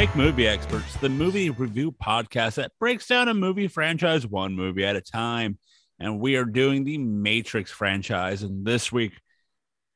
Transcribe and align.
Fake 0.00 0.16
Movie 0.16 0.46
Experts, 0.46 0.96
the 0.96 1.10
movie 1.10 1.50
review 1.50 1.92
podcast 1.92 2.54
that 2.54 2.72
breaks 2.80 3.06
down 3.06 3.28
a 3.28 3.34
movie 3.34 3.68
franchise 3.68 4.26
one 4.26 4.54
movie 4.54 4.82
at 4.82 4.96
a 4.96 5.02
time. 5.02 5.58
And 5.98 6.18
we 6.18 6.36
are 6.36 6.46
doing 6.46 6.84
the 6.84 6.96
Matrix 6.96 7.70
franchise. 7.70 8.42
And 8.42 8.64
this 8.64 8.90
week, 8.90 9.12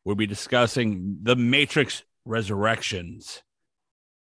we'll 0.05 0.15
be 0.15 0.27
discussing 0.27 1.21
The 1.23 1.37
Matrix 1.37 2.03
Resurrections, 2.27 3.43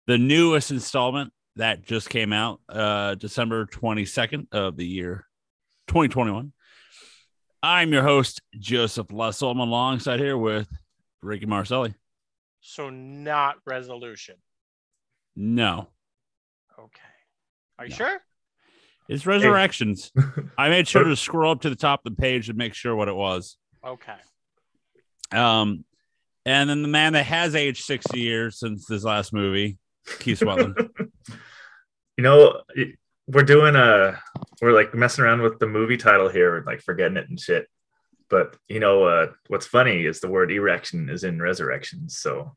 the 0.07 0.19
newest 0.19 0.71
installment 0.71 1.33
that 1.57 1.81
just 1.81 2.11
came 2.11 2.35
out 2.35 2.61
uh, 2.69 3.15
December 3.15 3.65
22nd 3.65 4.49
of 4.53 4.77
the 4.77 4.87
year 4.87 5.25
2021. 5.87 6.53
I'm 7.63 7.91
your 7.91 8.03
host, 8.03 8.43
Joseph 8.59 9.11
Lessel. 9.11 9.53
I'm 9.53 9.61
alongside 9.61 10.21
here 10.21 10.37
with 10.37 10.69
Ricky 11.23 11.47
Marcelli. 11.47 11.95
So 12.61 12.91
not 12.91 13.57
resolution. 13.65 14.37
No, 15.43 15.89
Okay. 16.79 17.01
Are 17.79 17.87
you 17.87 17.91
No. 17.91 17.97
sure? 17.97 18.21
it's 19.09 19.25
Resurrections. 19.27 20.13
I 20.59 20.69
made 20.69 20.87
sure 20.87 21.03
to 21.05 21.17
scroll 21.17 21.51
up 21.53 21.63
to 21.63 21.71
the 21.71 21.77
top 21.77 22.05
of 22.05 22.15
the 22.15 22.21
page 22.21 22.49
to 22.49 22.53
make 22.53 22.75
sure 22.75 22.95
what 22.95 23.09
it 23.09 23.15
was. 23.15 23.57
Okay. 23.85 24.17
Um, 25.33 25.85
and 26.45 26.69
then 26.69 26.83
the 26.83 26.89
man 26.89 27.15
that 27.15 27.25
has 27.25 27.55
aged 27.55 27.85
60 27.85 28.21
years 28.21 28.59
since 28.59 28.85
this 28.87 29.03
last 29.03 29.33
movie, 29.33 29.79
Keith 30.21 30.41
Sweatland. 30.41 30.91
You 32.19 32.25
know, 32.25 32.61
we're 33.29 33.45
doing 33.45 33.77
a 33.77 34.21
we're 34.61 34.73
like 34.73 34.93
messing 34.93 35.25
around 35.25 35.41
with 35.41 35.59
the 35.59 35.67
movie 35.67 35.97
title 35.97 36.29
here, 36.29 36.63
like 36.67 36.83
forgetting 36.83 37.17
it 37.17 37.31
and 37.31 37.41
shit. 37.41 37.67
But 38.29 38.57
you 38.69 38.79
know, 38.79 39.05
uh, 39.05 39.29
what's 39.49 39.65
funny 39.67 40.05
is 40.05 40.21
the 40.21 40.29
word 40.29 40.53
erection 40.53 41.09
is 41.09 41.25
in 41.25 41.41
resurrections. 41.41 42.19
So, 42.19 42.55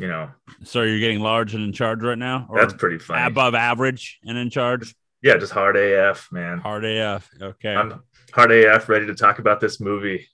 you 0.00 0.08
know, 0.08 0.30
so 0.64 0.82
you're 0.82 0.98
getting 0.98 1.20
large 1.20 1.54
and 1.54 1.64
in 1.64 1.72
charge 1.72 2.02
right 2.02 2.18
now, 2.18 2.46
or 2.48 2.60
that's 2.60 2.74
pretty 2.74 2.98
funny. 2.98 3.22
above 3.22 3.54
average 3.54 4.18
and 4.24 4.36
in 4.36 4.50
charge? 4.50 4.94
yeah, 5.22 5.38
just 5.38 5.52
hard 5.52 5.76
AF, 5.76 6.28
man. 6.30 6.58
Hard 6.58 6.84
AF. 6.84 7.30
Okay. 7.40 7.74
I'm 7.74 8.02
hard 8.32 8.52
AF, 8.52 8.88
ready 8.90 9.06
to 9.06 9.14
talk 9.14 9.38
about 9.38 9.58
this 9.58 9.80
movie. 9.80 10.28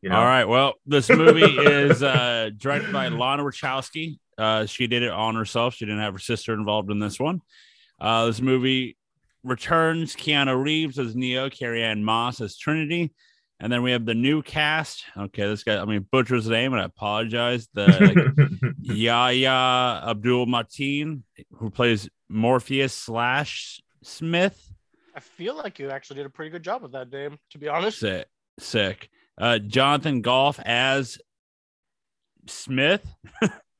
You 0.00 0.08
know, 0.10 0.16
All 0.16 0.24
right. 0.24 0.44
Well, 0.44 0.74
this 0.86 1.08
movie 1.10 1.42
is 1.44 2.02
uh, 2.02 2.50
directed 2.56 2.92
by 2.92 3.08
Lana 3.08 3.42
Wachowski. 3.42 4.18
Uh, 4.36 4.66
she 4.66 4.86
did 4.86 5.02
it 5.02 5.10
on 5.10 5.34
herself. 5.34 5.74
She 5.74 5.84
didn't 5.84 6.00
have 6.00 6.14
her 6.14 6.18
sister 6.18 6.54
involved 6.54 6.90
in 6.90 6.98
this 6.98 7.20
one. 7.20 7.40
Uh, 8.00 8.26
this 8.26 8.40
movie 8.40 8.96
returns 9.42 10.16
Keanu 10.16 10.62
Reeves 10.62 10.98
as 10.98 11.14
Neo, 11.14 11.48
Carrie 11.50 11.82
Ann 11.82 12.02
Moss 12.02 12.40
as 12.40 12.56
Trinity, 12.56 13.12
and 13.64 13.72
then 13.72 13.82
we 13.82 13.92
have 13.92 14.04
the 14.04 14.14
new 14.14 14.42
cast. 14.42 15.06
Okay, 15.16 15.46
this 15.46 15.64
guy. 15.64 15.80
I 15.80 15.86
mean, 15.86 16.06
butcher's 16.12 16.46
name, 16.46 16.74
and 16.74 16.82
I 16.82 16.84
apologize. 16.84 17.66
The 17.72 17.86
like, 18.60 18.74
Yahya 18.82 20.02
Abdul 20.06 20.44
Mateen, 20.44 21.22
who 21.54 21.70
plays 21.70 22.06
Morpheus 22.28 22.92
slash 22.92 23.80
Smith. 24.02 24.70
I 25.16 25.20
feel 25.20 25.56
like 25.56 25.78
you 25.78 25.88
actually 25.88 26.16
did 26.16 26.26
a 26.26 26.30
pretty 26.30 26.50
good 26.50 26.62
job 26.62 26.82
with 26.82 26.92
that 26.92 27.10
name, 27.10 27.38
to 27.52 27.58
be 27.58 27.68
honest. 27.68 28.00
Sick. 28.00 28.26
Sick. 28.58 29.08
Uh, 29.38 29.58
Jonathan 29.58 30.20
Golf 30.20 30.60
as 30.62 31.16
Smith. 32.46 33.02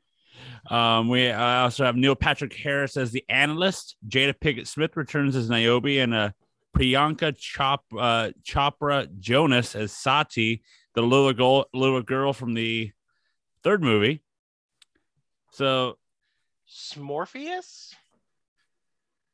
um, 0.71 1.11
we 1.11 1.29
uh, 1.29 1.45
also 1.45 1.85
have 1.85 1.95
Neil 1.95 2.15
Patrick 2.15 2.55
Harris 2.55 2.97
as 2.97 3.11
the 3.11 3.25
analyst. 3.29 3.97
Jada 4.09 4.33
Pinkett 4.33 4.67
Smith 4.67 4.97
returns 4.97 5.37
as 5.37 5.51
Niobe, 5.51 5.99
and 5.99 6.15
uh, 6.15 6.31
Priyanka 6.75 7.37
Chop 7.37 7.85
uh, 7.97 8.31
Chopra 8.43 9.09
Jonas 9.19 9.75
as 9.75 9.93
Sati, 9.93 10.63
the 10.95 11.03
little 11.03 11.33
girl, 11.33 11.67
little 11.73 12.03
girl 12.03 12.33
from 12.33 12.55
the 12.55 12.91
third 13.63 13.83
movie. 13.83 14.23
So 15.53 15.99
Smorpheus? 16.69 17.95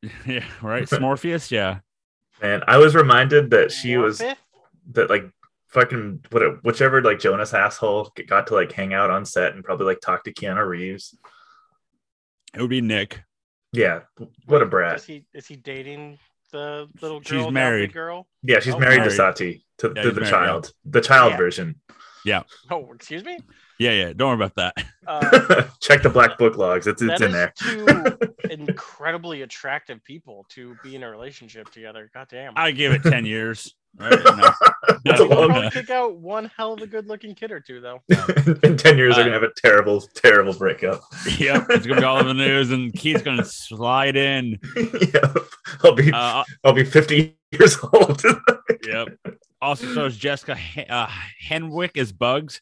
yeah, 0.25 0.43
right, 0.61 0.87
Smorpheus, 0.87 1.51
yeah. 1.51 1.79
man, 2.41 2.63
I 2.67 2.77
was 2.77 2.95
reminded 2.95 3.51
that 3.51 3.71
she 3.71 3.97
was 3.97 4.21
that 4.91 5.09
like 5.09 5.29
fucking 5.67 6.23
what 6.29 6.63
whichever 6.63 7.01
like 7.01 7.19
Jonas 7.19 7.53
asshole 7.53 8.11
got 8.27 8.47
to 8.47 8.55
like 8.55 8.71
hang 8.71 8.93
out 8.93 9.09
on 9.09 9.25
set 9.25 9.53
and 9.53 9.63
probably 9.63 9.87
like 9.87 10.01
talk 10.01 10.23
to 10.25 10.33
Keanu 10.33 10.67
Reeves. 10.67 11.17
It 12.53 12.61
would 12.61 12.69
be 12.69 12.81
Nick. 12.81 13.21
Yeah, 13.71 14.01
what 14.45 14.61
a 14.61 14.65
brat. 14.65 14.97
Is 14.97 15.05
brat. 15.05 15.15
he 15.17 15.25
is 15.33 15.47
he 15.47 15.55
dating 15.55 16.19
the 16.51 16.87
little 17.01 17.19
girl? 17.21 17.43
Down 17.45 17.53
married. 17.53 17.93
Girl? 17.93 18.27
Yeah, 18.43 18.59
she's 18.59 18.73
Oh, 18.73 18.79
married, 18.79 18.97
married. 18.97 19.09
to 19.09 19.15
Sati 19.15 19.65
to, 19.79 19.93
Yeah, 19.95 20.03
to 20.03 20.11
the 20.11 20.21
married, 20.21 20.31
child, 20.31 20.73
the 20.85 21.01
child 21.01 21.31
Yeah. 21.31 21.37
version. 21.37 21.75
Yeah. 22.23 22.43
Oh, 22.69 22.91
excuse 22.93 23.23
me. 23.25 23.39
Yeah, 23.79 23.91
yeah. 23.91 24.13
Don't 24.13 24.27
worry 24.37 24.45
about 24.45 24.55
that. 24.55 24.85
Uh, 25.07 25.63
Check 25.81 26.03
the 26.03 26.09
black 26.09 26.37
book 26.37 26.55
logs. 26.55 26.85
It's 26.85 27.01
it's 27.01 27.19
that 27.19 27.21
in 27.21 27.27
is 27.29 27.33
there. 27.33 27.53
two 27.57 28.17
incredibly 28.51 29.41
attractive 29.41 30.03
people 30.03 30.45
to 30.49 30.75
be 30.83 30.95
in 30.95 31.01
a 31.01 31.09
relationship 31.09 31.71
together. 31.71 32.09
God 32.13 32.27
damn. 32.29 32.53
I 32.55 32.71
give 32.71 32.91
it 32.93 33.01
ten 33.03 33.25
years. 33.25 33.75
Right? 33.97 34.11
No. 34.23 34.49
That's 35.05 35.19
a 35.19 35.27
We'll 35.27 35.39
long- 35.39 35.49
probably 35.49 35.69
kick 35.71 35.89
out 35.89 36.15
one 36.17 36.49
hell 36.55 36.73
of 36.73 36.81
a 36.81 36.87
good 36.87 37.07
looking 37.07 37.35
kid 37.35 37.51
or 37.51 37.59
two, 37.59 37.81
though. 37.81 38.01
in 38.63 38.77
10 38.77 38.97
years, 38.97 39.13
Uh, 39.13 39.17
they're 39.17 39.25
going 39.25 39.27
to 39.27 39.31
have 39.33 39.43
a 39.43 39.51
terrible, 39.55 40.01
terrible 40.15 40.53
breakup. 40.53 41.01
yep, 41.39 41.65
it's 41.69 41.85
gonna 41.85 42.01
be 42.01 42.05
all 42.05 42.17
over 42.17 42.29
the 42.29 42.33
news, 42.33 42.71
and 42.71 42.93
Keith's 42.93 43.21
gonna 43.21 43.43
slide 43.45 44.15
in. 44.15 44.57
yeah. 45.13 45.33
I'll 45.83 45.93
be, 45.95 46.11
Uh, 46.13 46.43
I'll 46.63 46.73
be 46.73 46.83
50 46.85 47.35
years 47.51 47.77
old. 47.93 48.23
yep. 48.87 49.09
Also 49.61 49.85
shows 49.93 50.17
Jessica 50.17 50.55
Hen- 50.55 50.89
uh, 50.89 51.09
Henwick 51.47 51.97
as 51.97 52.11
Bugs. 52.11 52.61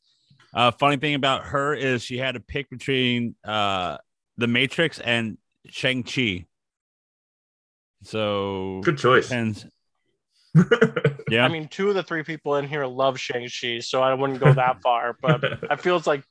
Uh, 0.53 0.72
funny 0.72 0.97
thing 0.97 1.13
about 1.13 1.45
her 1.45 1.75
is 1.75 2.01
she 2.03 2.18
had 2.18 2.34
to 2.34 2.39
pick 2.39 2.69
between 2.69 3.35
uh, 3.45 3.97
the 4.38 4.47
Matrix 4.47 5.00
and 5.00 5.38
Shang 5.68 6.03
Chi. 6.03 6.45
So 8.03 8.81
Good 8.84 8.97
choice. 8.97 9.28
depends. 9.28 9.66
Yeah, 11.29 11.45
I 11.45 11.47
mean, 11.47 11.67
two 11.67 11.89
of 11.89 11.95
the 11.95 12.01
three 12.01 12.23
people 12.23 12.55
in 12.55 12.67
here 12.67 12.87
love 12.87 13.19
Shang-Chi, 13.19 13.79
so 13.81 14.01
I 14.01 14.15
wouldn't 14.15 14.39
go 14.39 14.51
that 14.51 14.81
far. 14.83 15.15
But 15.21 15.71
I 15.71 15.75
feels 15.75 16.07
like, 16.07 16.23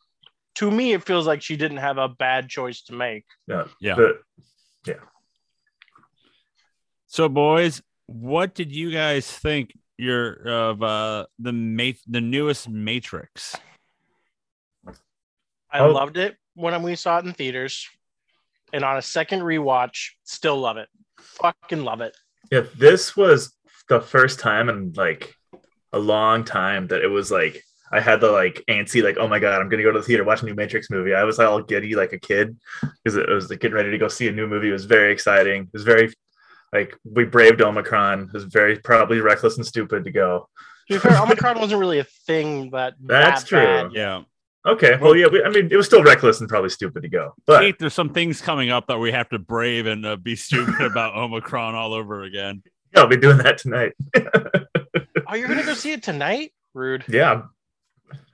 to 0.57 0.69
me, 0.73 0.93
it 0.93 1.05
feels 1.05 1.25
like 1.25 1.41
she 1.41 1.57
didn't 1.57 1.77
have 1.77 1.99
a 1.99 2.09
bad 2.09 2.49
choice 2.49 2.83
to 2.85 2.95
make. 2.95 3.25
yeah. 3.47 3.67
Yeah. 3.81 3.95
yeah. 4.85 4.95
So, 7.07 7.29
boys, 7.29 7.81
what 8.07 8.55
did 8.55 8.73
you 8.75 8.91
guys 8.91 9.31
think 9.31 9.73
your 9.97 10.33
of 10.49 10.83
uh, 10.83 11.27
the 11.39 11.53
ma- 11.53 11.93
the 12.09 12.21
newest 12.21 12.69
Matrix? 12.69 13.55
I 15.71 15.79
Oh. 15.81 15.91
loved 15.93 16.17
it 16.17 16.37
when 16.55 16.83
we 16.83 16.97
saw 16.97 17.19
it 17.19 17.25
in 17.25 17.33
theaters, 17.35 17.89
and 18.73 18.85
on 18.85 18.97
a 18.97 19.03
second 19.03 19.41
rewatch, 19.41 20.11
still 20.25 20.59
love 20.59 20.77
it. 20.77 20.89
Fucking 21.21 21.85
love 21.85 22.01
it. 22.01 22.17
yeah. 22.51 22.63
This 22.77 23.17
was 23.17 23.55
the 23.89 24.01
first 24.01 24.41
time 24.41 24.69
in 24.69 24.93
like 24.95 25.35
a 25.93 25.99
long 25.99 26.45
time 26.45 26.87
that 26.89 27.03
it 27.03 27.09
was 27.09 27.31
like, 27.31 27.63
I 27.91 28.01
had 28.01 28.21
the 28.21 28.31
like 28.31 28.63
antsy, 28.69 29.03
like, 29.03 29.17
oh 29.19 29.29
my 29.29 29.39
God, 29.39 29.61
I'm 29.61 29.69
going 29.69 29.79
to 29.79 29.85
go 29.85 29.93
to 29.93 29.99
the 29.99 30.05
theater, 30.05 30.25
watch 30.25 30.43
a 30.43 30.47
new 30.47 30.55
Matrix 30.55 30.91
movie. 30.91 31.15
I 31.15 31.25
was 31.25 31.39
all 31.39 31.63
giddy 31.63 31.95
like 31.95 32.13
a 32.13 32.19
kid 32.19 32.57
because 32.83 33.17
it 33.17 33.29
was 33.29 33.49
like 33.51 33.61
getting 33.61 33.77
ready 33.77 33.91
to 33.91 33.99
go 33.99 34.09
see 34.09 34.29
a 34.29 34.33
new 34.33 34.47
movie. 34.47 34.69
It 34.69 34.73
was 34.73 34.85
very 34.85 35.13
exciting. 35.13 35.63
It 35.63 35.73
was 35.73 35.85
very, 35.85 36.13
like, 36.73 36.95
we 37.05 37.25
braved 37.25 37.63
Omicron. 37.63 38.25
It 38.25 38.33
was 38.33 38.45
very 38.45 38.79
probably 38.79 39.21
reckless 39.21 39.57
and 39.57 39.65
stupid 39.65 40.05
to 40.05 40.11
go. 40.11 40.49
To 40.89 40.95
be 40.95 40.99
fair, 40.99 41.21
Omicron 41.21 41.59
wasn't 41.59 41.81
really 41.81 41.99
a 41.99 42.05
thing 42.05 42.71
that 42.71 42.95
That's 43.01 43.43
that 43.43 43.49
true. 43.49 43.59
bad. 43.59 43.93
Yeah, 43.95 44.23
Okay. 44.67 44.99
Well, 45.01 45.17
yeah. 45.17 45.29
We, 45.29 45.43
I 45.43 45.49
mean, 45.49 45.69
it 45.71 45.77
was 45.77 45.87
still 45.87 46.03
reckless 46.03 46.41
and 46.41 46.49
probably 46.49 46.71
stupid 46.71 47.03
to 47.03 47.09
go, 47.09 47.35
but 47.47 47.61
Keith, 47.61 47.77
there's 47.79 47.95
some 47.95 48.11
things 48.11 48.41
coming 48.41 48.71
up 48.71 48.87
that 48.89 48.99
we 48.99 49.13
have 49.13 49.29
to 49.31 49.39
brave 49.39 49.87
and 49.87 50.05
uh, 50.05 50.17
be 50.17 50.37
stupid 50.37 50.81
about 50.81 51.15
Omicron 51.15 51.75
all 51.75 51.95
over 51.95 52.23
again. 52.23 52.63
Yeah, 52.95 53.01
I'll 53.01 53.07
be 53.07 53.17
doing 53.17 53.39
that 53.39 53.59
tonight. 53.59 53.93
Oh, 55.27 55.35
you're 55.35 55.49
gonna 55.49 55.65
go 55.65 55.75
see 55.75 55.93
it 55.93 56.03
tonight? 56.03 56.53
Rude. 56.75 57.05
yeah. 57.09 57.43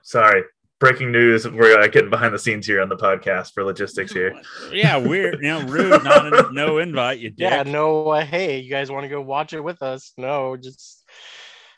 Sorry. 0.03 0.43
Breaking 0.81 1.13
news. 1.13 1.49
We're 1.49 1.79
uh, 1.81 1.87
getting 1.87 2.11
behind 2.11 2.35
the 2.35 2.39
scenes 2.39 2.67
here 2.67 2.83
on 2.83 2.89
the 2.89 2.97
podcast 2.97 3.53
for 3.55 3.65
logistics 3.65 4.13
here. 4.13 4.41
Yeah, 4.73 4.97
weird. 4.99 5.37
You 5.37 5.49
know, 5.49 5.63
rude. 5.63 6.05
Not 6.05 6.27
a, 6.27 6.53
no 6.53 6.79
invite. 6.79 7.21
You 7.21 7.31
dick. 7.31 7.39
Yeah, 7.51 7.63
no. 7.63 8.09
Uh, 8.09 8.25
hey, 8.25 8.59
you 8.61 8.69
guys 8.71 8.91
want 8.91 9.05
to 9.05 9.09
go 9.09 9.21
watch 9.23 9.53
it 9.53 9.61
with 9.61 9.83
us? 9.83 10.13
No, 10.19 10.57
just 10.57 11.05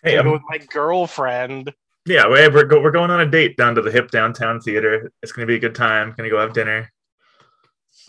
Hey, 0.02 0.16
gonna 0.16 0.28
I'm, 0.28 0.32
with 0.32 0.42
my 0.48 0.58
girlfriend. 0.58 1.72
yeah, 2.06 2.26
we're, 2.26 2.52
we're, 2.52 2.64
go, 2.64 2.80
we're 2.82 2.90
going 2.90 3.10
on 3.10 3.20
a 3.20 3.26
date 3.30 3.56
down 3.56 3.74
to 3.76 3.82
the 3.82 3.90
hip 3.92 4.10
downtown 4.10 4.60
theater. 4.60 5.12
It's 5.22 5.32
going 5.32 5.46
to 5.46 5.50
be 5.50 5.56
a 5.56 5.60
good 5.60 5.74
time. 5.74 6.08
Going 6.16 6.28
to 6.28 6.34
go 6.34 6.40
have 6.40 6.52
dinner. 6.52 6.90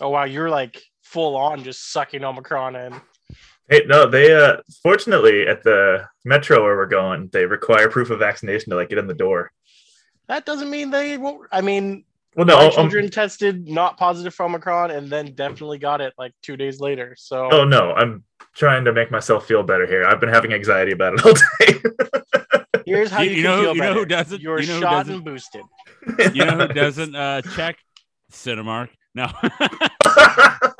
Oh 0.00 0.08
wow, 0.10 0.24
you're 0.24 0.50
like 0.50 0.80
full 1.02 1.36
on 1.36 1.64
just 1.64 1.92
sucking 1.92 2.24
Omicron 2.24 2.76
in. 2.76 2.94
Hey, 3.68 3.82
no, 3.86 4.08
they, 4.08 4.32
uh, 4.34 4.56
fortunately, 4.82 5.46
at 5.46 5.62
the 5.62 6.06
metro 6.24 6.62
where 6.62 6.76
we're 6.76 6.86
going, 6.86 7.28
they 7.32 7.44
require 7.44 7.88
proof 7.90 8.10
of 8.10 8.18
vaccination 8.18 8.70
to 8.70 8.76
like 8.76 8.88
get 8.88 8.98
in 8.98 9.06
the 9.06 9.14
door. 9.14 9.52
That 10.28 10.46
doesn't 10.46 10.70
mean 10.70 10.90
they 10.90 11.18
won't. 11.18 11.46
I 11.52 11.60
mean, 11.60 12.04
Well, 12.36 12.46
no, 12.46 12.56
my 12.56 12.64
um, 12.66 12.72
children 12.72 13.10
tested 13.10 13.68
not 13.68 13.96
positive 13.98 14.34
for 14.34 14.44
Omicron 14.46 14.90
and 14.90 15.08
then 15.10 15.34
definitely 15.34 15.78
got 15.78 16.00
it 16.00 16.14
like 16.18 16.32
two 16.42 16.56
days 16.56 16.80
later. 16.80 17.14
So 17.18 17.48
oh 17.52 17.64
no, 17.64 17.92
I'm 17.92 18.24
trying 18.54 18.84
to 18.86 18.92
make 18.92 19.10
myself 19.10 19.46
feel 19.46 19.62
better 19.62 19.86
here. 19.86 20.04
I've 20.04 20.20
been 20.20 20.28
having 20.30 20.52
anxiety 20.52 20.92
about 20.92 21.14
it 21.14 21.24
all 21.26 21.32
day. 21.60 22.62
here's 22.86 23.10
how 23.10 23.20
You- 23.22 23.30
you, 23.30 23.36
you 23.36 23.42
can 23.42 23.50
know- 23.50 23.60
feel 23.62 23.74
you 23.74 23.80
know 23.82 23.88
better. 23.88 24.00
who 24.00 24.06
doesn't- 24.06 24.40
You're 24.40 24.60
you 24.60 24.66
know 24.68 24.74
who 24.74 24.80
shot 24.80 24.90
doesn't- 25.06 25.14
and 25.14 25.24
boosted. 25.24 25.62
You 26.34 26.44
know 26.46 26.58
who 26.66 26.68
doesn't 26.68 27.14
uh, 27.14 27.42
check 27.54 27.76
Cinemark? 28.32 28.88
No. 29.14 29.26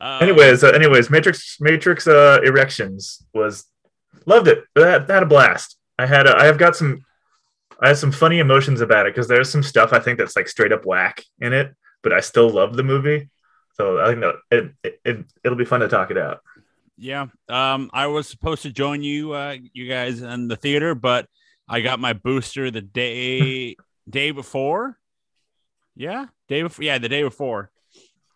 Uh, 0.00 0.18
anyways, 0.22 0.64
uh, 0.64 0.68
anyways, 0.68 1.10
Matrix 1.10 1.58
Matrix 1.60 2.06
uh, 2.06 2.40
Erections 2.42 3.24
was 3.34 3.66
loved 4.26 4.48
it. 4.48 4.64
I 4.76 4.86
had, 4.86 5.10
had 5.10 5.22
a 5.22 5.26
blast. 5.26 5.76
I 5.98 6.06
had 6.06 6.26
a, 6.26 6.36
I 6.36 6.46
have 6.46 6.58
got 6.58 6.74
some 6.74 7.04
I 7.82 7.88
have 7.88 7.98
some 7.98 8.12
funny 8.12 8.38
emotions 8.38 8.80
about 8.80 9.06
it 9.06 9.14
because 9.14 9.28
there's 9.28 9.50
some 9.50 9.62
stuff 9.62 9.92
I 9.92 10.00
think 10.00 10.18
that's 10.18 10.36
like 10.36 10.48
straight 10.48 10.72
up 10.72 10.84
whack 10.84 11.22
in 11.40 11.52
it, 11.52 11.74
but 12.02 12.12
I 12.12 12.20
still 12.20 12.48
love 12.48 12.76
the 12.76 12.82
movie. 12.82 13.28
So 13.74 14.00
I 14.00 14.08
think 14.08 14.20
that 14.20 14.34
it, 14.50 14.72
it, 14.82 15.00
it 15.04 15.24
it'll 15.44 15.58
be 15.58 15.64
fun 15.64 15.80
to 15.80 15.88
talk 15.88 16.10
it 16.10 16.18
out. 16.18 16.40
Yeah. 16.98 17.26
Um, 17.48 17.90
I 17.94 18.08
was 18.08 18.28
supposed 18.28 18.62
to 18.62 18.70
join 18.70 19.02
you, 19.02 19.32
uh, 19.32 19.56
you 19.72 19.88
guys 19.88 20.20
in 20.20 20.48
the 20.48 20.56
theater, 20.56 20.94
but 20.94 21.26
I 21.66 21.80
got 21.80 21.98
my 21.98 22.12
booster 22.12 22.70
the 22.70 22.82
day 22.82 23.76
day 24.08 24.32
before. 24.32 24.98
Yeah, 25.96 26.26
day 26.48 26.62
before. 26.62 26.84
Yeah, 26.84 26.98
the 26.98 27.08
day 27.08 27.22
before, 27.22 27.70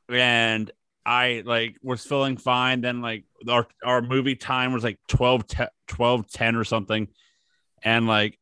and 0.09 0.71
I 1.07 1.43
like 1.45 1.77
was 1.83 2.05
feeling 2.05 2.37
fine. 2.37 2.81
Then 2.81 3.01
like 3.03 3.25
our 3.49 3.67
our 3.85 4.01
movie 4.03 4.37
time 4.37 4.73
was 4.73 4.85
like 4.85 4.99
12, 5.09 5.47
10, 5.47 5.69
12 5.89 6.29
10 6.31 6.57
or 6.57 6.65
something, 6.65 7.09
and 7.83 8.07
like 8.07 8.39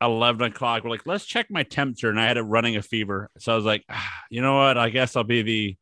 eleven 0.00 0.50
o'clock. 0.52 0.84
We're 0.84 0.90
like, 0.90 1.06
let's 1.06 1.24
check 1.24 1.46
my 1.50 1.62
temperature, 1.62 2.10
and 2.10 2.20
I 2.20 2.26
had 2.26 2.36
it 2.36 2.42
running 2.42 2.76
a 2.76 2.82
fever. 2.82 3.30
So 3.38 3.52
I 3.52 3.56
was 3.56 3.64
like, 3.64 3.84
ah, 3.90 4.12
you 4.30 4.42
know 4.42 4.56
what? 4.56 4.76
I 4.78 4.90
guess 4.90 5.16
I'll 5.16 5.24
be 5.24 5.42
the 5.42 5.76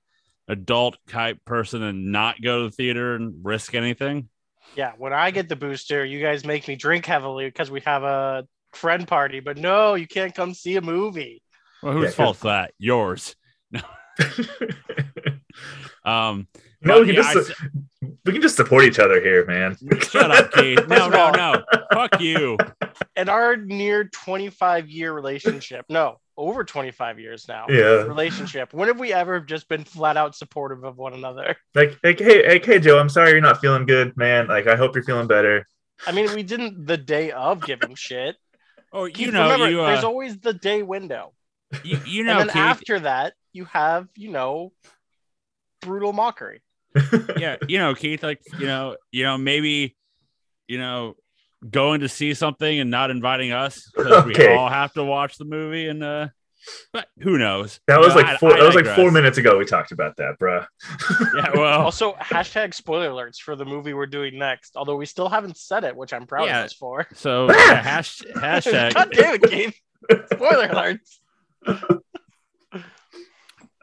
adult 0.49 0.97
type 1.09 1.39
person 1.45 1.83
and 1.83 2.13
not 2.13 2.41
go 2.41 2.63
to 2.63 2.65
the 2.69 2.71
theater 2.71 3.17
and 3.17 3.35
risk 3.45 3.75
anything. 3.75 4.29
Yeah, 4.77 4.93
when 4.99 5.13
I 5.13 5.31
get 5.33 5.49
the 5.49 5.57
booster, 5.57 6.05
you 6.05 6.21
guys 6.21 6.45
make 6.45 6.69
me 6.69 6.77
drink 6.77 7.05
heavily 7.07 7.47
because 7.47 7.71
we 7.71 7.81
have 7.83 8.03
a 8.05 8.47
friend 8.73 9.07
party. 9.09 9.41
But 9.41 9.57
no, 9.59 9.95
you 9.95 10.07
can't 10.07 10.35
come 10.35 10.55
see 10.55 10.77
a 10.77 10.81
movie. 10.83 11.43
Well, 11.83 11.93
whose 11.95 12.03
Yeah, 12.03 12.09
'cause- 12.09 12.15
fault's 12.15 12.41
that? 12.41 12.75
Yours. 12.79 13.35
Um, 16.05 16.47
no, 16.83 16.95
but 16.95 17.01
we, 17.01 17.07
can 17.07 17.15
yeah, 17.17 17.29
I 17.29 17.35
just, 17.35 17.53
we 18.25 18.33
can 18.33 18.43
just 18.43 18.57
support 18.57 18.85
each 18.85 18.99
other 18.99 19.21
here, 19.21 19.45
man. 19.47 19.77
shut 20.03 20.31
up, 20.31 20.53
Keith. 20.53 20.81
No, 20.89 21.09
no, 21.09 21.31
no. 21.31 21.63
Fuck 21.93 22.21
you. 22.21 22.57
In 23.17 23.29
our 23.29 23.57
near 23.57 24.05
25 24.05 24.89
year 24.89 25.13
relationship, 25.13 25.87
no, 25.89 26.21
over 26.37 26.65
25 26.65 27.19
years 27.19 27.47
now. 27.49 27.67
Yeah, 27.69 28.03
Relationship. 28.05 28.73
When 28.73 28.89
have 28.89 29.01
we 29.01 29.13
ever 29.13 29.41
just 29.41 29.69
been 29.69 29.85
flat 29.85 30.17
out 30.17 30.35
supportive 30.35 30.85
of 30.85 30.97
one 30.97 31.15
another? 31.15 31.57
like, 31.75 31.99
like, 32.05 32.19
hey, 32.19 32.47
hey, 32.47 32.61
hey, 32.63 32.79
Joe, 32.79 32.99
I'm 32.99 33.09
sorry 33.09 33.31
you're 33.31 33.41
not 33.41 33.61
feeling 33.61 33.87
good, 33.87 34.17
man. 34.17 34.47
Like, 34.47 34.67
I 34.67 34.77
hope 34.77 34.95
you're 34.95 35.05
feeling 35.05 35.27
better. 35.27 35.67
I 36.07 36.13
mean, 36.13 36.33
we 36.35 36.43
didn't 36.43 36.87
the 36.87 36.97
day 36.97 37.31
of 37.33 37.65
give 37.65 37.83
him 37.83 37.95
shit. 37.95 38.37
Oh, 38.93 39.05
you 39.07 39.13
Keith, 39.13 39.33
know, 39.33 39.45
remember, 39.45 39.71
you, 39.71 39.77
there's 39.79 40.05
uh, 40.05 40.09
always 40.09 40.39
the 40.39 40.53
day 40.55 40.83
window. 40.83 41.33
you, 41.83 41.99
you 42.07 42.25
know, 42.25 42.33
and 42.33 42.41
then 42.41 42.49
Keith. 42.49 42.57
after 42.57 43.01
that, 43.01 43.35
you 43.53 43.65
have, 43.67 44.09
you 44.15 44.31
know, 44.31 44.73
brutal 45.87 46.13
mockery. 46.13 46.61
yeah, 47.39 47.57
you 47.69 47.79
know, 47.79 47.95
Keith, 47.95 48.23
like, 48.23 48.41
you 48.59 48.67
know, 48.67 48.97
you 49.13 49.23
know, 49.25 49.39
maybe, 49.39 49.97
you 50.69 50.79
know, 50.79 51.15
going 51.71 52.01
to 52.01 52.09
see 52.09 52.35
something 52.35 52.79
and 52.81 52.91
not 52.91 53.11
inviting 53.11 53.53
us 53.53 53.91
because 53.97 54.25
we 54.27 54.47
all 54.49 54.69
have 54.69 54.93
to 54.95 55.05
watch 55.05 55.39
the 55.39 55.45
movie 55.45 55.89
and 55.89 56.03
uh 56.05 56.29
but 56.93 57.07
who 57.21 57.39
knows? 57.39 57.79
That 57.87 57.95
You 57.95 58.01
was 58.01 58.09
know, 58.17 58.23
like 58.23 58.39
four. 58.41 58.53
I 58.55 58.59
that 58.59 58.67
was 58.67 58.75
like 58.75 58.97
four 58.97 59.13
minutes 59.13 59.39
ago. 59.39 59.57
We 59.57 59.65
talked 59.65 59.93
about 59.93 60.17
that, 60.17 60.37
bruh. 60.41 60.67
Yeah, 61.37 61.51
well, 61.55 61.83
Also, 61.83 62.15
hashtag 62.15 62.75
spoiler 62.75 63.09
alerts 63.11 63.37
for 63.39 63.55
the 63.55 63.65
movie 63.65 63.95
we're 63.95 64.07
doing 64.07 64.37
next. 64.37 64.73
Although 64.77 64.97
we 64.97 65.07
still 65.07 65.29
haven't 65.29 65.57
said 65.57 65.85
it, 65.85 65.95
which 65.95 66.13
I'm 66.13 66.27
proud 66.27 66.47
Yeah. 66.47 66.61
of 66.61 66.65
us 66.67 66.73
for. 66.73 67.07
so 67.15 67.49
yeah, 67.53 67.81
hash, 67.83 68.21
hashtag 68.35 68.95
God 68.99 69.11
damn 69.13 69.35
it, 69.37 69.43
Keith. 69.45 69.81
Spoiler 70.33 70.67
alerts. 70.69 72.01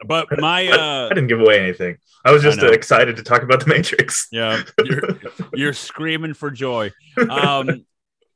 But 0.06 0.28
my 0.38 0.68
uh 0.68 1.06
I 1.06 1.14
didn't 1.14 1.28
give 1.28 1.40
away 1.40 1.58
anything. 1.58 1.98
I 2.24 2.30
was 2.32 2.42
just 2.42 2.60
know. 2.60 2.68
uh, 2.68 2.72
excited 2.72 3.16
to 3.16 3.22
talk 3.22 3.42
about 3.42 3.60
the 3.60 3.66
Matrix. 3.66 4.28
yeah, 4.32 4.62
you're 4.84 5.18
you're 5.52 5.72
screaming 5.72 6.34
for 6.34 6.50
joy. 6.50 6.90
Um 7.28 7.84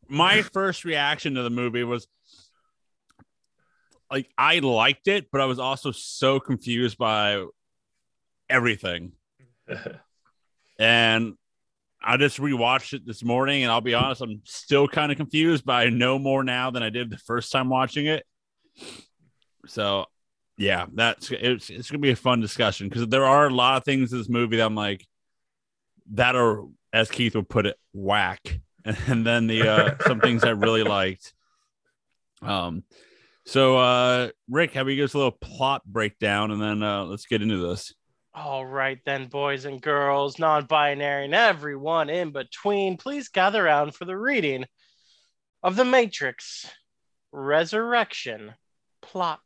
my 0.08 0.42
first 0.42 0.84
reaction 0.84 1.34
to 1.34 1.42
the 1.42 1.50
movie 1.50 1.84
was 1.84 2.06
like 4.10 4.28
I 4.36 4.58
liked 4.60 5.08
it, 5.08 5.30
but 5.30 5.40
I 5.40 5.44
was 5.44 5.58
also 5.58 5.92
so 5.92 6.40
confused 6.40 6.98
by 6.98 7.44
everything. 8.48 9.12
And 10.78 11.34
I 12.00 12.16
just 12.16 12.38
rewatched 12.38 12.92
it 12.92 13.04
this 13.04 13.24
morning, 13.24 13.64
and 13.64 13.72
I'll 13.72 13.80
be 13.80 13.94
honest, 13.94 14.22
I'm 14.22 14.40
still 14.44 14.86
kind 14.86 15.10
of 15.10 15.18
confused, 15.18 15.64
but 15.64 15.72
I 15.72 15.88
know 15.88 16.18
more 16.18 16.44
now 16.44 16.70
than 16.70 16.82
I 16.82 16.90
did 16.90 17.10
the 17.10 17.18
first 17.18 17.50
time 17.50 17.68
watching 17.68 18.06
it. 18.06 18.24
So, 19.66 20.06
yeah, 20.58 20.86
that's 20.92 21.30
it's, 21.30 21.70
it's 21.70 21.90
gonna 21.90 22.00
be 22.00 22.10
a 22.10 22.16
fun 22.16 22.40
discussion 22.40 22.88
because 22.88 23.06
there 23.06 23.24
are 23.24 23.46
a 23.46 23.54
lot 23.54 23.76
of 23.76 23.84
things 23.84 24.12
in 24.12 24.18
this 24.18 24.28
movie 24.28 24.56
that 24.56 24.66
I'm 24.66 24.74
like 24.74 25.06
that 26.12 26.34
are, 26.34 26.64
as 26.92 27.10
Keith 27.10 27.36
would 27.36 27.48
put 27.48 27.66
it, 27.66 27.76
whack, 27.92 28.60
and 28.84 29.24
then 29.24 29.46
the 29.46 29.68
uh, 29.68 29.94
some 30.06 30.20
things 30.20 30.42
I 30.42 30.50
really 30.50 30.82
liked. 30.82 31.32
Um, 32.42 32.82
so 33.46 33.78
uh, 33.78 34.30
Rick, 34.50 34.72
about 34.72 34.88
you 34.88 34.96
give 34.96 35.04
us 35.04 35.14
a 35.14 35.18
little 35.18 35.38
plot 35.40 35.84
breakdown, 35.86 36.50
and 36.50 36.60
then 36.60 36.82
uh, 36.82 37.04
let's 37.04 37.26
get 37.26 37.40
into 37.40 37.68
this. 37.68 37.94
All 38.34 38.66
right, 38.66 38.98
then, 39.06 39.26
boys 39.26 39.64
and 39.64 39.80
girls, 39.80 40.40
non 40.40 40.66
binary, 40.66 41.24
and 41.24 41.34
everyone 41.34 42.10
in 42.10 42.32
between, 42.32 42.96
please 42.96 43.28
gather 43.28 43.64
around 43.64 43.94
for 43.94 44.04
the 44.04 44.16
reading 44.16 44.64
of 45.62 45.76
The 45.76 45.84
Matrix 45.84 46.66
Resurrection 47.32 48.54
Plot. 49.02 49.40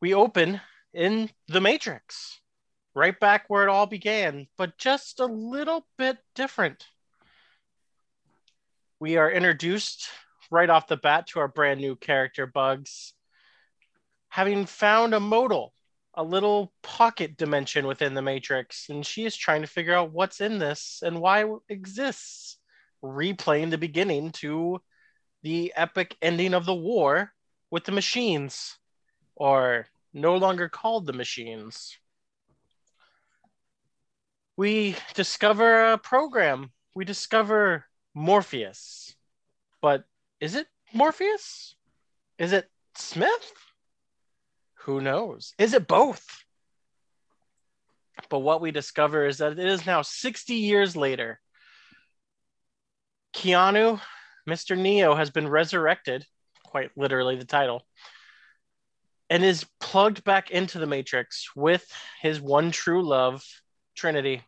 We 0.00 0.12
open 0.14 0.60
in 0.92 1.30
The 1.48 1.60
Matrix, 1.60 2.40
right 2.94 3.18
back 3.18 3.44
where 3.48 3.62
it 3.62 3.70
all 3.70 3.86
began, 3.86 4.46
but 4.58 4.76
just 4.76 5.20
a 5.20 5.26
little 5.26 5.86
bit 5.96 6.18
different. 6.34 6.86
We 9.00 9.16
are 9.16 9.30
introduced 9.30 10.08
right 10.50 10.68
off 10.68 10.86
the 10.86 10.96
bat 10.96 11.28
to 11.28 11.40
our 11.40 11.48
brand 11.48 11.80
new 11.80 11.96
character, 11.96 12.46
Bugs, 12.46 13.14
having 14.28 14.66
found 14.66 15.14
a 15.14 15.20
modal 15.20 15.72
a 16.16 16.22
little 16.22 16.72
pocket 16.82 17.36
dimension 17.36 17.86
within 17.86 18.14
the 18.14 18.22
matrix 18.22 18.88
and 18.88 19.04
she 19.04 19.26
is 19.26 19.36
trying 19.36 19.60
to 19.60 19.68
figure 19.68 19.94
out 19.94 20.12
what's 20.12 20.40
in 20.40 20.58
this 20.58 21.02
and 21.04 21.20
why 21.20 21.44
it 21.44 21.50
exists 21.68 22.58
replaying 23.04 23.70
the 23.70 23.78
beginning 23.78 24.30
to 24.32 24.80
the 25.42 25.72
epic 25.76 26.16
ending 26.22 26.54
of 26.54 26.64
the 26.64 26.74
war 26.74 27.32
with 27.70 27.84
the 27.84 27.92
machines 27.92 28.78
or 29.34 29.86
no 30.16 30.36
longer 30.36 30.68
called 30.68 31.06
the 31.06 31.12
machines 31.12 31.96
we 34.56 34.96
discover 35.14 35.92
a 35.92 35.98
program 35.98 36.70
we 36.94 37.04
discover 37.04 37.84
morpheus 38.14 39.14
but 39.80 40.04
is 40.40 40.54
it 40.54 40.66
morpheus 40.92 41.76
is 42.38 42.52
it 42.52 42.68
smith 42.96 43.52
who 44.86 45.00
knows? 45.00 45.52
Is 45.58 45.74
it 45.74 45.88
both? 45.88 46.24
But 48.30 48.38
what 48.38 48.60
we 48.60 48.70
discover 48.70 49.26
is 49.26 49.38
that 49.38 49.58
it 49.58 49.66
is 49.66 49.84
now 49.84 50.02
60 50.02 50.54
years 50.54 50.94
later. 50.94 51.40
Keanu, 53.34 54.00
Mr. 54.48 54.78
Neo, 54.78 55.16
has 55.16 55.30
been 55.30 55.48
resurrected, 55.48 56.24
quite 56.64 56.90
literally 56.96 57.34
the 57.34 57.44
title, 57.44 57.84
and 59.28 59.44
is 59.44 59.66
plugged 59.80 60.24
back 60.24 60.50
into 60.50 60.78
the 60.78 60.86
Matrix 60.86 61.50
with 61.56 61.86
his 62.20 62.40
one 62.40 62.70
true 62.70 63.02
love, 63.02 63.44
Trinity. 63.94 64.42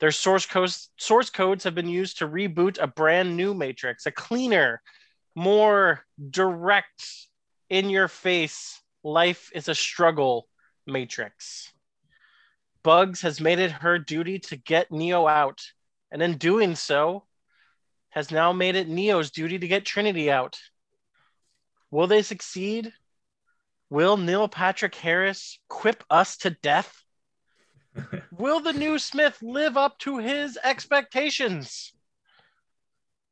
Their 0.00 0.12
source 0.12 0.46
codes, 0.46 0.90
source 0.98 1.30
codes 1.30 1.64
have 1.64 1.74
been 1.74 1.88
used 1.88 2.18
to 2.18 2.28
reboot 2.28 2.78
a 2.80 2.86
brand 2.86 3.36
new 3.36 3.54
Matrix, 3.54 4.06
a 4.06 4.12
cleaner, 4.12 4.82
more 5.34 6.04
direct, 6.30 7.02
in 7.70 7.90
your 7.90 8.08
face 8.08 8.80
life 9.04 9.50
is 9.54 9.68
a 9.68 9.74
struggle 9.74 10.48
matrix. 10.86 11.72
Bugs 12.82 13.20
has 13.22 13.40
made 13.40 13.58
it 13.58 13.70
her 13.70 13.98
duty 13.98 14.38
to 14.38 14.56
get 14.56 14.90
Neo 14.90 15.26
out, 15.26 15.60
and 16.10 16.22
in 16.22 16.38
doing 16.38 16.74
so, 16.74 17.24
has 18.10 18.30
now 18.30 18.52
made 18.52 18.76
it 18.76 18.88
Neo's 18.88 19.30
duty 19.30 19.58
to 19.58 19.68
get 19.68 19.84
Trinity 19.84 20.30
out. 20.30 20.58
Will 21.90 22.06
they 22.06 22.22
succeed? 22.22 22.92
Will 23.90 24.16
Neil 24.16 24.48
Patrick 24.48 24.94
Harris 24.94 25.58
quip 25.68 26.04
us 26.10 26.36
to 26.38 26.50
death? 26.50 27.02
Will 28.30 28.60
the 28.60 28.72
new 28.72 28.98
Smith 28.98 29.38
live 29.40 29.76
up 29.76 29.98
to 30.00 30.18
his 30.18 30.58
expectations? 30.62 31.92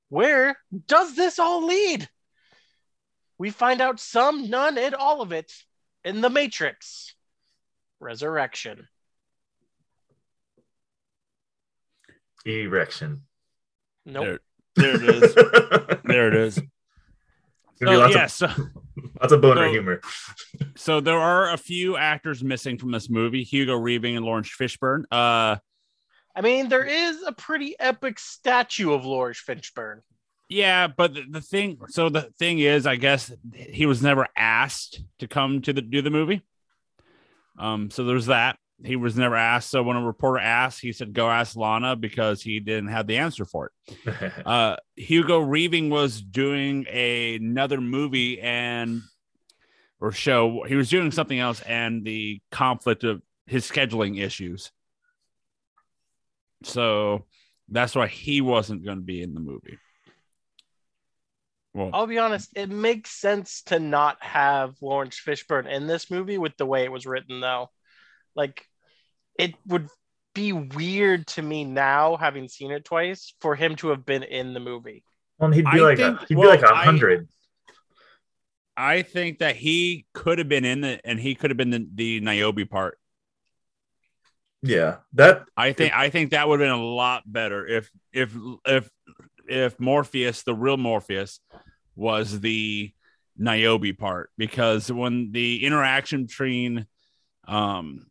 Where 0.09 0.57
does 0.87 1.15
this 1.15 1.39
all 1.39 1.67
lead? 1.67 2.09
We 3.39 3.51
find 3.51 3.81
out 3.81 4.01
some, 4.01 4.49
none, 4.49 4.79
and 4.79 4.95
all 4.95 5.21
of 5.21 5.33
it 5.33 5.53
in 6.05 6.23
The 6.23 6.31
Matrix 6.31 7.15
Resurrection. 8.01 8.89
Erection. 12.47 13.23
Nope. 14.07 14.41
There, 14.77 14.97
there 14.97 15.17
it 15.19 15.23
is. 15.23 15.35
there 16.05 16.29
it 16.29 16.35
is. 16.35 16.63
Gonna 17.81 17.97
So, 17.97 18.07
yeah, 18.09 18.25
of 18.25 18.31
so 18.31 18.49
Lots 19.21 19.33
of 19.33 19.41
boner 19.41 19.67
So- 19.67 19.73
humor. 19.73 20.01
So 20.77 21.01
there 21.01 21.19
are 21.19 21.51
a 21.53 21.57
few 21.57 21.97
actors 21.97 22.43
missing 22.43 22.79
from 22.79 22.91
this 22.93 23.09
movie: 23.11 23.43
Hugo 23.45 23.79
Weaving 23.79 24.17
and 24.17 24.25
Laurence 24.25 24.49
Fishburne. 24.51 25.05
Uh, 25.11 25.57
I 26.35 26.41
mean, 26.43 26.69
there 26.69 26.85
is 26.85 27.23
a 27.27 27.33
pretty 27.33 27.75
epic 27.79 28.19
statue 28.19 28.93
of 28.93 29.05
Laurence 29.07 29.43
Fishburne. 29.47 30.01
yeah, 30.49 30.87
but 30.87 31.15
the, 31.15 31.25
the 31.31 31.41
thing, 31.41 31.79
so 31.89 32.09
the 32.09 32.31
thing 32.39 32.59
is, 32.59 32.87
I 32.87 32.97
guess 32.97 33.33
he 33.55 33.87
was 33.87 34.03
never 34.03 34.29
asked 34.37 35.01
to 35.19 35.27
come 35.29 35.63
to 35.63 35.73
the 35.73 35.83
do 35.83 36.03
the 36.03 36.11
movie. 36.11 36.43
Um, 37.59 37.91
so 37.91 38.05
there's 38.05 38.27
that. 38.27 38.59
He 38.85 38.97
was 38.97 39.17
never 39.17 39.37
asked. 39.37 39.71
So 39.71 39.83
when 39.83 39.97
a 39.97 40.05
reporter 40.05 40.39
asked, 40.39 40.81
he 40.81 40.93
said, 40.93 41.15
"Go 41.15 41.31
ask 41.31 41.57
Lana," 41.57 41.97
because 41.97 42.43
he 42.43 42.61
didn't 42.61 42.89
have 42.89 43.07
the 43.07 43.17
answer 43.17 43.45
for 43.45 43.71
it. 43.87 44.33
uh 44.47 44.77
Hugo 44.97 45.41
Weaving 45.41 45.89
was 45.89 46.21
doing 46.21 46.87
a, 46.91 47.37
another 47.37 47.81
movie 47.81 48.41
and 48.41 49.03
or 50.01 50.13
show. 50.13 50.65
He 50.65 50.75
was 50.75 50.91
doing 50.91 51.11
something 51.11 51.39
else, 51.39 51.63
and 51.63 52.05
the 52.05 52.41
conflict 52.51 53.05
of 53.05 53.23
his 53.47 53.69
scheduling 53.69 54.21
issues. 54.21 54.73
So 56.65 57.25
that's 57.69 57.95
why 57.95 58.09
he 58.09 58.41
wasn't 58.41 58.85
going 58.85 58.99
to 58.99 59.05
be 59.05 59.23
in 59.23 59.35
the 59.35 59.41
movie. 59.41 59.79
Well, 61.75 61.91
I'll 61.93 62.07
be 62.07 62.19
honest, 62.19 62.51
it 62.57 62.71
makes 62.71 63.11
sense 63.11 63.63
to 63.65 63.79
not 63.79 64.23
have 64.23 64.77
Laurence 64.81 65.21
Fishburne 65.21 65.71
in 65.71 65.87
this 65.87 66.11
movie 66.11 66.39
with 66.39 66.57
the 66.57 66.65
way 66.65 66.85
it 66.85 66.93
was 66.93 67.07
written, 67.07 67.41
though. 67.41 67.71
Like, 68.37 68.67
it 69.39 69.55
would 69.67 69.89
be 70.35 70.53
weird 70.53 71.27
to 71.29 71.43
me 71.43 71.65
now, 71.65 72.17
having 72.17 72.47
seen 72.49 72.71
it 72.71 72.85
twice, 72.85 73.35
for 73.41 73.57
him 73.57 73.75
to 73.77 73.89
have 73.89 74.05
been 74.07 74.23
in 74.23 74.53
the 74.55 74.61
movie. 74.61 75.03
well, 75.39 75.51
he'd 75.51 75.63
be 75.65 75.71
I 75.71 75.77
like 75.77 75.97
think- 75.99 76.21
a, 76.23 76.27
he'd 76.27 76.37
well, 76.37 76.53
be 76.55 76.61
like 76.63 76.71
a 76.71 76.75
I- 76.75 76.85
hundred. 76.85 77.29
I 78.77 79.01
think 79.01 79.39
that 79.39 79.57
he 79.57 80.05
could 80.13 80.37
have 80.39 80.51
been 80.51 80.67
in 80.67 80.83
the 80.83 81.01
and 81.03 81.19
he 81.19 81.35
could 81.35 81.49
have 81.51 81.57
been 81.57 81.71
the, 81.71 81.89
the 81.95 82.21
Niobe 82.21 82.69
part. 82.69 82.99
Yeah, 84.63 84.97
that 85.15 85.45
I 85.57 85.73
think 85.73 85.97
I 85.97 86.11
think 86.11 86.33
that 86.33 86.47
would 86.47 86.61
have 86.61 86.67
been 86.67 86.79
a 86.79 86.85
lot 86.85 87.23
better 87.25 87.67
if 87.67 87.91
if 88.13 88.35
if 88.67 88.91
if 89.49 89.81
Morpheus, 89.81 90.43
the 90.43 90.55
real 90.55 90.77
Morpheus, 90.77 91.41
was 91.95 92.39
the 92.41 92.93
Niobe 93.39 93.97
part 93.97 94.31
because 94.37 94.93
when 94.93 95.33
the 95.33 95.65
interaction 95.65 96.25
between 96.27 96.87
um 97.49 98.07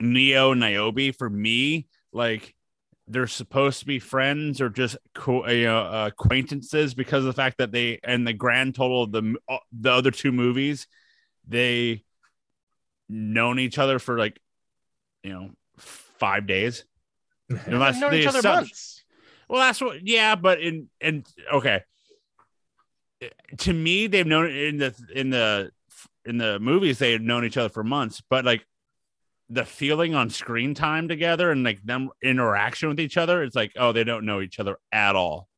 Neo 0.00 0.52
and 0.52 0.60
Niobe 0.60 1.14
for 1.16 1.28
me, 1.28 1.86
like 2.12 2.54
they're 3.06 3.26
supposed 3.26 3.80
to 3.80 3.86
be 3.86 3.98
friends 3.98 4.60
or 4.60 4.68
just 4.68 4.96
co- 5.14 5.44
uh, 5.44 6.08
acquaintances 6.12 6.94
because 6.94 7.24
of 7.24 7.26
the 7.34 7.40
fact 7.40 7.58
that 7.58 7.72
they 7.72 7.98
and 8.04 8.26
the 8.26 8.32
grand 8.34 8.74
total 8.74 9.04
of 9.04 9.12
the 9.12 9.34
uh, 9.48 9.56
the 9.72 9.90
other 9.90 10.10
two 10.10 10.30
movies 10.30 10.86
they 11.46 12.04
known 13.08 13.58
each 13.58 13.78
other 13.78 13.98
for 13.98 14.18
like 14.18 14.38
you 15.22 15.32
know 15.32 15.50
five 15.78 16.46
days 16.46 16.84
Unless 17.66 17.98
known 17.98 18.10
they 18.10 18.20
each 18.20 18.26
other 18.26 18.42
sub- 18.42 18.56
months. 18.56 19.02
well, 19.48 19.60
that's 19.62 19.80
what. 19.80 20.06
Yeah, 20.06 20.34
but 20.34 20.60
in 20.60 20.88
and 21.00 21.26
okay. 21.50 21.82
To 23.58 23.72
me, 23.72 24.06
they've 24.06 24.26
known 24.26 24.50
in 24.50 24.76
the 24.76 24.94
in 25.14 25.30
the 25.30 25.70
in 26.26 26.36
the 26.36 26.60
movies 26.60 26.98
they 26.98 27.12
had 27.12 27.22
known 27.22 27.46
each 27.46 27.56
other 27.56 27.70
for 27.70 27.82
months, 27.82 28.22
but 28.28 28.44
like 28.44 28.66
the 29.50 29.64
feeling 29.64 30.14
on 30.14 30.28
screen 30.30 30.74
time 30.74 31.08
together 31.08 31.50
and 31.50 31.64
like 31.64 31.82
them 31.82 32.10
interaction 32.22 32.88
with 32.90 33.00
each 33.00 33.16
other, 33.16 33.42
it's 33.42 33.56
like 33.56 33.72
oh, 33.76 33.92
they 33.92 34.04
don't 34.04 34.26
know 34.26 34.40
each 34.40 34.58
other 34.60 34.78
at 34.92 35.16
all. 35.16 35.48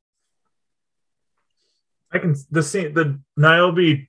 I 2.13 2.19
can 2.19 2.35
the 2.51 2.63
scene 2.63 2.93
the 2.95 3.21
Niobe 3.37 4.07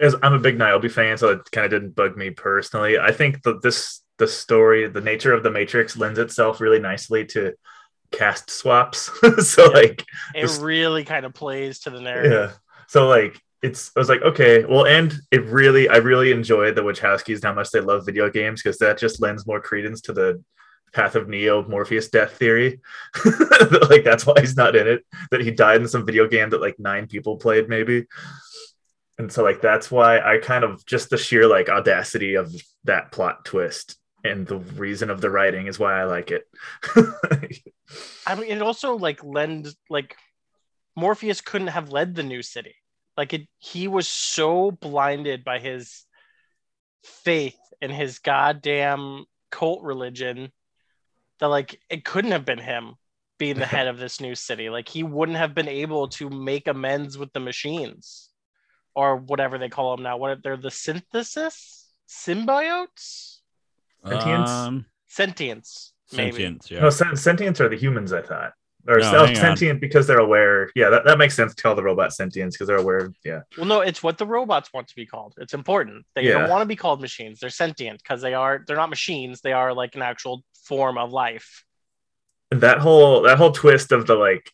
as 0.00 0.14
I'm 0.22 0.34
a 0.34 0.38
big 0.38 0.58
Niobe 0.58 0.90
fan, 0.90 1.18
so 1.18 1.28
it 1.30 1.50
kind 1.52 1.64
of 1.66 1.70
didn't 1.70 1.94
bug 1.94 2.16
me 2.16 2.30
personally. 2.30 2.98
I 2.98 3.12
think 3.12 3.42
that 3.42 3.62
this 3.62 4.02
the 4.18 4.26
story, 4.26 4.88
the 4.88 5.00
nature 5.00 5.32
of 5.32 5.42
the 5.44 5.50
Matrix 5.50 5.96
lends 5.96 6.18
itself 6.18 6.60
really 6.60 6.80
nicely 6.80 7.24
to 7.26 7.52
cast 8.10 8.50
swaps. 8.50 9.10
so 9.46 9.64
Yeah. 9.66 9.70
like 9.70 10.04
It 10.34 10.42
This- 10.42 10.58
really 10.58 11.04
kind 11.04 11.24
of 11.26 11.32
plays 11.34 11.80
to 11.80 11.90
the 11.90 12.00
narrative. 12.00 12.32
yeah. 12.32 12.50
So 12.88 13.06
like 13.08 13.40
it's 13.62 13.90
I 13.96 14.00
was 14.00 14.08
like, 14.08 14.22
okay, 14.22 14.64
well, 14.64 14.86
and 14.86 15.14
it 15.30 15.44
really 15.46 15.88
I 15.88 15.96
really 15.96 16.30
enjoy 16.30 16.72
the 16.72 16.82
Wachowskis 16.82 17.42
how 17.42 17.52
much 17.52 17.70
they 17.70 17.80
love 17.80 18.06
video 18.06 18.30
games 18.30 18.62
because 18.62 18.78
that 18.78 18.98
just 18.98 19.20
lends 19.20 19.46
more 19.46 19.60
credence 19.60 20.00
to 20.02 20.12
the 20.12 20.42
path 20.92 21.16
of 21.16 21.28
Neo 21.28 21.66
Morpheus 21.68 22.08
death 22.08 22.32
theory. 22.32 22.80
like 23.88 24.04
that's 24.04 24.26
why 24.26 24.34
he's 24.40 24.56
not 24.56 24.76
in 24.76 24.86
it. 24.86 25.04
That 25.30 25.40
he 25.40 25.50
died 25.50 25.80
in 25.80 25.88
some 25.88 26.06
video 26.06 26.28
game 26.28 26.50
that 26.50 26.60
like 26.60 26.78
nine 26.78 27.06
people 27.06 27.36
played, 27.36 27.68
maybe. 27.68 28.06
And 29.18 29.32
so 29.32 29.42
like 29.42 29.60
that's 29.60 29.90
why 29.90 30.20
I 30.20 30.38
kind 30.38 30.64
of 30.64 30.84
just 30.86 31.10
the 31.10 31.18
sheer 31.18 31.46
like 31.46 31.68
audacity 31.68 32.34
of 32.34 32.54
that 32.84 33.10
plot 33.10 33.44
twist 33.44 33.98
and 34.24 34.46
the 34.46 34.58
reason 34.58 35.10
of 35.10 35.20
the 35.20 35.30
writing 35.30 35.66
is 35.66 35.78
why 35.78 36.00
I 36.00 36.04
like 36.04 36.30
it. 36.30 36.44
I 38.26 38.34
mean, 38.34 38.50
it 38.50 38.62
also 38.62 38.96
like 38.96 39.22
lend 39.24 39.68
like 39.90 40.16
Morpheus 40.96 41.40
couldn't 41.40 41.68
have 41.68 41.90
led 41.90 42.14
the 42.14 42.22
new 42.22 42.42
city. 42.42 42.74
Like 43.18 43.34
it, 43.34 43.48
he 43.58 43.88
was 43.88 44.06
so 44.06 44.70
blinded 44.70 45.44
by 45.44 45.58
his 45.58 46.04
faith 47.02 47.58
in 47.82 47.90
his 47.90 48.20
goddamn 48.20 49.24
cult 49.50 49.82
religion 49.82 50.52
that 51.40 51.48
like 51.48 51.80
it 51.90 52.04
couldn't 52.04 52.30
have 52.30 52.44
been 52.44 52.60
him 52.60 52.94
being 53.36 53.58
the 53.58 53.66
head 53.66 53.88
of 53.88 53.98
this 53.98 54.20
new 54.20 54.36
city. 54.36 54.70
Like 54.70 54.88
he 54.88 55.02
wouldn't 55.02 55.36
have 55.36 55.52
been 55.52 55.68
able 55.68 56.06
to 56.10 56.30
make 56.30 56.68
amends 56.68 57.18
with 57.18 57.32
the 57.32 57.40
machines 57.40 58.30
or 58.94 59.16
whatever 59.16 59.58
they 59.58 59.68
call 59.68 59.96
them 59.96 60.04
now. 60.04 60.16
What 60.16 60.42
they're 60.44 60.56
the 60.56 60.70
synthesis 60.70 61.92
symbiotes, 62.08 63.38
Sentience? 64.06 64.50
Um, 64.50 64.86
sentience, 65.08 65.92
maybe. 66.12 66.30
sentience, 66.30 66.70
yeah. 66.70 66.80
No, 66.80 66.90
sen- 66.90 67.16
sentients 67.16 67.60
are 67.60 67.68
the 67.68 67.76
humans, 67.76 68.12
I 68.12 68.22
thought. 68.22 68.52
Or 68.88 68.98
no, 69.00 69.34
sentient 69.34 69.82
because 69.82 70.06
they're 70.06 70.18
aware. 70.18 70.70
Yeah, 70.74 70.88
that, 70.88 71.04
that 71.04 71.18
makes 71.18 71.34
sense 71.34 71.54
to 71.54 71.62
call 71.62 71.74
the 71.74 71.82
robot 71.82 72.10
sentients 72.10 72.52
because 72.52 72.68
they're 72.68 72.78
aware. 72.78 73.12
Yeah. 73.22 73.40
Well, 73.58 73.66
no, 73.66 73.80
it's 73.82 74.02
what 74.02 74.16
the 74.16 74.24
robots 74.26 74.72
want 74.72 74.88
to 74.88 74.96
be 74.96 75.04
called. 75.04 75.34
It's 75.36 75.52
important. 75.52 76.06
They 76.14 76.22
Yeah. 76.22 76.38
don't 76.38 76.48
want 76.48 76.62
to 76.62 76.66
be 76.66 76.76
called 76.76 77.02
machines. 77.02 77.38
They're 77.38 77.50
sentient 77.50 78.02
because 78.02 78.22
they 78.22 78.32
are. 78.32 78.64
They're 78.66 78.78
not 78.78 78.88
machines. 78.88 79.42
They 79.42 79.52
are 79.52 79.74
like 79.74 79.94
an 79.94 80.00
actual 80.00 80.42
form 80.64 80.96
of 80.96 81.12
life. 81.12 81.64
And 82.50 82.62
that 82.62 82.78
whole 82.78 83.20
that 83.22 83.36
whole 83.36 83.52
twist 83.52 83.92
of 83.92 84.06
the 84.06 84.14
like 84.14 84.50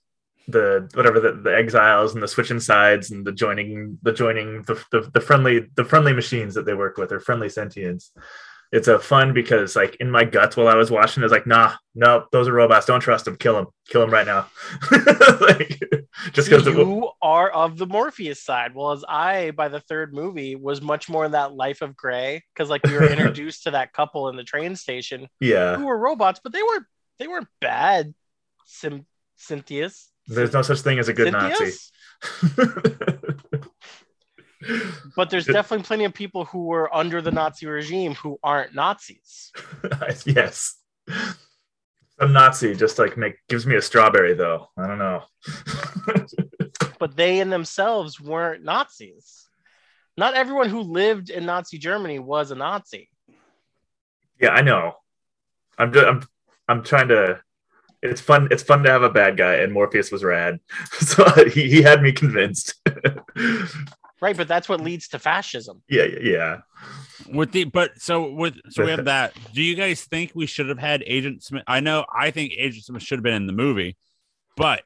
the 0.49 0.91
whatever 0.95 1.21
the, 1.21 1.33
the 1.33 1.57
exiles 1.57 2.13
and 2.15 2.23
the 2.23 2.29
switching 2.29 2.59
sides 2.61 3.13
and 3.13 3.25
the 3.25 3.33
joining 3.33 3.99
the 4.03 4.13
joining 4.13 4.63
the, 4.63 4.75
the 4.91 5.09
the 5.15 5.21
friendly 5.21 5.71
the 5.77 5.85
friendly 5.85 6.13
machines 6.13 6.55
that 6.55 6.67
they 6.67 6.75
work 6.75 6.99
with 6.99 7.13
or 7.13 7.21
friendly 7.21 7.47
sentients. 7.49 8.11
It's 8.73 8.89
a 8.89 8.99
fun 8.99 9.33
because 9.33 9.77
like 9.77 9.97
in 10.01 10.11
my 10.11 10.25
guts 10.25 10.57
while 10.57 10.69
I 10.69 10.75
was 10.75 10.91
watching, 10.91 11.23
it's 11.23 11.33
like, 11.33 11.47
nah, 11.47 11.75
no, 11.95 12.27
those 12.33 12.49
are 12.49 12.53
robots. 12.53 12.87
Don't 12.87 13.01
trust 13.01 13.25
them. 13.25 13.37
Kill 13.37 13.55
them. 13.55 13.67
Kill 13.89 14.01
them 14.01 14.11
right 14.11 14.27
now. 14.27 14.47
like, 15.41 15.81
just 16.33 16.49
because 16.49 16.67
you 16.67 17.11
are 17.23 17.51
of 17.51 17.79
the 17.79 17.87
Morpheus 17.87 18.43
side. 18.43 18.75
Well, 18.75 18.93
as 18.93 19.05
I 19.09 19.53
by 19.53 19.69
the 19.69 19.81
third 19.81 20.13
movie 20.13 20.57
was 20.57 20.83
much 20.83 21.09
more 21.09 21.25
in 21.25 21.33
that 21.33 21.55
life 21.55 21.83
of 21.83 21.97
gray 21.97 22.43
because 22.53 22.69
like 22.69 22.83
we 22.85 22.95
were 22.95 23.07
introduced 23.11 23.65
to 23.65 23.73
that 23.73 23.93
couple 23.93 24.29
in 24.29 24.37
the 24.37 24.45
train 24.45 24.75
station 24.77 25.29
yeah, 25.41 25.77
who 25.77 25.87
were 25.87 25.99
robots, 25.99 26.41
but 26.43 26.53
they 26.53 26.63
weren't 26.63 26.87
they 27.19 27.29
weren't 27.29 27.49
bad. 27.61 28.15
Sim 28.67 29.07
Cynthia's. 29.37 30.09
there's 30.27 30.53
no 30.53 30.63
such 30.63 30.81
thing 30.81 30.99
as 30.99 31.09
a 31.09 31.13
good 31.13 31.33
Nazi. 31.33 31.73
But 35.17 35.31
there's 35.31 35.47
definitely 35.59 35.85
plenty 35.85 36.05
of 36.05 36.15
people 36.15 36.45
who 36.47 36.65
were 36.65 36.95
under 36.95 37.21
the 37.21 37.31
Nazi 37.31 37.67
regime 37.67 38.15
who 38.15 38.39
aren't 38.43 38.75
Nazis. 38.75 39.53
yes. 40.27 40.77
Some 42.21 42.33
Nazi 42.33 42.75
just 42.75 42.99
like 42.99 43.17
make 43.17 43.37
gives 43.49 43.67
me 43.67 43.77
a 43.77 43.83
strawberry 43.83 44.35
though. 44.35 44.69
I 44.79 44.87
don't 44.87 44.99
know. 44.99 45.23
but 46.99 47.17
they 47.17 47.41
in 47.41 47.51
themselves 47.51 48.21
weren't 48.21 48.65
Nazis. 48.65 49.49
Not 50.17 50.35
everyone 50.35 50.69
who 50.69 50.81
lived 50.81 51.31
in 51.31 51.45
Nazi 51.45 51.79
Germany 51.79 52.21
was 52.21 52.51
a 52.53 52.55
Nazi. 52.55 53.11
yeah, 54.41 54.51
I 54.51 54.63
know. 54.63 54.95
I'm 55.77 55.93
just, 55.93 56.07
I'm 56.07 56.23
I'm 56.69 56.83
trying 56.85 57.09
to. 57.09 57.41
It's 58.03 58.21
fun. 58.21 58.49
It's 58.51 58.63
fun 58.63 58.83
to 58.85 58.91
have 58.91 59.03
a 59.03 59.11
bad 59.11 59.37
guy, 59.37 59.57
and 59.57 59.73
Morpheus 59.73 60.13
was 60.13 60.23
rad, 60.23 60.61
so 61.01 61.25
he, 61.49 61.69
he 61.69 61.83
had 61.83 62.03
me 62.03 62.13
convinced. 62.13 62.75
Right, 64.25 64.35
but 64.35 64.49
that's 64.49 64.71
what 64.71 64.81
leads 64.81 65.09
to 65.09 65.19
fascism. 65.19 65.83
yeah, 65.87 66.05
yeah, 66.05 66.19
yeah. 66.23 66.57
With 67.31 67.53
the 67.53 67.65
but 67.65 68.01
so 68.01 68.33
with 68.33 68.55
so 68.71 68.83
we 68.83 68.91
have 68.91 69.05
that. 69.05 69.35
Do 69.53 69.63
you 69.63 69.75
guys 69.75 70.03
think 70.03 70.33
we 70.35 70.47
should 70.47 70.71
have 70.71 70.79
had 70.79 71.05
Agent 71.07 71.43
Smith? 71.43 71.63
I 71.67 71.81
know 71.81 72.07
I 72.11 72.31
think 72.31 72.55
Agent 72.57 72.87
Smith 72.87 73.03
should 73.03 73.19
have 73.19 73.23
been 73.23 73.35
in 73.35 73.47
the 73.47 73.53
movie, 73.53 73.99
but 74.57 74.83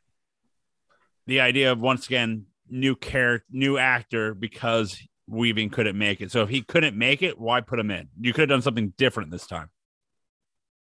the 1.28 1.40
idea 1.40 1.70
of 1.70 1.80
once 1.80 2.06
again 2.06 2.46
new 2.68 2.96
character, 2.96 3.46
new 3.52 3.78
actor 3.78 4.34
because 4.34 5.00
Weaving 5.28 5.70
couldn't 5.70 5.96
make 5.96 6.20
it. 6.20 6.32
So 6.32 6.42
if 6.42 6.48
he 6.48 6.62
couldn't 6.62 6.98
make 6.98 7.22
it, 7.22 7.38
why 7.38 7.60
put 7.60 7.78
him 7.78 7.92
in? 7.92 8.08
You 8.20 8.32
could 8.32 8.40
have 8.40 8.48
done 8.48 8.62
something 8.62 8.92
different 8.98 9.30
this 9.30 9.46
time. 9.46 9.70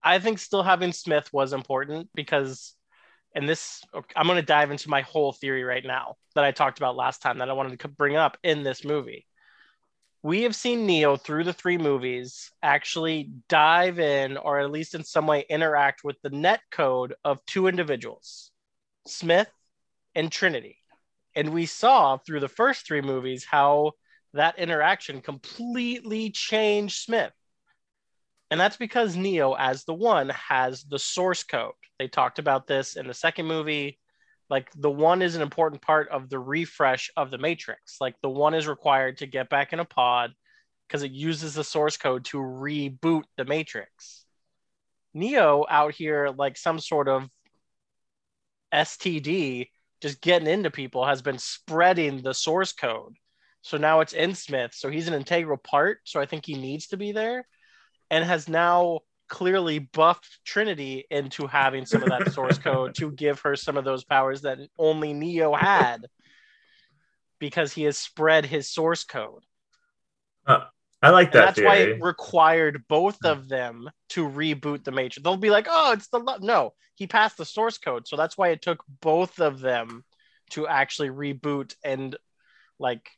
I 0.03 0.17
think 0.17 0.39
still 0.39 0.63
having 0.63 0.91
Smith 0.91 1.29
was 1.31 1.53
important 1.53 2.09
because, 2.15 2.73
and 3.36 3.48
this, 3.48 3.81
I'm 4.15 4.27
going 4.27 4.39
to 4.39 4.45
dive 4.45 4.71
into 4.71 4.89
my 4.89 5.01
whole 5.01 5.31
theory 5.31 5.63
right 5.63 5.86
now 5.86 6.15
that 6.36 6.43
I 6.43 6.51
talked 6.51 6.79
about 6.79 6.95
last 6.95 7.21
time 7.21 7.39
that 7.39 7.50
I 7.50 7.53
wanted 7.53 7.79
to 7.79 7.88
bring 7.88 8.15
up 8.15 8.38
in 8.43 8.63
this 8.63 8.83
movie. 8.83 9.27
we 10.21 10.41
have 10.43 10.55
seen 10.55 10.86
Neo 10.86 11.15
through 11.15 11.45
the 11.45 11.53
three 11.53 11.77
movies 11.77 12.51
actually 12.62 13.31
dive 13.48 14.00
in, 14.00 14.38
or 14.38 14.59
at 14.59 14.71
least 14.71 14.93
in 14.95 15.03
some 15.03 15.27
way 15.27 15.45
interact 15.50 16.03
with 16.03 16.17
the 16.21 16.29
net 16.29 16.59
code 16.71 17.13
of 17.24 17.45
two 17.45 17.67
individuals, 17.67 18.51
Smith 19.07 19.50
and 20.15 20.31
Trinity. 20.31 20.77
And 21.36 21.53
we 21.53 21.65
saw 21.65 22.17
through 22.17 22.41
the 22.41 22.50
first 22.50 22.86
three 22.86 23.01
movies 23.01 23.45
how 23.45 23.93
that 24.33 24.59
interaction 24.59 25.21
completely 25.21 26.31
changed 26.31 26.98
Smith. 26.98 27.31
And 28.51 28.59
that's 28.59 28.77
because 28.77 29.15
Neo, 29.15 29.53
as 29.53 29.83
the 29.83 29.93
one, 29.93 30.29
has 30.29 30.83
the 30.83 30.99
source 30.99 31.43
code. 31.43 31.73
They 31.99 32.07
talked 32.07 32.39
about 32.39 32.65
this 32.65 32.95
in 32.95 33.07
the 33.07 33.13
second 33.13 33.45
movie. 33.45 33.99
Like 34.49 34.69
the 34.75 34.89
one 34.89 35.21
is 35.21 35.35
an 35.35 35.43
important 35.43 35.81
part 35.81 36.09
of 36.09 36.29
the 36.29 36.39
refresh 36.39 37.11
of 37.15 37.29
the 37.29 37.37
matrix. 37.37 37.97
Like 38.01 38.15
the 38.21 38.29
one 38.29 38.55
is 38.55 38.67
required 38.67 39.17
to 39.17 39.27
get 39.27 39.49
back 39.49 39.73
in 39.73 39.79
a 39.79 39.85
pod 39.85 40.33
because 40.87 41.03
it 41.03 41.11
uses 41.11 41.53
the 41.53 41.63
source 41.63 41.97
code 41.97 42.25
to 42.25 42.37
reboot 42.37 43.23
the 43.37 43.45
matrix. 43.45 44.25
Neo 45.13 45.65
out 45.69 45.93
here, 45.93 46.29
like 46.35 46.57
some 46.57 46.79
sort 46.79 47.07
of 47.07 47.29
STD, 48.73 49.67
just 50.01 50.21
getting 50.21 50.47
into 50.47 50.71
people, 50.71 51.05
has 51.05 51.21
been 51.21 51.37
spreading 51.37 52.23
the 52.23 52.33
source 52.33 52.71
code. 52.71 53.15
So 53.61 53.77
now 53.77 53.99
it's 53.99 54.13
in 54.13 54.33
Smith. 54.33 54.71
So 54.73 54.89
he's 54.89 55.07
an 55.07 55.13
integral 55.13 55.57
part. 55.57 55.99
So 56.05 56.19
I 56.19 56.25
think 56.25 56.45
he 56.45 56.55
needs 56.55 56.87
to 56.87 56.97
be 56.97 57.11
there 57.11 57.45
and 58.09 58.25
has 58.25 58.47
now 58.47 58.99
clearly 59.27 59.79
buffed 59.79 60.39
Trinity 60.43 61.05
into 61.09 61.47
having 61.47 61.85
some 61.85 62.03
of 62.03 62.09
that 62.09 62.31
source 62.33 62.57
code 62.59 62.95
to 62.95 63.11
give 63.11 63.39
her 63.41 63.55
some 63.55 63.77
of 63.77 63.85
those 63.85 64.03
powers 64.03 64.41
that 64.41 64.59
only 64.77 65.13
Neo 65.13 65.53
had 65.53 66.07
because 67.39 67.71
he 67.71 67.83
has 67.83 67.97
spread 67.97 68.45
his 68.45 68.69
source 68.69 69.03
code. 69.03 69.43
I 71.01 71.11
like 71.11 71.31
that. 71.31 71.37
And 71.37 71.47
that's 71.47 71.55
theory. 71.55 71.67
why 71.67 71.75
it 71.77 72.01
required 72.01 72.83
both 72.89 73.23
of 73.23 73.47
them 73.47 73.89
to 74.09 74.27
reboot 74.27 74.83
the 74.83 74.91
Matrix. 74.91 75.23
They'll 75.23 75.37
be 75.37 75.49
like, 75.49 75.67
"Oh, 75.69 75.93
it's 75.93 76.09
the 76.09 76.19
lo-. 76.19 76.37
no." 76.41 76.73
He 76.95 77.07
passed 77.07 77.37
the 77.37 77.45
source 77.45 77.77
code, 77.77 78.07
so 78.07 78.17
that's 78.17 78.37
why 78.37 78.49
it 78.49 78.61
took 78.61 78.83
both 78.99 79.39
of 79.39 79.61
them 79.61 80.03
to 80.51 80.67
actually 80.67 81.09
reboot 81.09 81.75
and 81.83 82.17
like 82.79 83.09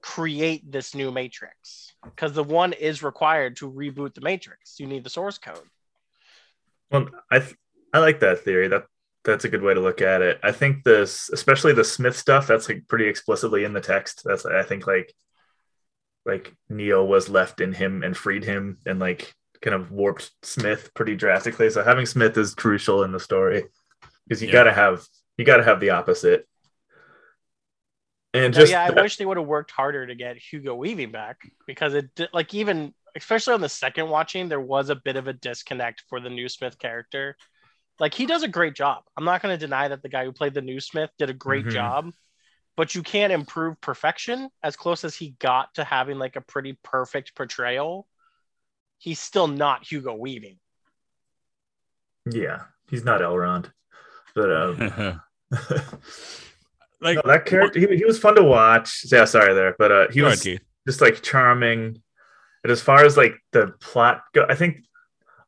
create 0.00 0.70
this 0.70 0.94
new 0.94 1.10
matrix. 1.10 1.94
Because 2.04 2.32
the 2.32 2.44
one 2.44 2.72
is 2.72 3.02
required 3.02 3.56
to 3.56 3.70
reboot 3.70 4.14
the 4.14 4.20
matrix. 4.20 4.78
You 4.78 4.86
need 4.86 5.04
the 5.04 5.10
source 5.10 5.38
code. 5.38 5.66
Well 6.90 7.08
i 7.30 7.38
th- 7.40 7.56
i 7.92 7.98
like 7.98 8.20
that 8.20 8.40
theory. 8.40 8.68
That 8.68 8.84
that's 9.24 9.44
a 9.44 9.48
good 9.48 9.62
way 9.62 9.74
to 9.74 9.80
look 9.80 10.00
at 10.00 10.22
it. 10.22 10.38
I 10.42 10.52
think 10.52 10.84
this 10.84 11.28
especially 11.30 11.72
the 11.72 11.84
smith 11.84 12.16
stuff 12.16 12.46
that's 12.46 12.68
like 12.68 12.86
pretty 12.88 13.08
explicitly 13.08 13.64
in 13.64 13.72
the 13.72 13.80
text. 13.80 14.22
That's 14.24 14.46
i 14.46 14.62
think 14.62 14.86
like 14.86 15.12
like 16.24 16.54
neo 16.68 17.04
was 17.04 17.28
left 17.28 17.60
in 17.60 17.72
him 17.72 18.02
and 18.02 18.16
freed 18.16 18.44
him 18.44 18.78
and 18.86 18.98
like 18.98 19.34
kind 19.60 19.74
of 19.74 19.90
warped 19.90 20.30
smith 20.42 20.92
pretty 20.94 21.16
drastically. 21.16 21.68
So 21.70 21.82
having 21.82 22.06
smith 22.06 22.36
is 22.38 22.54
crucial 22.54 23.02
in 23.02 23.12
the 23.12 23.20
story. 23.20 23.64
Because 24.26 24.40
you 24.40 24.48
yeah. 24.48 24.52
got 24.52 24.64
to 24.64 24.72
have 24.72 25.04
you 25.36 25.44
got 25.44 25.56
to 25.56 25.64
have 25.64 25.80
the 25.80 25.90
opposite 25.90 26.46
and 28.44 28.54
just 28.54 28.72
yeah, 28.72 28.84
I 28.84 28.90
wish 28.90 29.16
they 29.16 29.26
would 29.26 29.36
have 29.36 29.46
worked 29.46 29.70
harder 29.70 30.06
to 30.06 30.14
get 30.14 30.36
Hugo 30.36 30.74
Weaving 30.74 31.12
back 31.12 31.38
because 31.66 31.94
it 31.94 32.14
did, 32.14 32.28
like 32.32 32.54
even 32.54 32.94
especially 33.16 33.54
on 33.54 33.60
the 33.60 33.68
second 33.68 34.08
watching, 34.08 34.48
there 34.48 34.60
was 34.60 34.90
a 34.90 34.94
bit 34.94 35.16
of 35.16 35.26
a 35.28 35.32
disconnect 35.32 36.04
for 36.08 36.20
the 36.20 36.30
new 36.30 36.48
Smith 36.48 36.78
character. 36.78 37.36
Like 37.98 38.14
he 38.14 38.26
does 38.26 38.42
a 38.42 38.48
great 38.48 38.74
job. 38.74 39.04
I'm 39.16 39.24
not 39.24 39.42
going 39.42 39.58
to 39.58 39.66
deny 39.66 39.88
that 39.88 40.02
the 40.02 40.08
guy 40.08 40.24
who 40.24 40.32
played 40.32 40.54
the 40.54 40.62
new 40.62 40.80
Smith 40.80 41.10
did 41.18 41.30
a 41.30 41.34
great 41.34 41.64
mm-hmm. 41.64 41.74
job, 41.74 42.12
but 42.76 42.94
you 42.94 43.02
can't 43.02 43.32
improve 43.32 43.80
perfection 43.80 44.50
as 44.62 44.76
close 44.76 45.04
as 45.04 45.16
he 45.16 45.34
got 45.40 45.74
to 45.74 45.84
having 45.84 46.18
like 46.18 46.36
a 46.36 46.40
pretty 46.40 46.78
perfect 46.84 47.34
portrayal. 47.34 48.06
He's 48.98 49.20
still 49.20 49.48
not 49.48 49.90
Hugo 49.90 50.14
Weaving. 50.14 50.58
Yeah, 52.30 52.62
he's 52.88 53.04
not 53.04 53.20
Elrond, 53.20 53.72
but 54.34 54.52
um. 54.52 55.20
like 57.00 57.16
no, 57.16 57.22
that 57.30 57.46
character, 57.46 57.78
he, 57.78 57.96
he 57.96 58.04
was 58.04 58.18
fun 58.18 58.34
to 58.36 58.42
watch. 58.42 59.04
Yeah, 59.10 59.24
sorry 59.24 59.54
there, 59.54 59.74
but 59.78 59.92
uh, 59.92 60.08
he 60.10 60.22
was 60.22 60.44
ahead, 60.44 60.60
just 60.86 61.00
like 61.00 61.22
charming. 61.22 62.00
And 62.64 62.72
as 62.72 62.80
far 62.80 63.04
as 63.04 63.16
like 63.16 63.34
the 63.52 63.74
plot 63.80 64.22
go, 64.34 64.46
I 64.48 64.54
think 64.54 64.84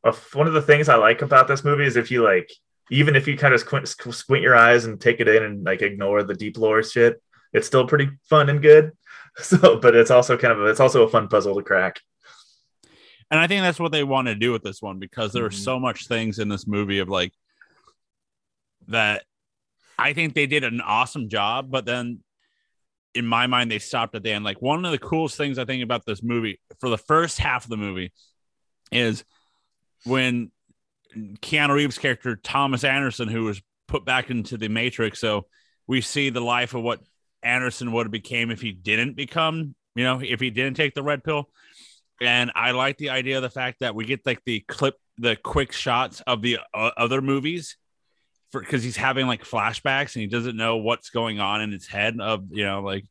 uh, 0.03 0.13
one 0.33 0.47
of 0.47 0.53
the 0.53 0.61
things 0.61 0.89
I 0.89 0.95
like 0.95 1.21
about 1.21 1.47
this 1.47 1.63
movie 1.63 1.85
is 1.85 1.97
if 1.97 2.09
you 2.09 2.23
like, 2.23 2.49
even 2.89 3.15
if 3.15 3.27
you 3.27 3.37
kind 3.37 3.53
of 3.53 3.59
squint, 3.59 3.87
squint 3.87 4.43
your 4.43 4.55
eyes 4.55 4.85
and 4.85 4.99
take 4.99 5.19
it 5.19 5.27
in 5.27 5.43
and 5.43 5.63
like 5.65 5.81
ignore 5.81 6.23
the 6.23 6.33
deep 6.33 6.57
lore 6.57 6.83
shit, 6.83 7.21
it's 7.53 7.67
still 7.67 7.87
pretty 7.87 8.09
fun 8.29 8.49
and 8.49 8.61
good. 8.61 8.91
So, 9.37 9.79
but 9.79 9.95
it's 9.95 10.11
also 10.11 10.35
kind 10.35 10.51
of 10.51 10.67
it's 10.67 10.81
also 10.81 11.03
a 11.03 11.09
fun 11.09 11.29
puzzle 11.29 11.55
to 11.55 11.63
crack. 11.63 12.01
And 13.31 13.39
I 13.39 13.47
think 13.47 13.61
that's 13.61 13.79
what 13.79 13.93
they 13.93 14.03
want 14.03 14.27
to 14.27 14.35
do 14.35 14.51
with 14.51 14.61
this 14.61 14.81
one 14.81 14.99
because 14.99 15.31
there 15.31 15.45
are 15.45 15.49
mm-hmm. 15.49 15.63
so 15.63 15.79
much 15.79 16.07
things 16.07 16.37
in 16.37 16.49
this 16.49 16.67
movie 16.67 16.99
of 16.99 17.07
like 17.07 17.31
that 18.89 19.23
I 19.97 20.13
think 20.13 20.33
they 20.33 20.47
did 20.47 20.63
an 20.63 20.81
awesome 20.81 21.29
job, 21.29 21.69
but 21.69 21.85
then 21.85 22.19
in 23.13 23.25
my 23.25 23.47
mind, 23.47 23.71
they 23.71 23.79
stopped 23.79 24.15
at 24.15 24.23
the 24.23 24.31
end. 24.31 24.45
Like 24.45 24.61
one 24.61 24.85
of 24.85 24.91
the 24.91 24.97
coolest 24.97 25.37
things 25.37 25.59
I 25.59 25.65
think 25.65 25.83
about 25.83 26.05
this 26.05 26.23
movie 26.23 26.59
for 26.79 26.89
the 26.89 26.97
first 26.97 27.39
half 27.39 27.65
of 27.65 27.69
the 27.69 27.77
movie 27.77 28.11
is 28.91 29.23
when 30.05 30.51
Keanu 31.15 31.75
Reeves' 31.75 31.97
character 31.97 32.35
Thomas 32.35 32.83
Anderson, 32.83 33.27
who 33.27 33.43
was 33.43 33.61
put 33.87 34.05
back 34.05 34.29
into 34.29 34.57
the 34.57 34.69
Matrix, 34.69 35.19
so 35.19 35.47
we 35.87 36.01
see 36.01 36.29
the 36.29 36.41
life 36.41 36.73
of 36.73 36.83
what 36.83 37.01
Anderson 37.43 37.91
would 37.91 38.05
have 38.05 38.11
became 38.11 38.51
if 38.51 38.61
he 38.61 38.71
didn't 38.71 39.15
become, 39.15 39.75
you 39.95 40.03
know, 40.03 40.21
if 40.23 40.39
he 40.39 40.49
didn't 40.49 40.77
take 40.77 40.93
the 40.93 41.03
red 41.03 41.23
pill. 41.23 41.49
And 42.21 42.51
I 42.55 42.71
like 42.71 42.97
the 42.97 43.09
idea 43.09 43.37
of 43.37 43.43
the 43.43 43.49
fact 43.49 43.79
that 43.79 43.95
we 43.95 44.05
get 44.05 44.25
like 44.25 44.41
the 44.45 44.61
clip, 44.67 44.95
the 45.17 45.35
quick 45.35 45.71
shots 45.71 46.21
of 46.27 46.41
the 46.41 46.59
uh, 46.73 46.91
other 46.95 47.21
movies 47.21 47.77
because 48.51 48.83
he's 48.83 48.97
having 48.97 49.27
like 49.27 49.43
flashbacks 49.43 50.15
and 50.15 50.21
he 50.21 50.27
doesn't 50.27 50.57
know 50.57 50.77
what's 50.77 51.09
going 51.09 51.39
on 51.39 51.61
in 51.61 51.71
his 51.71 51.87
head 51.87 52.19
of 52.19 52.45
you 52.51 52.65
know 52.65 52.81
like 52.81 53.05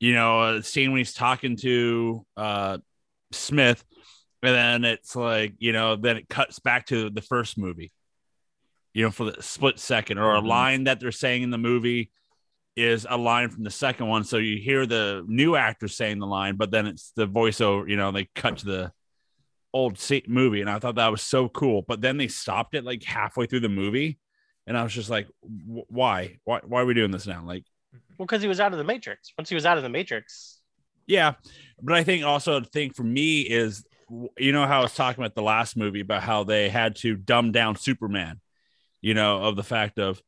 you 0.00 0.12
know 0.12 0.56
a 0.56 0.62
scene 0.62 0.90
when 0.90 0.98
he's 0.98 1.14
talking 1.14 1.56
to 1.56 2.24
uh 2.36 2.78
smith 3.32 3.84
and 4.42 4.54
then 4.54 4.84
it's 4.84 5.16
like 5.16 5.54
you 5.58 5.72
know 5.72 5.96
then 5.96 6.16
it 6.16 6.28
cuts 6.28 6.58
back 6.58 6.86
to 6.86 7.10
the 7.10 7.22
first 7.22 7.56
movie 7.56 7.92
you 8.92 9.02
know 9.02 9.10
for 9.10 9.30
the 9.30 9.42
split 9.42 9.78
second 9.78 10.18
or 10.18 10.34
mm-hmm. 10.34 10.44
a 10.44 10.48
line 10.48 10.84
that 10.84 11.00
they're 11.00 11.12
saying 11.12 11.42
in 11.42 11.50
the 11.50 11.58
movie 11.58 12.10
is 12.76 13.06
a 13.08 13.16
line 13.16 13.48
from 13.48 13.64
the 13.64 13.70
second 13.70 14.06
one 14.08 14.24
so 14.24 14.36
you 14.36 14.58
hear 14.58 14.84
the 14.84 15.24
new 15.26 15.56
actor 15.56 15.88
saying 15.88 16.18
the 16.18 16.26
line 16.26 16.56
but 16.56 16.70
then 16.70 16.86
it's 16.86 17.12
the 17.16 17.26
voiceover 17.26 17.88
you 17.88 17.96
know 17.96 18.10
they 18.10 18.28
cut 18.34 18.58
to 18.58 18.66
the 18.66 18.92
old 19.72 19.98
movie 20.28 20.60
and 20.60 20.70
i 20.70 20.78
thought 20.78 20.96
that 20.96 21.10
was 21.10 21.22
so 21.22 21.48
cool 21.48 21.82
but 21.82 22.00
then 22.00 22.16
they 22.16 22.28
stopped 22.28 22.74
it 22.74 22.84
like 22.84 23.02
halfway 23.02 23.46
through 23.46 23.60
the 23.60 23.68
movie 23.68 24.18
and 24.66 24.76
I 24.76 24.82
was 24.82 24.92
just 24.92 25.10
like, 25.10 25.28
why? 25.42 26.38
Why? 26.44 26.60
Why 26.64 26.80
are 26.80 26.86
we 26.86 26.94
doing 26.94 27.10
this 27.10 27.26
now? 27.26 27.42
Like, 27.44 27.62
mm-hmm. 27.62 28.14
well, 28.18 28.26
because 28.26 28.42
he 28.42 28.48
was 28.48 28.60
out 28.60 28.72
of 28.72 28.78
the 28.78 28.84
Matrix. 28.84 29.32
Once 29.38 29.48
he 29.48 29.54
was 29.54 29.66
out 29.66 29.76
of 29.76 29.82
the 29.82 29.88
Matrix, 29.88 30.60
yeah. 31.06 31.34
But 31.82 31.96
I 31.96 32.04
think 32.04 32.24
also 32.24 32.60
the 32.60 32.66
thing 32.66 32.92
for 32.92 33.02
me 33.02 33.42
is, 33.42 33.84
you 34.38 34.52
know, 34.52 34.66
how 34.66 34.80
I 34.80 34.82
was 34.82 34.94
talking 34.94 35.22
about 35.22 35.34
the 35.34 35.42
last 35.42 35.76
movie 35.76 36.00
about 36.00 36.22
how 36.22 36.44
they 36.44 36.68
had 36.68 36.96
to 36.96 37.16
dumb 37.16 37.52
down 37.52 37.76
Superman. 37.76 38.40
You 39.00 39.12
know, 39.12 39.42
of 39.42 39.56
the 39.56 39.62
fact 39.62 39.98
of, 39.98 40.22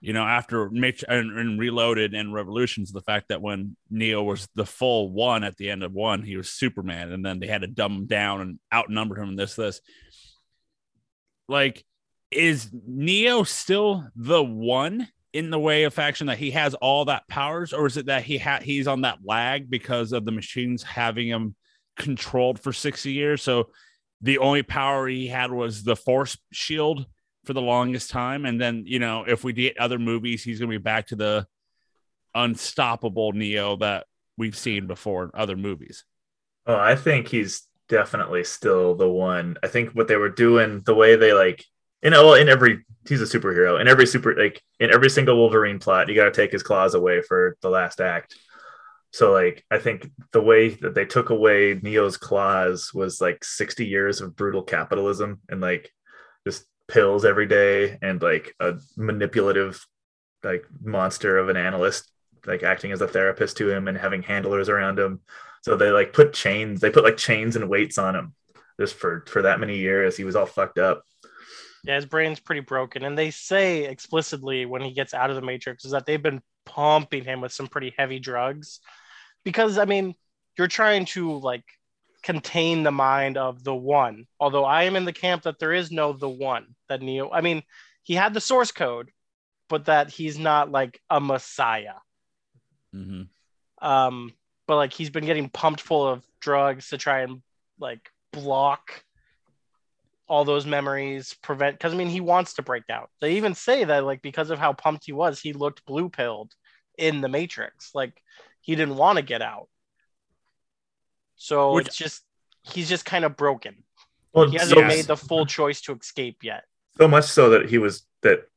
you 0.00 0.12
know, 0.12 0.24
after 0.24 0.68
Mitch 0.68 1.04
and, 1.08 1.38
and 1.38 1.60
Reloaded 1.60 2.12
and 2.12 2.34
Revolutions, 2.34 2.90
the 2.90 3.00
fact 3.00 3.28
that 3.28 3.40
when 3.40 3.76
Neo 3.88 4.22
was 4.24 4.48
the 4.56 4.66
full 4.66 5.12
one 5.12 5.44
at 5.44 5.56
the 5.56 5.70
end 5.70 5.84
of 5.84 5.92
one, 5.92 6.22
he 6.22 6.36
was 6.36 6.48
Superman, 6.50 7.12
and 7.12 7.24
then 7.24 7.38
they 7.38 7.46
had 7.46 7.60
to 7.60 7.68
dumb 7.68 7.92
him 7.92 8.06
down 8.06 8.40
and 8.40 8.58
outnumber 8.74 9.16
him 9.16 9.30
and 9.30 9.38
this 9.38 9.54
this. 9.54 9.80
Like 11.48 11.84
is 12.30 12.70
Neo 12.86 13.42
still 13.42 14.06
the 14.16 14.42
one 14.42 15.08
in 15.32 15.50
the 15.50 15.58
way 15.58 15.84
of 15.84 15.94
faction 15.94 16.28
that 16.28 16.38
he 16.38 16.50
has 16.52 16.74
all 16.74 17.04
that 17.06 17.28
powers, 17.28 17.72
or 17.72 17.86
is 17.86 17.96
it 17.96 18.06
that 18.06 18.24
he 18.24 18.38
ha- 18.38 18.60
he's 18.62 18.86
on 18.86 19.02
that 19.02 19.18
lag 19.24 19.70
because 19.70 20.12
of 20.12 20.24
the 20.24 20.32
machines 20.32 20.82
having 20.82 21.28
him 21.28 21.54
controlled 21.96 22.58
for 22.58 22.72
60 22.72 23.12
years? 23.12 23.42
So 23.42 23.70
the 24.22 24.38
only 24.38 24.62
power 24.62 25.06
he 25.06 25.26
had 25.26 25.52
was 25.52 25.82
the 25.82 25.96
force 25.96 26.38
shield 26.52 27.06
for 27.44 27.52
the 27.52 27.60
longest 27.60 28.10
time. 28.10 28.44
And 28.44 28.60
then, 28.60 28.84
you 28.86 28.98
know, 28.98 29.24
if 29.26 29.44
we 29.44 29.52
get 29.52 29.78
other 29.78 29.98
movies, 29.98 30.42
he's 30.42 30.58
going 30.58 30.70
to 30.70 30.78
be 30.78 30.82
back 30.82 31.08
to 31.08 31.16
the 31.16 31.46
unstoppable 32.34 33.32
Neo 33.32 33.76
that 33.76 34.06
we've 34.36 34.56
seen 34.56 34.86
before 34.86 35.24
in 35.24 35.30
other 35.34 35.56
movies. 35.56 36.04
Oh, 36.66 36.76
I 36.76 36.96
think 36.96 37.28
he's 37.28 37.66
definitely 37.88 38.42
still 38.44 38.94
the 38.94 39.08
one. 39.08 39.56
I 39.62 39.68
think 39.68 39.90
what 39.90 40.08
they 40.08 40.16
were 40.16 40.30
doing, 40.30 40.82
the 40.84 40.94
way 40.94 41.16
they 41.16 41.32
like 41.32 41.64
in 42.02 42.12
well, 42.12 42.34
in 42.34 42.48
every 42.48 42.84
he's 43.08 43.22
a 43.22 43.24
superhero. 43.24 43.80
In 43.80 43.88
every 43.88 44.06
super 44.06 44.34
like 44.36 44.62
in 44.80 44.92
every 44.92 45.10
single 45.10 45.36
Wolverine 45.36 45.78
plot, 45.78 46.08
you 46.08 46.14
got 46.14 46.24
to 46.24 46.30
take 46.30 46.52
his 46.52 46.62
claws 46.62 46.94
away 46.94 47.22
for 47.22 47.56
the 47.62 47.70
last 47.70 48.00
act. 48.00 48.36
So 49.12 49.32
like 49.32 49.64
I 49.70 49.78
think 49.78 50.10
the 50.32 50.42
way 50.42 50.70
that 50.70 50.94
they 50.94 51.04
took 51.04 51.30
away 51.30 51.78
Neo's 51.82 52.16
claws 52.16 52.92
was 52.92 53.20
like 53.20 53.44
60 53.44 53.86
years 53.86 54.20
of 54.20 54.36
brutal 54.36 54.62
capitalism 54.62 55.40
and 55.48 55.60
like 55.60 55.90
just 56.46 56.66
pills 56.88 57.24
every 57.24 57.46
day 57.46 57.98
and 58.02 58.20
like 58.20 58.54
a 58.60 58.74
manipulative 58.96 59.84
like 60.44 60.64
monster 60.82 61.38
of 61.38 61.48
an 61.48 61.56
analyst 61.56 62.10
like 62.46 62.62
acting 62.62 62.92
as 62.92 63.00
a 63.00 63.08
therapist 63.08 63.56
to 63.56 63.70
him 63.70 63.88
and 63.88 63.98
having 63.98 64.22
handlers 64.22 64.68
around 64.68 64.98
him. 64.98 65.20
So 65.62 65.76
they 65.76 65.90
like 65.90 66.12
put 66.12 66.32
chains. 66.32 66.80
They 66.80 66.90
put 66.90 67.04
like 67.04 67.16
chains 67.16 67.56
and 67.56 67.68
weights 67.68 67.98
on 67.98 68.14
him 68.14 68.34
just 68.78 68.94
for 68.94 69.24
for 69.26 69.42
that 69.42 69.60
many 69.60 69.78
years. 69.78 70.16
He 70.16 70.24
was 70.24 70.36
all 70.36 70.46
fucked 70.46 70.78
up. 70.78 71.02
Yeah, 71.86 71.96
his 71.96 72.06
brain's 72.06 72.40
pretty 72.40 72.62
broken. 72.62 73.04
And 73.04 73.16
they 73.16 73.30
say 73.30 73.84
explicitly 73.84 74.66
when 74.66 74.82
he 74.82 74.92
gets 74.92 75.14
out 75.14 75.30
of 75.30 75.36
the 75.36 75.42
Matrix 75.42 75.84
is 75.84 75.92
that 75.92 76.04
they've 76.04 76.22
been 76.22 76.42
pumping 76.64 77.24
him 77.24 77.40
with 77.40 77.52
some 77.52 77.68
pretty 77.68 77.94
heavy 77.96 78.18
drugs. 78.18 78.80
Because, 79.44 79.78
I 79.78 79.84
mean, 79.84 80.14
you're 80.58 80.66
trying 80.66 81.04
to 81.06 81.38
like 81.38 81.64
contain 82.22 82.82
the 82.82 82.90
mind 82.90 83.36
of 83.36 83.62
the 83.62 83.74
one. 83.74 84.26
Although 84.40 84.64
I 84.64 84.82
am 84.82 84.96
in 84.96 85.04
the 85.04 85.12
camp 85.12 85.44
that 85.44 85.60
there 85.60 85.72
is 85.72 85.92
no 85.92 86.12
the 86.12 86.28
one 86.28 86.74
that 86.88 87.02
Neo, 87.02 87.30
I 87.30 87.40
mean, 87.40 87.62
he 88.02 88.14
had 88.14 88.34
the 88.34 88.40
source 88.40 88.72
code, 88.72 89.10
but 89.68 89.84
that 89.84 90.10
he's 90.10 90.38
not 90.38 90.72
like 90.72 91.00
a 91.08 91.20
messiah. 91.20 91.94
hmm 92.92 93.22
Um, 93.80 94.32
but 94.66 94.76
like 94.76 94.92
he's 94.92 95.10
been 95.10 95.26
getting 95.26 95.48
pumped 95.48 95.80
full 95.80 96.08
of 96.08 96.26
drugs 96.40 96.88
to 96.88 96.98
try 96.98 97.20
and 97.20 97.42
like 97.78 98.10
block 98.32 99.04
all 100.28 100.44
those 100.44 100.66
memories, 100.66 101.34
prevent 101.42 101.76
because 101.76 101.92
I 101.92 101.96
mean 101.96 102.08
he 102.08 102.20
wants 102.20 102.54
to 102.54 102.62
break 102.62 102.84
out. 102.90 103.10
They 103.20 103.36
even 103.36 103.54
say 103.54 103.84
that 103.84 104.04
like 104.04 104.22
because 104.22 104.50
of 104.50 104.58
how 104.58 104.72
pumped 104.72 105.04
he 105.06 105.12
was, 105.12 105.40
he 105.40 105.52
looked 105.52 105.84
blue 105.86 106.08
pilled 106.08 106.52
in 106.98 107.20
the 107.20 107.28
Matrix. 107.28 107.90
Like 107.94 108.20
he 108.60 108.74
didn't 108.74 108.96
want 108.96 109.16
to 109.16 109.22
get 109.22 109.42
out. 109.42 109.68
So 111.36 111.74
Which- 111.74 111.88
it's 111.88 111.96
just 111.96 112.22
he's 112.62 112.88
just 112.88 113.04
kind 113.04 113.24
of 113.24 113.36
broken. 113.36 113.84
Well, 114.32 114.50
He 114.50 114.58
hasn't 114.58 114.78
so, 114.78 114.84
made 114.86 115.06
the 115.06 115.16
full 115.16 115.46
choice 115.46 115.80
to 115.82 115.94
escape 115.94 116.38
yet. 116.42 116.64
so 116.98 117.08
much 117.08 117.24
so 117.24 117.50
that 117.50 117.68
he 117.70 117.78
was 117.78 118.04
that. 118.22 118.48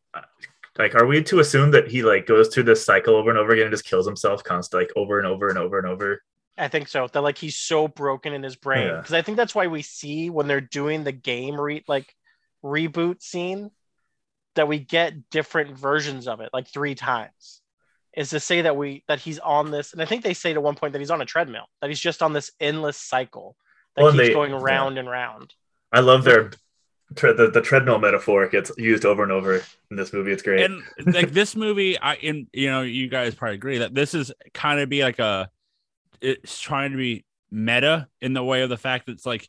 Like, 0.78 0.96
are 0.96 1.06
we 1.06 1.22
to 1.24 1.40
assume 1.40 1.72
that 1.72 1.90
he 1.90 2.04
like 2.04 2.26
goes 2.26 2.48
through 2.48 2.64
this 2.64 2.86
cycle 2.86 3.16
over 3.16 3.30
and 3.30 3.38
over 3.38 3.52
again 3.52 3.66
and 3.66 3.74
just 3.74 3.84
kills 3.84 4.06
himself 4.06 4.44
constantly, 4.46 4.86
like 4.86 4.94
over 4.96 5.18
and 5.20 5.28
over 5.28 5.50
and 5.50 5.58
over 5.58 5.78
and 5.78 5.86
over? 5.88 6.24
I 6.60 6.67
think 6.67 6.88
so. 6.88 7.08
That 7.12 7.22
like 7.22 7.38
he's 7.38 7.56
so 7.56 7.88
broken 7.88 8.34
in 8.34 8.43
his 8.43 8.56
brain 8.56 8.88
Yeah. 8.88 8.98
because 8.98 9.13
I 9.13 9.22
think 9.22 9.38
that's 9.38 9.56
why 9.56 9.67
we 9.67 9.82
see 9.82 10.30
when 10.30 10.48
they're 10.48 10.62
doing 10.62 11.04
the 11.04 11.12
game 11.12 11.60
re 11.60 11.84
like 11.88 12.13
reboot 12.63 13.22
scene 13.22 13.72
that 14.56 14.67
we 14.67 14.80
get 14.80 15.30
different 15.30 15.78
versions 15.78 16.28
of 16.28 16.41
it 16.41 16.50
like 16.54 16.67
three 16.67 16.95
times. 16.95 17.62
Is 18.17 18.32
to 18.32 18.39
say 18.39 18.62
that 18.63 18.76
we 18.76 19.04
that 19.08 19.19
he's 19.19 19.39
on 19.39 19.72
this, 19.72 19.93
and 19.93 20.02
I 20.02 20.06
think 20.06 20.24
they 20.24 20.34
say 20.34 20.54
to 20.54 20.60
one 20.60 20.76
point 20.76 20.93
that 20.93 21.00
he's 21.00 21.12
on 21.12 21.22
a 21.22 21.26
treadmill, 21.26 21.65
that 21.82 21.89
he's 21.89 22.00
just 22.00 22.22
on 22.24 22.34
this 22.34 22.52
endless 22.60 22.98
cycle 22.98 23.56
that 23.95 24.02
Well, 24.02 24.12
and 24.12 24.19
keeps 24.19 24.30
they- 24.30 24.34
going 24.34 24.52
yeah. 24.52 24.60
round 24.62 24.98
and 24.98 25.10
round. 25.10 25.54
I 25.93 26.00
love 26.02 26.24
their 26.24 26.52
tre- 27.15 27.34
the, 27.34 27.50
the 27.52 27.62
treadmill 27.62 28.00
metaphor 28.00 28.48
gets 28.50 28.72
used 28.78 29.06
over 29.06 29.24
and 29.24 29.32
over 29.32 29.63
in 29.91 29.95
this 29.95 30.12
movie. 30.12 30.32
It's 30.32 30.41
great. 30.43 30.63
And 30.65 30.82
like 31.06 31.32
this 31.32 31.56
movie, 31.56 31.98
I 32.00 32.15
in 32.15 32.48
you 32.52 32.69
know 32.69 32.82
you 32.82 33.08
guys 33.10 33.36
probably 33.36 33.56
agree 33.56 33.78
that 33.78 33.93
this 33.95 34.13
is 34.15 34.32
kind 34.54 34.80
of 34.80 34.89
be 34.89 35.04
like 35.04 35.19
a 35.19 35.50
it's 36.22 36.60
trying 36.60 36.92
to 36.92 36.98
be 36.98 37.26
meta 37.52 38.08
in 38.22 38.34
the 38.34 38.44
way 38.44 38.62
of 38.62 38.70
the 38.70 38.78
fact 38.78 39.08
that 39.08 39.14
it's 39.14 39.26
like 39.26 39.48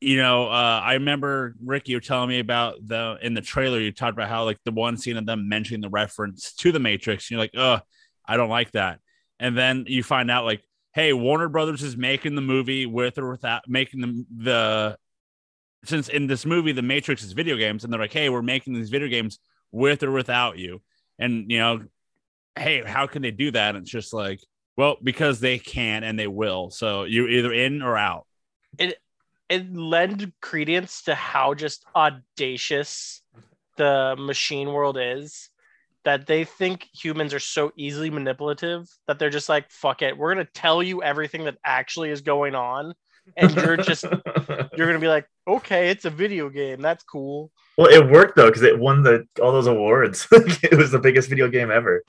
you 0.00 0.16
know 0.16 0.46
uh 0.46 0.80
I 0.82 0.94
remember 0.94 1.54
Rick 1.64 1.88
you 1.88 1.96
were 1.96 2.00
telling 2.00 2.28
me 2.28 2.38
about 2.38 2.76
the 2.84 3.18
in 3.22 3.34
the 3.34 3.40
trailer 3.40 3.80
you 3.80 3.92
talked 3.92 4.12
about 4.12 4.28
how 4.28 4.44
like 4.44 4.58
the 4.64 4.72
one 4.72 4.96
scene 4.96 5.16
of 5.16 5.26
them 5.26 5.48
mentioning 5.48 5.80
the 5.80 5.88
reference 5.88 6.52
to 6.54 6.72
the 6.72 6.78
Matrix 6.78 7.30
you're 7.30 7.40
like 7.40 7.54
oh 7.56 7.80
I 8.26 8.36
don't 8.36 8.50
like 8.50 8.72
that 8.72 9.00
and 9.38 9.56
then 9.56 9.84
you 9.88 10.02
find 10.02 10.30
out 10.30 10.44
like 10.44 10.62
hey 10.94 11.12
Warner 11.12 11.48
Brothers 11.48 11.82
is 11.82 11.96
making 11.96 12.34
the 12.34 12.42
movie 12.42 12.86
with 12.86 13.18
or 13.18 13.30
without 13.30 13.62
making 13.68 14.00
the 14.00 14.24
the 14.36 14.98
since 15.84 16.08
in 16.08 16.26
this 16.26 16.44
movie 16.44 16.72
the 16.72 16.82
Matrix 16.82 17.22
is 17.22 17.32
video 17.32 17.56
games 17.56 17.84
and 17.84 17.92
they're 17.92 18.00
like 18.00 18.12
hey 18.12 18.28
we're 18.28 18.42
making 18.42 18.74
these 18.74 18.90
video 18.90 19.08
games 19.08 19.38
with 19.72 20.02
or 20.02 20.10
without 20.10 20.58
you. 20.58 20.82
And 21.18 21.50
you 21.50 21.58
know, 21.58 21.82
hey, 22.56 22.82
how 22.84 23.06
can 23.06 23.22
they 23.22 23.30
do 23.30 23.50
that? 23.50 23.74
And 23.74 23.82
it's 23.82 23.90
just 23.90 24.12
like, 24.12 24.40
well, 24.76 24.96
because 25.02 25.40
they 25.40 25.58
can 25.58 26.04
and 26.04 26.18
they 26.18 26.26
will. 26.26 26.70
So 26.70 27.04
you're 27.04 27.28
either 27.28 27.52
in 27.52 27.82
or 27.82 27.96
out. 27.96 28.26
It 28.78 28.98
it 29.48 29.74
lend 29.74 30.32
credence 30.40 31.02
to 31.02 31.14
how 31.14 31.54
just 31.54 31.84
audacious 31.94 33.22
the 33.76 34.14
machine 34.18 34.72
world 34.72 34.96
is 34.98 35.50
that 36.04 36.26
they 36.26 36.44
think 36.44 36.88
humans 36.94 37.34
are 37.34 37.40
so 37.40 37.72
easily 37.76 38.10
manipulative 38.10 38.88
that 39.06 39.18
they're 39.18 39.28
just 39.30 39.48
like 39.48 39.70
fuck 39.70 40.02
it 40.02 40.16
we're 40.16 40.32
going 40.34 40.44
to 40.44 40.52
tell 40.52 40.82
you 40.82 41.02
everything 41.02 41.44
that 41.44 41.58
actually 41.64 42.10
is 42.10 42.20
going 42.20 42.54
on 42.54 42.94
and 43.36 43.54
you're 43.54 43.76
just 43.90 44.04
you're 44.04 44.86
going 44.86 44.94
to 44.94 44.98
be 44.98 45.08
like 45.08 45.26
okay 45.46 45.90
it's 45.90 46.04
a 46.04 46.10
video 46.10 46.48
game 46.48 46.80
that's 46.80 47.04
cool 47.04 47.50
well, 47.80 47.88
it 47.90 48.10
worked 48.10 48.36
though 48.36 48.48
because 48.48 48.62
it 48.62 48.78
won 48.78 49.02
the 49.02 49.26
all 49.40 49.52
those 49.52 49.66
awards. 49.66 50.28
it 50.32 50.76
was 50.76 50.90
the 50.90 50.98
biggest 50.98 51.30
video 51.30 51.48
game 51.48 51.70
ever. 51.70 52.02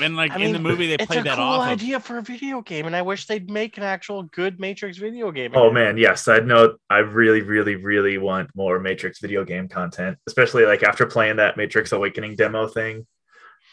And 0.00 0.16
like 0.16 0.32
I 0.32 0.40
in 0.40 0.52
the 0.52 0.58
movie, 0.58 0.88
they 0.88 0.96
played 1.06 1.22
that 1.22 1.36
cool 1.36 1.44
off. 1.44 1.62
Of, 1.64 1.68
idea 1.68 2.00
for 2.00 2.18
a 2.18 2.22
video 2.22 2.60
game 2.60 2.86
and 2.86 2.96
i 2.96 3.02
wish 3.02 3.26
they'd 3.26 3.48
make 3.48 3.76
an 3.76 3.84
actual 3.84 4.24
good 4.24 4.58
matrix 4.58 4.98
video 4.98 5.30
game 5.30 5.52
Oh 5.54 5.70
man, 5.70 5.96
yes. 5.96 6.24
Side 6.24 6.44
note, 6.44 6.80
I 6.90 6.98
really, 6.98 7.42
really, 7.42 7.76
really 7.76 8.18
want 8.18 8.50
more 8.56 8.80
Matrix 8.80 9.20
video 9.20 9.44
game 9.44 9.68
content, 9.68 10.18
especially 10.26 10.64
like 10.64 10.82
after 10.82 11.06
playing 11.06 11.36
that 11.36 11.56
Matrix 11.56 11.92
Awakening 11.92 12.34
demo 12.34 12.66
thing 12.66 13.06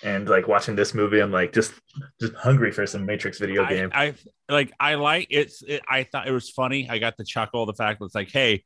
and 0.03 0.29
like 0.29 0.47
watching 0.47 0.75
this 0.75 0.93
movie. 0.93 1.19
I'm 1.19 1.31
like 1.31 1.53
just 1.53 1.73
just 2.19 2.33
hungry 2.33 2.71
for 2.71 2.85
some 2.85 3.05
Matrix 3.05 3.39
video 3.39 3.63
I, 3.63 3.69
game. 3.69 3.91
I 3.93 4.13
like. 4.49 4.71
I 4.79 4.95
like 4.95 5.27
it's. 5.29 5.61
It, 5.61 5.81
I 5.87 6.03
thought 6.03 6.27
it 6.27 6.31
was 6.31 6.49
funny. 6.49 6.89
I 6.89 6.99
got 6.99 7.17
the 7.17 7.23
chuckle. 7.23 7.65
The 7.65 7.73
fact 7.73 7.99
that 7.99 8.05
it's 8.05 8.15
like, 8.15 8.31
hey, 8.31 8.63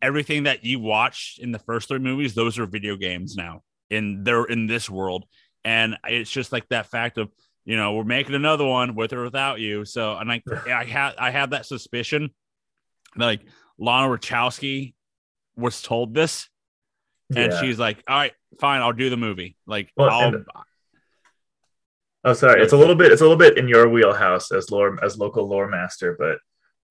everything 0.00 0.44
that 0.44 0.64
you 0.64 0.80
watched 0.80 1.38
in 1.38 1.52
the 1.52 1.58
first 1.58 1.88
three 1.88 1.98
movies, 1.98 2.34
those 2.34 2.58
are 2.58 2.66
video 2.66 2.96
games 2.96 3.36
now. 3.36 3.62
In 3.90 4.24
they're 4.24 4.44
in 4.44 4.66
this 4.66 4.88
world, 4.88 5.24
and 5.64 5.96
it's 6.06 6.30
just 6.30 6.52
like 6.52 6.68
that 6.68 6.86
fact 6.86 7.18
of 7.18 7.30
you 7.64 7.76
know 7.76 7.94
we're 7.94 8.04
making 8.04 8.34
another 8.34 8.66
one 8.66 8.94
with 8.94 9.12
or 9.12 9.24
without 9.24 9.60
you. 9.60 9.84
So 9.84 10.16
and 10.16 10.30
I 10.30 10.42
I 10.66 10.84
had 10.84 11.14
I 11.18 11.30
had 11.30 11.50
that 11.50 11.66
suspicion, 11.66 12.30
that, 13.16 13.24
like 13.24 13.40
Lana 13.78 14.08
Wachowski 14.08 14.94
was 15.56 15.82
told 15.82 16.14
this, 16.14 16.48
and 17.36 17.52
Yeah. 17.52 17.60
she's 17.60 17.78
like, 17.78 18.02
all 18.08 18.16
right, 18.16 18.32
fine, 18.60 18.80
I'll 18.82 18.92
do 18.92 19.10
the 19.10 19.16
movie. 19.16 19.56
Like 19.66 19.92
Well, 19.96 20.10
I'll. 20.10 20.34
and- 20.34 20.46
Oh, 22.24 22.32
sorry. 22.34 22.62
It's 22.62 22.72
a 22.72 22.76
little 22.76 22.94
bit. 22.94 23.10
It's 23.10 23.20
a 23.20 23.24
little 23.24 23.36
bit 23.36 23.58
in 23.58 23.66
your 23.66 23.88
wheelhouse 23.88 24.52
as 24.52 24.70
lore 24.70 24.96
as 25.04 25.18
local 25.18 25.48
lore 25.48 25.66
master. 25.68 26.14
But 26.16 26.38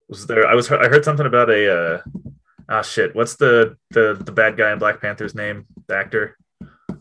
was 0.10 0.27
there? 0.27 0.45
I 0.45 0.56
was. 0.56 0.69
I 0.69 0.89
heard 0.89 1.06
something 1.06 1.25
about 1.25 1.49
a. 1.49 1.73
Uh, 1.73 2.01
ah, 2.67 2.82
shit. 2.82 3.15
What's 3.15 3.36
the 3.38 3.77
the 3.91 4.13
the 4.25 4.32
bad 4.34 4.58
guy 4.58 4.73
in 4.73 4.80
Black 4.80 4.99
Panther's 4.99 5.34
name? 5.34 5.67
The 5.88 5.95
actor. 5.95 6.38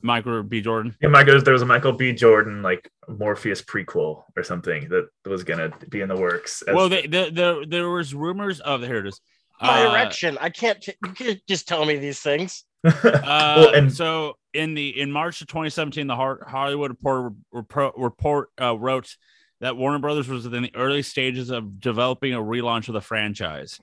Michael 0.02 0.44
B. 0.44 0.60
Jordan. 0.60 0.94
Yeah, 1.02 1.08
Michael. 1.08 1.40
There 1.42 1.52
was 1.52 1.62
a 1.62 1.66
Michael 1.66 1.92
B. 1.92 2.12
Jordan 2.12 2.62
like 2.62 2.88
Morpheus 3.08 3.62
prequel 3.62 4.22
or 4.36 4.44
something 4.44 4.88
that 4.90 5.08
was 5.26 5.42
gonna 5.42 5.72
be 5.88 6.00
in 6.00 6.08
the 6.08 6.16
works. 6.16 6.62
as- 6.62 6.74
well, 6.74 6.88
they, 6.88 7.02
the, 7.08 7.30
the, 7.32 7.66
there 7.68 7.88
was 7.90 8.14
rumors 8.14 8.60
of 8.60 8.82
here 8.82 8.98
it 8.98 9.06
is. 9.08 9.20
my 9.60 9.84
Uh, 9.84 9.90
erection 9.90 10.38
i 10.40 10.48
can't 10.48 10.80
t- 10.80 10.94
you 11.04 11.12
can't 11.12 11.40
just 11.46 11.68
tell 11.68 11.84
me 11.84 11.96
these 11.96 12.20
things 12.20 12.64
well, 13.04 13.74
and 13.74 13.92
so 13.92 14.36
in 14.54 14.74
the 14.74 15.00
in 15.00 15.10
March 15.10 15.40
of 15.40 15.48
2017, 15.48 16.06
the 16.06 16.16
Hollywood 16.16 16.90
Reporter 16.90 17.30
report, 17.52 17.94
report 17.96 18.48
uh, 18.60 18.76
wrote 18.76 19.16
that 19.60 19.76
Warner 19.76 19.98
Brothers 19.98 20.28
was 20.28 20.46
in 20.46 20.62
the 20.62 20.74
early 20.74 21.02
stages 21.02 21.50
of 21.50 21.80
developing 21.80 22.32
a 22.32 22.38
relaunch 22.38 22.88
of 22.88 22.94
the 22.94 23.00
franchise, 23.00 23.80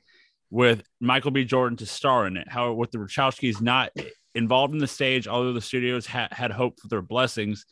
with 0.50 0.84
Michael 1.00 1.32
B. 1.32 1.46
Jordan 1.46 1.78
to 1.78 1.86
star 1.86 2.26
in 2.26 2.38
it. 2.38 2.50
However, 2.50 2.74
with 2.74 2.92
the 2.92 2.98
Wachowskis 2.98 3.62
not 3.62 3.92
involved 4.34 4.74
in 4.74 4.80
the 4.80 4.88
stage, 4.88 5.28
although 5.28 5.54
the 5.54 5.62
studios 5.62 6.08
ha- 6.08 6.30
had 6.32 6.52
hope 6.52 6.80
for 6.80 6.88
their 6.88 7.02
blessings, 7.02 7.66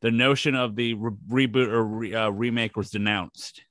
the 0.00 0.10
notion 0.10 0.54
of 0.54 0.76
the 0.76 0.94
re- 0.94 1.46
reboot 1.48 1.68
or 1.68 1.84
re- 1.84 2.14
uh, 2.14 2.30
remake 2.30 2.76
was 2.76 2.90
denounced. 2.90 3.62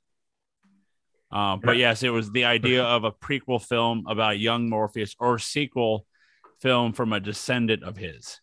Uh, 1.31 1.57
but 1.57 1.77
yes, 1.77 2.03
it 2.03 2.09
was 2.09 2.31
the 2.31 2.45
idea 2.45 2.83
of 2.83 3.03
a 3.03 3.11
prequel 3.11 3.61
film 3.61 4.05
about 4.07 4.39
young 4.39 4.69
Morpheus 4.69 5.15
or 5.19 5.39
sequel 5.39 6.05
film 6.61 6.93
from 6.93 7.13
a 7.13 7.19
descendant 7.19 7.83
of 7.83 7.97
his. 7.97 8.39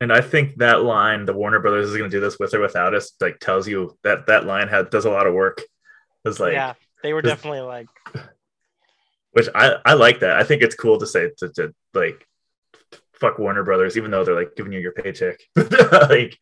and 0.00 0.12
I 0.12 0.20
think 0.20 0.56
that 0.58 0.82
line, 0.82 1.24
the 1.26 1.32
Warner 1.32 1.60
Brothers 1.60 1.90
is 1.90 1.96
gonna 1.96 2.08
do 2.10 2.20
this 2.20 2.38
with 2.38 2.52
or 2.54 2.60
without 2.60 2.94
us, 2.94 3.12
like 3.20 3.38
tells 3.40 3.66
you 3.68 3.96
that 4.02 4.26
that 4.26 4.46
line 4.46 4.68
had 4.68 4.90
does 4.90 5.04
a 5.04 5.10
lot 5.10 5.26
of 5.26 5.34
work. 5.34 5.60
It's 6.24 6.40
like. 6.40 6.52
yeah 6.54 6.74
they 7.02 7.12
were 7.12 7.22
definitely 7.22 7.60
like 7.62 7.88
which 9.32 9.48
I, 9.54 9.76
I 9.84 9.94
like 9.94 10.20
that. 10.20 10.36
I 10.36 10.44
think 10.44 10.62
it's 10.62 10.74
cool 10.76 10.98
to 10.98 11.06
say 11.06 11.30
to, 11.38 11.48
to 11.54 11.74
like 11.94 12.26
fuck 13.14 13.38
Warner 13.38 13.62
Brothers, 13.64 13.96
even 13.96 14.10
though 14.10 14.24
they're 14.24 14.34
like 14.36 14.54
giving 14.56 14.72
you 14.72 14.78
your 14.80 14.92
paycheck. 14.92 15.40
like, 15.56 16.36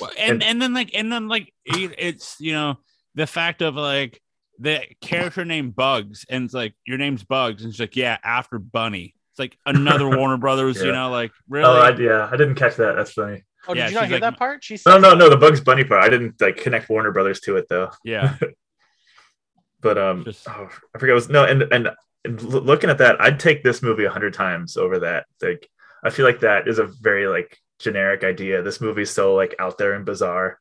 Well, 0.00 0.10
and, 0.18 0.34
And- 0.34 0.42
and 0.42 0.62
then 0.62 0.74
like 0.74 0.90
and 0.94 1.10
then 1.12 1.26
like 1.28 1.52
it- 1.64 1.94
it's 1.98 2.36
you 2.40 2.52
know 2.52 2.78
the 3.14 3.26
fact 3.26 3.62
of 3.62 3.76
like 3.76 4.20
the 4.58 4.82
character 5.00 5.44
named 5.44 5.74
Bugs 5.74 6.24
and 6.28 6.44
it's 6.44 6.54
like 6.54 6.74
your 6.86 6.98
name's 6.98 7.24
Bugs 7.24 7.62
and 7.64 7.70
it's 7.70 7.80
like 7.80 7.96
yeah 7.96 8.18
after 8.22 8.58
Bunny. 8.58 9.14
It's 9.34 9.38
like 9.40 9.58
another 9.66 10.08
Warner 10.16 10.36
Brothers, 10.36 10.80
you 10.80 10.92
know, 10.92 11.10
like 11.10 11.32
really. 11.48 11.66
oh, 11.66 11.72
I, 11.80 11.96
yeah, 11.96 12.28
I 12.30 12.36
didn't 12.36 12.54
catch 12.54 12.76
that. 12.76 12.94
That's 12.94 13.10
funny. 13.12 13.42
oh 13.66 13.74
Yeah, 13.74 13.86
did 13.86 13.90
you 13.92 13.98
not 13.98 14.04
hear 14.06 14.14
like- 14.14 14.20
that 14.22 14.38
part 14.38 14.62
she 14.62 14.76
said 14.76 14.90
No, 14.90 14.98
no, 14.98 15.14
no. 15.14 15.28
The 15.28 15.36
Bugs 15.36 15.60
Bunny 15.60 15.82
part. 15.84 16.04
I 16.04 16.08
didn't 16.08 16.40
like 16.40 16.56
connect 16.58 16.88
Warner 16.88 17.10
Brothers 17.10 17.40
to 17.40 17.56
it 17.56 17.66
though. 17.68 17.90
yeah, 18.04 18.36
But 19.80 19.98
um, 19.98 20.24
Just- 20.24 20.48
oh, 20.48 20.68
I 20.94 20.98
forget. 20.98 21.10
It 21.10 21.14
was 21.14 21.28
no, 21.28 21.44
and 21.44 21.62
and, 21.62 21.90
and 22.24 22.42
looking 22.42 22.90
at 22.90 22.98
that, 22.98 23.20
I'd 23.20 23.38
take 23.40 23.62
this 23.62 23.82
movie 23.82 24.04
a 24.04 24.10
hundred 24.10 24.34
times 24.34 24.76
over 24.76 25.00
that. 25.00 25.26
Like, 25.42 25.68
I 26.02 26.10
feel 26.10 26.24
like 26.24 26.40
that 26.40 26.68
is 26.68 26.78
a 26.78 26.84
very 26.86 27.26
like 27.26 27.58
generic 27.80 28.24
idea. 28.24 28.62
This 28.62 28.80
movie's 28.80 29.10
so 29.10 29.34
like 29.34 29.54
out 29.58 29.76
there 29.78 29.92
and 29.94 30.04
bizarre. 30.06 30.58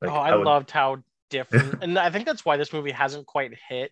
Like, 0.00 0.10
oh 0.10 0.14
i, 0.14 0.34
would- 0.34 0.46
loved 0.46 0.70
how 0.70 1.02
different, 1.28 1.82
and 1.82 1.98
I 1.98 2.10
think 2.10 2.24
that's 2.24 2.44
why 2.44 2.56
this 2.56 2.72
movie 2.72 2.92
hasn't 2.92 3.26
quite 3.26 3.52
hit 3.68 3.90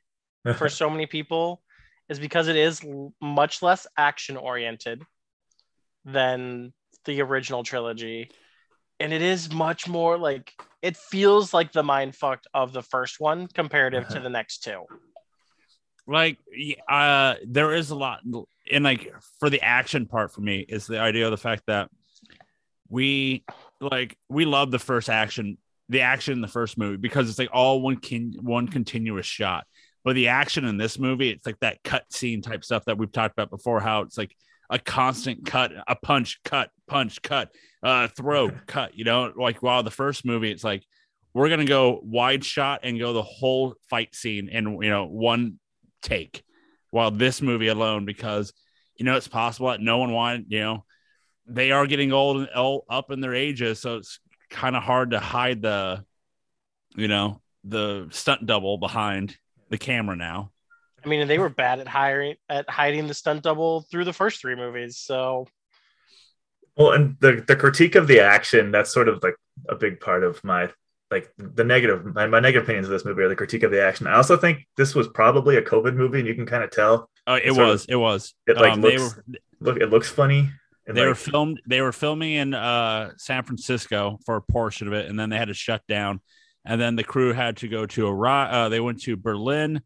for 0.57 0.69
so 0.69 0.89
many 0.91 1.07
people, 1.07 1.63
is 2.09 2.19
because 2.19 2.49
it 2.49 2.57
is 2.57 2.83
much 3.21 3.63
less 3.63 3.87
action 3.97 4.37
oriented 4.37 5.03
than 6.05 6.73
the 7.05 7.23
original 7.23 7.63
trilogy, 7.63 8.31
and 9.01 9.13
it 9.13 9.23
is 9.23 9.53
much 9.53 9.89
more 9.89 10.19
like 10.19 10.53
it 10.83 10.97
feels 10.97 11.55
like 11.55 11.73
the 11.73 11.83
mind 11.83 12.15
fucked 12.15 12.47
of 12.53 12.73
the 12.73 12.83
first 12.83 13.21
one 13.21 13.47
comparative 13.47 14.07
to 14.09 14.21
the 14.21 14.29
next 14.29 14.63
two. 14.65 14.85
like 16.07 16.39
uh 16.89 17.35
there 17.47 17.73
is 17.73 17.91
a 17.91 17.95
lot 17.95 18.21
and 18.71 18.85
like 18.85 19.11
for 19.41 19.49
the 19.49 19.63
action 19.63 20.07
part 20.07 20.33
for 20.33 20.43
me 20.43 20.59
is 20.59 20.87
the 20.87 21.01
idea 21.01 21.25
of 21.25 21.31
the 21.31 21.37
fact 21.37 21.63
that 21.67 21.89
we 22.89 23.43
like 23.81 24.17
we 24.29 24.45
love 24.45 24.71
the 24.71 24.79
first 24.79 25.09
action 25.09 25.57
the 25.89 26.03
action 26.03 26.35
in 26.35 26.41
the 26.41 26.49
first 26.49 26.77
movie 26.77 26.97
because 26.97 27.29
it's 27.29 27.39
like 27.39 27.49
all 27.53 27.81
one 27.81 27.97
can 27.97 28.35
one 28.41 28.69
continuous 28.69 29.27
shot 29.27 29.67
but 30.05 30.15
the 30.15 30.29
action 30.29 30.65
in 30.65 30.77
this 30.77 30.99
movie 30.99 31.31
it's 31.31 31.47
like 31.47 31.59
that 31.61 31.83
cut 31.83 32.05
scene 32.13 32.43
type 32.43 32.65
stuff 32.65 32.85
that 32.85 32.99
we've 32.99 33.13
talked 33.13 33.33
about 33.33 33.51
before 33.51 33.81
how 33.81 34.03
it's 34.03 34.19
like 34.19 34.35
a 34.71 34.79
constant 34.79 35.45
cut 35.45 35.73
a 35.89 35.97
punch 35.97 36.41
cut 36.45 36.71
punch 36.87 37.21
cut 37.23 37.51
uh 37.83 38.09
throw 38.09 38.51
cut 38.67 38.97
you 38.97 39.05
know? 39.05 39.33
Like 39.37 39.63
while 39.63 39.83
the 39.83 39.91
first 39.91 40.25
movie 40.25 40.51
it's 40.51 40.65
like 40.65 40.85
we're 41.35 41.49
gonna 41.49 41.65
go 41.65 42.01
wide 42.03 42.45
shot 42.45 42.81
and 42.83 42.99
go 42.99 43.13
the 43.13 43.23
whole 43.23 43.75
fight 43.91 44.15
scene 44.15 44.49
in 44.49 44.81
you 44.83 44.91
know 44.91 45.07
one 45.07 45.59
take 46.03 46.43
while 46.91 47.11
this 47.11 47.43
movie 47.43 47.69
alone 47.69 48.05
because 48.05 48.53
you 48.97 49.05
know 49.05 49.17
it's 49.17 49.29
possible 49.29 49.69
that 49.69 49.81
no 49.81 49.99
one 49.99 50.13
wanted 50.13 50.47
you 50.49 50.61
know 50.61 50.85
they 51.47 51.73
are 51.73 51.87
getting 51.87 52.11
old 52.11 52.39
and 52.39 52.49
old, 52.55 52.85
up 52.89 53.11
in 53.11 53.21
their 53.21 53.35
ages 53.35 53.81
so 53.81 53.97
it's 53.97 54.19
kind 54.49 54.77
of 54.77 54.83
hard 54.83 55.11
to 55.11 55.19
hide 55.19 55.61
the 55.61 56.05
you 56.95 57.09
know 57.09 57.41
the 57.65 58.07
stunt 58.11 58.47
double 58.47 58.79
behind 58.79 59.37
the 59.79 59.85
camera 59.85 60.17
now 60.17 60.51
I 61.05 61.09
mean, 61.09 61.29
they 61.29 61.39
were 61.39 61.51
bad 61.51 61.81
at 61.81 61.89
hiring 61.89 62.37
at 62.49 62.69
hiding 62.71 63.07
the 63.09 63.15
stunt 63.15 63.43
double 63.43 63.83
through 63.91 64.07
the 64.07 64.13
first 64.13 64.41
three 64.41 64.55
movies. 64.55 64.97
So 64.97 65.47
Well, 66.77 66.93
and 66.93 67.17
the 67.21 67.45
the 67.47 67.57
critique 67.57 67.95
of 67.95 68.07
the 68.07 68.21
action 68.21 68.71
that's 68.71 68.93
sort 68.93 69.09
of 69.09 69.23
like 69.23 69.37
a 69.69 69.75
big 69.75 70.01
part 70.01 70.25
of 70.25 70.43
my 70.43 70.71
like 71.11 71.31
the 71.37 71.63
negative 71.65 72.07
my, 72.15 72.27
my 72.27 72.41
negative 72.41 72.65
opinions 72.65 72.87
of 72.87 72.93
this 72.93 73.05
movie 73.05 73.23
are 73.23 73.29
the 73.29 73.37
critique 73.37 73.63
of 73.65 73.71
the 73.71 73.83
action. 73.85 74.07
I 74.07 74.15
also 74.15 74.37
think 74.37 74.67
this 74.77 74.95
was 74.95 75.07
probably 75.09 75.57
a 75.57 75.63
COVID 75.63 75.95
movie, 75.95 76.21
and 76.21 76.27
you 76.27 76.35
can 76.35 76.47
kind 76.47 76.65
of 76.65 76.71
tell. 76.71 77.11
oh 77.27 77.35
it 77.35 77.53
Sort 77.55 77.59
of- 77.61 77.73
was 77.73 77.85
it 77.87 77.97
was 77.97 78.35
It 78.47 78.57
like 78.57 78.73
um, 78.73 78.81
they 78.81 78.97
looks 78.97 79.17
were 79.17 79.25
look 79.61 79.77
it 79.77 79.91
looks 79.91 80.09
funny. 80.09 80.51
And 80.87 80.97
they 80.97 81.03
were 81.03 81.09
like, 81.09 81.17
filmed 81.19 81.61
they 81.67 81.81
were 81.81 81.93
filming 81.93 82.33
in 82.33 82.53
uh 82.55 83.13
san 83.17 83.43
francisco 83.43 84.19
for 84.27 84.37
a 84.37 84.43
portion 84.43 84.87
of 84.87 84.93
it 84.93 85.09
and 85.09 85.19
then 85.19 85.31
they 85.31 85.39
had 85.39 85.49
to 85.49 85.55
shut 85.55 85.83
down 85.89 86.21
and 86.65 86.81
then 86.81 86.97
the 86.97 87.05
crew 87.05 87.33
had 87.33 87.57
to 87.59 87.69
go 87.69 87.87
to 87.87 88.07
a 88.09 88.15
uh, 88.23 88.69
they 88.69 88.81
went 88.81 89.01
to 89.03 89.17
berlin 89.17 89.81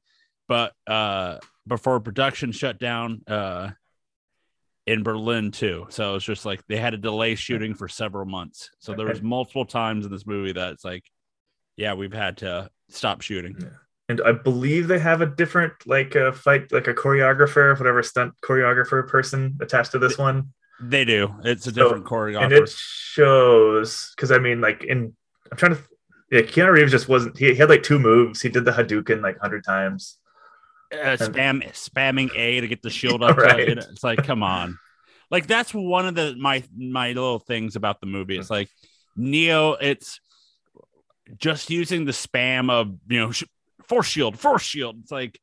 but 0.47 0.73
uh 0.87 1.38
before 1.67 2.01
production 2.01 2.53
shut 2.53 2.79
down 2.79 3.21
uh 3.27 3.71
in 4.87 5.03
berlin 5.03 5.51
too. 5.51 5.87
So 5.91 6.14
it's 6.14 6.25
just 6.25 6.47
like 6.47 6.67
they 6.67 6.79
had 6.79 6.91
to 6.91 6.97
delay 6.97 7.35
shooting 7.35 7.75
for 7.75 7.88
several 7.88 8.25
months. 8.25 8.71
So 8.79 8.95
there 8.95 9.07
was 9.07 9.21
multiple 9.21 9.67
times 9.67 10.07
in 10.07 10.11
this 10.12 10.27
movie 10.27 10.53
that 10.53 10.73
it's 10.73 10.85
like 10.85 11.05
yeah 11.77 11.93
we've 11.93 12.12
had 12.14 12.38
to 12.38 12.71
stop 12.88 13.21
shooting. 13.21 13.55
And 14.09 14.23
I 14.25 14.33
believe 14.33 14.88
they 14.88 14.99
have 14.99 15.21
a 15.21 15.27
different 15.27 15.75
like 15.87 16.14
a 16.14 16.33
fight 16.33 16.73
like 16.73 16.87
a 16.88 16.95
choreographer, 16.95 17.79
whatever 17.79 18.03
stunt 18.03 18.33
choreographer 18.43 19.07
person 19.07 19.59
attached 19.61 19.93
to 19.93 19.99
this 19.99 20.17
one. 20.17 20.55
they 20.81 21.05
do. 21.05 21.35
It's 21.45 21.67
a 21.67 21.73
So- 21.75 22.01
choreographer, 22.01 22.45
and 22.45 22.53
it 22.55 22.71
shows 22.71 24.11
because 24.17 24.31
I 24.33 24.38
mean, 24.38 24.62
like 24.62 24.85
in 24.85 25.14
I'm 25.53 25.59
trying 25.59 25.75
to, 25.77 25.83
yeah, 26.31 26.41
Keanu 26.43 26.73
Reeves 26.73 26.93
just 26.93 27.09
wasn't. 27.09 27.37
He, 27.38 27.47
he 27.51 27.55
had 27.57 27.69
like 27.71 27.83
two 27.83 27.99
moves. 27.99 28.41
He 28.43 28.49
did 28.49 28.64
the 28.64 28.73
Hadouken 28.73 29.23
like 29.23 29.38
hundred 29.38 29.64
times. 29.64 30.19
uh, 30.93 31.17
spam 31.19 31.62
spamming 31.73 32.31
A 32.37 32.61
to 32.61 32.69
get 32.69 32.83
the 32.83 32.91
shield 32.91 33.23
up. 33.29 33.37
Right. 33.37 33.61
It- 33.69 33.79
It's 33.91 34.05
like, 34.05 34.25
come 34.25 34.43
on. 34.43 34.79
Like 35.31 35.47
that's 35.47 35.73
one 35.75 36.07
of 36.07 36.14
the 36.14 36.35
my 36.38 36.62
my 36.77 37.09
little 37.09 37.38
things 37.38 37.77
about 37.77 38.01
the 38.01 38.07
movie. 38.07 38.38
It's 38.38 38.51
like 38.51 38.69
Neo. 39.17 39.73
It's 39.73 40.21
just 41.37 41.69
using 41.71 42.05
the 42.07 42.12
spam 42.12 42.71
of 42.71 42.95
you 43.09 43.21
know 43.21 43.33
sh- 43.33 43.45
force 43.87 44.07
shield, 44.07 44.38
force 44.38 44.62
shield. 44.62 44.97
It's 45.03 45.11
like 45.12 45.38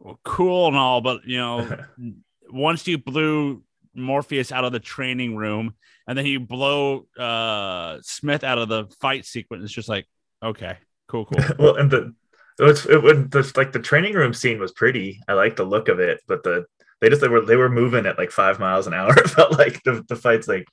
well, 0.00 0.18
cool 0.24 0.68
and 0.68 0.76
all, 0.76 1.00
but 1.00 1.24
you 1.24 1.38
know 1.38 1.68
once 2.50 2.86
you 2.88 2.98
blew 2.98 3.62
Morpheus 3.94 4.52
out 4.52 4.64
of 4.64 4.72
the 4.72 4.80
training 4.80 5.36
room 5.36 5.74
and 6.06 6.16
then 6.16 6.26
you 6.26 6.40
blow 6.40 7.06
uh 7.18 7.98
Smith 8.02 8.44
out 8.44 8.58
of 8.58 8.68
the 8.68 8.86
fight 9.00 9.24
sequence, 9.24 9.64
it's 9.64 9.72
just 9.72 9.88
like 9.88 10.06
okay, 10.42 10.76
cool, 11.08 11.24
cool. 11.24 11.42
well, 11.58 11.76
and 11.76 11.90
the 11.90 12.14
it 12.58 12.62
was 12.62 12.86
it 12.86 13.02
was 13.02 13.16
the, 13.30 13.52
like 13.56 13.72
the 13.72 13.80
training 13.80 14.14
room 14.14 14.32
scene 14.32 14.60
was 14.60 14.72
pretty. 14.72 15.20
I 15.26 15.32
like 15.32 15.56
the 15.56 15.64
look 15.64 15.88
of 15.88 15.98
it, 15.98 16.20
but 16.28 16.42
the 16.42 16.66
they 17.00 17.08
just 17.08 17.20
they 17.20 17.28
were 17.28 17.44
they 17.44 17.56
were 17.56 17.68
moving 17.68 18.06
at 18.06 18.18
like 18.18 18.30
five 18.30 18.58
miles 18.58 18.86
an 18.86 18.94
hour. 18.94 19.14
It 19.18 19.30
felt 19.30 19.58
like 19.58 19.82
the 19.82 20.04
the 20.08 20.16
fights 20.16 20.46
like 20.46 20.66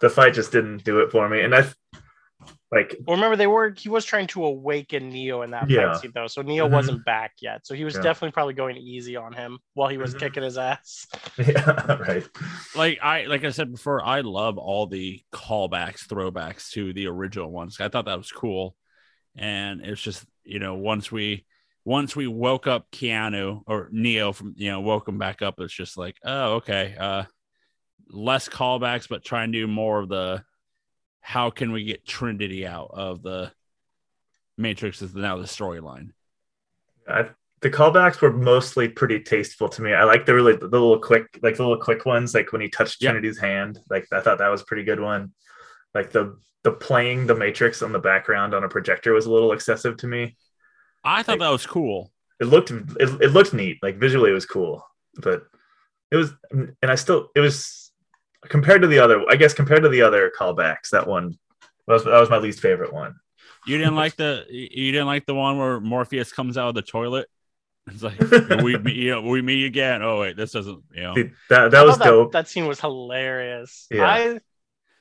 the 0.00 0.10
fight 0.10 0.34
just 0.34 0.52
didn't 0.52 0.84
do 0.84 1.00
it 1.00 1.10
for 1.10 1.28
me. 1.28 1.40
And 1.40 1.54
I 1.54 1.66
like 2.72 2.96
well, 3.06 3.16
remember 3.16 3.36
they 3.36 3.46
were 3.46 3.70
he 3.76 3.88
was 3.90 4.04
trying 4.04 4.26
to 4.28 4.44
awaken 4.44 5.10
Neo 5.10 5.42
in 5.42 5.50
that 5.50 5.68
Yeah. 5.68 5.92
fight 5.92 6.00
scene 6.00 6.12
though. 6.14 6.26
So 6.26 6.40
Neo 6.42 6.66
Mhm. 6.66 6.72
wasn't 6.72 7.04
back 7.04 7.32
yet. 7.42 7.66
So 7.66 7.74
he 7.74 7.84
was 7.84 7.94
Yeah. 7.96 8.00
definitely 8.02 8.32
probably 8.32 8.54
going 8.54 8.78
easy 8.78 9.14
on 9.14 9.34
him 9.34 9.58
while 9.74 9.88
he 9.90 9.98
was 9.98 10.14
Mhm. 10.14 10.20
kicking 10.20 10.42
his 10.42 10.56
ass. 10.56 11.06
yeah 11.38 11.92
right. 11.98 12.26
like 12.74 12.98
I 13.02 13.24
like 13.26 13.44
I 13.44 13.50
said 13.50 13.70
before, 13.70 14.02
I 14.02 14.22
love 14.22 14.56
all 14.58 14.86
the 14.86 15.22
callbacks, 15.32 16.06
throwbacks 16.06 16.70
to 16.70 16.92
the 16.94 17.06
original 17.08 17.50
ones. 17.50 17.78
I 17.78 17.88
thought 17.88 18.06
that 18.06 18.18
was 18.18 18.32
cool, 18.32 18.74
and 19.36 19.82
it's 19.84 20.00
just 20.02 20.24
you 20.44 20.58
know 20.58 20.74
once 20.74 21.12
we 21.12 21.44
once 21.84 22.14
we 22.16 22.26
woke 22.26 22.66
up 22.66 22.90
Keanu 22.90 23.62
or 23.66 23.88
Neo 23.92 24.32
from 24.32 24.54
you 24.56 24.70
know 24.70 24.80
woke 24.80 25.06
him 25.08 25.18
back 25.18 25.42
up, 25.42 25.60
it's 25.60 25.74
just 25.74 25.98
like 25.98 26.16
oh 26.24 26.54
okay, 26.54 26.96
uh, 26.98 27.24
less 28.08 28.48
callbacks, 28.48 29.08
but 29.08 29.24
try 29.24 29.44
and 29.44 29.52
do 29.52 29.66
more 29.66 29.98
of 30.00 30.08
the 30.08 30.42
how 31.22 31.48
can 31.50 31.72
we 31.72 31.84
get 31.84 32.04
Trinity 32.06 32.66
out 32.66 32.90
of 32.92 33.22
the 33.22 33.50
Matrix 34.58 35.00
is 35.00 35.14
now 35.14 35.38
the 35.38 35.44
storyline. 35.44 36.10
The 37.06 37.70
callbacks 37.70 38.20
were 38.20 38.32
mostly 38.32 38.88
pretty 38.88 39.20
tasteful 39.20 39.68
to 39.68 39.82
me. 39.82 39.92
I 39.94 40.02
like 40.02 40.26
the 40.26 40.34
really 40.34 40.56
the 40.56 40.66
little 40.66 40.98
quick, 40.98 41.38
like 41.42 41.56
the 41.56 41.62
little 41.62 41.82
quick 41.82 42.04
ones, 42.04 42.34
like 42.34 42.50
when 42.52 42.60
he 42.60 42.68
touched 42.68 43.00
Yeah. 43.00 43.12
Trinity's 43.12 43.38
hand. 43.38 43.78
Like 43.88 44.06
I 44.12 44.20
thought 44.20 44.38
that 44.38 44.48
was 44.48 44.62
a 44.62 44.64
pretty 44.64 44.82
good 44.82 44.98
one. 45.00 45.32
Like 45.94 46.10
the 46.10 46.36
the 46.64 46.72
playing 46.72 47.26
the 47.28 47.36
Matrix 47.36 47.80
on 47.82 47.92
the 47.92 47.98
background 48.00 48.52
on 48.54 48.64
a 48.64 48.68
projector 48.68 49.12
was 49.12 49.26
a 49.26 49.32
little 49.32 49.52
excessive 49.52 49.96
to 49.98 50.06
me. 50.08 50.36
I 51.04 51.22
thought 51.22 51.32
Like- 51.38 51.40
that 51.46 51.50
was 51.50 51.66
cool. 51.66 52.10
It 52.40 52.46
looked 52.46 52.72
it, 52.72 52.82
it 53.22 53.32
looked 53.32 53.54
neat, 53.54 53.78
like 53.82 53.96
visually 53.98 54.30
it 54.30 54.34
was 54.34 54.46
cool, 54.46 54.84
but 55.18 55.44
it 56.10 56.16
was 56.16 56.32
and 56.50 56.74
I 56.82 56.96
still 56.96 57.28
it 57.36 57.40
was 57.40 57.81
compared 58.48 58.82
to 58.82 58.88
the 58.88 58.98
other. 58.98 59.24
I 59.30 59.36
guess 59.36 59.54
compared 59.54 59.82
to 59.82 59.88
the 59.88 60.02
other 60.02 60.30
callbacks, 60.38 60.90
that 60.90 61.06
one 61.06 61.38
was 61.86 62.04
that 62.04 62.20
was 62.20 62.30
my 62.30 62.38
least 62.38 62.60
favorite 62.60 62.92
one. 62.92 63.16
You 63.66 63.78
didn't 63.78 63.94
like 63.94 64.16
the 64.16 64.44
you 64.48 64.92
didn't 64.92 65.06
like 65.06 65.26
the 65.26 65.34
one 65.34 65.58
where 65.58 65.80
Morpheus 65.80 66.32
comes 66.32 66.58
out 66.58 66.68
of 66.68 66.74
the 66.74 66.82
toilet. 66.82 67.28
It's 67.86 68.02
like 68.02 68.18
we 68.62 68.78
meet, 68.78 68.96
you 68.96 69.10
know, 69.10 69.22
we 69.22 69.42
meet 69.42 69.64
again. 69.64 70.02
Oh 70.02 70.20
wait, 70.20 70.36
this 70.36 70.52
doesn't 70.52 70.82
you 70.94 71.02
know. 71.02 71.14
See, 71.14 71.30
that 71.48 71.70
that 71.70 71.84
was 71.84 71.98
dope. 71.98 72.32
That, 72.32 72.48
scene 72.48 72.66
was 72.66 72.80
hilarious. 72.80 73.86
Yeah. 73.90 74.06
I 74.06 74.40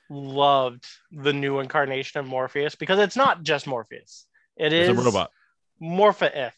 loved 0.10 0.86
the 1.12 1.34
new 1.34 1.60
incarnation 1.60 2.20
of 2.20 2.28
Morpheus 2.28 2.76
because 2.76 3.00
it's 3.00 3.16
not 3.16 3.44
just 3.44 3.68
Morpheus. 3.68 4.26
It 4.58 4.74
is 4.74 4.90
It's 4.90 5.00
a 5.00 5.04
robot. 5.04 5.32
Morpheus, 5.80 6.54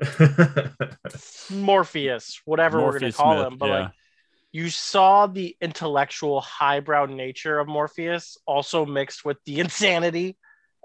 Morpheus, 1.50 2.40
whatever 2.44 2.80
we're 2.80 2.98
gonna 2.98 3.12
call 3.12 3.34
Smith, 3.36 3.52
him. 3.52 3.58
But 3.58 3.66
yeah. 3.66 3.80
like 3.80 3.92
you 4.52 4.68
saw 4.68 5.26
the 5.26 5.56
intellectual 5.60 6.40
highbrow 6.42 7.06
nature 7.06 7.58
of 7.58 7.66
Morpheus 7.68 8.36
also 8.46 8.84
mixed 8.84 9.24
with 9.24 9.38
the 9.46 9.60
insanity 9.64 10.36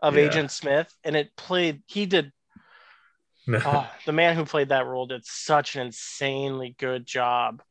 of 0.02 0.16
Yeah. 0.16 0.24
Agent 0.26 0.52
Smith. 0.52 0.94
And 1.04 1.16
it 1.16 1.36
played 1.36 1.82
he 1.88 2.06
did 2.06 2.32
oh, 3.50 3.90
the 4.06 4.12
man 4.14 4.36
who 4.36 4.46
played 4.46 4.70
that 4.70 4.86
role 4.86 5.06
did 5.08 5.26
such 5.26 5.76
an 5.76 5.88
insanely 5.88 6.76
good 6.80 7.06
job 7.06 7.62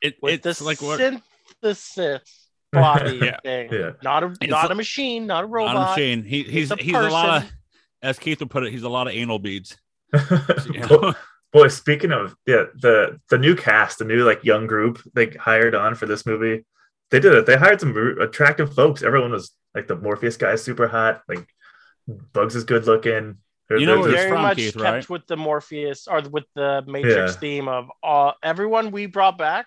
It, 0.00 0.16
with 0.22 0.34
it's 0.34 0.42
this 0.44 0.60
like 0.62 0.80
what 0.82 0.98
synthesis 0.98 2.48
body 2.72 3.16
Yeah. 3.22 3.38
thing. 3.42 3.68
Yeah. 3.72 3.90
Not 4.02 4.22
a 4.24 4.26
It's 4.40 4.50
not 4.50 4.62
like- 4.64 4.70
a 4.70 4.74
machine, 4.74 5.26
not 5.26 5.44
a 5.44 5.46
robot. 5.46 5.76
on 5.76 5.82
a 5.82 5.90
machine. 5.90 6.22
He, 6.24 6.42
he's 6.44 6.70
a 6.70 6.76
he's 6.76 6.94
a 6.94 7.02
lot 7.10 7.28
of 7.28 7.42
person. 7.42 7.56
as 8.02 8.18
Keith 8.18 8.40
would 8.40 8.50
put 8.50 8.64
it, 8.64 8.72
he's 8.72 8.82
a 8.84 8.88
lot 8.88 9.06
of 9.06 9.12
anal 9.14 9.38
beads. 9.38 9.76
You 10.72 10.80
know? 10.80 11.14
Boy, 11.52 11.62
boy, 11.62 11.68
speaking 11.68 12.12
of 12.12 12.34
yeah, 12.46 12.64
the 12.80 13.20
the 13.30 13.38
new 13.38 13.54
cast, 13.54 13.98
the 13.98 14.04
new 14.04 14.24
like 14.24 14.44
young 14.44 14.66
group 14.66 15.00
they 15.14 15.28
hired 15.30 15.74
on 15.74 15.94
for 15.94 16.06
this 16.06 16.26
movie, 16.26 16.64
they 17.10 17.20
did 17.20 17.34
it. 17.34 17.46
They 17.46 17.56
hired 17.56 17.80
some 17.80 17.96
attractive 18.20 18.74
folks. 18.74 19.02
Everyone 19.02 19.32
was 19.32 19.52
like 19.74 19.86
the 19.86 19.96
Morpheus 19.96 20.36
guy 20.36 20.52
is 20.52 20.62
super 20.62 20.88
hot. 20.88 21.22
Like 21.28 21.46
Bugs 22.32 22.54
is 22.56 22.64
good 22.64 22.86
looking. 22.86 23.36
There- 23.68 23.78
You 23.78 23.86
know 23.86 24.02
there's 24.02 24.06
where 24.06 24.14
Very 24.16 24.30
from, 24.30 24.42
much 24.42 24.56
Keith, 24.58 24.74
kept 24.74 24.84
right? 24.84 25.08
with 25.10 25.26
the 25.26 25.36
Morpheus 25.36 26.06
or 26.06 26.20
with 26.22 26.44
the 26.54 26.84
Matrix 26.86 27.34
Yeah. 27.34 27.38
theme 27.40 27.68
of 27.68 27.90
uh, 28.02 28.32
everyone 28.42 28.90
we 28.92 29.06
brought 29.06 29.38
back, 29.38 29.66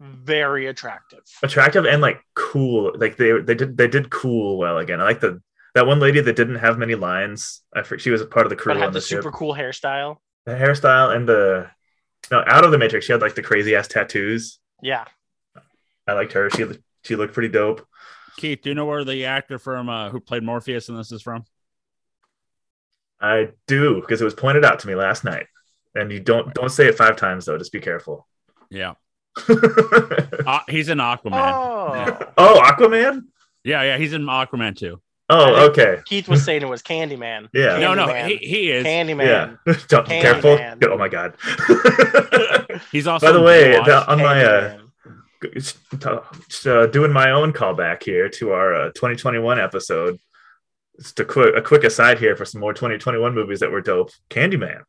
very 0.00 0.66
attractive. 0.66 1.20
attractive 1.42 1.86
and 1.86 2.02
like 2.02 2.20
cool. 2.34 2.92
Like 2.96 3.16
they 3.16 3.40
they 3.40 3.54
did 3.54 3.76
they 3.76 3.88
did 3.88 4.10
cool 4.10 4.58
well 4.58 4.78
again. 4.78 5.00
I 5.00 5.04
like 5.04 5.20
the 5.20 5.40
that 5.74 5.86
one 5.86 6.00
lady 6.00 6.20
that 6.20 6.36
didn't 6.36 6.56
have 6.56 6.78
many 6.78 6.94
lines. 6.94 7.62
I 7.74 7.82
forget 7.82 8.02
she 8.02 8.10
was 8.10 8.20
a 8.20 8.26
part 8.26 8.46
of 8.46 8.50
the 8.50 8.56
crew 8.56 8.70
But 8.72 8.76
on 8.78 8.82
had 8.82 8.92
the 8.92 9.00
the 9.00 9.06
ship. 9.06 9.22
super 9.22 9.30
cool 9.32 9.54
hairstyle. 9.54 10.16
The 10.46 10.52
hairstyle 10.52 11.14
and 11.14 11.28
the 11.28 11.68
no 12.30 12.42
out 12.46 12.64
of 12.64 12.70
the 12.70 12.78
Matrix, 12.78 13.06
she 13.06 13.12
had 13.12 13.20
like 13.20 13.34
the 13.34 13.42
crazy 13.42 13.74
ass 13.74 13.88
tattoos. 13.88 14.58
Yeah. 14.82 15.04
I 16.06 16.12
liked 16.12 16.32
her. 16.32 16.50
She 16.50 16.64
she 17.02 17.16
looked 17.16 17.34
pretty 17.34 17.48
dope. 17.48 17.86
Keith, 18.36 18.62
do 18.62 18.70
you 18.70 18.74
know 18.74 18.86
where 18.86 19.04
the 19.04 19.24
actor 19.26 19.58
from 19.58 19.88
uh, 19.88 20.10
who 20.10 20.20
played 20.20 20.42
Morpheus 20.42 20.88
in 20.88 20.96
this 20.96 21.10
is 21.10 21.22
from? 21.22 21.44
I 23.20 23.48
do 23.66 24.00
because 24.00 24.20
it 24.20 24.24
was 24.24 24.34
pointed 24.34 24.64
out 24.64 24.80
to 24.80 24.86
me 24.86 24.94
last 24.94 25.24
night. 25.24 25.46
And 25.94 26.12
you 26.12 26.20
don't 26.20 26.52
don't 26.54 26.70
say 26.70 26.86
it 26.86 26.96
five 26.96 27.16
times 27.16 27.46
though. 27.46 27.58
Just 27.58 27.72
be 27.72 27.80
careful. 27.80 28.28
Yeah, 28.70 28.94
oh, 29.48 30.18
uh, 30.46 30.60
he's 30.68 30.88
in 30.88 30.98
Aquaman. 30.98 32.26
Oh. 32.36 32.60
Aquaman. 32.62 33.22
Yeah, 33.64 33.82
yeah, 33.82 33.96
he's 33.96 34.12
in 34.12 34.22
Aquaman 34.22 34.76
too. 34.76 35.00
Oh, 35.28 35.66
okay. 35.70 35.98
Keith 36.04 36.28
was 36.28 36.44
saying 36.44 36.62
it 36.62 36.68
was 36.68 36.82
Candyman. 36.82 37.48
Yeah. 37.54 37.78
No, 37.78 37.94
no, 37.94 38.06
he, 38.14 38.36
he 38.36 38.70
is. 38.70 38.84
Candyman. 38.86 39.58
Yeah. 39.66 39.74
Don't 39.88 40.08
be 40.08 40.14
Candyman. 40.14 40.22
careful. 40.22 40.58
Oh 40.92 40.96
my 40.98 41.08
god. 41.08 41.34
He's 42.92 43.06
also 43.06 43.26
By 43.26 43.32
the 43.32 43.42
way, 43.42 43.72
the- 43.72 44.08
on 44.10 44.18
my 44.18 44.44
uh, 44.44 44.78
Candyman. 45.42 46.66
uh, 46.66 46.86
doing 46.86 47.12
my 47.12 47.30
own 47.32 47.52
callback 47.52 48.02
here 48.02 48.28
to 48.30 48.52
our 48.52 48.74
uh, 48.74 48.84
2021 48.94 49.58
episode. 49.58 50.18
Just 50.98 51.18
a 51.20 51.24
quick 51.24 51.54
a 51.56 51.60
quick 51.60 51.84
aside 51.84 52.18
here 52.18 52.36
for 52.36 52.44
some 52.44 52.60
more 52.60 52.72
2021 52.72 53.34
movies 53.34 53.60
that 53.60 53.70
were 53.70 53.80
dope. 53.82 54.10
Candyman. 54.30 54.82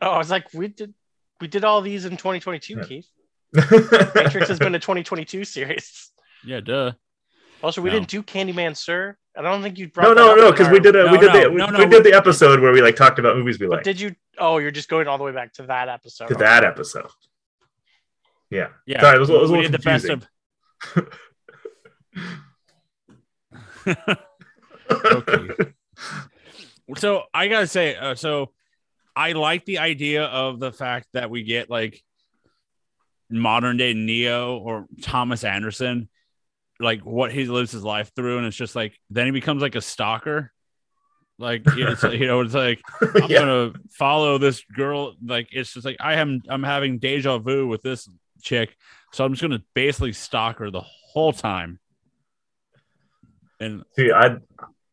Oh, 0.00 0.10
I 0.10 0.18
was 0.18 0.30
like, 0.30 0.52
we 0.54 0.68
did 0.68 0.94
we 1.40 1.48
did 1.48 1.64
all 1.64 1.80
these 1.80 2.04
in 2.04 2.12
2022, 2.12 2.74
Yeah. 2.76 2.84
Keith. 2.84 3.06
Matrix 3.54 4.14
Matrix 4.14 4.48
has 4.48 4.58
been 4.58 4.74
a 4.74 4.78
2022 4.78 5.44
series. 5.44 6.10
yeah, 6.44 6.60
duh. 6.60 6.92
Also, 7.62 7.80
we 7.82 7.90
No. 7.90 7.96
didn't 7.96 8.08
do 8.08 8.22
Candyman, 8.22 8.76
sir. 8.76 9.16
I 9.36 9.42
don't 9.42 9.62
think 9.62 9.78
you 9.78 9.88
brought 9.88 10.04
No, 10.04 10.14
that 10.14 10.20
no, 10.20 10.30
up 10.32 10.38
no, 10.38 10.50
because 10.52 10.68
we 10.68 10.80
did 10.80 10.94
a, 10.96 11.04
No, 11.06 11.12
we 11.12 11.18
did 11.18 11.26
no, 11.26 11.32
the 11.32 11.40
no, 11.42 11.50
we, 11.50 11.56
no, 11.72 11.78
we 11.78 11.86
did 11.86 12.04
the 12.04 12.12
episode 12.12 12.60
where 12.60 12.72
we 12.72 12.80
like 12.82 12.96
talked 12.96 13.18
about 13.18 13.36
movies 13.36 13.58
we 13.58 13.66
But 13.66 13.76
like. 13.76 13.84
did 13.84 14.00
you? 14.00 14.14
Oh, 14.38 14.58
you're 14.58 14.70
just 14.70 14.88
going 14.88 15.08
all 15.08 15.18
the 15.18 15.24
way 15.24 15.32
back 15.32 15.52
to 15.54 15.62
that 15.64 15.88
episode. 15.88 16.28
to 16.28 16.34
that 16.36 16.64
episode. 16.64 17.06
Yeah. 18.50 18.68
Yeah, 18.86 19.00
Sorry, 19.00 19.16
it 19.16 19.20
was, 19.20 19.30
it 19.30 19.34
was 19.34 19.50
a 19.50 19.52
we 19.52 19.58
little 19.58 19.72
did 19.72 19.80
the 19.80 19.84
best 19.84 20.06
confusing. 20.06 20.28
of. 20.96 21.08
Okay. 24.90 25.72
so 26.96 27.22
I 27.34 27.48
gotta 27.48 27.66
say, 27.66 27.94
uh, 27.96 28.14
so 28.14 28.52
I 29.14 29.32
like 29.32 29.64
the 29.66 29.78
idea 29.78 30.24
of 30.24 30.58
the 30.60 30.72
fact 30.72 31.08
that 31.12 31.28
we 31.30 31.42
get 31.42 31.68
like 31.68 32.02
modern 33.30 33.76
day 33.76 33.92
Neo 33.92 34.56
or 34.58 34.86
Thomas 35.02 35.44
Anderson, 35.44 36.08
like 36.80 37.04
what 37.04 37.32
he 37.32 37.44
lives 37.46 37.72
his 37.72 37.84
life 37.84 38.12
through, 38.14 38.38
and 38.38 38.46
it's 38.46 38.56
just 38.56 38.76
like 38.76 38.98
then 39.10 39.26
he 39.26 39.32
becomes 39.32 39.62
like 39.62 39.74
a 39.74 39.80
stalker. 39.80 40.52
Like 41.38 41.62
it's, 41.66 42.02
you 42.02 42.26
know, 42.26 42.40
it's 42.40 42.54
like 42.54 42.80
I'm 43.00 43.30
yeah. 43.30 43.40
gonna 43.40 43.72
follow 43.92 44.38
this 44.38 44.62
girl. 44.74 45.14
Like 45.24 45.48
it's 45.52 45.72
just 45.72 45.86
like 45.86 45.96
I 46.00 46.14
am 46.14 46.42
I'm 46.48 46.62
having 46.62 46.98
deja 46.98 47.38
vu 47.38 47.66
with 47.66 47.82
this 47.82 48.08
chick, 48.42 48.76
so 49.12 49.24
I'm 49.24 49.32
just 49.32 49.42
gonna 49.42 49.62
basically 49.74 50.12
stalk 50.12 50.58
her 50.58 50.70
the 50.70 50.82
whole 51.12 51.32
time. 51.32 51.78
And 53.60 53.82
See, 53.96 54.12
I 54.12 54.36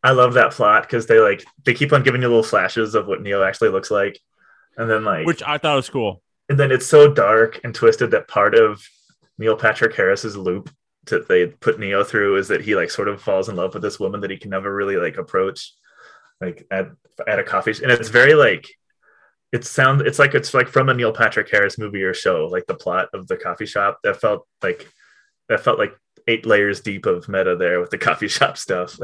I 0.03 0.11
love 0.11 0.33
that 0.35 0.51
plot 0.51 0.83
because 0.83 1.07
they 1.07 1.19
like 1.19 1.43
they 1.63 1.73
keep 1.73 1.93
on 1.93 2.03
giving 2.03 2.21
you 2.21 2.27
little 2.27 2.43
flashes 2.43 2.95
of 2.95 3.07
what 3.07 3.21
Neo 3.21 3.43
actually 3.43 3.69
looks 3.69 3.91
like, 3.91 4.19
and 4.77 4.89
then 4.89 5.03
like 5.03 5.25
which 5.25 5.43
I 5.43 5.57
thought 5.57 5.75
was 5.75 5.89
cool. 5.89 6.21
and 6.49 6.59
then 6.59 6.71
it's 6.71 6.85
so 6.85 7.11
dark 7.11 7.59
and 7.63 7.73
twisted 7.73 8.11
that 8.11 8.27
part 8.27 8.55
of 8.55 8.87
Neil 9.37 9.55
Patrick 9.55 9.95
Harris's 9.95 10.37
loop 10.37 10.69
that 11.07 11.27
they 11.27 11.47
put 11.47 11.79
Neo 11.79 12.03
through 12.03 12.37
is 12.37 12.47
that 12.49 12.61
he 12.61 12.75
like 12.75 12.89
sort 12.89 13.07
of 13.07 13.21
falls 13.21 13.49
in 13.49 13.55
love 13.55 13.73
with 13.73 13.83
this 13.83 13.99
woman 13.99 14.21
that 14.21 14.31
he 14.31 14.37
can 14.37 14.51
never 14.51 14.73
really 14.73 14.97
like 14.97 15.17
approach, 15.17 15.73
like 16.41 16.65
at 16.71 16.89
at 17.27 17.39
a 17.39 17.43
coffee, 17.43 17.73
and 17.81 17.91
it's 17.91 18.09
very 18.09 18.33
like 18.33 18.67
it 19.51 19.63
sounds 19.65 20.01
it's 20.01 20.19
like 20.19 20.33
it's 20.33 20.53
like 20.53 20.67
from 20.67 20.89
a 20.89 20.93
Neil 20.93 21.13
Patrick 21.13 21.49
Harris 21.49 21.77
movie 21.77 22.03
or 22.03 22.13
show, 22.13 22.47
like 22.51 22.65
the 22.67 22.75
plot 22.75 23.09
of 23.13 23.27
the 23.27 23.37
coffee 23.37 23.65
shop 23.65 23.99
that 24.03 24.19
felt 24.19 24.47
like 24.61 24.87
that 25.49 25.61
felt 25.61 25.79
like 25.79 25.97
eight 26.27 26.45
layers 26.45 26.81
deep 26.81 27.05
of 27.05 27.29
meta 27.29 27.55
there 27.55 27.79
with 27.79 27.89
the 27.89 27.97
coffee 28.09 28.27
shop 28.27 28.57
stuff. 28.57 28.99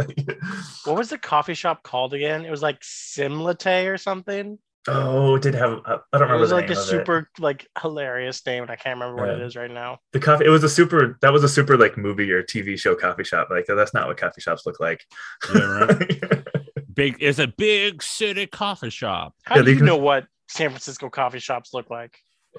What 0.85 0.97
was 0.97 1.09
the 1.09 1.17
coffee 1.17 1.53
shop 1.53 1.83
called 1.83 2.13
again? 2.13 2.45
It 2.45 2.51
was 2.51 2.61
like 2.61 2.81
Simulatte 2.81 3.91
or 3.91 3.97
something. 3.97 4.57
Oh, 4.87 5.35
it 5.35 5.41
did 5.43 5.53
have 5.55 5.79
I 5.85 5.91
don't 5.93 6.01
remember. 6.13 6.35
It 6.35 6.39
was 6.39 6.49
the 6.49 6.55
like 6.55 6.69
name 6.69 6.77
a 6.77 6.79
of 6.79 6.85
it. 6.85 6.89
super 6.89 7.29
like 7.39 7.67
hilarious 7.81 8.45
name, 8.45 8.63
and 8.63 8.71
I 8.71 8.75
can't 8.75 8.99
remember 8.99 9.21
what 9.21 9.29
it 9.29 9.41
is 9.41 9.55
right 9.55 9.69
now. 9.71 9.99
the 10.13 10.19
coffee 10.19 10.45
it 10.45 10.49
was 10.49 10.63
a 10.63 10.69
super 10.69 11.17
that 11.21 11.31
was 11.33 11.43
a 11.43 11.49
super 11.49 11.77
like 11.77 11.97
movie 11.97 12.31
or 12.31 12.41
tv 12.43 12.79
show 12.79 12.95
coffee 12.95 13.23
shop 13.23 13.47
like 13.51 13.65
that's 13.67 13.93
not 13.93 14.07
what 14.07 14.17
coffee 14.17 14.41
shops 14.41 14.65
look 14.65 14.79
like 14.79 15.05
Yeah, 15.53 15.61
right. 15.61 16.47
Big 16.93 17.17
it's 17.21 17.39
a 17.39 17.47
big 17.47 18.03
city 18.03 18.47
coffee 18.47 18.89
shop. 18.89 19.33
How 19.43 19.55
Yeah, 19.55 19.61
do 19.61 19.65
they 19.65 19.71
you 19.71 19.77
can- 19.77 19.85
know 19.85 19.97
what 19.97 20.25
San 20.49 20.69
Francisco 20.69 21.09
coffee 21.09 21.39
shops 21.39 21.73
look 21.73 21.89
like? 21.89 22.17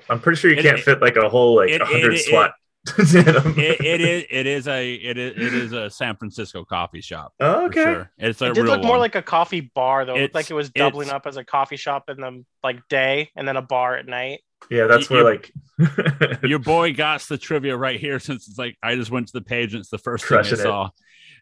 i'm 0.09 0.19
pretty 0.19 0.39
sure 0.41 0.51
you 0.51 0.57
It- 0.57 0.63
can't 0.63 0.79
it- 0.79 0.85
fit 0.85 1.03
like 1.03 1.17
a 1.17 1.29
whole 1.29 1.55
like 1.57 1.69
100 1.71 2.15
it- 2.15 2.21
it- 2.21 2.25
swat 2.25 2.55
It, 2.99 3.81
it 3.81 4.01
is 4.01 4.25
it 4.31 4.47
is 4.47 4.67
a 4.69 4.95
it 4.95 5.17
is 5.17 5.33
it 5.37 5.55
is 5.55 5.73
a 5.73 5.89
San 5.89 6.17
Francisco 6.17 6.65
coffee 6.65 7.01
shop. 7.01 7.33
oh, 7.41 7.67
okay 7.67 7.83
sure. 7.85 8.11
It's 8.19 8.41
a 8.43 8.47
It 8.47 8.55
did 8.55 8.63
real 8.65 8.73
look 8.73 8.83
more 8.83 8.91
one. 8.93 9.01
like 9.01 9.15
a 9.15 9.23
coffee 9.23 9.61
bar 9.61 10.05
though. 10.05 10.17
It 10.17 10.23
looked 10.23 10.35
like 10.35 10.51
it 10.51 10.55
was 10.55 10.71
doubling 10.71 11.09
up 11.11 11.27
as 11.27 11.37
a 11.37 11.45
coffee 11.45 11.77
shop 11.77 12.11
in 12.11 12.17
the 12.21 12.45
like 12.65 12.81
day 12.89 13.31
and 13.37 13.47
then 13.47 13.57
a 13.57 13.63
bar 13.63 13.97
at 13.97 14.07
night. 14.07 14.41
yeah 14.71 14.87
that's 14.87 15.09
You- 15.11 15.17
where 15.17 15.25
like 15.25 15.53
your 16.43 16.59
boy 16.59 16.93
got 16.93 17.21
the 17.23 17.39
trivia 17.39 17.77
right 17.77 18.01
here 18.01 18.19
since 18.19 18.49
it's 18.49 18.59
like 18.59 18.77
I 18.83 18.97
just 18.97 19.11
went 19.11 19.29
to 19.29 19.33
the 19.33 19.43
page 19.43 19.75
and 19.75 19.81
it's 19.81 19.91
the 19.91 19.99
first 19.99 20.25
Crushing 20.25 20.57
thing 20.57 20.67
I 20.67 20.69
it. 20.69 20.73
saw. 20.73 20.91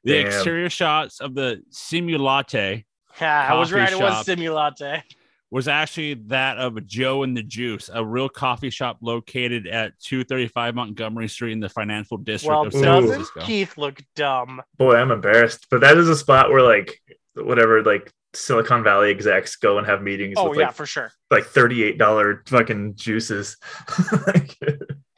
The 0.05 0.13
Damn. 0.13 0.27
exterior 0.27 0.71
shots 0.71 1.21
of 1.21 1.35
the 1.35 1.63
Simulatte 1.73 2.85
Yeah, 3.21 3.49
I 3.51 3.55
was 3.59 3.71
Coffee 3.71 3.81
right. 3.81 3.93
It 3.93 3.99
was 4.01 4.15
shop. 4.15 4.27
Simulatte. 4.27 5.03
Was 5.51 5.67
actually 5.69 6.15
that 6.15 6.59
of 6.59 6.87
Joe 6.87 7.23
and 7.25 7.37
the 7.37 7.43
Juice, 7.43 7.91
a 7.93 8.05
real 8.05 8.29
coffee 8.29 8.71
shop 8.71 8.99
located 9.01 9.67
at 9.67 9.99
235 10.01 10.75
Montgomery 10.75 11.29
Street 11.29 11.53
in 11.53 11.61
the 11.61 11.69
financial 11.69 12.17
district 12.19 12.51
Well, 12.51 12.67
of 12.67 12.73
San 12.73 12.83
doesn't 12.83 13.09
Francisco. 13.09 13.41
Keith 13.41 13.77
look 13.77 14.01
dumb? 14.15 14.63
boy 14.79 14.95
i'm 14.97 15.11
embarrassed 15.11 15.67
but 15.71 15.81
that 15.81 15.97
is 15.97 16.09
a 16.09 16.17
spot 16.17 16.51
where 16.51 16.63
like 16.63 17.01
whatever 17.35 17.83
like 17.83 18.13
silicon 18.33 18.85
valley 18.85 19.11
execs 19.11 19.57
go 19.57 19.79
and 19.79 19.87
have 19.87 20.03
meetings 20.03 20.35
Oh 20.39 20.51
with 20.51 20.59
yeah, 20.61 20.67
like 20.67 20.75
for 20.77 20.87
sure. 20.87 21.11
like 21.31 21.45
$38 21.45 22.49
fucking 22.49 22.95
juices 22.95 23.57
Like, 24.27 24.57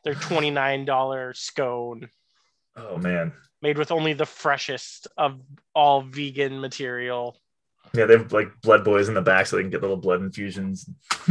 Their 0.04 0.14
twenty 0.14 0.50
nine 0.50 0.84
dollar 0.86 1.34
scone 1.34 2.08
oh 2.76 2.96
man 2.96 3.32
made 3.60 3.76
with 3.78 3.92
only 3.92 4.14
the 4.14 4.26
freshest 4.26 5.06
of 5.18 5.40
all 5.74 6.00
vegan 6.02 6.60
material. 6.60 7.36
Yeah 7.94 8.06
they 8.06 8.16
have 8.16 8.32
like 8.32 8.48
blood 8.62 8.84
boys 8.84 9.08
in 9.08 9.14
the 9.14 9.22
back 9.22 9.46
so 9.46 9.56
they 9.56 9.62
can 9.62 9.70
get 9.70 9.80
little 9.82 9.96
blood 9.96 10.20
infusions 10.22 10.88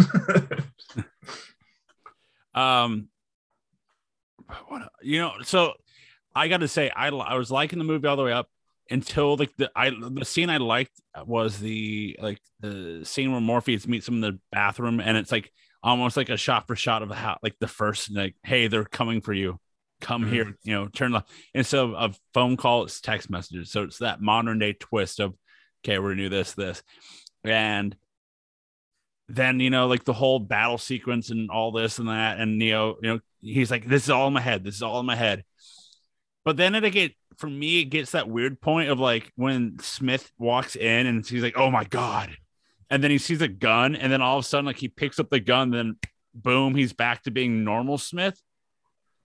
Um, 2.53 3.07
what, 4.67 4.89
you 5.01 5.19
know, 5.19 5.33
so 5.43 5.73
I 6.35 6.47
got 6.49 6.57
to 6.57 6.67
say, 6.67 6.89
I 6.93 7.07
I 7.07 7.35
was 7.35 7.49
liking 7.51 7.79
the 7.79 7.85
movie 7.85 8.07
all 8.07 8.17
the 8.17 8.23
way 8.23 8.33
up 8.33 8.49
until 8.89 9.37
like 9.37 9.55
the 9.57 9.71
I 9.75 9.89
the 9.91 10.25
scene 10.25 10.49
I 10.49 10.57
liked 10.57 10.91
was 11.25 11.59
the 11.59 12.17
like 12.21 12.39
the 12.59 13.01
scene 13.05 13.31
where 13.31 13.39
Morpheus 13.39 13.87
meets 13.87 14.07
him 14.07 14.15
in 14.15 14.21
the 14.21 14.39
bathroom, 14.51 14.99
and 14.99 15.15
it's 15.17 15.31
like 15.31 15.51
almost 15.81 16.17
like 16.17 16.29
a 16.29 16.35
shot 16.37 16.67
for 16.67 16.75
shot 16.75 17.01
of 17.03 17.09
how 17.11 17.37
like 17.41 17.55
the 17.59 17.67
first 17.67 18.11
like, 18.11 18.35
hey, 18.43 18.67
they're 18.67 18.83
coming 18.83 19.21
for 19.21 19.33
you. 19.33 19.57
Come 20.01 20.25
Mhm. 20.25 20.29
here, 20.29 20.57
you 20.63 20.73
know, 20.73 20.87
turn 20.87 21.11
left. 21.13 21.29
Instead 21.53 21.79
of 21.79 21.93
a 21.93 22.13
phone 22.33 22.57
call, 22.57 22.83
it's 22.83 22.99
text 22.99 23.29
messages. 23.29 23.71
So 23.71 23.83
it's 23.83 23.99
that 23.99 24.19
modern 24.19 24.59
day 24.59 24.73
twist 24.73 25.19
of, 25.19 25.35
okay, 25.83 25.99
we're 25.99 26.11
gonna 26.11 26.23
do 26.23 26.29
this, 26.29 26.53
this, 26.53 26.83
and 27.43 27.95
then 29.35 29.59
you 29.59 29.69
know 29.69 29.87
like 29.87 30.03
the 30.03 30.13
whole 30.13 30.39
battle 30.39 30.77
sequence 30.77 31.29
and 31.29 31.49
all 31.49 31.71
this 31.71 31.99
and 31.99 32.09
that 32.09 32.39
and 32.39 32.57
neo 32.57 32.97
you 33.01 33.09
know 33.09 33.19
he's 33.39 33.71
like 33.71 33.87
this 33.87 34.03
is 34.03 34.09
all 34.09 34.27
in 34.27 34.33
my 34.33 34.41
head 34.41 34.63
this 34.63 34.75
is 34.75 34.83
all 34.83 34.99
in 34.99 35.05
my 35.05 35.15
head. 35.15 35.43
But 36.43 36.57
then 36.57 36.73
it 36.75 36.89
get 36.91 37.13
for 37.37 37.47
me 37.47 37.81
it 37.81 37.85
gets 37.85 38.11
that 38.11 38.29
weird 38.29 38.61
point 38.61 38.89
of 38.89 38.99
like 38.99 39.31
when 39.35 39.77
smith 39.79 40.31
walks 40.37 40.75
in 40.75 41.07
and 41.07 41.25
he's 41.25 41.43
like 41.43 41.57
oh 41.57 41.71
my 41.71 41.83
god. 41.83 42.35
And 42.89 43.01
then 43.01 43.11
he 43.11 43.19
sees 43.19 43.41
a 43.41 43.47
gun 43.47 43.95
and 43.95 44.11
then 44.11 44.21
all 44.21 44.37
of 44.37 44.43
a 44.43 44.47
sudden 44.47 44.65
like 44.65 44.77
he 44.77 44.89
picks 44.89 45.19
up 45.19 45.29
the 45.29 45.39
gun 45.39 45.71
then 45.71 45.95
boom 46.33 46.75
he's 46.75 46.93
back 46.93 47.23
to 47.23 47.31
being 47.31 47.63
normal 47.63 47.97
smith. 47.97 48.41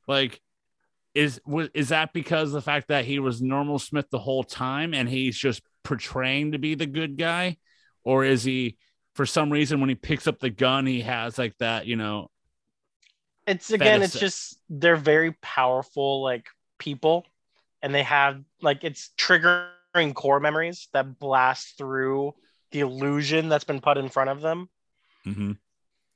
Like 0.06 0.40
is 1.14 1.40
is 1.74 1.88
that 1.88 2.12
because 2.12 2.52
the 2.52 2.62
fact 2.62 2.88
that 2.88 3.06
he 3.06 3.18
was 3.18 3.42
normal 3.42 3.78
smith 3.78 4.06
the 4.10 4.18
whole 4.18 4.44
time 4.44 4.94
and 4.94 5.08
he's 5.08 5.36
just 5.36 5.62
portraying 5.86 6.52
to 6.52 6.58
be 6.58 6.74
the 6.74 6.86
good 6.86 7.16
guy 7.18 7.56
or 8.04 8.24
is 8.24 8.44
he 8.44 8.76
for 9.14 9.26
some 9.26 9.52
reason 9.52 9.80
when 9.80 9.88
he 9.88 9.94
picks 9.94 10.26
up 10.26 10.38
the 10.40 10.50
gun 10.50 10.86
he 10.86 11.02
has 11.02 11.38
like 11.38 11.56
that 11.58 11.86
you 11.86 11.96
know 11.96 12.28
It's 13.46 13.70
again, 13.70 14.02
it's 14.02 14.18
just 14.18 14.58
they're 14.68 14.96
very 14.96 15.32
powerful 15.40 16.22
like 16.22 16.46
people, 16.78 17.24
and 17.82 17.94
they 17.94 18.02
have 18.02 18.42
like 18.60 18.82
it's 18.82 19.10
triggering 19.16 20.14
core 20.14 20.40
memories 20.40 20.88
that 20.92 21.18
blast 21.18 21.78
through 21.78 22.34
the 22.72 22.80
illusion 22.80 23.48
that's 23.48 23.64
been 23.64 23.80
put 23.80 23.98
in 23.98 24.08
front 24.08 24.30
of 24.30 24.40
them. 24.40 24.68
mhm. 25.24 25.52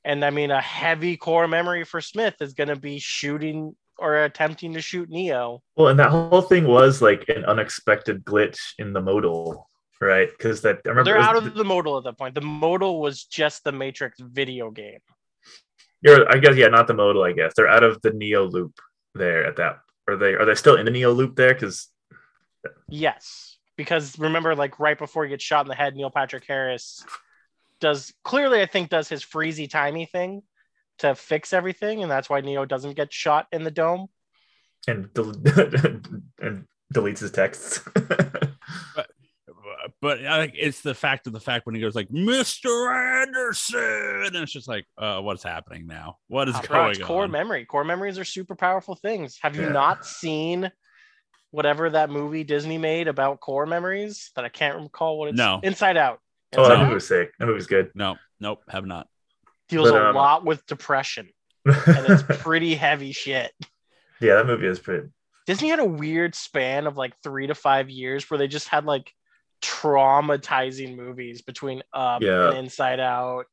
And 0.03 0.25
I 0.25 0.31
mean, 0.31 0.51
a 0.51 0.61
heavy 0.61 1.17
core 1.17 1.47
memory 1.47 1.83
for 1.83 2.01
Smith 2.01 2.35
is 2.41 2.53
going 2.53 2.69
to 2.69 2.75
be 2.75 2.99
shooting 2.99 3.75
or 4.01 4.23
attempting 4.23 4.73
to 4.73 4.81
shoot 4.81 5.09
Neo. 5.09 5.61
Well, 5.77 5.87
and 5.89 5.99
that 5.99 6.09
whole 6.09 6.41
thing 6.41 6.67
was 6.67 7.01
like 7.01 7.29
an 7.29 7.45
unexpected 7.45 8.25
glitch 8.25 8.59
in 8.79 8.91
the 8.93 9.01
modal, 9.01 9.69
right? 10.01 10.29
Because 10.29 10.61
that 10.63 10.81
I 10.85 10.89
remember 10.89 11.11
They're 11.11 11.19
was- 11.19 11.27
out 11.27 11.37
of 11.37 11.53
the 11.53 11.63
modal 11.63 11.97
at 11.97 12.03
that 12.05 12.17
point. 12.17 12.35
The 12.35 12.41
modal 12.41 12.99
was 12.99 13.23
just 13.23 13.63
the 13.63 13.71
Matrix 13.71 14.19
video 14.19 14.71
game. 14.71 14.99
You're, 16.01 16.29
I 16.31 16.39
guess, 16.39 16.55
yeah, 16.55 16.67
not 16.67 16.87
the 16.87 16.95
modal. 16.95 17.23
I 17.23 17.31
guess 17.31 17.53
they're 17.55 17.67
out 17.67 17.83
of 17.83 18.01
the 18.01 18.11
Neo 18.11 18.45
loop 18.45 18.73
there 19.13 19.45
at 19.45 19.57
that. 19.57 19.77
Are 20.09 20.17
they? 20.17 20.33
Are 20.33 20.45
they 20.45 20.55
still 20.55 20.75
in 20.77 20.85
the 20.85 20.91
Neo 20.91 21.11
loop 21.11 21.35
there? 21.35 21.53
Because 21.53 21.87
Yes, 22.89 23.57
because 23.77 24.17
remember, 24.19 24.55
like 24.55 24.79
right 24.79 24.97
before 24.97 25.23
he 25.23 25.29
gets 25.29 25.43
shot 25.43 25.65
in 25.65 25.69
the 25.69 25.75
head, 25.75 25.95
Neil 25.95 26.09
Patrick 26.09 26.45
Harris 26.47 27.05
does 27.79 28.13
clearly, 28.23 28.61
I 28.61 28.65
think, 28.65 28.89
does 28.89 29.09
his 29.09 29.23
freezy 29.23 29.69
timey 29.69 30.05
thing 30.05 30.43
to 31.01 31.13
fix 31.15 31.53
everything, 31.53 32.01
and 32.01 32.11
that's 32.11 32.29
why 32.29 32.41
Neo 32.41 32.65
doesn't 32.65 32.95
get 32.95 33.13
shot 33.13 33.47
in 33.51 33.63
the 33.63 33.71
dome. 33.71 34.07
and 34.87 35.13
del- 35.13 35.29
and 36.41 36.65
deletes 36.93 37.19
his 37.19 37.31
texts. 37.31 37.81
but 40.01 40.25
I 40.25 40.41
think 40.45 40.53
it's 40.57 40.81
the 40.81 40.93
fact 40.95 41.27
of 41.27 41.33
the 41.33 41.39
fact 41.39 41.65
when 41.65 41.75
he 41.75 41.81
goes 41.81 41.95
like 41.95 42.09
Mr. 42.09 43.21
Anderson, 43.21 44.23
and 44.25 44.35
it's 44.35 44.51
just 44.51 44.67
like, 44.67 44.85
uh, 44.97 45.19
what's 45.21 45.43
happening 45.43 45.87
now? 45.87 46.17
What 46.27 46.49
is 46.49 46.59
bro, 46.61 46.79
going 46.79 46.91
it's 46.91 46.99
core 46.99 47.23
on? 47.25 47.31
memory. 47.31 47.65
Core 47.65 47.83
memories 47.83 48.17
are 48.17 48.23
super 48.25 48.55
powerful 48.55 48.95
things. 48.95 49.37
Have 49.41 49.55
you 49.55 49.63
Yeah. 49.63 49.69
not 49.69 50.05
seen 50.05 50.71
whatever 51.51 51.89
that 51.89 52.09
movie 52.09 52.43
Disney 52.43 52.77
made 52.77 53.07
about 53.07 53.39
core 53.41 53.65
memories 53.65 54.31
that 54.35 54.45
I 54.45 54.49
can't 54.49 54.79
recall 54.81 55.19
what 55.19 55.29
it's 55.29 55.37
No. 55.37 55.59
Inside 55.63 55.97
Out. 55.97 56.19
oh, 56.57 56.67
that 56.67 56.79
movie 56.79 56.93
was 56.95 57.07
sick. 57.07 57.31
That 57.39 57.45
movie 57.45 57.55
was 57.57 57.67
good. 57.67 57.91
no, 57.95 58.17
nope, 58.39 58.63
have 58.69 58.85
not. 58.85 59.07
Deals 59.71 59.89
but, 59.89 60.01
a 60.01 60.09
um, 60.09 60.15
lot 60.15 60.45
with 60.45 60.65
depression 60.67 61.29
and 61.65 62.05
it's 62.07 62.23
pretty 62.41 62.75
heavy 62.75 63.11
shit. 63.11 63.51
yeah, 64.19 64.35
that 64.35 64.45
movie 64.45 64.67
is 64.67 64.79
pretty. 64.79 65.07
Disney 65.47 65.69
had 65.69 65.79
a 65.79 65.85
weird 65.85 66.35
span 66.35 66.85
of 66.85 66.97
like 66.97 67.13
three 67.23 67.47
to 67.47 67.55
five 67.55 67.89
years 67.89 68.29
where 68.29 68.37
they 68.37 68.47
just 68.47 68.67
had 68.67 68.85
like 68.85 69.11
traumatizing 69.61 70.95
movies 70.95 71.41
between 71.41 71.81
Up 71.93 72.21
Yeah. 72.21 72.49
and 72.49 72.57
Inside 72.59 72.99
Out. 72.99 73.45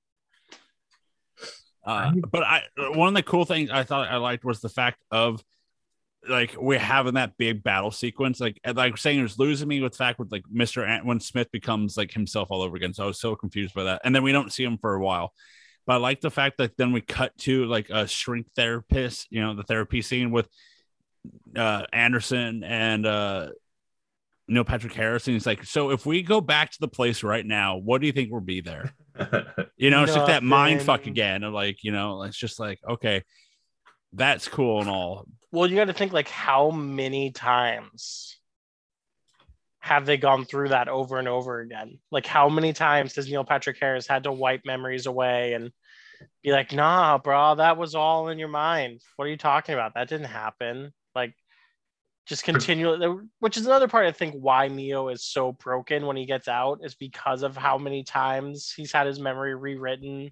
Uh, 1.85 2.13
but 2.31 2.43
I 2.43 2.63
one 2.77 3.09
of 3.09 3.15
the 3.15 3.23
cool 3.23 3.47
things 3.47 3.71
I 3.71 3.85
thought 3.85 4.11
I 4.11 4.17
liked 4.17 4.45
was 4.45 4.61
the 4.61 4.69
fact 4.69 5.03
of 5.11 5.43
like 6.29 6.55
we're 6.59 6.79
having 6.79 7.15
that 7.15 7.39
big 7.39 7.63
battle 7.63 7.91
sequence. 7.91 8.41
Like 8.41 8.61
and 8.65 8.77
like 8.77 8.99
saying 8.99 9.21
it 9.21 9.23
was 9.23 9.39
losing 9.39 9.69
me 9.69 9.81
with 9.81 9.93
the 9.93 9.99
fact 9.99 10.19
with 10.19 10.31
like 10.31 10.45
Mr. 10.53 10.87
Ant 10.87 11.07
when 11.07 11.21
Smith 11.21 11.51
becomes 11.51 11.97
like 11.97 12.13
himself 12.13 12.49
all 12.51 12.61
over 12.61 12.77
again. 12.77 12.93
So 12.93 13.05
I 13.05 13.07
was 13.07 13.21
so 13.21 13.35
confused 13.35 13.75
by 13.75 13.85
that. 13.85 14.03
And 14.05 14.15
then 14.15 14.23
we 14.23 14.33
don't 14.33 14.53
see 14.53 14.65
him 14.65 14.77
for 14.77 14.95
a 14.95 15.01
while. 15.01 15.33
But 15.89 15.95
I 15.95 15.97
like 15.97 16.21
the 16.21 16.31
fact 16.31 16.59
that 16.59 16.77
then 16.77 16.93
we 16.93 17.01
cut 17.01 17.37
to 17.39 17.65
like 17.65 17.89
a 17.89 18.07
shrink 18.07 18.53
therapist, 18.55 19.27
you 19.31 19.41
know, 19.41 19.55
the 19.55 19.63
therapy 19.63 20.03
scene 20.03 20.31
with 20.31 20.47
uh 21.57 21.85
Anderson 21.95 22.63
and 22.63 23.07
uh 23.07 23.49
Neil 24.49 24.65
Patrick 24.65 24.93
Harrison. 24.93 25.33
He's 25.33 25.47
like, 25.47 25.65
so 25.65 25.91
if 25.91 26.05
we 26.05 26.23
go 26.23 26.43
back 26.43 26.73
to 26.73 26.81
the 26.81 26.89
place 26.89 27.23
right 27.23 27.45
now, 27.45 27.79
what 27.79 28.03
do 28.03 28.07
you 28.07 28.13
think 28.13 28.31
will 28.31 28.41
be 28.43 28.61
there? 28.61 28.93
You 29.81 29.91
know, 29.91 30.03
it's 30.03 30.17
like 30.17 30.27
that 30.27 30.43
mind 30.43 30.83
fuck 30.83 31.07
again 31.07 31.45
of 31.45 31.53
like, 31.53 31.85
you 31.85 31.93
know, 31.93 32.25
it's 32.25 32.37
just 32.37 32.59
like, 32.59 32.81
okay, 32.89 33.23
that's 34.13 34.49
cool 34.49 34.81
and 34.81 34.91
all. 34.91 35.25
Well, 35.53 35.71
you 35.71 35.77
got 35.77 35.85
to 35.85 35.93
think 35.93 36.13
like 36.13 36.29
how 36.29 36.71
many 36.71 37.31
times 37.31 38.38
have 39.81 40.07
they 40.07 40.17
gone 40.17 40.45
through 40.45 40.71
that 40.71 40.89
over 40.89 41.19
and 41.19 41.29
over 41.29 41.61
again? 41.61 41.99
Like 42.11 42.27
how 42.27 42.49
many 42.49 42.73
times 42.73 43.15
has 43.17 43.29
Neil 43.29 43.45
Patrick 43.45 43.79
Harris 43.81 44.07
had 44.07 44.25
to 44.25 44.33
wipe 44.33 44.65
memories 44.65 45.07
away 45.07 45.55
and 45.55 45.71
be 46.43 46.53
like, 46.53 46.73
"Nah, 46.73 47.19
bro, 47.19 47.55
that 47.57 47.77
was 47.77 47.95
all 47.95 48.29
in 48.29 48.39
your 48.39 48.49
mind. 48.49 49.01
What 49.17 49.27
are 49.27 49.31
you 49.31 49.37
talking 49.37 49.75
about? 49.75 49.95
That 49.95 50.09
didn't 50.09 50.27
happen." 50.27 50.93
Like 51.15 51.35
just 52.27 52.45
continually 52.45 53.27
which 53.39 53.57
is 53.57 53.65
another 53.65 53.89
part 53.89 54.07
I 54.07 54.13
think 54.13 54.35
why 54.35 54.69
Neo 54.69 55.09
is 55.09 55.25
so 55.25 55.53
broken 55.53 56.05
when 56.05 56.17
he 56.17 56.27
gets 56.27 56.47
out 56.47 56.81
is 56.83 56.95
because 56.95 57.43
of 57.43 57.57
how 57.57 57.79
many 57.79 58.05
times 58.05 58.71
he's 58.77 58.93
had 58.93 59.07
his 59.07 59.19
memory 59.19 59.55
rewritten 59.55 60.31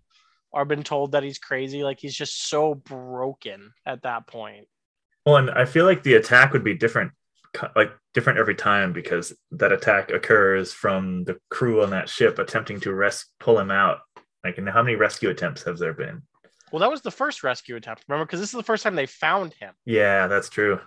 or 0.53 0.66
been 0.66 0.82
told 0.82 1.12
that 1.12 1.22
he's 1.22 1.38
crazy 1.38 1.82
like 1.82 1.99
he's 1.99 2.14
just 2.14 2.49
so 2.49 2.74
broken 2.74 3.72
at 3.86 4.03
that 4.03 4.26
point. 4.26 4.66
Well, 5.24 5.36
and 5.36 5.51
I 5.51 5.64
feel 5.64 5.86
like 5.86 6.03
the 6.03 6.14
attack 6.14 6.53
would 6.53 6.62
be 6.62 6.74
different, 6.74 7.12
like 7.74 7.92
different 8.14 8.38
every 8.38 8.54
time 8.54 8.92
because 8.92 9.32
that 9.52 9.72
attack 9.72 10.11
occurs 10.11 10.72
from 10.72 11.24
the 11.24 11.38
crew 11.50 11.82
on 11.82 11.90
that 11.90 12.09
ship 12.09 12.38
attempting 12.38 12.80
to 12.80 12.92
res- 12.92 13.26
pull 13.40 13.59
him 13.59 13.70
out. 13.70 13.98
Like, 14.44 14.59
and 14.59 14.68
how 14.68 14.82
many 14.82 14.96
rescue 14.96 15.30
attempts 15.30 15.64
have 15.64 15.78
there 15.78 15.92
been? 15.92 16.22
Well, 16.72 16.80
that 16.80 16.90
was 16.90 17.02
the 17.02 17.11
first 17.11 17.42
rescue 17.42 17.76
attempt, 17.76 18.04
remember? 18.09 18.26
Because 18.26 18.40
this 18.40 18.50
is 18.50 18.57
the 18.57 18.62
first 18.62 18.82
time 18.82 18.94
they 18.94 19.07
found 19.07 19.54
him. 19.54 19.74
Yeah, 19.84 20.26
that's 20.26 20.48
true. 20.48 20.80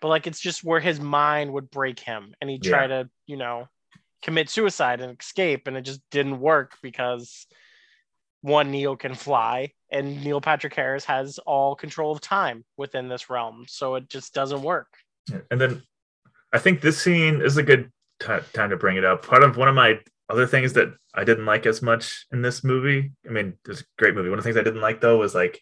But 0.00 0.08
like, 0.08 0.26
it's 0.26 0.40
just 0.40 0.64
where 0.64 0.80
his 0.80 1.00
mind 1.00 1.52
would 1.52 1.70
break 1.70 1.98
him, 2.00 2.34
and 2.40 2.48
he'd 2.48 2.62
try 2.62 2.86
to, 2.86 3.08
you 3.26 3.36
know, 3.36 3.68
commit 4.22 4.48
suicide 4.48 5.00
and 5.00 5.18
escape, 5.18 5.66
and 5.66 5.76
it 5.76 5.82
just 5.82 6.00
didn't 6.10 6.40
work 6.40 6.76
because 6.82 7.46
one 8.42 8.70
Neo 8.70 8.96
can 8.96 9.14
fly, 9.14 9.72
and 9.90 10.24
Neil 10.24 10.40
Patrick 10.40 10.74
Harris 10.74 11.04
has 11.04 11.38
all 11.40 11.74
control 11.74 12.12
of 12.12 12.20
time 12.20 12.64
within 12.76 13.08
this 13.08 13.28
realm, 13.28 13.66
so 13.68 13.96
it 13.96 14.08
just 14.08 14.32
doesn't 14.32 14.62
work. 14.62 14.88
And 15.50 15.60
then 15.60 15.82
I 16.52 16.58
think 16.58 16.80
this 16.80 17.00
scene 17.00 17.40
is 17.40 17.56
a 17.56 17.62
good 17.62 17.90
ti 18.20 18.38
time 18.52 18.70
to 18.70 18.76
bring 18.76 18.96
it 18.96 19.04
up. 19.04 19.26
Part 19.26 19.42
of 19.42 19.56
one 19.56 19.68
of 19.68 19.74
my 19.74 20.00
other 20.28 20.46
things 20.46 20.72
that 20.74 20.88
I 21.14 21.24
didn't 21.24 21.46
like 21.46 21.66
as 21.66 21.82
much 21.82 22.26
in 22.32 22.42
this 22.42 22.62
movie. 22.62 23.12
I 23.26 23.30
mean, 23.30 23.54
it's 23.68 23.80
a 23.80 23.84
great 23.98 24.14
movie. 24.14 24.30
One 24.30 24.38
of 24.38 24.44
the 24.44 24.48
things 24.48 24.58
I 24.58 24.64
didn't 24.64 24.80
like 24.80 25.00
though 25.00 25.18
was 25.18 25.34
like 25.34 25.60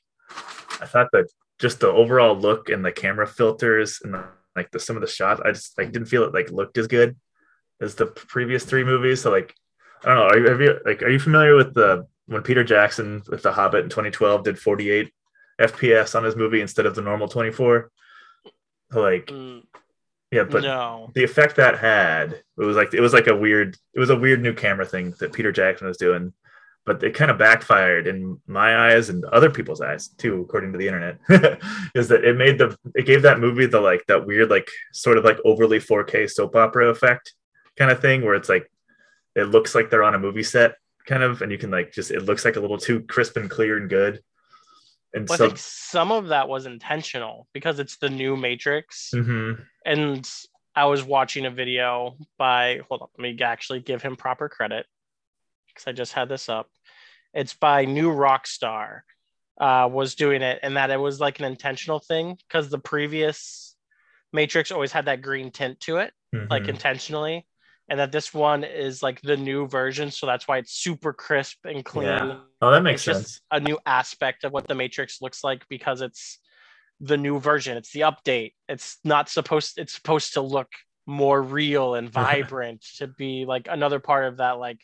I 0.81 0.87
thought 0.87 1.09
that 1.13 1.27
just 1.59 1.81
the 1.81 1.89
overall 1.89 2.37
look 2.37 2.69
and 2.69 2.85
the 2.85 2.93
camera 2.93 3.27
filters 3.27 4.01
and 4.05 4.15
the, 4.15 4.25
like 4.55 4.71
the 4.71 4.81
some 4.81 4.97
of 4.97 5.03
the 5.03 5.09
shots, 5.09 5.41
I 5.45 5.53
just 5.53 5.77
like 5.79 5.93
didn't 5.93 6.09
feel 6.09 6.25
it 6.25 6.35
like 6.35 6.51
looked 6.51 6.79
as 6.79 6.87
good 6.87 7.17
as 7.81 7.95
the 7.95 8.07
previous 8.07 8.65
three 8.65 8.85
movies. 8.85 9.23
So 9.23 9.31
like 9.31 9.55
I 10.05 10.15
don't 10.15 10.17
know. 10.17 10.27
Are 10.27 10.39
you, 10.39 10.49
have 10.49 10.61
you 10.61 10.81
like 10.85 11.03
are 11.03 11.11
you 11.11 11.19
familiar 11.19 11.57
with 11.57 11.75
the 11.75 12.07
when 12.27 12.43
Peter 12.43 12.63
Jackson 12.63 13.23
with 13.29 13.43
The 13.43 13.53
Hobbit 13.53 13.85
in 13.85 13.91
2012 13.91 14.45
did 14.45 14.59
48 14.59 15.11
FPS 15.61 16.15
on 16.15 16.25
his 16.25 16.37
movie 16.37 16.61
instead 16.61 16.87
of 16.87 16.95
the 16.95 17.03
normal 17.03 17.29
24? 17.29 17.91
So 18.93 19.01
like 19.01 19.27
Mm, 19.27 19.63
yeah, 20.31 20.45
but 20.45 20.63
no, 20.63 21.11
the 21.15 21.25
effect 21.25 21.57
that 21.57 21.79
had 21.79 22.33
it 22.33 22.45
was 22.65 22.77
like 22.77 22.93
it 22.93 23.01
was 23.01 23.13
like 23.13 23.29
a 23.29 23.37
weird 23.37 23.77
it 23.95 24.01
was 24.01 24.11
a 24.11 24.19
weird 24.19 24.43
new 24.43 24.53
camera 24.53 24.85
thing 24.85 25.15
that 25.21 25.33
peter 25.33 25.53
jackson 25.53 25.87
was 25.87 25.97
doing 25.97 26.33
but 26.85 27.03
it 27.03 27.15
kind 27.15 27.31
of 27.31 27.39
backfired 27.39 28.07
in 28.07 28.41
my 28.47 28.89
eyes 28.89 29.11
and 29.11 29.25
other 29.27 29.51
people's 29.51 29.81
eyes 29.81 30.09
too 30.09 30.41
according 30.41 30.73
to 30.73 30.79
the 30.79 30.87
internet 30.87 31.19
is 31.95 32.09
that 32.09 32.25
it 32.25 32.37
made 32.37 32.59
the 32.59 32.77
it 32.95 33.07
gave 33.07 33.23
that 33.23 33.41
movie 33.41 33.67
the 33.67 33.81
like 33.81 34.05
that 34.07 34.27
weird 34.27 34.51
like 34.51 34.71
sort 34.93 35.19
of 35.19 35.25
like 35.25 35.39
overly 35.45 35.79
4k 35.79 36.29
soap 36.31 36.57
opera 36.57 36.89
effect 36.89 37.35
kind 37.77 37.91
of 37.91 38.01
thing 38.01 38.25
where 38.25 38.35
it's 38.35 38.49
like 38.49 38.71
it 39.35 39.45
looks 39.45 39.75
like 39.75 39.89
they're 39.89 40.03
on 40.03 40.15
a 40.15 40.19
movie 40.19 40.43
set 40.43 40.77
kind 41.07 41.23
of 41.23 41.43
and 41.43 41.53
you 41.53 41.59
can 41.59 41.71
like 41.71 41.93
just 41.93 42.11
it 42.11 42.25
looks 42.25 42.45
like 42.45 42.57
a 42.57 42.61
little 42.61 42.79
too 42.79 43.01
crisp 43.01 43.37
and 43.37 43.51
clear 43.51 43.79
and 43.79 43.89
good 43.89 44.23
and 45.15 45.29
well, 45.29 45.35
I 45.35 45.39
think 45.39 45.59
some 45.59 46.13
of 46.13 46.29
that 46.29 46.49
was 46.49 46.67
intentional 46.67 47.49
because 47.53 47.79
it's 47.79 47.97
the 47.99 48.11
new 48.11 48.37
Matrix. 48.37 49.11
Mhm. 49.15 49.65
and 49.85 50.31
I 50.75 50.85
was 50.85 51.03
watching 51.03 51.47
a 51.47 51.51
video 51.51 52.17
by 52.37 52.81
hold 52.89 53.03
on, 53.03 53.09
let 53.19 53.23
me 53.23 53.43
actually 53.43 53.81
give 53.81 54.03
him 54.03 54.17
proper 54.17 54.49
credit 54.49 54.87
because 55.67 55.87
I 55.87 55.93
just 55.93 56.13
had 56.13 56.29
this 56.29 56.49
up. 56.49 56.69
It's 57.35 57.55
by 57.55 57.85
New 57.85 58.11
Rockstar 58.13 59.01
uh, 59.61 59.89
was 59.91 60.15
doing 60.15 60.41
it, 60.43 60.61
and 60.63 60.77
that 60.77 60.91
it 60.91 61.01
was 61.01 61.19
like 61.21 61.41
an 61.41 61.45
intentional 61.47 61.99
thing 61.99 62.37
because 62.47 62.69
the 62.69 62.79
previous 62.79 63.77
Matrix 64.33 64.71
always 64.71 64.93
had 64.93 65.07
that 65.07 65.21
green 65.23 65.51
tint 65.51 65.81
to 65.81 65.97
it, 65.97 66.13
like 66.49 66.65
Mhm. 66.65 66.69
intentionally, 66.69 67.47
and 67.89 68.01
that 68.01 68.13
this 68.13 68.35
one 68.35 68.65
is 68.65 69.03
like 69.03 69.21
the 69.23 69.37
new 69.37 69.67
version, 69.67 70.11
so 70.11 70.27
that's 70.27 70.47
why 70.47 70.59
it's 70.59 70.73
super 70.73 71.13
crisp 71.13 71.59
and 71.65 71.85
clean. 71.85 72.09
Yeah. 72.09 72.37
oh 72.61 72.71
that 72.71 72.83
makes 72.83 73.07
it's 73.07 73.17
sense 73.17 73.27
just 73.33 73.43
a 73.51 73.61
new 73.61 73.79
aspect 73.87 74.45
of 74.45 74.53
what 74.53 74.67
the 74.67 74.75
Matrix 74.75 75.23
looks 75.23 75.43
like 75.43 75.67
because 75.69 76.03
it's 76.03 76.39
the 77.01 77.17
new 77.17 77.39
version. 77.39 77.77
It's 77.77 77.93
the 77.93 78.01
update. 78.01 78.53
It's 78.69 78.99
not 79.05 79.29
supposed. 79.29 79.79
It's 79.79 79.95
supposed 79.95 80.35
to 80.35 80.41
look 80.41 80.69
more 81.07 81.43
real 81.43 81.95
and 81.95 82.11
vibrant 82.11 82.85
to 82.99 83.07
be 83.07 83.45
like 83.47 83.69
another 83.71 84.01
part 84.01 84.27
of 84.27 84.37
that 84.37 84.59
like 84.59 84.81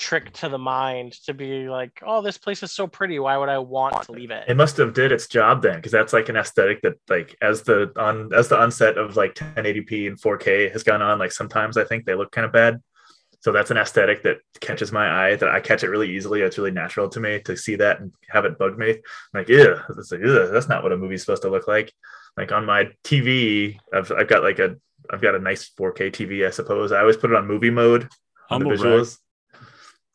trick 0.00 0.32
to 0.32 0.48
the 0.48 0.58
mind 0.58 1.12
to 1.12 1.34
be 1.34 1.68
like, 1.68 2.02
oh, 2.04 2.22
this 2.22 2.38
place 2.38 2.62
is 2.62 2.72
so 2.72 2.86
pretty. 2.86 3.18
Why 3.18 3.36
would 3.36 3.50
I 3.50 3.58
want 3.58 4.02
to 4.04 4.12
leave 4.12 4.30
it? 4.30 4.44
it 4.48 4.56
must 4.56 4.78
have 4.78 4.94
did 4.94 5.12
its 5.12 5.28
job 5.28 5.62
then 5.62 5.76
because 5.76 5.92
that's 5.92 6.12
like 6.12 6.28
an 6.28 6.36
aesthetic 6.36 6.80
that 6.82 6.94
like 7.08 7.36
as 7.42 7.62
the 7.62 7.92
on 7.96 8.32
as 8.34 8.48
the 8.48 8.58
onset 8.58 8.96
of 8.98 9.16
like 9.16 9.34
1080p 9.34 10.08
and 10.08 10.20
4k 10.20 10.72
has 10.72 10.82
gone 10.82 11.02
on 11.02 11.18
like 11.18 11.32
sometimes 11.32 11.76
i 11.76 11.84
think 11.84 12.04
they 12.04 12.14
look 12.14 12.32
kind 12.32 12.44
of 12.44 12.52
bad 12.52 12.82
so 13.40 13.52
that's 13.52 13.70
an 13.70 13.76
aesthetic 13.76 14.22
that 14.22 14.38
catches 14.60 14.90
my 14.90 15.26
eye 15.26 15.36
that 15.36 15.50
i 15.50 15.60
catch 15.60 15.84
it 15.84 15.88
really 15.88 16.10
easily 16.10 16.40
it's 16.40 16.58
really 16.58 16.70
natural 16.70 17.08
to 17.08 17.20
me 17.20 17.40
to 17.40 17.56
see 17.56 17.76
that 17.76 18.00
and 18.00 18.12
have 18.28 18.44
it 18.44 18.58
bug 18.58 18.78
me 18.78 18.90
I'm 18.90 19.00
like 19.34 19.48
yeah 19.48 19.82
like, 19.88 20.50
that's 20.50 20.68
not 20.68 20.82
what 20.82 20.92
a 20.92 20.96
movie's 20.96 21.20
supposed 21.22 21.42
to 21.42 21.50
look 21.50 21.68
like 21.68 21.92
like 22.36 22.52
on 22.52 22.64
my 22.64 22.88
tv 23.04 23.78
I've, 23.92 24.10
I've 24.12 24.28
got 24.28 24.42
like 24.42 24.58
a 24.58 24.76
i've 25.12 25.22
got 25.22 25.34
a 25.34 25.38
nice 25.38 25.70
4k 25.78 26.10
tv 26.12 26.46
i 26.46 26.50
suppose 26.50 26.92
i 26.92 27.00
always 27.00 27.16
put 27.16 27.30
it 27.30 27.36
on 27.36 27.46
movie 27.46 27.70
mode 27.70 28.04
on 28.50 28.62
Humble 28.62 28.70
the 28.72 28.82
brag. 28.82 28.92
visuals 28.92 29.18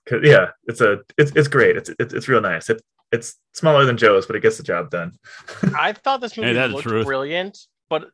'Cause, 0.08 0.20
yeah 0.24 0.50
it's 0.66 0.82
a 0.82 1.00
it's, 1.18 1.32
it's 1.36 1.48
great 1.48 1.78
it's, 1.78 1.90
it's 2.00 2.14
it's 2.14 2.28
real 2.28 2.42
nice 2.42 2.70
it, 2.70 2.82
It's 3.12 3.36
smaller 3.54 3.86
than 3.86 3.98
Joe's, 3.98 4.26
but 4.26 4.36
it 4.36 4.42
gets 4.42 4.58
the 4.58 4.64
job 4.64 4.90
done. 4.90 5.14
I 5.78 5.94
thought 5.94 6.22
this 6.22 6.38
movie 6.38 6.54
that's 6.54 6.72
the 6.72 6.90
looked 6.90 7.06
brilliant, 7.06 7.58
but 7.90 8.10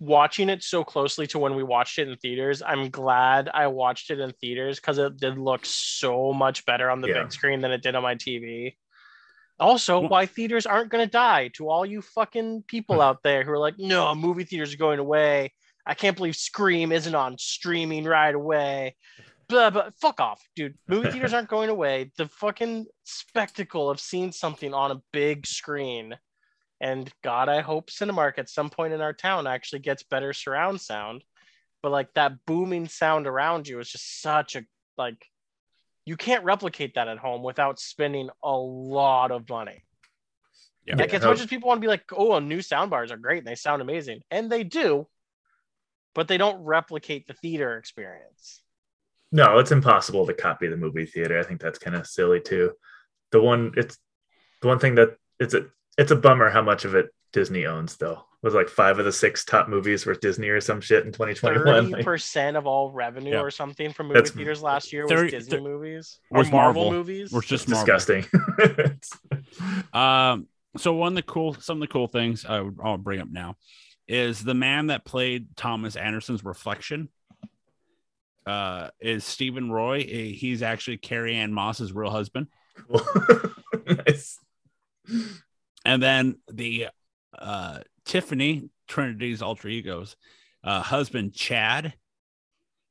watching 0.00 0.48
it 0.48 0.62
so 0.62 0.82
closely 0.84 1.26
to 1.28 1.38
when 1.38 1.54
we 1.54 1.62
watched 1.62 1.98
it 1.98 2.08
in 2.08 2.16
theaters, 2.16 2.62
I'm 2.62 2.90
glad 2.90 3.48
I 3.52 3.66
watched 3.68 4.10
it 4.10 4.20
in 4.20 4.32
theaters 4.40 4.80
because 4.80 4.98
it 4.98 5.16
did 5.18 5.38
look 5.38 5.64
so 5.64 6.32
much 6.32 6.64
better 6.66 6.90
on 6.90 7.00
the 7.00 7.08
Yeah. 7.08 7.22
big 7.22 7.32
screen 7.32 7.60
than 7.60 7.70
it 7.72 7.82
did 7.82 7.94
on 7.94 8.02
my 8.02 8.14
TV. 8.14 8.76
Also, 9.60 10.00
Well- 10.00 10.10
why 10.10 10.26
theaters 10.26 10.66
aren't 10.66 10.90
going 10.90 11.06
to 11.06 11.10
die 11.10 11.48
to 11.54 11.68
all 11.68 11.86
you 11.86 12.02
fucking 12.02 12.64
people 12.66 12.96
hmm. 12.96 13.02
out 13.02 13.22
there 13.22 13.44
who 13.44 13.52
are 13.52 13.58
like, 13.58 13.78
no, 13.78 14.14
movie 14.14 14.44
theaters 14.44 14.74
are 14.74 14.78
going 14.78 14.98
away. 14.98 15.52
I 15.86 15.94
can't 15.94 16.16
believe 16.16 16.34
Scream 16.34 16.92
isn't 16.92 17.14
on 17.14 17.38
streaming 17.38 18.04
right 18.04 18.34
away. 18.34 18.96
Blah, 19.48 19.70
blah. 19.70 19.90
Fuck 20.00 20.20
off, 20.20 20.42
dude. 20.56 20.76
Movie 20.88 21.10
theaters 21.12 21.32
aren't 21.32 21.48
going 21.48 21.70
away. 21.70 22.10
The 22.16 22.28
fucking 22.28 22.86
spectacle 23.04 23.90
of 23.90 24.00
seeing 24.00 24.32
something 24.32 24.72
on 24.72 24.90
a 24.90 25.02
big 25.12 25.46
screen 25.46 26.16
and 26.80 27.10
God, 27.22 27.48
I 27.48 27.62
hope 27.62 27.90
Cinemark 27.90 28.38
at 28.38 28.50
some 28.50 28.68
point 28.68 28.92
in 28.92 29.00
our 29.00 29.14
town 29.14 29.46
actually 29.46 29.78
gets 29.78 30.02
better 30.02 30.34
surround 30.34 30.82
sound. 30.82 31.24
But 31.82 31.92
like 31.92 32.12
that 32.14 32.44
booming 32.46 32.88
sound 32.88 33.26
around 33.26 33.68
you 33.68 33.78
is 33.78 33.90
just 33.90 34.20
such 34.20 34.56
a 34.56 34.64
like 34.98 35.24
you 36.04 36.16
can't 36.16 36.44
replicate 36.44 36.94
that 36.94 37.08
at 37.08 37.16
home 37.16 37.42
without 37.42 37.78
spending 37.78 38.28
a 38.42 38.52
lot 38.56 39.30
of 39.30 39.48
money. 39.48 39.82
Yeah. 40.86 40.96
Like 40.96 41.14
as 41.14 41.22
much 41.22 41.40
as 41.40 41.46
people 41.46 41.68
want 41.68 41.78
to 41.78 41.80
be 41.80 41.88
like, 41.88 42.04
oh, 42.12 42.38
new 42.38 42.60
sound 42.60 42.90
bars 42.90 43.10
are 43.10 43.16
great 43.16 43.38
and 43.38 43.46
they 43.46 43.54
sound 43.54 43.80
amazing, 43.80 44.20
and 44.30 44.52
they 44.52 44.64
do, 44.64 45.06
but 46.14 46.28
they 46.28 46.36
don't 46.36 46.62
replicate 46.62 47.26
the 47.26 47.32
theater 47.32 47.78
experience. 47.78 48.60
No, 49.34 49.58
it's 49.58 49.72
impossible 49.72 50.26
to 50.26 50.32
copy 50.32 50.68
the 50.68 50.76
movie 50.76 51.06
theater. 51.06 51.38
I 51.38 51.42
think 51.42 51.60
that's 51.60 51.78
kind 51.80 51.96
of 51.96 52.06
silly 52.06 52.40
too. 52.40 52.70
The 53.32 53.40
one 53.42 53.72
it's 53.76 53.98
the 54.62 54.68
one 54.68 54.78
thing 54.78 54.94
that 54.94 55.16
it's 55.40 55.54
a 55.54 55.66
it's 55.98 56.12
a 56.12 56.16
bummer 56.16 56.48
how 56.50 56.62
much 56.62 56.84
of 56.84 56.94
it 56.94 57.06
Disney 57.32 57.66
owns 57.66 57.96
though. 57.96 58.12
It 58.42 58.46
was 58.46 58.54
like 58.54 58.68
five 58.68 58.98
of 59.00 59.06
the 59.06 59.12
six 59.12 59.44
top 59.44 59.68
movies 59.68 60.06
were 60.06 60.14
Disney 60.14 60.50
or 60.50 60.60
some 60.60 60.80
shit 60.80 61.04
in 61.04 61.10
2021. 61.10 61.64
Thirty 61.64 61.92
Like, 61.94 62.04
percent 62.04 62.56
of 62.56 62.66
all 62.68 62.92
revenue 62.92 63.32
Yeah. 63.32 63.40
or 63.40 63.50
something 63.50 63.92
from 63.92 64.06
movie 64.08 64.20
That's- 64.20 64.34
theaters 64.36 64.62
last 64.62 64.92
year 64.92 65.02
was 65.02 65.10
30 65.12 65.30
Disney 65.30 65.56
thir- 65.56 65.62
movies 65.62 66.20
or 66.30 66.38
was 66.38 66.50
Marvel, 66.52 66.84
Marvel. 66.84 66.98
movies. 66.98 67.32
We're 67.32 67.40
just 67.40 67.68
Marvel. 67.68 67.86
disgusting. 67.96 68.26
Um, 69.92 70.46
so 70.76 70.92
one 70.94 71.12
of 71.12 71.14
the 71.16 71.22
cool, 71.22 71.54
some 71.54 71.76
of 71.78 71.80
the 71.80 71.86
cool 71.92 72.08
things 72.08 72.44
I 72.44 72.60
would, 72.60 72.76
I'll 72.82 72.98
bring 72.98 73.20
up 73.20 73.28
now 73.30 73.56
is 74.08 74.42
the 74.42 74.54
man 74.54 74.88
that 74.88 75.04
played 75.04 75.56
Thomas 75.56 75.96
Anderson's 75.96 76.44
reflection. 76.44 77.08
Uh, 78.46 78.90
is 79.00 79.24
Steven 79.24 79.70
Roy? 79.70 80.00
Eh, 80.00 80.32
He's 80.32 80.62
actually 80.62 80.98
Carrie 80.98 81.34
Ann 81.36 81.52
Moss's 81.52 81.92
real 81.92 82.10
husband. 82.10 82.48
nice. 83.86 84.38
And 85.84 86.02
then 86.02 86.36
the 86.52 86.88
uh, 87.38 87.78
Tiffany 88.04 88.68
Trinity's 88.88 89.42
alter 89.42 89.68
egos 89.68 90.16
uh, 90.62 90.80
husband 90.82 91.34
Chad 91.34 91.94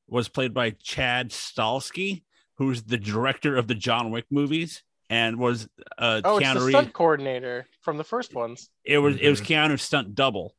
was 0.08 0.28
played 0.28 0.54
by 0.54 0.72
Chad 0.72 1.30
Stahelski, 1.32 2.24
who's 2.58 2.84
the 2.84 2.98
director 2.98 3.56
of 3.56 3.68
the 3.68 3.76
John 3.76 4.12
Wick 4.12 4.26
movies 4.30 4.84
and 5.10 5.38
was 5.40 5.68
uh, 5.98 6.22
oh, 6.24 6.38
it's 6.38 6.54
the 6.54 6.60
Reeves. 6.60 6.70
stunt 6.72 6.94
coordinator 6.94 7.68
from 7.82 7.98
the 7.98 8.04
first 8.04 8.34
ones. 8.36 8.70
It 8.84 8.98
was 9.00 9.18
it 9.18 9.30
was 9.30 9.42
Mhm. 9.42 9.46
Keanu's 9.46 9.82
stunt 9.82 10.16
double. 10.16 10.56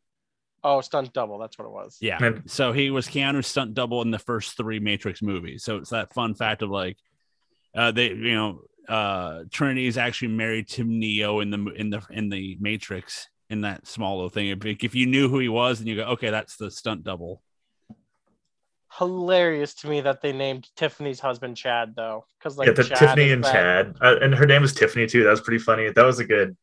Oh, 0.67 0.81
stunt 0.81 1.13
double. 1.13 1.39
That's 1.39 1.59
what 1.59 1.67
it 1.67 1.71
was. 1.71 1.99
Yeah. 2.01 2.19
So 2.47 2.73
he 2.73 2.91
was 2.91 3.07
Keanu's 3.07 3.47
stunt 3.47 3.75
double 3.75 4.01
in 4.01 4.11
the 4.11 4.19
first 4.19 4.57
three 4.57 4.81
Matrix 4.81 5.21
movies. 5.21 5.63
So 5.63 5.77
it's 5.77 5.91
that 5.91 6.15
fun 6.15 6.35
fact 6.35 6.63
of 6.63 6.71
like, 6.71 6.97
uh, 7.77 7.91
they 7.91 8.09
you 8.09 8.35
know, 8.35 8.63
uh, 8.89 9.45
Trinity 9.53 9.87
is 9.87 9.99
actually 9.99 10.29
married 10.29 10.69
to 10.71 10.85
Neo 10.85 11.41
in 11.41 11.51
the 11.51 11.67
in 11.77 11.91
the 11.91 12.03
in 12.11 12.31
the 12.31 12.57
Matrix 12.61 13.29
in 13.51 13.61
that 13.61 13.87
small 13.87 14.17
little 14.17 14.31
thing. 14.31 14.49
If, 14.49 14.65
if 14.65 14.95
you 14.95 15.05
knew 15.05 15.29
who 15.29 15.39
he 15.39 15.51
was, 15.51 15.81
and 15.81 15.89
you 15.89 15.97
go, 15.97 16.05
okay, 16.05 16.31
that's 16.31 16.57
the 16.57 16.71
stunt 16.71 17.05
double. 17.05 17.43
Hilarious 18.97 19.75
to 19.75 19.89
me 19.89 20.01
that 20.01 20.23
they 20.23 20.33
named 20.33 20.69
Tiffany's 20.77 21.21
husband 21.21 21.59
Chad 21.59 21.95
though, 21.95 22.25
because 22.39 22.57
like 22.57 22.69
yeah, 22.69 22.73
the 22.73 22.85
Chad 22.85 22.99
Tiffany 22.99 23.33
and 23.33 23.45
that- 23.45 23.53
Chad, 23.53 23.97
uh, 24.01 24.17
and 24.23 24.35
her 24.35 24.47
name 24.47 24.63
was 24.63 24.73
Tiffany 24.73 25.07
too. 25.07 25.25
That 25.25 25.31
was 25.31 25.43
pretty 25.43 25.63
funny. 25.63 25.91
That 25.91 26.07
was 26.07 26.21
a 26.21 26.25
good, 26.25 26.57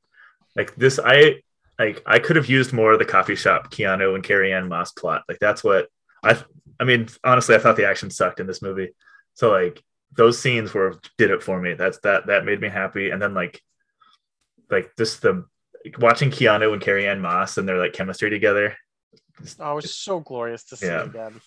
like 0.56 0.74
this. 0.76 1.00
I 1.04 1.42
like. 1.80 2.02
I 2.06 2.20
could 2.20 2.36
have 2.36 2.50
used 2.50 2.74
more 2.74 2.94
of 2.94 3.00
the 3.00 3.06
coffee 3.06 3.36
shop 3.36 3.72
Keanu 3.72 4.16
and 4.16 4.24
Carrie 4.24 4.54
Ann 4.54 4.68
Moss 4.68 4.92
plot. 4.92 5.24
Like 5.28 5.40
that's 5.40 5.64
what 5.64 5.88
I. 6.24 6.42
I 6.80 6.84
mean, 6.84 7.08
honestly, 7.24 7.56
I 7.56 7.60
thought 7.60 7.76
the 7.76 7.88
action 7.88 8.10
sucked 8.10 8.40
in 8.40 8.48
this 8.48 8.62
movie. 8.62 8.90
So 9.36 9.52
like 9.52 9.84
those 10.18 10.40
scenes 10.40 10.74
were 10.74 11.00
did 11.18 11.32
it 11.32 11.44
for 11.44 11.62
me. 11.62 11.74
That's 11.74 12.00
that 12.00 12.28
that 12.28 12.46
made 12.46 12.60
me 12.60 12.70
happy. 12.70 13.12
And 13.12 13.22
then 13.22 13.34
like, 13.34 13.62
like 14.70 14.92
just 14.98 15.22
the 15.22 15.46
watching 16.00 16.32
Keanu 16.32 16.74
and 16.74 16.82
Carrie 16.82 17.08
Ann 17.08 17.22
Moss 17.22 17.58
and 17.58 17.68
their 17.68 17.78
like 17.78 17.94
chemistry 17.94 18.30
together. 18.30 18.76
Oh, 19.60 19.72
it 19.74 19.76
was 19.76 19.96
so 19.96 20.20
glorious 20.20 20.64
to 20.66 20.78
see 20.78 20.88
Yeah. 20.88 21.06
again. 21.06 21.42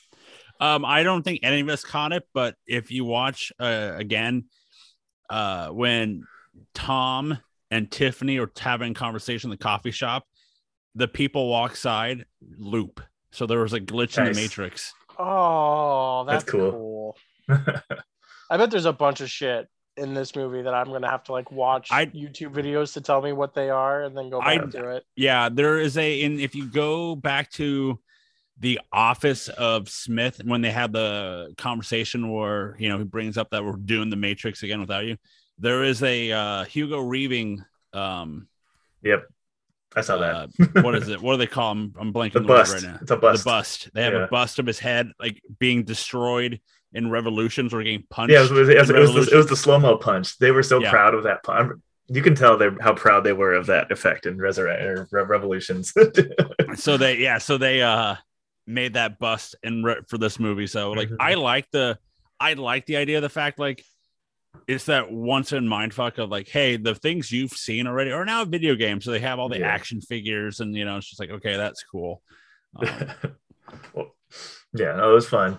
Um, 0.61 0.85
I 0.85 1.03
don't 1.03 1.23
think 1.23 1.41
any 1.43 1.61
of 1.61 1.69
us 1.69 1.85
caught 1.85 2.13
it, 2.13 2.27
but 2.33 2.55
if 2.67 2.91
you 2.91 3.05
watch 3.05 3.53
uh, 3.59 3.93
again, 3.97 4.45
uh, 5.29 5.69
when 5.69 6.27
Tom 6.75 7.39
and 7.75 7.91
Tiffany 7.91 8.39
are 8.39 8.51
having 8.59 8.93
a 8.93 8.95
conversation 8.95 9.49
in 9.49 9.59
the 9.59 9.63
coffee 9.63 9.91
shop, 9.91 10.27
the 10.95 11.09
people 11.09 11.49
walk 11.49 11.75
side 11.75 12.25
loop. 12.57 13.01
So 13.33 13.47
there 13.47 13.59
was 13.61 13.73
a 13.73 13.81
glitch 13.81 14.17
in 14.17 14.33
the 14.33 14.41
Matrix. 14.41 14.93
Oh, 15.19 16.25
that's, 16.25 16.45
That's 16.45 16.53
cool. 16.53 16.71
cool. 16.71 17.17
I 18.51 18.57
bet 18.57 18.71
there's 18.71 18.85
a 18.85 18.93
bunch 18.93 19.21
of 19.21 19.29
shit 19.29 19.67
in 19.97 20.15
this 20.15 20.37
movie 20.37 20.63
that 20.63 20.73
I'm 20.75 20.87
gonna 20.87 21.11
have 21.11 21.25
to 21.25 21.33
like 21.33 21.51
watch 21.51 21.89
I- 21.91 22.07
YouTube 22.07 22.53
videos 22.55 22.93
to 22.95 23.01
tell 23.01 23.23
me 23.23 23.33
what 23.33 23.55
they 23.55 23.71
are 23.71 24.03
and 24.03 24.17
then 24.17 24.31
go 24.31 24.41
I- 24.41 24.59
back 24.59 24.71
to 24.71 24.91
it. 24.91 25.05
Yeah, 25.17 25.49
there 25.49 25.79
is 25.81 25.97
a 25.99 26.21
in 26.21 26.39
if 26.39 26.55
you 26.55 26.67
go 26.67 27.17
back 27.17 27.51
to 27.53 27.99
the 28.61 28.81
office 28.93 29.49
of 29.49 29.89
Smith 29.89 30.41
when 30.45 30.61
they 30.61 30.71
had 30.71 30.93
the 30.93 31.53
conversation 31.59 32.31
where 32.33 32.77
you 32.79 32.89
know 32.89 32.99
he 32.99 33.05
brings 33.05 33.37
up 33.37 33.51
that 33.51 33.65
we're 33.65 33.73
doing 33.77 34.11
the 34.11 34.17
Matrix 34.17 34.63
again 34.63 34.81
without 34.81 35.05
you, 35.05 35.17
there 35.59 35.85
is 35.85 36.03
a 36.03 36.33
uh, 36.33 36.65
Hugo 36.65 37.03
Weaving. 37.03 37.65
Um, 37.93 38.49
yep, 39.03 39.25
I 39.95 40.01
saw 40.01 40.17
that. 40.19 40.35
uh, 40.77 40.83
what 40.83 40.95
is 40.97 41.09
it? 41.09 41.21
What 41.21 41.33
do 41.35 41.39
they 41.39 41.47
call 41.47 41.73
him? 41.73 41.95
I'm 41.99 42.13
blanking 42.13 42.33
the 42.33 42.39
on 42.41 42.47
the 42.47 42.53
word 42.53 42.57
bust. 42.59 42.75
right 42.75 42.83
now. 42.83 42.99
It's 43.03 43.11
a 43.11 43.17
bust. 43.17 43.45
The 43.45 43.51
bust. 43.51 43.89
They 43.95 44.03
have 44.03 44.13
Yeah. 44.15 44.25
a 44.25 44.29
bust 44.29 44.59
of 44.59 44.67
his 44.67 44.79
head 44.79 45.11
like 45.21 45.41
being 45.59 45.85
destroyed 45.85 46.61
in 46.93 47.11
revolutions 47.11 47.73
or 47.75 47.83
getting 47.83 48.05
punched. 48.11 48.33
Yeah, 48.33 48.45
it 48.45 48.51
was, 48.51 48.69
it 48.69 48.79
was, 48.79 48.91
it 48.91 48.97
was, 48.99 49.31
the, 49.31 49.43
the 49.43 49.57
slow 49.57 49.79
mo 49.79 49.97
punch. 49.97 50.39
They 50.39 50.51
were 50.51 50.63
so 50.63 50.81
Yeah. 50.81 50.91
proud 50.91 51.15
of 51.15 51.25
that 51.25 51.43
punch. 51.43 51.73
You 52.09 52.21
can 52.23 52.35
tell 52.35 52.59
they 52.59 52.69
how 52.81 52.93
proud 52.95 53.25
they 53.25 53.33
were 53.33 53.55
of 53.55 53.67
that 53.67 53.91
effect 53.91 54.27
in 54.27 54.37
Resurrect 54.39 54.83
or 54.83 55.09
Re- 55.11 55.23
Revolutions. 55.25 55.93
so 56.75 56.97
they 56.97 57.17
yeah 57.19 57.39
so 57.39 57.57
they 57.57 57.81
uh 57.83 58.17
made 58.67 58.95
that 58.95 59.19
bust 59.19 59.55
in 59.63 59.83
re- 59.83 60.01
for 60.09 60.19
this 60.19 60.39
movie 60.41 60.67
so 60.67 60.91
like 60.93 61.09
Mhm. 61.09 61.17
i 61.21 61.35
like 61.35 61.71
the 61.71 61.99
i 62.41 62.55
like 62.55 62.87
the 62.87 62.97
idea 62.97 63.17
of 63.19 63.23
the 63.23 63.29
fact 63.29 63.59
like 63.59 63.85
it's 64.67 64.85
that 64.87 65.11
once 65.13 65.53
in 65.53 65.67
mind 65.69 65.93
fuck 65.93 66.19
of 66.19 66.31
like 66.31 66.49
hey 66.49 66.77
the 66.77 66.95
things 66.95 67.31
you've 67.31 67.53
seen 67.53 67.87
already 67.87 68.11
are 68.11 68.25
now 68.25 68.43
a 68.43 68.47
video 68.47 68.75
game 68.75 69.01
so 69.01 69.11
they 69.11 69.19
have 69.21 69.39
all 69.39 69.49
the 69.49 69.59
Yeah. 69.59 69.69
action 69.69 70.01
figures 70.01 70.61
and 70.61 70.75
you 70.75 70.85
know 70.85 70.97
it's 70.97 71.09
just 71.09 71.21
like 71.21 71.31
okay 71.31 71.57
that's 71.57 71.83
cool 71.91 72.23
um, 72.77 72.89
Well, 73.95 74.15
yeah, 74.73 74.97
no, 74.97 75.11
it 75.11 75.15
was 75.15 75.29
fun. 75.29 75.59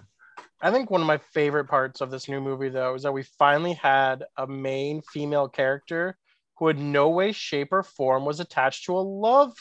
I 0.62 0.72
think 0.72 0.90
one 0.92 1.02
of 1.02 1.08
my 1.08 1.18
favorite 1.18 1.66
parts 1.66 2.02
of 2.02 2.12
this 2.12 2.28
new 2.28 2.42
movie, 2.42 2.70
though, 2.70 2.94
is 2.96 3.04
that 3.04 3.12
we 3.14 3.24
finally 3.24 3.74
had 3.74 4.26
a 4.38 4.46
main 4.46 5.02
female 5.14 5.48
character 5.48 6.18
who, 6.58 6.70
in 6.70 6.92
no 6.92 7.10
way, 7.10 7.32
shape, 7.32 7.70
or 7.72 7.84
form, 7.84 8.26
was 8.26 8.40
attached 8.40 8.86
to 8.86 8.98
a 8.98 9.00
love 9.00 9.54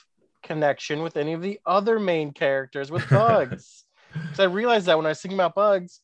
connection 0.43 1.03
with 1.03 1.17
any 1.17 1.33
of 1.33 1.43
the 1.43 1.59
other 1.67 1.99
main 2.01 2.33
characters 2.33 2.91
with 2.91 3.09
Bugs. 3.11 3.85
Because 4.13 4.41
I 4.41 4.45
realized 4.45 4.87
that 4.87 4.97
when 4.97 5.07
I 5.07 5.11
was 5.11 5.21
thinking 5.21 5.39
about 5.39 5.55
Bugs, 5.55 6.01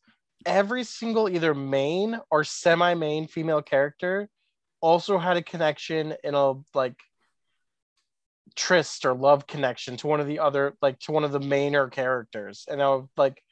every 0.47 0.85
single 0.85 1.29
either 1.29 1.55
main 1.55 2.19
or 2.31 2.45
semi-main 2.45 3.27
female 3.27 3.63
character 3.63 4.29
also 4.81 5.19
had 5.19 5.37
a 5.37 5.43
connection 5.43 6.15
in 6.25 6.35
a 6.35 6.55
like 6.75 6.97
tryst 8.57 9.05
or 9.05 9.15
love 9.15 9.47
connection 9.47 9.97
to 9.97 10.07
one 10.07 10.21
of 10.21 10.27
the 10.27 10.39
other 10.39 10.75
like 10.83 10.99
to 10.99 11.13
one 11.13 11.25
of 11.25 11.33
the 11.33 11.39
mainer 11.39 11.91
characters 11.91 12.65
and 12.69 12.83
i 12.83 12.89
was 12.89 13.07
like 13.17 13.43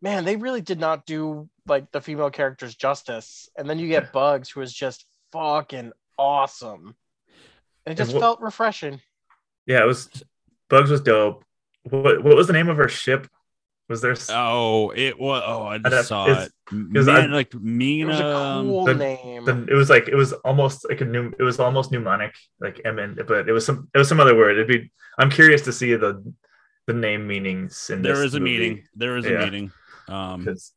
man 0.00 0.24
they 0.24 0.36
really 0.36 0.60
did 0.60 0.78
not 0.78 1.04
do 1.06 1.48
like 1.66 1.90
the 1.90 2.00
female 2.00 2.30
characters 2.30 2.74
justice 2.76 3.48
and 3.58 3.68
then 3.68 3.78
you 3.78 3.88
get 3.88 4.12
bugs 4.12 4.48
who 4.48 4.60
is 4.60 4.72
just 4.72 5.06
fucking 5.32 5.90
awesome 6.18 6.94
and 7.84 7.92
it 7.92 7.96
just 7.96 8.12
what- 8.14 8.20
felt 8.20 8.40
refreshing 8.40 9.00
Yeah, 9.66 9.82
it 9.82 9.86
was. 9.86 10.08
Bugs 10.68 10.90
was 10.90 11.00
dope. 11.00 11.44
What 11.84 12.22
what 12.22 12.36
was 12.36 12.46
the 12.46 12.52
name 12.52 12.68
of 12.68 12.76
her 12.76 12.88
ship? 12.88 13.26
Was 13.88 14.00
there? 14.00 14.14
oh 14.30 14.90
it 14.96 15.18
was 15.20 15.42
oh 15.44 15.64
i 15.66 15.76
just 15.78 16.08
saw 16.08 16.24
it's- 16.26 16.46
it 16.72 16.92
was 16.96 17.06
Man, 17.06 17.30
I- 17.32 17.36
like 17.36 17.52
it 17.52 18.04
was 18.06 18.18
a 18.18 18.62
cool 18.64 18.84
the- 18.86 18.94
name 18.94 19.44
the- 19.44 19.66
it 19.68 19.74
was 19.74 19.90
like 19.90 20.08
it 20.08 20.14
was 20.14 20.32
almost 20.44 20.86
like 20.88 21.02
a 21.02 21.04
new. 21.04 21.32
It 21.38 21.42
was 21.42 21.60
almost 21.60 21.92
mnemonic, 21.92 22.32
like 22.60 22.80
M 22.86 22.98
N, 22.98 23.18
but 23.28 23.46
it 23.48 23.52
was 23.52 23.66
some. 23.66 23.90
It 23.94 23.98
was 23.98 24.08
some 24.08 24.20
other 24.20 24.34
word. 24.34 24.52
It'd 24.56 24.66
be. 24.68 24.90
I'm 25.18 25.28
curious 25.30 25.60
to 25.68 25.72
see 25.72 25.94
the 25.96 26.24
the 26.86 26.94
name 26.94 27.26
meanings 27.26 27.90
in 27.90 28.00
there 28.00 28.16
this 28.16 28.24
is 28.26 28.34
a 28.34 28.40
movie, 28.40 28.50
meeting 28.58 28.84
there 28.96 29.16
is 29.18 29.26
a 29.26 29.32
Yeah. 29.32 29.44
meeting 29.44 29.72
um 30.08 30.44
'cause 30.44 30.72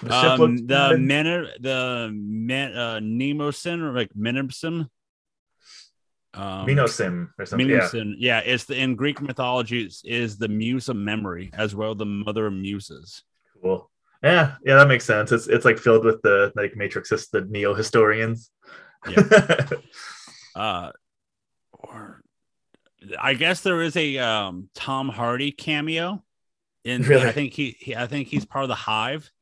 the 0.00 0.14
um, 0.14 0.56
the 0.66 0.88
good. 0.92 1.00
men 1.00 1.24
the 1.60 2.10
men 2.12 2.76
uh 2.76 2.98
nemosin 3.00 3.80
or 3.82 3.92
like 3.92 4.10
menibson 4.16 4.88
Um, 6.34 6.66
Minosim 6.66 7.28
or 7.38 7.44
something. 7.44 7.68
Yeah. 7.68 7.88
Yeah. 8.16 8.38
it's 8.38 8.64
the 8.64 8.76
in 8.76 8.96
Greek 8.96 9.20
mythology 9.20 9.88
is, 10.04 10.38
the 10.38 10.48
muse 10.48 10.88
of 10.88 10.96
memory 10.96 11.50
as 11.54 11.74
well, 11.74 11.94
the 11.94 12.06
mother 12.06 12.46
of 12.46 12.54
muses. 12.54 13.22
Cool. 13.60 13.90
Yeah, 14.22 14.54
yeah, 14.64 14.76
that 14.76 14.88
makes 14.88 15.04
sense. 15.04 15.32
It's 15.32 15.48
it's 15.48 15.64
like 15.64 15.78
filled 15.78 16.04
with 16.04 16.22
the 16.22 16.52
like 16.54 16.76
Matrix, 16.76 17.10
the 17.10 17.46
neo 17.48 17.74
historians. 17.74 18.50
Yeah. 19.08 19.68
Uh, 20.54 20.92
or 21.72 22.20
I 23.18 23.32
guess 23.32 23.62
there 23.62 23.80
is 23.80 23.96
a 23.96 24.18
um 24.18 24.68
Tom 24.74 25.08
Hardy 25.08 25.50
cameo. 25.50 26.22
In 26.84 27.00
Really? 27.00 27.26
I 27.26 27.32
think 27.32 27.54
he, 27.54 27.74
he 27.80 27.96
I 27.96 28.06
think 28.06 28.28
he's 28.28 28.44
part 28.44 28.64
of 28.64 28.68
the 28.68 28.74
Hive 28.74 29.32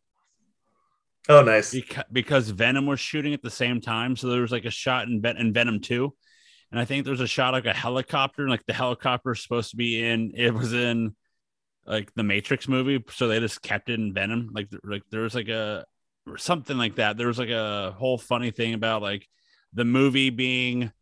oh, 1.28 1.42
nice. 1.42 1.72
because, 1.72 2.04
because 2.12 2.50
Venom 2.50 2.86
was 2.86 3.00
shooting 3.00 3.34
at 3.34 3.42
the 3.42 3.50
same 3.50 3.80
time. 3.80 4.16
So 4.16 4.28
there 4.28 4.42
was 4.42 4.52
like 4.52 4.64
a 4.64 4.70
shot 4.70 5.08
in, 5.08 5.20
Ven- 5.20 5.36
in 5.36 5.52
Venom 5.52 5.80
2. 5.80 6.12
And 6.70 6.80
I 6.80 6.84
think 6.84 7.04
there's 7.04 7.20
a 7.20 7.26
shot 7.26 7.52
like 7.52 7.66
a 7.66 7.72
helicopter, 7.72 8.42
and 8.42 8.50
like 8.50 8.66
the 8.66 8.72
helicopter 8.72 9.32
is 9.32 9.42
supposed 9.42 9.70
to 9.70 9.76
be 9.76 10.04
in 10.04 10.32
it 10.36 10.54
was 10.54 10.72
in 10.72 11.14
like 11.86 12.12
the 12.14 12.22
Matrix 12.22 12.68
movie. 12.68 13.04
So 13.10 13.28
they 13.28 13.40
just 13.40 13.62
kept 13.62 13.90
it 13.90 13.98
in 13.98 14.14
Venom. 14.14 14.50
Like 14.52 14.68
like 14.84 15.02
there 15.10 15.22
was 15.22 15.34
like 15.34 15.48
a 15.48 15.84
or 16.26 16.38
something 16.38 16.78
like 16.78 16.96
that. 16.96 17.16
There 17.16 17.26
was 17.26 17.38
like 17.38 17.50
a 17.50 17.94
whole 17.96 18.18
funny 18.18 18.50
thing 18.50 18.74
about 18.74 19.02
like 19.02 19.26
the 19.72 19.84
movie 19.84 20.30
being 20.30 20.92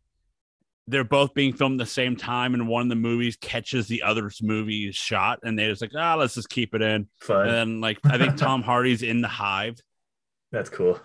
they're 0.89 1.03
both 1.03 1.35
being 1.35 1.53
filmed 1.53 1.79
at 1.79 1.85
the 1.85 1.91
same 1.91 2.15
time, 2.15 2.55
and 2.55 2.67
one 2.67 2.81
of 2.81 2.89
the 2.89 2.95
movies 2.95 3.37
catches 3.39 3.87
the 3.87 4.01
other's 4.01 4.41
movie 4.41 4.91
shot, 4.91 5.39
and 5.43 5.57
they 5.57 5.67
just 5.67 5.81
like, 5.81 5.91
ah, 5.95 6.15
let's 6.15 6.33
just 6.33 6.49
keep 6.49 6.73
it 6.73 6.81
in. 6.81 7.07
Fun. 7.19 7.41
And 7.41 7.51
then 7.51 7.81
like 7.81 7.99
I 8.05 8.17
think 8.17 8.37
Tom 8.37 8.63
Hardy's 8.63 9.03
in 9.03 9.21
the 9.21 9.27
hive. 9.27 9.79
That's 10.51 10.69
cool. 10.69 10.99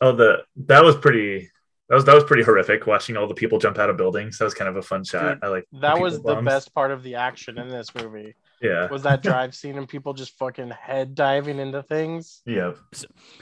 Oh, 0.00 0.12
the 0.12 0.44
that 0.64 0.82
was 0.82 0.96
pretty. 0.96 1.50
That 1.92 1.96
was 1.96 2.04
that 2.06 2.14
was 2.14 2.24
pretty 2.24 2.42
horrific. 2.42 2.86
Watching 2.86 3.18
all 3.18 3.26
the 3.26 3.34
people 3.34 3.58
jump 3.58 3.76
out 3.76 3.90
of 3.90 3.98
buildings. 3.98 4.38
That 4.38 4.44
was 4.46 4.54
kind 4.54 4.66
of 4.66 4.76
a 4.76 4.82
fun 4.82 5.04
shot. 5.04 5.34
Dude, 5.34 5.44
I 5.44 5.48
like 5.48 5.66
That 5.72 5.90
people 5.92 6.02
was 6.04 6.22
the 6.22 6.36
bombs. 6.36 6.46
best 6.46 6.74
part 6.74 6.90
of 6.90 7.02
the 7.02 7.16
action 7.16 7.58
in 7.58 7.68
this 7.68 7.94
movie. 7.94 8.34
Yeah. 8.62 8.88
Was 8.88 9.02
that 9.02 9.22
drive 9.22 9.54
scene 9.54 9.76
and 9.76 9.86
people 9.86 10.14
just 10.14 10.38
fucking 10.38 10.70
head 10.70 11.14
diving 11.14 11.58
into 11.58 11.82
things? 11.82 12.40
Yeah. 12.46 12.72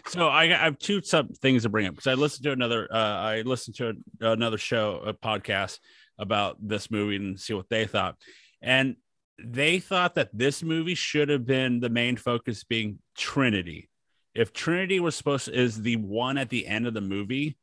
So 0.09 0.27
I, 0.27 0.47
I 0.47 0.65
have 0.65 0.81
two 0.81 1.01
sub 1.01 1.33
things 1.37 1.63
to 1.63 1.69
bring 1.69 1.87
up 1.87 1.95
because 1.95 2.09
I 2.09 2.15
listened 2.15 2.43
to 2.43 2.51
another 2.51 2.89
uh, 2.93 2.97
I 2.97 3.43
listened 3.43 3.77
to 3.77 3.93
another 4.21 4.59
show 4.59 5.01
a 5.07 5.15
podcast 5.15 5.79
about 6.19 6.57
this 6.61 6.91
movie 6.91 7.15
and 7.15 7.39
see 7.39 7.55
what 7.55 7.69
they 7.69 7.87
thought, 7.87 8.17
and 8.61 8.97
they 9.39 9.79
thought 9.79 10.17
that 10.17 10.31
this 10.37 10.61
movie 10.65 10.97
should 10.97 11.29
have 11.29 11.47
been 11.47 11.79
the 11.79 11.89
main 11.89 12.17
focus 12.17 12.65
being 12.65 12.99
Trinity. 13.17 13.89
If 14.35 14.53
Trinity 14.53 14.99
was 14.99 15.15
supposed 15.15 15.45
to, 15.45 15.55
is 15.57 15.81
the 15.83 15.95
one 15.97 16.37
at 16.37 16.49
the 16.51 16.67
end 16.67 16.89
of 16.89 16.95
the 16.95 17.01
movie, 17.01 17.57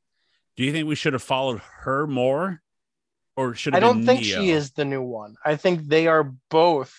do 0.57 0.63
you 0.65 0.71
think 0.71 0.87
we 0.87 0.95
should 0.95 1.13
have 1.13 1.23
followed 1.23 1.61
her 1.81 2.05
more, 2.07 2.61
or 3.35 3.53
should 3.55 3.73
I 3.73 3.77
have 3.77 3.83
don't 3.83 4.05
think 4.05 4.21
Neo? 4.21 4.41
she 4.41 4.49
is 4.51 4.71
the 4.71 4.85
new 4.85 5.01
one. 5.01 5.35
I 5.45 5.55
think 5.55 5.87
they 5.87 6.07
are 6.07 6.33
both 6.49 6.93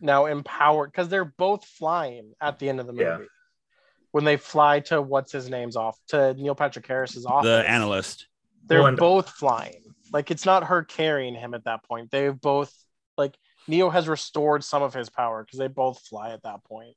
now 0.00 0.26
empowered 0.26 0.90
because 0.92 1.08
they're 1.08 1.24
both 1.24 1.64
flying 1.64 2.32
at 2.40 2.58
the 2.58 2.68
end 2.68 2.80
of 2.80 2.86
the 2.86 2.92
movie. 2.92 3.04
Yeah. 3.04 3.18
When 4.12 4.24
they 4.24 4.36
fly 4.38 4.80
to 4.80 5.02
what's 5.02 5.32
his 5.32 5.50
name's 5.50 5.76
off 5.76 5.98
to 6.08 6.32
Neil 6.34 6.54
Patrick 6.54 6.86
Harris's 6.86 7.26
office. 7.26 7.48
the 7.48 7.68
analyst. 7.68 8.26
They're 8.66 8.78
Well, 8.78 8.88
and- 8.88 8.96
both 8.96 9.28
flying. 9.30 9.82
Like 10.12 10.30
it's 10.30 10.46
not 10.46 10.64
her 10.64 10.84
carrying 10.84 11.34
him 11.34 11.52
at 11.52 11.64
that 11.64 11.82
point. 11.84 12.10
They've 12.12 12.40
both 12.40 12.72
like 13.18 13.34
Neo 13.66 13.90
has 13.90 14.06
restored 14.06 14.62
some 14.62 14.82
of 14.82 14.94
his 14.94 15.10
power 15.10 15.42
because 15.44 15.58
they 15.58 15.66
both 15.66 16.00
fly 16.06 16.30
at 16.30 16.42
that 16.44 16.62
point. 16.64 16.94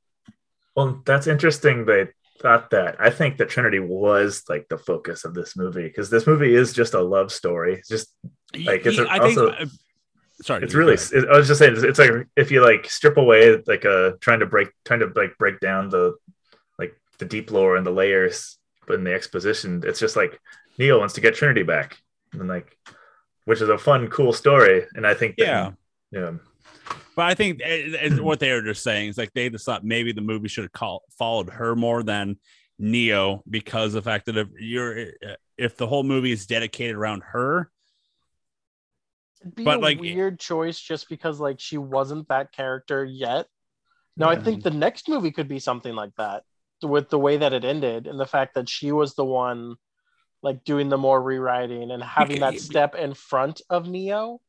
Well, 0.76 1.02
that's 1.04 1.26
interesting. 1.26 1.84
They 1.84 2.06
thought 2.40 2.70
that. 2.70 2.96
I 3.00 3.10
think 3.10 3.36
that 3.38 3.48
Trinity 3.50 3.78
was 3.80 4.44
like 4.48 4.68
the 4.68 4.78
focus 4.78 5.24
of 5.24 5.34
this 5.34 5.56
movie 5.56 5.82
because 5.84 6.10
this 6.10 6.26
movie 6.26 6.54
is 6.54 6.72
just 6.72 6.94
a 6.94 7.00
love 7.00 7.30
story. 7.30 7.74
It's 7.74 7.88
just 7.88 8.08
Like, 8.54 8.84
it's 8.86 8.98
a- 8.98 9.08
I 9.10 9.18
think. 9.18 9.38
also- 9.38 9.50
uh, 9.50 9.66
sorry, 10.42 10.62
it's 10.64 10.74
really 10.74 10.94
it, 10.94 11.28
i 11.28 11.36
was 11.36 11.46
just 11.46 11.58
saying 11.58 11.74
it's, 11.74 11.82
it's 11.82 11.98
like 11.98 12.26
if 12.34 12.50
you 12.50 12.64
like 12.64 12.88
strip 12.88 13.18
away 13.18 13.58
like 13.66 13.84
uh 13.84 14.12
trying 14.20 14.40
to 14.40 14.46
break 14.46 14.68
trying 14.86 15.00
to 15.00 15.12
like 15.14 15.36
break 15.36 15.60
down 15.60 15.90
the 15.90 16.14
like 16.78 16.96
the 17.18 17.26
deep 17.26 17.50
lore 17.50 17.76
and 17.76 17.84
the 17.86 17.90
layers 17.90 18.56
but 18.86 18.94
in 18.94 19.04
the 19.04 19.12
exposition 19.12 19.82
it's 19.86 20.00
just 20.00 20.16
like 20.16 20.40
Neil 20.78 20.98
wants 20.98 21.12
to 21.16 21.20
get 21.20 21.34
trinity 21.34 21.62
back 21.62 21.98
and 22.32 22.48
like 22.48 22.74
which 23.44 23.60
is 23.60 23.68
a 23.68 23.76
fun 23.76 24.08
cool 24.08 24.32
story 24.32 24.86
and 24.94 25.06
i 25.06 25.12
think 25.12 25.36
that, 25.36 25.46
yeah. 25.46 25.70
yeah 26.10 26.32
But 27.16 27.26
I 27.26 27.34
think 27.34 27.60
eh, 27.62 27.66
eh, 27.66 27.74
it- 27.74 27.94
it's 28.12 28.20
what 28.20 28.40
they 28.40 28.52
were 28.52 28.62
just 28.62 28.82
saying 28.82 29.10
is 29.10 29.18
like 29.18 29.32
they 29.32 29.50
just 29.50 29.64
thought 29.66 29.84
maybe 29.84 30.12
the 30.12 30.20
movie 30.20 30.48
should 30.48 30.64
have 30.64 30.72
call, 30.72 31.02
followed 31.18 31.50
her 31.50 31.74
more 31.76 32.02
than 32.02 32.36
Neo 32.78 33.42
because 33.48 33.92
the 33.92 34.02
fact 34.02 34.26
that 34.26 34.36
if 34.36 34.48
you're 34.58 34.98
eh, 34.98 35.36
if 35.58 35.76
the 35.76 35.86
whole 35.86 36.02
movie 36.02 36.32
is 36.32 36.46
dedicated 36.46 36.96
around 36.96 37.22
her, 37.32 37.70
It'd 39.42 39.54
be 39.54 39.64
But, 39.64 39.78
a 39.78 39.80
like, 39.80 40.00
weird 40.00 40.38
choice 40.38 40.78
just 40.78 41.08
because 41.08 41.40
like 41.40 41.60
she 41.60 41.78
wasn't 41.78 42.28
that 42.28 42.52
character 42.52 43.04
yet. 43.04 43.46
Now 44.16 44.28
I 44.28 44.36
think 44.36 44.62
the 44.62 44.70
next 44.70 45.08
movie 45.08 45.30
could 45.30 45.48
be 45.48 45.58
something 45.58 45.94
like 45.94 46.14
that 46.16 46.44
with 46.82 47.08
the 47.08 47.18
way 47.18 47.38
that 47.38 47.52
it 47.54 47.64
ended 47.64 48.06
and 48.06 48.18
the 48.20 48.26
fact 48.26 48.54
that 48.54 48.68
she 48.68 48.92
was 48.92 49.14
the 49.14 49.24
one 49.24 49.76
like 50.42 50.64
doing 50.64 50.88
the 50.90 50.98
more 50.98 51.22
rewriting 51.22 51.90
and 51.90 52.02
having 52.02 52.40
that 52.40 52.54
step 52.60 52.94
in 52.94 53.14
front 53.14 53.60
of 53.70 53.88
Neo. 53.88 54.40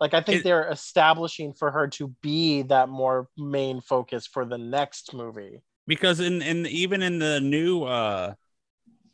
Like 0.00 0.14
I 0.14 0.20
think 0.20 0.40
It- 0.40 0.44
they're 0.44 0.68
establishing 0.70 1.52
for 1.52 1.70
her 1.70 1.86
to 1.88 2.08
be 2.20 2.62
that 2.62 2.88
more 2.88 3.28
main 3.36 3.80
focus 3.80 4.26
for 4.26 4.44
the 4.44 4.58
next 4.58 5.14
movie. 5.14 5.62
because 5.86 6.18
in 6.20 6.40
in 6.42 6.66
even 6.66 7.02
in 7.02 7.18
the 7.18 7.40
new 7.40 7.84
uh 7.84 8.34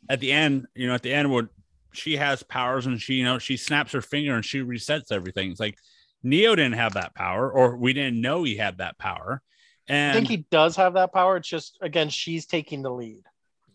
at 0.09 0.19
the 0.19 0.31
end, 0.31 0.67
you 0.75 0.87
know, 0.87 0.93
at 0.95 1.01
the 1.03 1.13
end 1.13 1.31
where 1.31 1.49
she 1.93 2.15
has 2.17 2.41
powers 2.43 2.85
and 2.85 2.99
she 3.01 3.15
you 3.15 3.23
know 3.25 3.37
she 3.39 3.57
snaps 3.57 3.91
her 3.91 4.01
finger 4.01 4.35
and 4.35 4.45
she 4.45 4.59
resets 4.61 5.11
everything. 5.11 5.51
It's 5.51 5.59
like 5.59 5.77
Neo 6.23 6.55
didn't 6.55 6.73
have 6.75 6.93
that 6.93 7.13
power, 7.15 7.51
or 7.51 7.75
we 7.77 7.93
didn't 7.93 8.21
know 8.21 8.43
he 8.43 8.55
had 8.55 8.77
that 8.77 8.97
power. 8.97 9.41
And 9.87 10.11
I 10.11 10.13
think 10.13 10.29
he 10.29 10.45
does 10.51 10.75
have 10.77 10.93
that 10.93 11.11
power. 11.11 11.37
It's 11.37 11.47
just 11.49 11.77
again 11.81 12.09
she's 12.09 12.45
taking 12.45 12.81
the 12.81 12.91
lead. 12.91 13.23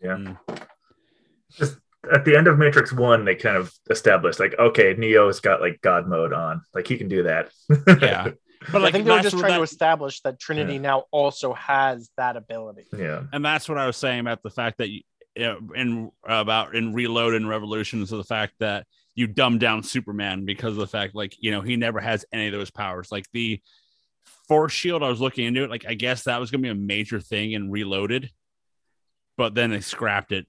yeah 0.03 0.17
Mm. 0.17 0.39
just 1.53 1.77
at 2.13 2.25
the 2.25 2.37
end 2.37 2.47
of 2.47 2.59
matrix 2.59 2.93
one 2.93 3.25
they 3.25 3.35
kind 3.35 3.57
of 3.57 3.73
established 3.91 4.39
like 4.41 4.55
okay 4.59 4.95
neo's 4.97 5.41
got 5.41 5.61
like 5.61 5.81
god 5.83 6.07
mode 6.09 6.33
on 6.33 6.61
like 6.75 6.87
he 6.87 6.97
can 6.97 7.09
do 7.09 7.23
that 7.25 7.51
yeah. 8.01 8.29
But 8.73 8.85
I 8.85 8.91
think 8.91 9.05
they 9.05 9.13
were 9.13 9.21
just 9.21 9.35
what 9.37 9.43
trying 9.43 9.59
to 9.59 9.63
establish 9.63 10.21
that 10.23 10.41
Trinity 10.41 10.75
Yeah. 10.75 10.81
now 10.81 11.05
also 11.13 11.53
has 11.53 12.11
that 12.17 12.37
ability. 12.37 12.85
yeah 12.97 13.23
and 13.33 13.45
that's 13.45 13.69
what 13.69 13.79
I 13.79 13.87
was 13.87 13.97
saying 13.97 14.21
about 14.21 14.43
the 14.43 14.51
fact 14.51 14.79
that 14.79 14.89
you, 14.89 15.03
uh, 15.39 15.57
in 15.75 16.11
about 16.25 16.75
in 16.75 16.95
Reload 16.95 17.35
and 17.35 17.49
Revolutions 17.49 18.11
of 18.13 18.19
the 18.19 18.25
fact 18.25 18.55
that 18.61 18.87
you 19.15 19.27
dumb 19.27 19.59
down 19.59 19.83
Superman 19.83 20.45
because 20.47 20.73
of 20.73 20.79
the 20.79 20.87
fact 20.87 21.15
like 21.15 21.37
you 21.39 21.51
know 21.51 21.61
he 21.61 21.77
never 21.77 22.01
has 22.01 22.25
any 22.33 22.47
of 22.47 22.53
those 22.55 22.71
powers. 22.71 23.13
Like 23.13 23.27
the 23.33 23.61
Force 24.49 24.73
Shield, 24.73 25.03
I 25.03 25.09
was 25.11 25.21
looking 25.21 25.45
into 25.45 25.63
it. 25.65 25.71
Like 25.71 25.85
I 25.87 25.95
guess 25.95 26.25
that 26.25 26.41
was 26.41 26.51
going 26.51 26.63
to 26.63 26.67
be 26.67 26.71
a 26.71 26.75
major 26.75 27.21
thing 27.21 27.53
in 27.53 27.71
Reloaded, 27.71 28.31
but 29.37 29.55
then 29.55 29.71
they 29.71 29.81
scrapped 29.81 30.33
it 30.33 30.47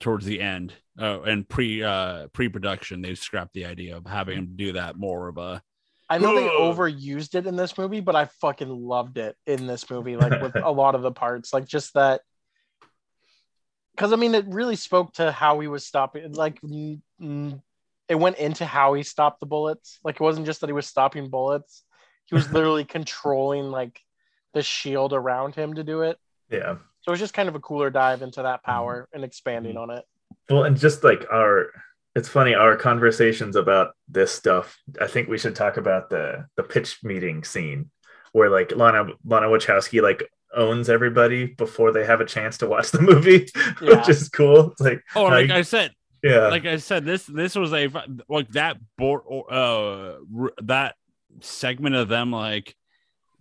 towards 0.00 0.26
the 0.26 0.40
end 0.40 0.72
uh, 0.98 1.22
and 1.22 1.48
pre 1.48 1.82
uh, 1.82 2.28
pre 2.28 2.48
production. 2.48 3.02
They 3.02 3.14
scrapped 3.14 3.54
the 3.54 3.66
idea 3.66 3.96
of 3.96 4.06
having 4.06 4.38
him 4.38 4.52
do 4.56 4.72
that 4.72 4.96
more 4.96 5.28
of 5.28 5.38
a 5.38 5.62
I 6.08 6.18
know 6.18 6.34
they 6.34 6.48
overused 6.48 7.34
it 7.34 7.46
in 7.46 7.56
this 7.56 7.78
movie, 7.78 8.00
but 8.00 8.14
I 8.14 8.26
fucking 8.40 8.68
loved 8.68 9.16
it 9.16 9.36
in 9.46 9.66
this 9.66 9.88
movie, 9.88 10.16
like 10.16 10.40
with 10.42 10.54
a 10.62 10.70
lot 10.70 10.94
of 10.94 11.02
the 11.02 11.12
parts, 11.12 11.52
like 11.52 11.66
just 11.66 11.94
that. 11.94 12.20
Because 13.94 14.12
I 14.12 14.16
mean, 14.16 14.34
it 14.34 14.44
really 14.48 14.76
spoke 14.76 15.14
to 15.14 15.32
how 15.32 15.60
he 15.60 15.68
was 15.68 15.86
stopping. 15.86 16.32
Like, 16.32 16.60
it 16.62 18.14
went 18.14 18.36
into 18.36 18.66
how 18.66 18.94
he 18.94 19.02
stopped 19.02 19.40
the 19.40 19.46
bullets. 19.46 19.98
Like, 20.04 20.16
it 20.16 20.20
wasn't 20.20 20.46
just 20.46 20.60
that 20.60 20.68
he 20.68 20.74
was 20.74 20.86
stopping 20.86 21.30
bullets; 21.30 21.84
he 22.26 22.34
was 22.34 22.48
literally 22.52 22.84
controlling 22.84 23.70
like 23.70 23.98
the 24.52 24.62
shield 24.62 25.12
around 25.12 25.54
him 25.54 25.74
to 25.74 25.84
do 25.84 26.02
it. 26.02 26.18
yeah 26.50 26.76
So 27.04 27.10
it 27.10 27.12
was 27.12 27.20
just 27.20 27.34
kind 27.34 27.50
of 27.50 27.54
a 27.54 27.60
cooler 27.60 27.90
dive 27.90 28.22
into 28.22 28.40
that 28.42 28.62
power 28.62 29.08
and 29.12 29.22
expanding 29.24 29.76
on 29.76 29.90
it. 29.90 30.04
Well, 30.48 30.64
and 30.64 30.74
just 30.76 31.04
like 31.04 31.26
our, 31.30 31.68
it's 32.16 32.28
funny 32.28 32.54
our 32.54 32.76
conversations 32.76 33.56
about 33.56 33.94
this 34.08 34.32
stuff. 34.32 34.78
I 34.98 35.06
think 35.06 35.28
we 35.28 35.36
should 35.36 35.54
talk 35.54 35.76
about 35.76 36.08
the 36.08 36.46
the 36.56 36.62
pitch 36.62 36.98
meeting 37.04 37.44
scene 37.44 37.90
where 38.32 38.48
like 38.48 38.74
Lana 38.74 39.08
Lana 39.24 39.48
Wachowski 39.48 40.00
like 40.02 40.28
owns 40.56 40.88
everybody 40.88 41.46
before 41.46 41.92
they 41.92 42.06
have 42.06 42.20
a 42.22 42.24
chance 42.24 42.56
to 42.58 42.66
watch 42.66 42.90
the 42.90 43.02
movie, 43.02 43.48
Yeah. 43.82 43.98
which 43.98 44.08
is 44.08 44.28
cool. 44.30 44.70
It's 44.70 44.80
like, 44.80 45.02
oh, 45.14 45.26
how 45.26 45.32
like 45.34 45.48
you- 45.48 45.54
I 45.54 45.62
said, 45.62 45.92
yeah, 46.22 46.48
like 46.48 46.64
I 46.64 46.78
said, 46.78 47.04
this 47.04 47.26
this 47.26 47.54
was 47.54 47.72
a 47.74 47.90
like 48.30 48.48
that 48.52 48.78
board 48.96 49.22
uh 49.30 50.14
r- 50.38 50.52
that 50.62 50.94
segment 51.40 51.96
of 51.96 52.08
them 52.08 52.30
like 52.30 52.74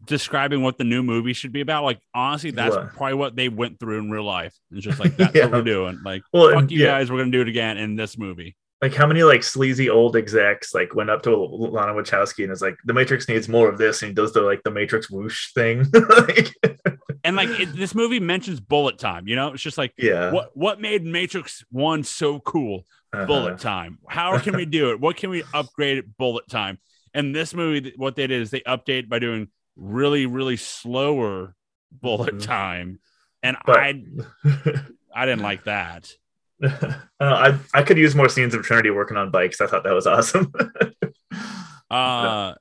describing 0.06 0.62
what 0.62 0.78
the 0.78 0.84
new 0.84 1.04
movie 1.04 1.34
should 1.34 1.52
be 1.52 1.62
about. 1.62 1.84
Like 1.84 2.00
honestly, 2.14 2.52
that's 2.52 2.76
probably 2.96 3.16
what 3.16 3.36
they 3.36 3.50
went 3.50 3.80
through 3.80 4.00
in 4.00 4.12
real 4.12 4.24
life. 4.24 4.54
It's 4.72 4.84
just 4.86 5.00
like 5.00 5.16
that's 5.18 5.36
Yeah. 5.36 5.44
what 5.46 5.52
we're 5.54 5.62
doing. 5.64 6.00
Like 6.04 6.24
Well, 6.34 6.50
fuck 6.50 6.60
and- 6.64 6.72
you 6.72 6.80
yeah. 6.80 6.88
guys, 6.88 7.12
we're 7.12 7.20
gonna 7.20 7.32
do 7.32 7.42
it 7.42 7.48
again 7.48 7.78
in 7.78 7.96
this 7.96 8.18
movie. 8.18 8.56
like 8.82 8.94
how 8.94 9.08
many 9.08 9.24
like 9.24 9.44
sleazy 9.44 9.90
old 9.90 10.16
execs 10.18 10.74
like 10.74 10.94
went 10.94 11.10
up 11.10 11.24
to 11.24 11.34
Lana 11.36 11.94
Wachowski 11.94 12.44
and 12.44 12.52
is 12.52 12.62
like, 12.62 12.76
the 12.84 12.94
Matrix 12.94 13.30
needs 13.30 13.48
more 13.48 13.70
of 13.70 13.78
this, 13.78 14.02
and 14.02 14.10
he 14.10 14.14
does 14.14 14.34
the 14.34 14.42
like 14.42 14.62
the 14.64 14.72
Matrix 14.72 15.10
whoosh 15.10 15.54
thing. 15.54 15.86
like, 16.10 16.54
And 17.24 17.38
like 17.38 17.48
it, 17.62 17.74
this 17.76 17.96
movie 17.96 18.20
mentions 18.20 18.60
bullet 18.60 18.98
time, 19.00 19.28
you 19.28 19.36
know, 19.38 19.54
it's 19.54 19.64
just 19.64 19.78
like 19.78 19.94
yeah, 19.98 20.32
what 20.32 20.50
what 20.56 20.82
made 20.82 21.04
Matrix 21.06 21.64
One 21.72 22.04
so 22.04 22.40
cool? 22.42 22.86
uh-huh. 23.14 23.26
Bullet 23.26 23.60
time. 23.60 24.00
How 24.08 24.38
can 24.40 24.58
we 24.58 24.66
do 24.80 24.92
it? 24.92 25.00
What 25.00 25.16
can 25.16 25.30
we 25.30 25.44
upgrade 25.54 26.00
at 26.00 26.18
bullet 26.18 26.50
time? 26.50 26.80
And 27.14 27.34
this 27.34 27.54
movie, 27.54 27.94
what 27.96 28.16
they 28.16 28.26
did 28.28 28.42
is 28.42 28.50
they 28.50 28.62
update 28.62 29.08
by 29.08 29.20
doing 29.20 29.50
really, 29.76 30.26
really 30.26 30.58
slower 30.58 31.56
bullet 31.92 32.36
Mhm. 32.36 32.42
time. 32.46 33.00
And 33.42 33.58
But 33.66 33.80
I 33.80 34.04
I 35.16 35.26
didn't 35.26 35.42
like 35.44 35.66
that. 35.66 36.12
uh, 36.64 36.96
I 37.20 37.60
I 37.74 37.84
could 37.84 37.98
use 37.98 38.16
more 38.16 38.30
scenes 38.30 38.54
of 38.54 38.64
Trinity 38.64 38.90
working 38.90 39.18
on 39.18 39.32
bikes. 39.32 39.60
I 39.62 39.68
thought 39.68 39.84
that 39.84 39.94
was 39.94 40.08
awesome. 40.08 40.52
Uh, 41.92 42.56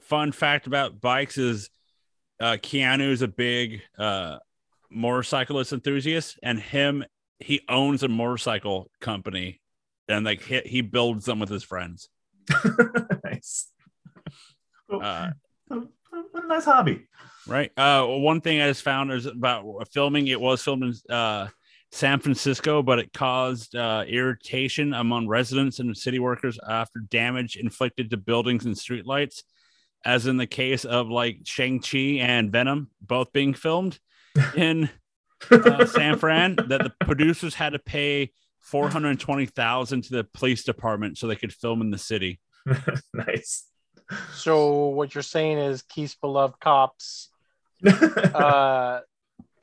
fun 0.00 0.32
fact 0.32 0.66
about 0.66 1.00
bikes 1.00 1.38
is 1.38 1.70
uh, 2.40 2.56
Keanu 2.60 3.10
is 3.12 3.22
a 3.22 3.28
big 3.28 3.82
uh, 3.96 4.38
motorcyclist 4.90 5.72
enthusiast, 5.72 6.40
and 6.42 6.58
him 6.58 7.04
he 7.38 7.60
owns 7.68 8.02
a 8.02 8.08
motorcycle 8.08 8.90
company, 9.00 9.60
and 10.08 10.24
like 10.24 10.42
he, 10.42 10.60
he 10.64 10.80
builds 10.80 11.24
them 11.24 11.38
with 11.38 11.50
his 11.50 11.62
friends. 11.62 12.08
nice. 13.24 13.68
Uh, 14.90 15.30
what 16.30 16.44
a 16.44 16.46
nice 16.46 16.64
hobby. 16.64 17.06
right. 17.46 17.70
Uh, 17.76 18.06
one 18.06 18.40
thing 18.40 18.60
I 18.60 18.68
just 18.68 18.82
found 18.82 19.12
is 19.12 19.26
about 19.26 19.64
filming. 19.92 20.28
It 20.28 20.40
was 20.40 20.62
filmed 20.62 20.84
in 20.84 21.14
uh, 21.14 21.48
San 21.90 22.20
Francisco, 22.20 22.82
but 22.82 22.98
it 22.98 23.12
caused 23.12 23.74
uh, 23.76 24.04
irritation 24.06 24.94
among 24.94 25.28
residents 25.28 25.78
and 25.78 25.96
city 25.96 26.18
workers 26.18 26.58
after 26.68 27.00
damage 27.00 27.56
inflicted 27.56 28.10
to 28.10 28.16
buildings 28.16 28.64
and 28.64 28.74
streetlights, 28.74 29.42
as 30.04 30.26
in 30.26 30.36
the 30.36 30.46
case 30.46 30.84
of 30.84 31.08
like 31.08 31.40
Shang 31.44 31.80
Chi 31.80 32.18
and 32.20 32.50
Venom, 32.50 32.90
both 33.00 33.32
being 33.32 33.54
filmed 33.54 33.98
in 34.56 34.88
uh, 35.50 35.86
San 35.86 36.18
Fran. 36.18 36.56
That 36.56 36.82
the 36.82 36.92
producers 37.06 37.54
had 37.54 37.74
to 37.74 37.78
pay 37.78 38.32
four 38.60 38.88
hundred 38.88 39.18
twenty 39.20 39.46
thousand 39.46 40.04
to 40.04 40.10
the 40.14 40.24
police 40.24 40.64
department 40.64 41.18
so 41.18 41.26
they 41.26 41.36
could 41.36 41.52
film 41.52 41.82
in 41.82 41.90
the 41.90 41.98
city. 41.98 42.40
nice. 43.12 43.66
So 44.34 44.86
what 44.88 45.14
you're 45.14 45.22
saying 45.22 45.58
is 45.58 45.82
Keith's 45.82 46.14
beloved 46.14 46.58
cops. 46.60 47.28
Uh, 47.84 49.00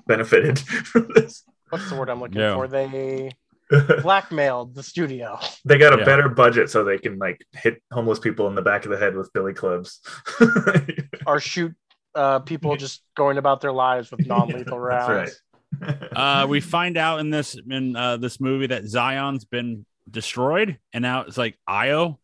Benefited 0.07 0.59
from 0.59 1.07
this. 1.13 1.43
what's 1.69 1.87
the 1.89 1.95
word 1.95 2.09
I'm 2.09 2.19
looking 2.19 2.39
Yeah. 2.41 2.55
for? 2.55 2.67
They 2.67 3.31
blackmailed 4.01 4.73
the 4.75 4.81
studio. 4.83 5.39
they 5.65 5.77
got 5.77 5.93
a 5.93 5.99
Yeah. 5.99 6.05
better 6.05 6.27
budget 6.29 6.69
so 6.69 6.83
they 6.83 6.97
can 6.97 7.17
like 7.19 7.45
hit 7.53 7.81
homeless 7.91 8.19
people 8.19 8.47
in 8.47 8.55
the 8.55 8.61
back 8.61 8.85
of 8.85 8.91
the 8.91 8.97
head 8.97 9.15
with 9.15 9.31
billy 9.33 9.53
clubs. 9.53 10.01
or 11.27 11.39
shoot 11.39 11.73
uh, 12.15 12.39
people 12.39 12.75
just 12.75 13.03
going 13.15 13.37
about 13.37 13.61
their 13.61 13.71
lives 13.71 14.09
with 14.11 14.25
non-lethal 14.25 14.79
rounds. 14.79 15.39
That's 15.79 16.01
right. 16.11 16.43
Uh, 16.43 16.47
we 16.47 16.59
find 16.59 16.97
out 16.97 17.19
in 17.19 17.29
this 17.29 17.55
in 17.69 17.95
uh, 17.95 18.17
this 18.17 18.41
movie 18.41 18.67
that 18.67 18.87
Zion's 18.87 19.45
been 19.45 19.85
destroyed, 20.09 20.79
and 20.91 21.03
now 21.03 21.21
it's 21.21 21.37
like 21.37 21.55
Io, 21.67 22.19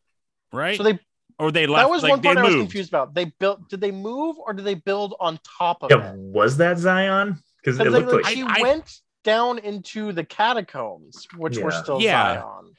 right? 0.52 0.76
So 0.76 0.82
they 0.84 0.98
or 1.40 1.52
they 1.52 1.68
left. 1.68 1.84
that 1.84 1.90
was 1.90 2.04
like, 2.04 2.12
one 2.12 2.22
part 2.22 2.36
they 2.38 2.42
I 2.42 2.46
was 2.46 2.56
confused 2.56 2.90
about. 2.90 3.14
They 3.14 3.26
built 3.26 3.68
did 3.70 3.82
they 3.82 3.92
move 3.92 4.38
or 4.40 4.54
did 4.54 4.66
they 4.66 4.76
build 4.76 5.16
on 5.20 5.40
top 5.58 5.84
of 5.84 5.92
yeah, 5.92 6.14
it? 6.14 6.18
was 6.18 6.58
that 6.58 6.78
Zion? 6.78 7.38
Because 7.64 7.80
it 7.80 7.84
Because 7.86 7.94
looked 7.94 8.14
like 8.14 8.26
I- 8.26 8.34
she 8.34 8.44
I- 8.44 8.62
went 8.62 9.00
down 9.24 9.58
into 9.60 10.12
the 10.14 10.24
catacombs, 10.24 11.28
which 11.36 11.58
were 11.58 11.72
Yeah. 11.72 11.82
still 11.84 12.02
Yeah. 12.02 12.34
Zion. 12.42 12.72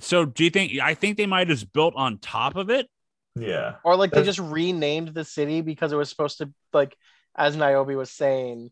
So 0.00 0.24
do 0.24 0.44
you 0.44 0.50
think? 0.50 0.78
I 0.80 0.94
think 0.94 1.16
they 1.16 1.26
might 1.26 1.48
have 1.48 1.72
built 1.72 1.94
on 1.96 2.18
top 2.18 2.56
of 2.56 2.70
it. 2.70 2.88
yeah. 3.34 3.76
Or 3.84 3.96
like 3.96 4.10
they 4.12 4.22
just 4.22 4.38
renamed 4.38 5.08
the 5.08 5.24
city 5.24 5.60
because 5.60 5.92
it 5.92 5.96
was 5.96 6.08
supposed 6.08 6.38
to 6.38 6.52
like 6.72 6.96
as 7.36 7.56
Niobe 7.56 7.94
was 7.96 8.10
saying, 8.10 8.70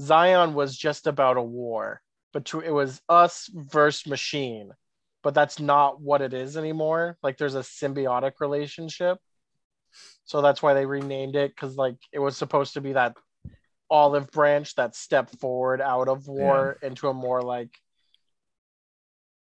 Zion 0.00 0.54
was 0.54 0.76
just 0.76 1.06
about 1.06 1.36
a 1.36 1.42
war, 1.42 2.02
but 2.32 2.52
it 2.64 2.70
was 2.70 3.00
us 3.08 3.48
versus 3.52 4.06
machine. 4.06 4.72
But 5.22 5.34
that's 5.34 5.60
not 5.60 6.00
what 6.00 6.20
it 6.20 6.34
is 6.34 6.56
anymore. 6.56 7.16
Like 7.22 7.38
there's 7.38 7.54
a 7.54 7.60
symbiotic 7.60 8.40
relationship. 8.40 9.18
So 10.24 10.40
that's 10.42 10.62
why 10.62 10.74
they 10.74 10.86
renamed 10.86 11.36
it 11.36 11.54
because 11.54 11.76
like 11.76 11.96
it 12.12 12.18
was 12.18 12.36
supposed 12.36 12.74
to 12.74 12.80
be 12.80 12.94
that 12.94 13.16
olive 13.90 14.30
branch 14.30 14.74
that 14.76 14.96
stepped 14.96 15.38
forward 15.38 15.80
out 15.80 16.08
of 16.08 16.26
war 16.26 16.78
into 16.82 17.08
a 17.08 17.14
more 17.14 17.42
like 17.42 17.70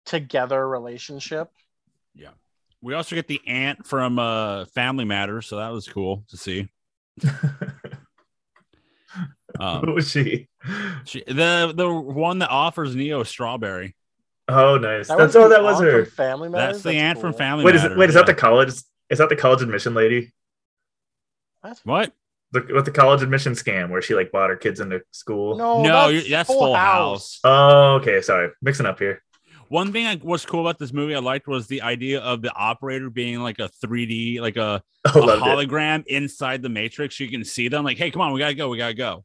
together 0.05 0.67
relationship. 0.67 1.49
Yeah. 2.15 2.31
We 2.81 2.93
also 2.93 3.15
get 3.15 3.27
the 3.27 3.41
aunt 3.45 3.85
from 3.85 4.17
uh, 4.17 4.65
Family 4.65 5.05
Matters, 5.05 5.47
so 5.47 5.57
that 5.57 5.69
was 5.69 5.87
cool 5.87 6.23
to 6.29 6.37
see. 6.37 6.67
Who 7.21 7.29
Um, 9.59 9.93
was 9.95 10.09
she? 10.09 10.47
she, 11.05 11.23
the 11.25 11.73
the 11.75 11.91
one 11.91 12.39
that 12.39 12.49
offers 12.49 12.95
Neo 12.95 13.23
strawberry. 13.23 13.95
Oh, 14.49 14.77
nice. 14.77 15.07
That 15.07 15.17
That's 15.17 15.35
was 15.35 15.45
oh, 15.45 15.49
that 15.49 15.63
was 15.63 15.79
aunt 15.81 15.85
her. 15.91 16.05
from 16.05 16.11
Family 16.15 16.49
Matters. 16.49 16.77
That's 16.77 16.83
the 16.83 16.99
aunt 16.99 17.19
from. 17.19 17.33
Family 17.33 17.63
Wait, 17.65 17.75
is 17.75 17.81
Matters. 17.83 17.95
it, 17.97 17.99
wait, 17.99 18.09
is 18.09 18.15
that 18.15 18.25
the 18.25 18.33
college? 18.33 18.69
Is 19.09 19.17
that 19.19 19.29
the 19.29 19.35
college 19.35 19.61
admission 19.61 19.93
lady? 19.93 20.33
what? 21.83 22.13
The, 22.51 22.65
with 22.73 22.85
the 22.85 22.91
college 22.91 23.21
admission 23.21 23.53
scam 23.53 23.89
where 23.91 24.01
she 24.01 24.15
like 24.15 24.31
bought 24.31 24.49
her 24.49 24.55
kids 24.55 24.79
into 24.79 25.01
school? 25.11 25.55
No, 25.57 25.83
no, 25.83 26.11
that's, 26.11 26.25
you- 26.25 26.31
that's 26.31 26.47
Full 26.49 26.73
House. 26.75 27.39
Oh, 27.43 27.95
okay. 27.95 28.21
Sorry, 28.21 28.49
mixing 28.61 28.85
up 28.87 28.97
here. 28.99 29.21
One 29.67 29.91
thing 29.91 30.07
I 30.07 30.19
was 30.23 30.47
cool 30.47 30.61
about 30.61 30.79
this 30.79 30.91
movie 30.91 31.13
I 31.13 31.19
liked 31.19 31.47
was 31.47 31.67
the 31.67 31.83
idea 31.83 32.21
of 32.21 32.41
the 32.41 32.51
operator 32.55 33.11
being 33.11 33.39
like 33.41 33.59
a 33.59 33.69
3D, 33.85 34.39
like 34.41 34.57
a, 34.57 34.81
Oh, 35.13 35.23
a 35.23 35.25
loved 35.25 35.43
it. 35.43 35.69
hologram 35.69 36.03
inside 36.07 36.63
the 36.63 36.69
Matrix. 36.69 37.19
You 37.19 37.29
can 37.29 37.43
see 37.45 37.67
them. 37.67 37.83
Like, 37.85 37.97
hey, 37.97 38.09
come 38.09 38.21
on, 38.23 38.33
we 38.33 38.39
gotta 38.39 38.55
go, 38.55 38.69
we 38.69 38.79
gotta 38.79 38.95
go. 38.95 39.23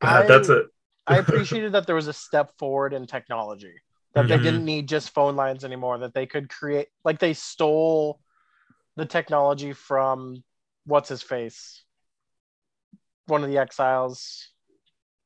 God, 0.00 0.24
I- 0.24 0.26
that's 0.28 0.48
a 0.48 0.64
I 1.08 1.16
appreciated 1.18 1.72
that 1.72 1.88
there 1.88 1.96
was 1.96 2.06
a 2.06 2.12
step 2.12 2.52
forward 2.58 2.92
in 2.92 3.06
technology. 3.08 3.74
That 4.14 4.28
they 4.28 4.34
Mm-hmm. 4.34 4.40
Mhm. 4.40 4.44
didn't 4.44 4.64
need 4.66 4.88
just 4.88 5.10
phone 5.10 5.36
lines 5.36 5.64
anymore. 5.64 5.98
That 5.98 6.12
they 6.14 6.26
could 6.26 6.48
create, 6.50 6.88
like 7.04 7.18
they 7.18 7.32
stole 7.32 8.20
the 8.96 9.06
technology 9.06 9.72
from 9.72 10.44
what's 10.84 11.08
his 11.08 11.22
face, 11.22 11.82
one 13.26 13.42
of 13.42 13.48
the 13.50 13.58
exiles, 13.58 14.48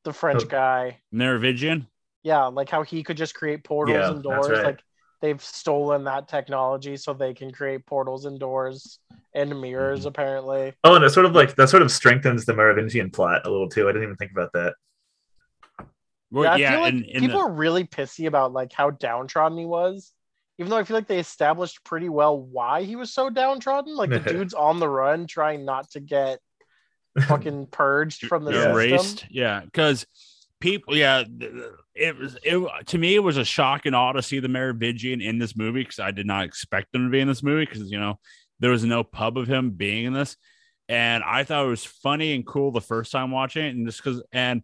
the 0.04 0.12
French 0.12 0.42
Oh. 0.44 0.46
guy. 0.46 1.00
Merovingian. 1.10 1.88
Yeah, 2.22 2.44
like 2.46 2.68
how 2.68 2.82
he 2.82 3.02
could 3.02 3.16
just 3.16 3.34
create 3.34 3.64
portals 3.64 3.96
Yeah, 3.96 4.10
and 4.10 4.22
doors. 4.22 4.48
right. 4.50 4.64
Like 4.64 4.82
they've 5.20 5.42
stolen 5.42 6.04
that 6.04 6.28
technology 6.28 6.96
so 6.96 7.12
they 7.14 7.34
can 7.34 7.50
create 7.52 7.86
portals 7.86 8.24
and 8.24 8.38
doors 8.38 8.98
and 9.34 9.60
mirrors. 9.60 10.00
Mm-hmm. 10.00 10.08
Apparently, 10.08 10.74
oh, 10.84 10.94
and 10.94 11.04
that 11.04 11.10
sort 11.10 11.26
of 11.26 11.32
like 11.34 11.56
that 11.56 11.68
sort 11.68 11.82
of 11.82 11.90
strengthens 11.90 12.44
the 12.44 12.54
Merovingian 12.54 13.10
plot 13.10 13.46
a 13.46 13.50
little 13.50 13.68
too. 13.68 13.88
I 13.88 13.92
didn't 13.92 14.04
even 14.04 14.16
think 14.16 14.32
about 14.32 14.52
that. 14.54 14.74
Well, 16.30 16.44
yeah, 16.44 16.52
I 16.54 16.56
yeah, 16.58 16.70
feel 16.72 16.80
like 16.80 16.92
and, 16.94 17.04
and 17.06 17.20
people 17.20 17.38
the- 17.40 17.46
are 17.46 17.52
really 17.52 17.84
pissy 17.84 18.26
about 18.26 18.52
like 18.52 18.72
how 18.72 18.90
downtrodden 18.90 19.58
he 19.58 19.66
was. 19.66 20.12
Even 20.58 20.70
though 20.70 20.78
I 20.78 20.84
feel 20.84 20.96
like 20.96 21.06
they 21.06 21.18
established 21.18 21.84
pretty 21.84 22.08
well 22.08 22.40
why 22.40 22.82
he 22.84 22.96
was 22.96 23.12
so 23.12 23.28
downtrodden. 23.28 23.94
Like 23.94 24.10
the 24.10 24.20
dude's 24.20 24.54
on 24.54 24.80
the 24.80 24.88
run, 24.88 25.26
trying 25.26 25.64
not 25.66 25.90
to 25.90 26.00
get 26.00 26.38
fucking 27.20 27.66
purged 27.70 28.22
from 28.22 28.44
the 28.44 28.52
Yeah. 28.52 28.58
system. 28.62 28.72
erased. 28.72 29.26
Yeah, 29.30 29.60
because 29.64 30.06
people, 30.60 30.96
yeah, 30.96 31.24
it 31.94 32.16
was 32.16 32.38
it 32.42 32.86
to 32.86 32.98
me. 32.98 33.14
It 33.14 33.22
was 33.22 33.36
a 33.36 33.44
shock 33.44 33.86
and 33.86 33.94
awe 33.94 34.12
to 34.12 34.22
see 34.22 34.38
the 34.40 34.48
Merovingian 34.48 35.20
in 35.20 35.38
this 35.38 35.56
movie 35.56 35.82
because 35.82 35.98
I 35.98 36.10
did 36.10 36.26
not 36.26 36.44
expect 36.44 36.94
him 36.94 37.04
to 37.04 37.10
be 37.10 37.20
in 37.20 37.28
this 37.28 37.42
movie 37.42 37.66
because 37.66 37.90
you 37.90 38.00
know 38.00 38.18
there 38.58 38.70
was 38.70 38.84
no 38.84 39.04
pub 39.04 39.36
of 39.36 39.46
him 39.48 39.70
being 39.72 40.06
in 40.06 40.12
this, 40.14 40.36
and 40.88 41.22
I 41.22 41.44
thought 41.44 41.66
it 41.66 41.68
was 41.68 41.84
funny 41.84 42.34
and 42.34 42.46
cool 42.46 42.72
the 42.72 42.80
first 42.80 43.12
time 43.12 43.30
watching 43.30 43.64
it, 43.66 43.74
and 43.74 43.86
just 43.86 44.02
because 44.02 44.22
and 44.32 44.62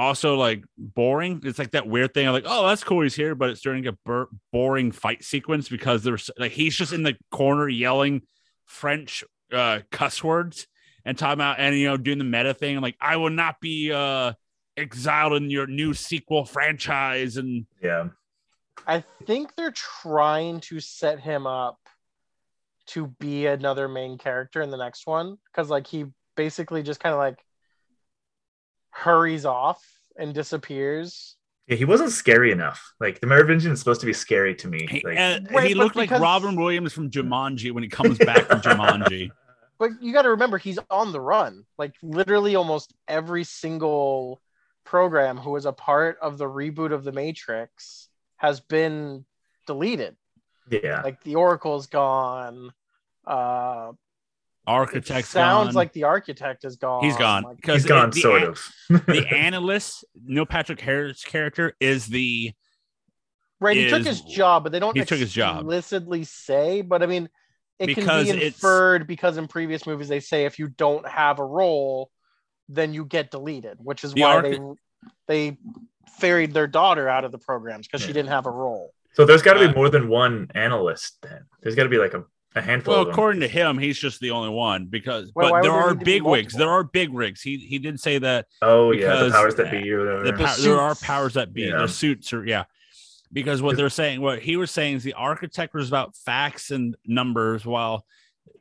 also 0.00 0.34
like 0.36 0.64
boring. 0.76 1.40
It's 1.44 1.58
like 1.58 1.72
that 1.72 1.86
weird 1.86 2.14
thing. 2.14 2.26
of 2.26 2.34
like, 2.34 2.44
oh, 2.46 2.66
that's 2.66 2.82
cool, 2.84 3.02
he's 3.02 3.14
here, 3.14 3.34
but 3.34 3.50
it's 3.50 3.60
during 3.60 3.86
a 3.86 3.92
bur- 3.92 4.28
boring 4.52 4.92
fight 4.92 5.22
sequence 5.22 5.68
because 5.68 6.02
there's 6.02 6.30
like 6.38 6.52
he's 6.52 6.74
just 6.76 6.92
in 6.92 7.02
the 7.02 7.16
corner 7.30 7.68
yelling 7.68 8.22
French 8.66 9.22
uh, 9.52 9.80
cuss 9.90 10.22
words 10.24 10.66
and 11.04 11.18
talking 11.18 11.34
about 11.34 11.58
and 11.58 11.76
you 11.76 11.86
know 11.86 11.96
doing 11.96 12.18
the 12.18 12.24
meta 12.24 12.54
thing. 12.54 12.76
I'm 12.76 12.82
like, 12.82 12.96
I 13.00 13.16
will 13.16 13.30
not 13.30 13.60
be 13.60 13.92
uh, 13.92 14.32
exiled 14.76 15.34
in 15.34 15.50
your 15.50 15.66
new 15.66 15.94
sequel 15.94 16.44
franchise, 16.44 17.36
and 17.36 17.66
Yeah. 17.82 18.08
I 18.86 19.04
think 19.26 19.54
they're 19.56 19.72
trying 19.72 20.60
to 20.60 20.80
set 20.80 21.20
him 21.20 21.46
up 21.46 21.78
to 22.86 23.08
be 23.20 23.46
another 23.46 23.88
main 23.88 24.16
character 24.16 24.62
in 24.62 24.70
the 24.70 24.78
next 24.78 25.06
one 25.06 25.36
because 25.46 25.68
like 25.68 25.86
he 25.86 26.06
basically 26.34 26.82
just 26.82 26.98
kind 26.98 27.12
of 27.12 27.18
like 27.18 27.38
hurries 28.90 29.44
off 29.44 29.82
and 30.16 30.34
disappears. 30.34 31.36
Yeah, 31.66 31.76
he 31.76 31.84
wasn't 31.84 32.10
scary 32.10 32.50
enough. 32.50 32.92
Like 32.98 33.20
the 33.20 33.26
Merovingian 33.26 33.72
is 33.72 33.78
supposed 33.78 34.00
to 34.00 34.06
be 34.06 34.12
scary 34.12 34.54
to 34.56 34.68
me. 34.68 34.86
he, 34.90 35.02
Like, 35.04 35.16
and 35.16 35.48
Right, 35.50 35.68
he 35.68 35.74
but 35.74 35.84
looked 35.84 35.96
like 35.96 36.10
Robin 36.10 36.56
Williams 36.56 36.92
from 36.92 37.10
Jumanji 37.10 37.72
when 37.72 37.82
he 37.82 37.88
comes 37.88 38.18
back 38.18 38.46
from 38.46 38.60
Jumanji. 38.60 39.30
But 39.78 39.92
you 40.02 40.12
got 40.12 40.22
to 40.22 40.30
remember, 40.30 40.58
he's 40.58 40.78
on 40.90 41.10
the 41.10 41.22
run. 41.22 41.64
Like 41.78 41.94
literally, 42.02 42.54
almost 42.54 42.92
every 43.08 43.44
single 43.44 44.42
program 44.84 45.38
who 45.38 45.52
was 45.52 45.64
a 45.64 45.72
part 45.72 46.18
of 46.20 46.36
the 46.36 46.44
reboot 46.44 46.92
of 46.92 47.02
the 47.02 47.12
Matrix 47.12 48.10
has 48.36 48.60
been 48.60 49.24
deleted. 49.66 50.16
Yeah. 50.68 51.00
Like 51.00 51.22
the 51.22 51.36
Oracle's 51.36 51.86
gone. 51.86 52.74
Uh, 53.26 53.92
it 53.92 53.96
Architect 54.70 55.26
sounds 55.28 55.74
like 55.74 55.92
the 55.92 56.04
architect 56.04 56.64
is 56.64 56.76
gone. 56.76 57.02
he's 57.04 57.16
gone 57.16 57.42
Like, 57.42 57.56
because 57.56 57.82
He's 57.82 57.86
gone, 57.86 58.10
the, 58.10 58.20
sort 58.20 58.42
an- 58.42 58.48
of. 58.48 59.06
the 59.06 59.26
analyst, 59.34 60.04
Neil 60.24 60.46
Patrick 60.46 60.80
Harris 60.80 61.24
character, 61.24 61.74
is 61.80 62.06
the 62.06 62.52
right, 63.60 63.76
he 63.76 63.88
took 63.88 64.04
his 64.04 64.20
job, 64.22 64.62
but 64.62 64.72
they 64.72 64.78
don't 64.78 64.96
he 64.96 65.04
took 65.04 65.18
his 65.18 65.32
job. 65.32 65.58
explicitly 65.58 66.24
say. 66.24 66.82
But 66.82 67.02
I 67.02 67.06
mean, 67.06 67.28
it 67.78 67.86
Because 67.86 68.26
can 68.28 68.36
be 68.38 68.44
inferred 68.46 69.06
because 69.06 69.36
in 69.36 69.48
previous 69.48 69.86
movies 69.86 70.08
they 70.08 70.20
say 70.20 70.44
if 70.44 70.58
you 70.58 70.68
don't 70.68 71.06
have 71.08 71.38
a 71.38 71.44
role, 71.44 72.10
then 72.68 72.94
you 72.94 73.04
get 73.04 73.30
deleted, 73.30 73.78
which 73.80 74.04
is 74.04 74.12
The 74.14 74.22
why 74.22 74.34
archi- 74.36 74.58
they 75.26 75.50
they 75.50 75.58
ferried 76.18 76.52
their 76.52 76.66
daughter 76.66 77.08
out 77.08 77.24
of 77.24 77.32
the 77.32 77.38
programs 77.38 77.86
because 77.86 78.02
she 78.02 78.12
didn't 78.12 78.28
have 78.28 78.46
a 78.46 78.50
role. 78.50 78.92
so 79.14 79.24
there's 79.24 79.42
got 79.42 79.54
to 79.54 79.64
Uh, 79.64 79.68
be 79.68 79.74
more 79.74 79.88
than 79.88 80.08
one 80.08 80.48
analyst 80.54 81.16
then. 81.22 81.46
There's 81.62 81.74
got 81.74 81.84
to 81.84 81.88
be 81.88 81.96
like 81.98 82.12
a, 82.14 82.24
a 82.56 82.60
handful 82.60 82.94
well, 82.94 83.02
of 83.02 83.08
according 83.08 83.40
to 83.40 83.48
him, 83.48 83.78
he's 83.78 83.98
just 83.98 84.20
the 84.20 84.32
only 84.32 84.50
one 84.50 84.86
because 84.86 85.30
Well, 85.34 85.50
but 85.50 85.62
there 85.62 85.70
are 85.70 85.92
need 85.92 86.00
to 86.00 86.04
be 86.04 86.12
big 86.14 86.22
wigs. 86.22 86.54
There 86.54 86.68
are 86.68 86.82
big 86.82 87.12
rigs. 87.14 87.40
He 87.40 87.58
he 87.58 87.78
did 87.78 88.00
say 88.00 88.18
that 88.18 88.46
oh, 88.62 88.90
yeah. 88.90 89.00
The 89.00 89.24
because 89.26 89.32
powers 89.32 89.54
that 89.56 89.70
be 89.70 89.90
or 89.92 90.00
whatever. 90.00 90.24
the 90.24 90.32
The 90.32 90.44
pow- 90.44 90.56
there 90.56 90.80
are 90.80 90.94
suits. 90.94 91.06
powers 91.06 91.34
that 91.34 91.52
be. 91.52 91.62
Yeah. 91.62 91.78
The 91.78 91.88
suits 91.88 92.32
are 92.32 92.44
yeah. 92.44 92.64
Because 93.32 93.62
what 93.62 93.76
they're 93.76 93.90
saying, 93.90 94.20
what 94.20 94.40
he 94.40 94.56
was 94.56 94.72
saying 94.72 94.96
is 94.96 95.04
the 95.04 95.12
architect 95.12 95.72
was 95.72 95.86
about 95.86 96.16
facts 96.16 96.72
and 96.72 96.96
numbers, 97.06 97.64
while 97.64 98.04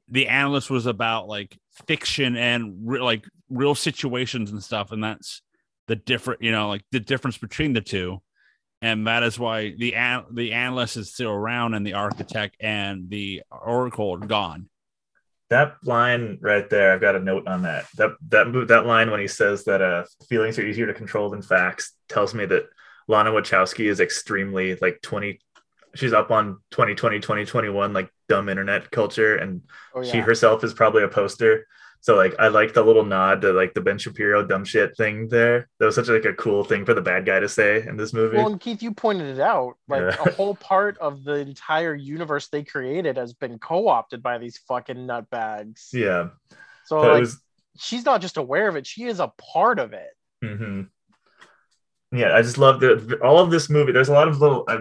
the 0.07 0.27
analyst 0.27 0.69
was 0.69 0.85
about 0.85 1.27
like 1.27 1.57
fiction 1.87 2.37
and 2.37 2.75
re- 2.83 3.01
like 3.01 3.25
real 3.49 3.73
situations 3.73 4.51
and 4.51 4.63
stuff. 4.63 4.91
And 4.91 5.03
that's 5.03 5.41
the 5.87 5.95
different, 5.95 6.43
you 6.43 6.51
know, 6.51 6.67
like 6.67 6.83
the 6.91 6.99
difference 6.99 7.39
between 7.39 7.73
the 7.73 7.81
two. 7.81 8.21
And 8.81 9.07
that 9.07 9.23
is 9.23 9.37
why 9.37 9.73
the 9.77 9.95
an- 9.95 10.25
the 10.31 10.53
analyst 10.53 10.95
is 10.97 11.11
still 11.11 11.31
around 11.31 11.73
and 11.73 11.85
the 11.85 11.93
architect 11.93 12.55
and 12.59 13.09
the 13.09 13.43
oracle 13.51 14.11
are 14.13 14.25
gone. 14.25 14.69
that 15.49 15.75
line 15.83 16.37
right 16.41 16.69
there, 16.69 16.93
I've 16.93 17.01
got 17.01 17.15
a 17.15 17.19
note 17.19 17.47
on 17.47 17.63
that. 17.63 17.87
That 17.97 18.11
that 18.29 18.65
that 18.67 18.85
line 18.85 19.09
when 19.11 19.19
he 19.19 19.27
says 19.27 19.63
that 19.65 19.81
uh 19.81 20.05
feelings 20.29 20.57
are 20.59 20.65
easier 20.65 20.87
to 20.87 20.93
control 20.93 21.29
than 21.29 21.41
facts 21.41 21.93
tells 22.07 22.33
me 22.33 22.45
that 22.45 22.69
Lana 23.07 23.31
Wachowski 23.31 23.89
is 23.89 23.99
extremely 23.99 24.75
like 24.75 25.01
20 25.01 25.39
she's 25.95 26.13
up 26.13 26.29
on 26.29 26.59
2020 26.69 27.19
2021 27.19 27.93
like 27.93 28.11
dumb 28.27 28.47
internet 28.47 28.91
culture 28.91 29.35
and 29.37 29.61
Oh 29.95 30.03
she 30.03 30.19
herself 30.19 30.63
is 30.63 30.73
probably 30.73 31.03
a 31.03 31.07
poster. 31.07 31.65
So 32.01 32.15
like 32.15 32.33
I 32.39 32.47
like 32.47 32.73
the 32.73 32.81
little 32.81 33.03
nod 33.03 33.41
to 33.41 33.51
like 33.51 33.73
the 33.73 33.81
Ben 33.81 33.97
Shapiro 33.97 34.45
dumb 34.45 34.63
shit 34.63 34.95
thing 34.95 35.27
there. 35.27 35.67
That 35.79 35.85
was 35.87 35.95
such 35.95 36.07
like 36.07 36.23
a 36.25 36.33
cool 36.33 36.63
thing 36.63 36.85
for 36.85 36.93
the 36.93 37.01
bad 37.01 37.25
guy 37.25 37.39
to 37.41 37.49
say 37.49 37.85
in 37.85 37.97
this 37.97 38.13
movie. 38.13 38.37
Well, 38.37 38.47
and 38.47 38.59
Keith, 38.59 38.81
you 38.81 38.93
pointed 38.93 39.27
it 39.37 39.41
out. 39.41 39.75
Like 39.89 40.01
Yeah. 40.01 40.15
a 40.25 40.31
whole 40.31 40.55
part 40.55 40.97
of 40.99 41.23
the 41.25 41.35
entire 41.35 41.93
universe 41.93 42.47
they 42.47 42.63
created 42.63 43.17
has 43.17 43.33
been 43.33 43.59
co-opted 43.59 44.23
by 44.23 44.37
these 44.37 44.57
fucking 44.59 44.95
nutbags. 45.07 45.89
yeah. 45.93 46.29
So 46.85 47.01
like, 47.01 47.19
was 47.19 47.41
she's 47.77 48.05
not 48.05 48.21
just 48.21 48.37
aware 48.37 48.67
of 48.69 48.75
it; 48.77 48.87
she 48.87 49.03
is 49.03 49.19
a 49.19 49.31
part 49.37 49.77
of 49.77 49.91
it. 49.93 50.09
hmm 50.41 50.83
Yeah, 52.13 52.33
I 52.35 52.41
just 52.41 52.57
love 52.57 52.79
the 52.79 53.19
all 53.23 53.39
of 53.39 53.51
this 53.51 53.69
movie. 53.69 53.91
There's 53.91 54.09
a 54.09 54.13
lot 54.13 54.27
of 54.27 54.39
little. 54.39 54.63
I, 54.67 54.79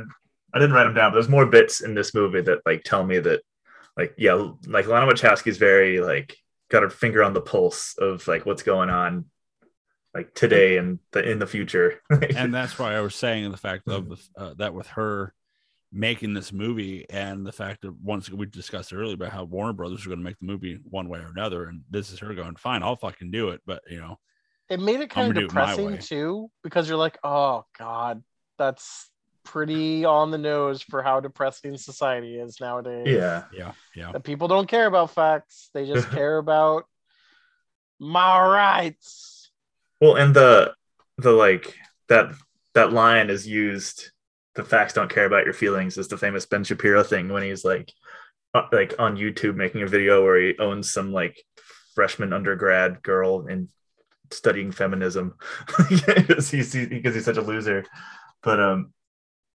I 0.54 0.58
didn't 0.58 0.74
write 0.74 0.84
them 0.84 0.94
down. 0.94 1.10
But 1.10 1.14
there's 1.16 1.28
more 1.28 1.46
bits 1.46 1.80
in 1.82 1.94
this 1.94 2.14
movie 2.14 2.40
that 2.42 2.60
like 2.64 2.84
tell 2.84 3.04
me 3.04 3.18
that, 3.18 3.42
like, 3.98 4.14
yeah, 4.16 4.50
like 4.66 4.86
Lana 4.86 5.06
Wachowski's 5.12 5.58
very 5.58 6.00
like 6.00 6.36
got 6.68 6.82
her 6.82 6.90
finger 6.90 7.22
on 7.22 7.32
the 7.32 7.40
pulse 7.40 7.94
of 7.98 8.26
like 8.28 8.46
what's 8.46 8.62
going 8.62 8.90
on, 8.90 9.26
like 10.14 10.34
today 10.34 10.76
and 10.76 10.98
the, 11.12 11.28
in 11.28 11.38
the 11.38 11.46
future. 11.46 12.00
and 12.36 12.52
that's 12.52 12.78
why 12.78 12.94
I 12.94 13.00
was 13.00 13.14
saying 13.14 13.50
the 13.50 13.56
fact 13.56 13.88
of 13.88 14.08
the, 14.08 14.18
uh, 14.36 14.54
that 14.58 14.74
with 14.74 14.86
her 14.88 15.34
making 15.90 16.34
this 16.34 16.52
movie 16.52 17.06
and 17.08 17.46
the 17.46 17.52
fact 17.52 17.82
that 17.82 17.94
once 18.02 18.30
we 18.30 18.46
discussed 18.46 18.92
earlier 18.92 19.14
about 19.14 19.32
how 19.32 19.44
Warner 19.44 19.72
Brothers 19.72 20.04
are 20.04 20.08
going 20.08 20.18
to 20.18 20.24
make 20.24 20.38
the 20.38 20.44
movie 20.46 20.78
one 20.84 21.08
way 21.08 21.18
or 21.18 21.30
another, 21.34 21.64
and 21.64 21.82
this 21.90 22.12
is 22.12 22.18
her 22.18 22.34
going, 22.34 22.56
fine, 22.56 22.82
I'll 22.82 22.96
fucking 22.96 23.30
do 23.30 23.50
it, 23.50 23.62
but 23.66 23.82
you 23.90 23.98
know, 23.98 24.18
It 24.68 24.80
made 24.80 25.00
it 25.00 25.08
kind 25.10 25.32
gonna 25.32 25.46
of 25.46 25.50
do 25.50 25.52
it 25.52 25.54
my 25.54 25.74
depressing 25.74 25.98
too, 25.98 26.50
because 26.62 26.88
you're 26.88 26.98
like, 26.98 27.18
oh 27.24 27.64
god, 27.78 28.22
that's 28.58 29.10
pretty 29.48 30.04
on 30.04 30.30
the 30.30 30.36
nose 30.36 30.82
for 30.82 31.02
how 31.02 31.20
depressing 31.20 31.78
society 31.78 32.38
is 32.38 32.60
nowadays. 32.60 33.06
yeah, 33.06 33.44
yeah, 33.50 33.72
yeah, 33.96 34.12
that 34.12 34.22
people 34.22 34.46
don't 34.46 34.68
care 34.68 34.86
about 34.86 35.10
facts; 35.10 35.70
they 35.72 35.86
just 35.86 36.10
care 36.12 36.36
about 36.36 36.84
my 37.98 38.46
rights. 38.46 39.50
well, 40.00 40.16
and 40.16 40.34
the 40.34 40.74
the 41.16 41.32
like 41.32 41.74
that 42.08 42.32
that 42.74 42.92
line 42.92 43.30
is 43.30 43.46
used. 43.46 44.10
The 44.54 44.64
facts 44.64 44.92
don't 44.92 45.10
care 45.10 45.24
about 45.24 45.44
your 45.44 45.54
feelings 45.54 45.96
is 45.96 46.08
the 46.08 46.18
famous 46.18 46.44
Ben 46.44 46.64
Shapiro 46.64 47.02
thing 47.04 47.28
when 47.28 47.44
he's 47.44 47.64
like, 47.64 47.92
uh, 48.54 48.66
like 48.72 48.94
on 48.98 49.16
YouTube 49.16 49.54
making 49.54 49.82
a 49.82 49.86
video 49.86 50.22
where 50.22 50.40
he 50.40 50.58
owns 50.58 50.92
some 50.92 51.12
like 51.12 51.42
freshman 51.94 52.32
undergrad 52.32 53.02
girl 53.02 53.46
and 53.46 53.68
studying 54.30 54.72
feminism 54.72 55.36
because 55.88 56.50
he's 56.50 56.74
because 56.74 57.14
he's 57.14 57.24
such 57.24 57.38
a 57.38 57.42
loser. 57.42 57.84
But 58.42 58.60
um, 58.60 58.92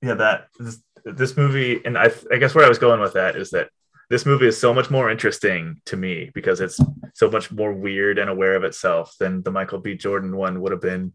yeah, 0.03 0.15
that 0.15 0.49
this, 0.59 0.83
this 1.05 1.37
movie, 1.37 1.81
and 1.85 1.97
I 1.97 2.11
I 2.33 2.37
guess 2.39 2.55
where 2.55 2.65
I 2.65 2.69
was 2.69 2.79
going 2.79 3.01
with 3.01 3.15
that 3.15 3.37
is 3.37 3.51
that 3.51 3.69
this 4.11 4.27
movie 4.27 4.47
is 4.49 4.59
so 4.61 4.75
much 4.75 4.91
more 4.91 5.11
interesting 5.11 5.81
to 5.87 5.97
me 5.97 6.31
because 6.35 6.61
it's 6.61 6.79
so 7.15 7.31
much 7.31 7.51
more 7.51 7.73
weird 7.73 8.19
and 8.19 8.29
aware 8.29 8.55
of 8.57 8.65
itself 8.65 9.15
than 9.19 9.43
the 9.43 9.51
Michael 9.51 9.79
B. 9.79 9.95
Jordan 9.97 10.37
one 10.37 10.61
would 10.61 10.73
have 10.73 10.81
been. 10.83 11.13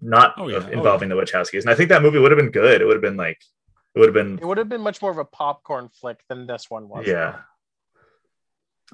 Not 0.00 0.34
Oh, 0.38 0.46
yeah. 0.48 0.58
of- 0.58 0.66
Oh, 0.66 0.72
involving 0.72 1.08
the 1.08 1.16
Wachowskis, 1.16 1.62
and 1.62 1.70
I 1.70 1.74
think 1.74 1.88
that 1.88 2.00
movie 2.02 2.18
would 2.20 2.30
have 2.30 2.38
been 2.38 2.52
good. 2.52 2.80
It 2.80 2.84
would 2.84 2.94
have 2.94 3.02
been 3.02 3.16
like 3.16 3.38
it 3.94 3.98
would 3.98 4.06
have 4.08 4.14
been 4.14 4.38
It 4.38 4.44
would 4.46 4.58
have 4.58 4.68
been 4.68 4.82
much 4.82 5.02
more 5.02 5.10
of 5.10 5.18
a 5.18 5.24
popcorn 5.24 5.88
flick 5.88 6.20
than 6.28 6.46
this 6.46 6.70
one 6.70 6.88
was. 6.88 7.06
yeah 7.06 7.40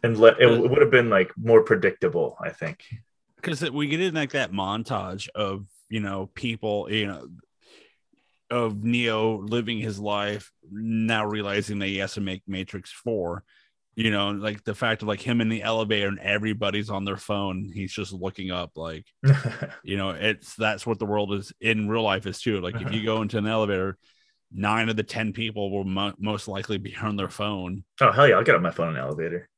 and 0.02 0.18
le- 0.18 0.36
it 0.38 0.46
would 0.70 0.80
have 0.80 0.90
been 0.90 1.08
like 1.08 1.32
more 1.38 1.62
predictable 1.62 2.36
i 2.40 2.50
think 2.50 2.84
because 3.36 3.62
we 3.70 3.86
get 3.88 4.00
in 4.00 4.14
like 4.14 4.32
that 4.32 4.52
montage 4.52 5.28
of 5.34 5.66
you 5.88 6.00
know 6.00 6.28
people, 6.34 6.90
you 6.90 7.06
know, 7.06 7.28
of 8.50 8.84
Neo 8.84 9.38
living 9.38 9.78
his 9.78 9.98
life 9.98 10.52
now 10.70 11.24
realizing 11.24 11.78
that 11.78 11.86
he 11.86 11.98
has 11.98 12.14
to 12.14 12.20
make 12.20 12.42
Matrix 12.46 12.90
Four. 12.92 13.44
You 13.94 14.10
know, 14.10 14.30
like 14.30 14.62
the 14.62 14.74
fact 14.74 15.00
of 15.00 15.08
like 15.08 15.22
him 15.22 15.40
in 15.40 15.48
the 15.48 15.62
elevator 15.62 16.08
and 16.08 16.18
everybody's 16.18 16.90
on 16.90 17.06
their 17.06 17.16
phone. 17.16 17.70
He's 17.72 17.92
just 17.92 18.12
looking 18.12 18.50
up, 18.50 18.72
like 18.76 19.06
you 19.82 19.96
know 19.96 20.10
it's 20.10 20.54
that's 20.54 20.86
what 20.86 20.98
the 20.98 21.06
world 21.06 21.32
is 21.32 21.52
in 21.60 21.88
real 21.88 22.02
life 22.02 22.26
is 22.26 22.40
too 22.40 22.60
like 22.60 22.80
if 22.80 22.92
you 22.92 23.04
go 23.04 23.22
into 23.22 23.38
an 23.38 23.46
elevator 23.46 23.96
nine 24.52 24.88
of 24.88 24.96
the 24.96 25.02
ten 25.02 25.32
people 25.32 25.70
will 25.70 25.84
mo- 25.84 26.14
most 26.18 26.48
likely 26.48 26.78
be 26.78 26.94
on 26.96 27.16
their 27.16 27.28
phone 27.28 27.84
oh 28.00 28.12
hell 28.12 28.28
yeah 28.28 28.36
i'll 28.36 28.44
get 28.44 28.54
on 28.54 28.62
my 28.62 28.70
phone 28.70 28.88
in 28.88 28.94
the 28.94 29.00
elevator 29.00 29.48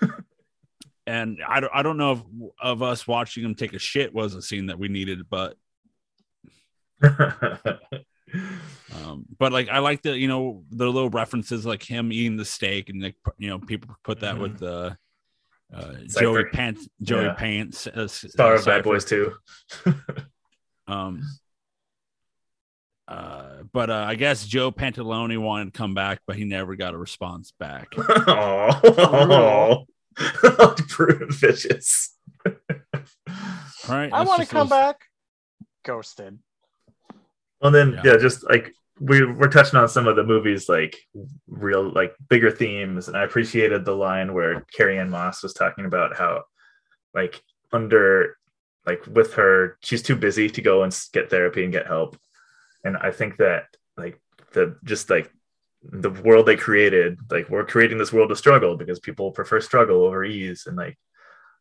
and 1.06 1.38
i 1.46 1.60
don't, 1.60 1.72
I 1.74 1.82
don't 1.82 1.96
know 1.96 2.12
if 2.12 2.22
of 2.60 2.82
us 2.82 3.06
watching 3.06 3.44
him 3.44 3.54
take 3.54 3.72
a 3.72 3.78
shit 3.78 4.14
was 4.14 4.34
a 4.34 4.42
scene 4.42 4.66
that 4.66 4.78
we 4.78 4.88
needed 4.88 5.28
but 5.28 5.56
um 8.94 9.24
but 9.38 9.52
like 9.52 9.68
i 9.68 9.78
like 9.78 10.02
the 10.02 10.16
you 10.18 10.28
know 10.28 10.62
the 10.70 10.86
little 10.86 11.10
references 11.10 11.64
like 11.66 11.82
him 11.82 12.12
eating 12.12 12.36
the 12.36 12.44
steak 12.44 12.88
and 12.90 13.02
like 13.02 13.16
you 13.38 13.48
know 13.48 13.58
people 13.58 13.94
put 14.04 14.20
that 14.20 14.38
with 14.38 14.58
the 14.58 14.96
uh 15.74 15.92
joey 16.18 16.44
pants 16.52 16.88
joey 17.02 17.24
Yeah. 17.26 17.34
pants 17.34 17.86
uh, 17.86 18.06
star 18.08 18.54
uh, 18.54 18.58
of 18.58 18.64
bad 18.64 18.84
boys 18.84 19.04
too 19.04 19.34
Um, 20.86 21.22
uh, 23.06 23.62
but 23.74 23.90
uh, 23.90 24.04
I 24.08 24.14
guess 24.14 24.46
Joe 24.46 24.70
Pantoliano 24.72 25.38
wanted 25.38 25.66
to 25.74 25.78
come 25.78 25.92
back, 25.92 26.20
but 26.26 26.36
he 26.36 26.44
never 26.44 26.76
got 26.76 26.94
a 26.94 26.96
response 26.98 27.52
back. 27.58 27.88
oh 27.98 29.84
prudent 30.88 31.34
vicious 31.40 32.14
All 32.46 32.54
right, 33.88 34.10
I 34.12 34.22
want 34.24 34.40
to 34.40 34.46
come 34.48 34.68
those- 34.68 34.78
back. 34.78 34.96
Ghosted. 35.84 36.38
Well 37.60 37.70
then 37.70 37.92
Yeah. 37.92 38.02
yeah. 38.04 38.16
just 38.16 38.48
like 38.48 38.72
we 39.00 39.24
we're 39.24 39.48
touching 39.48 39.78
on 39.78 39.88
some 39.88 40.06
of 40.08 40.16
the 40.16 40.24
movies 40.24 40.68
like 40.68 40.96
real 41.46 41.88
like 41.90 42.14
bigger 42.28 42.50
themes 42.50 43.08
and 43.08 43.16
i 43.16 43.22
appreciated 43.24 43.84
the 43.84 43.94
line 43.94 44.34
where 44.34 44.62
carrie 44.74 44.98
ann 44.98 45.10
moss 45.10 45.42
was 45.42 45.52
talking 45.54 45.84
about 45.84 46.16
how 46.16 46.42
like 47.14 47.40
under 47.72 48.36
like 48.86 49.06
with 49.06 49.34
her 49.34 49.78
she's 49.82 50.02
too 50.02 50.16
busy 50.16 50.48
to 50.50 50.60
go 50.62 50.82
and 50.82 50.98
get 51.12 51.30
therapy 51.30 51.62
and 51.62 51.72
get 51.72 51.86
help 51.86 52.16
and 52.84 52.96
i 52.96 53.10
think 53.10 53.36
that 53.36 53.64
like 53.96 54.20
the 54.52 54.76
just 54.84 55.10
like 55.10 55.30
the 55.82 56.10
world 56.10 56.44
they 56.46 56.56
created 56.56 57.18
like 57.30 57.48
we're 57.48 57.64
creating 57.64 57.98
this 57.98 58.12
world 58.12 58.32
of 58.32 58.38
struggle 58.38 58.76
because 58.76 58.98
people 58.98 59.30
prefer 59.30 59.60
struggle 59.60 60.02
over 60.04 60.24
ease 60.24 60.64
and 60.66 60.76
like 60.76 60.98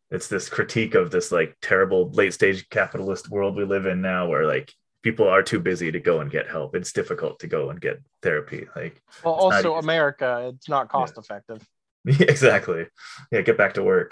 it's 0.09 0.27
this 0.27 0.49
critique 0.49 0.95
of 0.95 1.11
this 1.11 1.31
like 1.31 1.55
terrible 1.61 2.09
late 2.11 2.33
stage 2.33 2.67
capitalist 2.69 3.29
world 3.29 3.55
we 3.55 3.63
live 3.63 3.85
in 3.85 4.01
now 4.01 4.27
where 4.27 4.47
like 4.47 4.73
people 5.07 5.27
are 5.35 5.41
too 5.51 5.59
busy 5.71 5.89
to 5.91 5.99
go 6.09 6.15
and 6.21 6.29
get 6.37 6.45
help 6.55 6.75
it's 6.75 6.91
difficult 6.91 7.39
to 7.39 7.47
go 7.47 7.61
and 7.71 7.79
get 7.79 7.97
therapy 8.25 8.61
like 8.75 8.95
Well, 9.23 9.35
also. 9.43 9.75
America, 9.75 10.51
it's 10.53 10.67
not 10.75 10.89
cost 10.89 11.17
effective. 11.17 11.61
exactly 12.33 12.83
yeah 13.31 13.41
get 13.41 13.57
back 13.57 13.73
to 13.75 13.83
work 13.93 14.09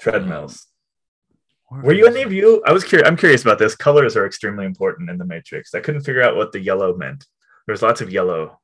treadmills 0.00 0.66
Where 1.68 1.82
Were 1.82 1.92
you 1.92 2.06
any 2.06 2.22
of 2.22 2.32
you? 2.32 2.62
I 2.66 2.72
was 2.72 2.84
curious. 2.84 3.08
I'm 3.08 3.16
curious 3.16 3.42
about 3.46 3.58
this. 3.58 3.74
Colors 3.74 4.14
are 4.18 4.26
extremely 4.26 4.66
important 4.66 5.08
in 5.12 5.16
the 5.16 5.24
Matrix. 5.24 5.74
I 5.74 5.80
couldn't 5.80 6.02
figure 6.02 6.22
out 6.26 6.36
what 6.36 6.52
the 6.52 6.60
yellow 6.60 6.94
meant. 7.04 7.24
There's 7.66 7.82
lots 7.82 8.00
of 8.02 8.08
yellow. 8.18 8.58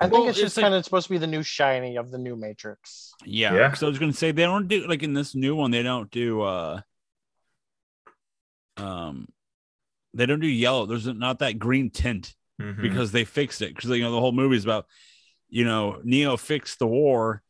I 0.00 0.04
think 0.06 0.12
Well, 0.14 0.28
it's 0.28 0.38
it's 0.38 0.46
just 0.46 0.56
like- 0.56 0.64
kind 0.64 0.74
of 0.74 0.84
supposed 0.84 1.06
to 1.08 1.12
be 1.16 1.18
the 1.18 1.26
new 1.36 1.42
shiny 1.44 1.96
of 1.96 2.10
the 2.10 2.18
new 2.18 2.36
Matrix. 2.36 3.12
Yeah. 3.24 3.54
Yeah. 3.54 3.68
Because 3.68 3.82
I 3.84 3.88
was 3.88 3.98
gonna 3.98 4.12
say 4.12 4.32
they 4.32 4.42
don't 4.52 4.66
do 4.68 4.86
like 4.88 5.02
in 5.08 5.12
this 5.14 5.34
new 5.34 5.54
one, 5.54 5.70
they 5.70 5.82
don't 5.84 6.10
do 6.10 6.42
uh 6.42 6.80
um 8.78 9.28
they 10.14 10.26
don't 10.26 10.40
do 10.40 10.46
yellow. 10.46 10.86
There's 10.86 11.06
not 11.06 11.40
that 11.40 11.58
green 11.58 11.90
tint 11.90 12.34
Mhm. 12.60 12.80
because 12.82 13.12
they 13.12 13.24
fixed 13.24 13.62
it. 13.62 13.74
Because 13.74 13.90
you 13.90 14.02
know 14.02 14.10
the 14.12 14.20
whole 14.20 14.32
movie 14.32 14.56
is 14.56 14.64
about, 14.64 14.86
you 15.48 15.64
know, 15.64 16.00
Neo 16.02 16.36
fixed 16.36 16.78
the 16.78 16.86
war. 16.86 17.42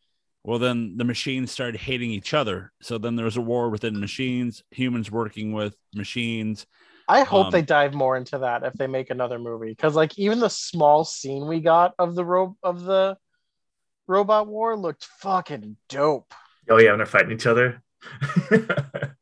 Well, 0.44 0.58
then 0.58 0.96
the 0.96 1.04
machines 1.04 1.50
started 1.50 1.80
hating 1.80 2.10
each 2.10 2.34
other. 2.34 2.72
So 2.82 2.98
then 2.98 3.16
there's 3.16 3.36
a 3.36 3.40
war 3.40 3.70
within 3.70 3.98
machines, 4.00 4.62
humans 4.70 5.10
working 5.10 5.52
with 5.52 5.76
machines. 5.94 6.66
I 7.08 7.22
hope 7.22 7.46
Um, 7.46 7.52
they 7.52 7.62
dive 7.62 7.94
more 7.94 8.16
into 8.16 8.38
that 8.38 8.64
if 8.64 8.74
they 8.74 8.86
make 8.86 9.08
another 9.10 9.38
movie, 9.38 9.70
because 9.70 9.94
like 9.94 10.18
even 10.18 10.40
the 10.40 10.50
small 10.50 11.04
scene 11.04 11.46
we 11.46 11.60
got 11.60 11.94
of 11.98 12.14
the 12.14 12.24
ro- 12.24 12.56
of 12.62 12.82
the 12.84 13.16
robot 14.06 14.46
war 14.46 14.76
looked 14.76 15.04
fucking 15.20 15.76
dope. 15.88 16.32
oh 16.70 16.78
yeah, 16.78 16.90
when 16.90 16.98
they're 16.98 17.06
fighting 17.06 17.32
each 17.32 17.46
other. 17.46 17.82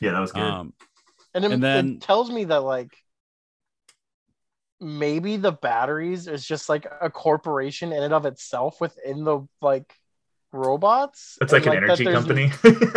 yeah, 0.00 0.12
that 0.12 0.20
was 0.20 0.32
good. 0.32 0.42
Um, 0.42 0.72
And, 1.34 1.44
it, 1.44 1.52
And 1.52 1.62
then- 1.62 1.88
it 1.96 2.00
tells 2.02 2.30
me 2.30 2.44
that 2.44 2.62
like 2.62 2.96
maybe 4.80 5.36
the 5.36 5.52
batteries 5.52 6.28
is 6.28 6.46
just 6.46 6.68
like 6.68 6.86
a 7.00 7.10
corporation 7.10 7.92
in 7.92 8.02
and 8.02 8.12
of 8.12 8.26
itself 8.26 8.80
within 8.80 9.24
the 9.24 9.46
like 9.62 9.92
robots. 10.52 11.38
it's 11.40 11.52
and, 11.52 11.64
like 11.64 11.74
an 11.74 11.86
that 11.86 12.00
energy 12.00 12.04
company. 12.04 12.52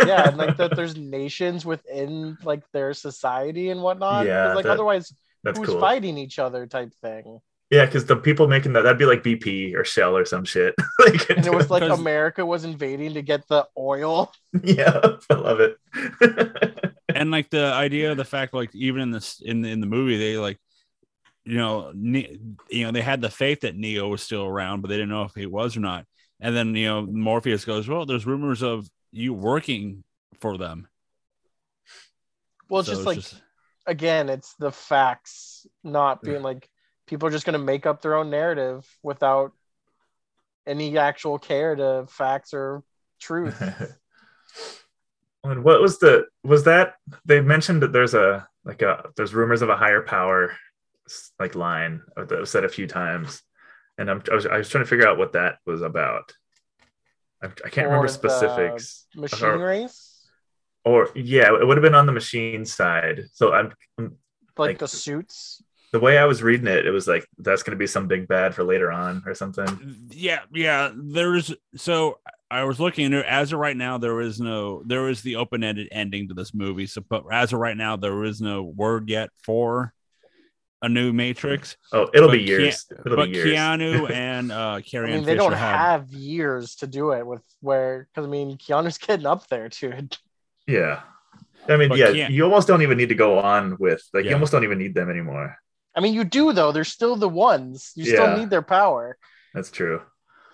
yeah, 0.06 0.28
and 0.28 0.36
like 0.36 0.56
that 0.58 0.76
there's 0.76 0.96
nations 0.96 1.64
within 1.64 2.36
like 2.44 2.62
their 2.72 2.92
society 2.94 3.70
and 3.70 3.82
whatnot. 3.82 4.26
Yeah, 4.26 4.54
like 4.54 4.64
that- 4.64 4.72
otherwise, 4.72 5.12
That's 5.42 5.58
who's 5.58 5.68
cool. 5.70 5.80
fighting 5.80 6.18
each 6.18 6.38
other 6.38 6.66
type 6.66 6.92
thing. 7.02 7.40
Yeah, 7.70 7.86
because 7.86 8.04
the 8.04 8.16
people 8.16 8.48
making 8.48 8.72
that 8.72 8.82
that'd 8.82 8.98
be 8.98 9.04
like 9.06 9.22
BP 9.22 9.74
or 9.76 9.84
Shell 9.84 10.16
or 10.16 10.24
some 10.24 10.44
shit. 10.44 10.74
like, 10.98 11.30
And 11.30 11.46
it 11.46 11.54
was 11.54 11.70
like 11.70 11.82
Because- 11.84 12.00
America 12.00 12.44
was 12.44 12.64
invading 12.64 13.14
to 13.14 13.22
get 13.22 13.46
the 13.48 13.66
oil. 13.78 14.32
yeah, 14.62 15.00
I 15.30 15.34
love 15.34 15.60
it. 15.60 15.76
and 17.14 17.30
like 17.30 17.48
the 17.50 17.66
idea 17.66 18.10
of 18.10 18.16
the 18.16 18.24
fact 18.24 18.54
like 18.54 18.74
even 18.74 19.02
in 19.02 19.10
this 19.10 19.40
in 19.44 19.62
the, 19.62 19.68
in 19.70 19.80
the 19.80 19.86
movie 19.86 20.16
they 20.16 20.36
like 20.38 20.58
you 21.44 21.56
know 21.56 21.90
ne- 21.94 22.38
you 22.68 22.84
know 22.84 22.92
they 22.92 23.00
had 23.02 23.20
the 23.20 23.28
faith 23.30 23.62
that 23.62 23.74
neo 23.74 24.06
was 24.08 24.22
still 24.22 24.44
around 24.46 24.80
but 24.80 24.88
they 24.88 24.94
didn't 24.94 25.08
know 25.08 25.24
if 25.24 25.34
he 25.34 25.44
was 25.46 25.76
or 25.76 25.80
not 25.80 26.04
and 26.40 26.54
then 26.54 26.72
you 26.76 26.86
know 26.86 27.02
morpheus 27.02 27.64
goes 27.64 27.88
well 27.88 28.06
there's 28.06 28.26
rumors 28.26 28.62
of 28.62 28.88
you 29.10 29.34
working 29.34 30.04
for 30.40 30.56
them 30.56 30.86
Well, 32.68 32.80
it's 32.80 32.88
So 32.90 32.94
just 32.94 33.06
like 33.06 33.42
again, 33.86 34.28
it's 34.28 34.54
the 34.54 34.70
facts 34.70 35.66
not 35.82 36.22
being 36.22 36.42
like 36.42 36.68
people 37.10 37.26
are 37.28 37.32
just 37.32 37.44
going 37.44 37.58
to 37.58 37.64
make 37.64 37.84
up 37.86 38.00
their 38.00 38.14
own 38.14 38.30
narrative 38.30 38.86
without 39.02 39.52
any 40.66 40.96
actual 40.96 41.38
care 41.38 41.74
to 41.74 42.06
facts 42.08 42.54
or 42.54 42.84
truth. 43.20 43.60
and 45.44 45.64
what 45.64 45.82
was 45.82 45.98
the 45.98 46.26
was 46.44 46.64
that 46.64 46.94
they 47.24 47.40
mentioned 47.40 47.82
that 47.82 47.92
there's 47.92 48.14
a 48.14 48.46
like 48.64 48.80
a 48.82 49.10
there's 49.16 49.34
rumors 49.34 49.60
of 49.60 49.68
a 49.68 49.76
higher 49.76 50.02
power 50.02 50.56
like 51.40 51.56
line 51.56 52.00
that 52.16 52.30
was 52.30 52.50
said 52.50 52.64
a 52.64 52.68
few 52.68 52.86
times, 52.86 53.42
and 53.98 54.08
I'm 54.08 54.22
I 54.30 54.34
was, 54.36 54.46
I 54.46 54.58
was 54.58 54.68
trying 54.68 54.84
to 54.84 54.88
figure 54.88 55.08
out 55.08 55.18
what 55.18 55.32
that 55.32 55.58
was 55.66 55.82
about. 55.82 56.32
I, 57.42 57.46
I 57.46 57.70
can't 57.70 57.86
remember 57.88 58.04
Or 58.04 58.06
the 58.06 58.12
specifics. 58.12 59.06
Machine 59.16 59.48
Or- 59.48 59.58
race, 59.58 60.28
Or 60.84 61.08
yeah, 61.16 61.48
it 61.58 61.66
would 61.66 61.76
have 61.76 61.82
been 61.82 61.96
on 61.96 62.06
the 62.06 62.12
machine 62.12 62.64
side. 62.64 63.24
So 63.32 63.52
I'm 63.52 63.72
like, 63.98 64.10
like- 64.56 64.78
the 64.78 64.86
suits. 64.86 65.60
The 65.92 66.00
way 66.00 66.18
I 66.18 66.24
was 66.24 66.42
reading 66.42 66.66
it, 66.66 66.86
it 66.86 66.90
was 66.90 67.06
like 67.08 67.26
that's 67.38 67.62
going 67.62 67.72
to 67.76 67.78
be 67.78 67.86
some 67.86 68.06
big 68.06 68.28
bad 68.28 68.54
for 68.54 68.64
later 68.64 68.90
on 68.92 69.22
or 69.26 69.34
something. 69.34 69.96
yeah 70.10 70.40
yeah 70.54 70.90
there's 70.94 71.54
so 71.76 72.18
i 72.52 72.64
was 72.64 72.80
looking 72.80 73.04
into 73.06 73.30
as 73.30 73.52
of 73.52 73.58
right 73.60 73.76
now 73.76 73.96
there 73.98 74.20
is 74.20 74.40
no 74.40 74.82
there 74.84 75.08
is 75.08 75.22
the 75.22 75.36
open-ended 75.36 75.86
ending 75.92 76.26
to 76.28 76.34
this 76.34 76.52
movie 76.52 76.86
so 76.86 77.00
but 77.08 77.22
as 77.30 77.52
of 77.52 77.60
right 77.60 77.76
now 77.76 77.96
there 77.96 78.24
is 78.24 78.40
no 78.40 78.62
word 78.62 79.08
yet 79.08 79.30
for 79.44 79.92
a 80.82 80.88
new 80.88 81.12
matrix 81.12 81.76
Oh, 81.92 82.08
it'll 82.14 82.28
But 82.28 82.32
be 82.38 82.42
years. 82.42 82.86
it'll 83.04 83.14
but 83.16 83.26
be 83.26 83.36
years. 83.36 83.46
keanu 83.56 84.10
and 84.28 84.50
uh 84.50 84.80
I 84.82 84.96
mean, 84.98 85.10
Ann 85.10 85.20
they 85.24 85.32
fisher 85.32 85.36
don't 85.36 85.52
had 85.52 85.76
have 85.76 86.10
years 86.10 86.74
to 86.76 86.86
do 86.88 87.12
it 87.12 87.24
with 87.26 87.42
where 87.60 88.08
because 88.12 88.26
I 88.26 88.30
mean, 88.30 88.56
Keanu's 88.56 88.98
getting 88.98 89.26
up 89.26 89.46
there 89.48 89.68
too. 89.68 90.08
yeah. 90.66 91.02
I 91.68 91.76
mean, 91.76 91.90
But 91.90 91.98
yeah, 91.98 92.12
can't- 92.12 92.32
you 92.32 92.44
almost 92.44 92.66
don't 92.66 92.82
even 92.82 92.96
need 92.96 93.10
to 93.10 93.14
go 93.14 93.38
on 93.38 93.76
with 93.78 94.02
like 94.14 94.24
you 94.24 94.32
almost 94.32 94.50
don't 94.52 94.64
even 94.64 94.78
need 94.78 94.94
them 94.94 95.10
anymore. 95.10 95.56
I 95.96 96.00
mean, 96.00 96.14
you 96.14 96.24
do 96.24 96.52
though. 96.52 96.72
They're 96.72 96.84
still 96.84 97.16
the 97.16 97.28
ones. 97.28 97.92
You 97.96 98.04
Yeah. 98.04 98.12
still 98.24 98.36
need 98.38 98.50
their 98.50 98.62
power. 98.62 99.16
That's 99.54 99.70
true. 99.70 100.02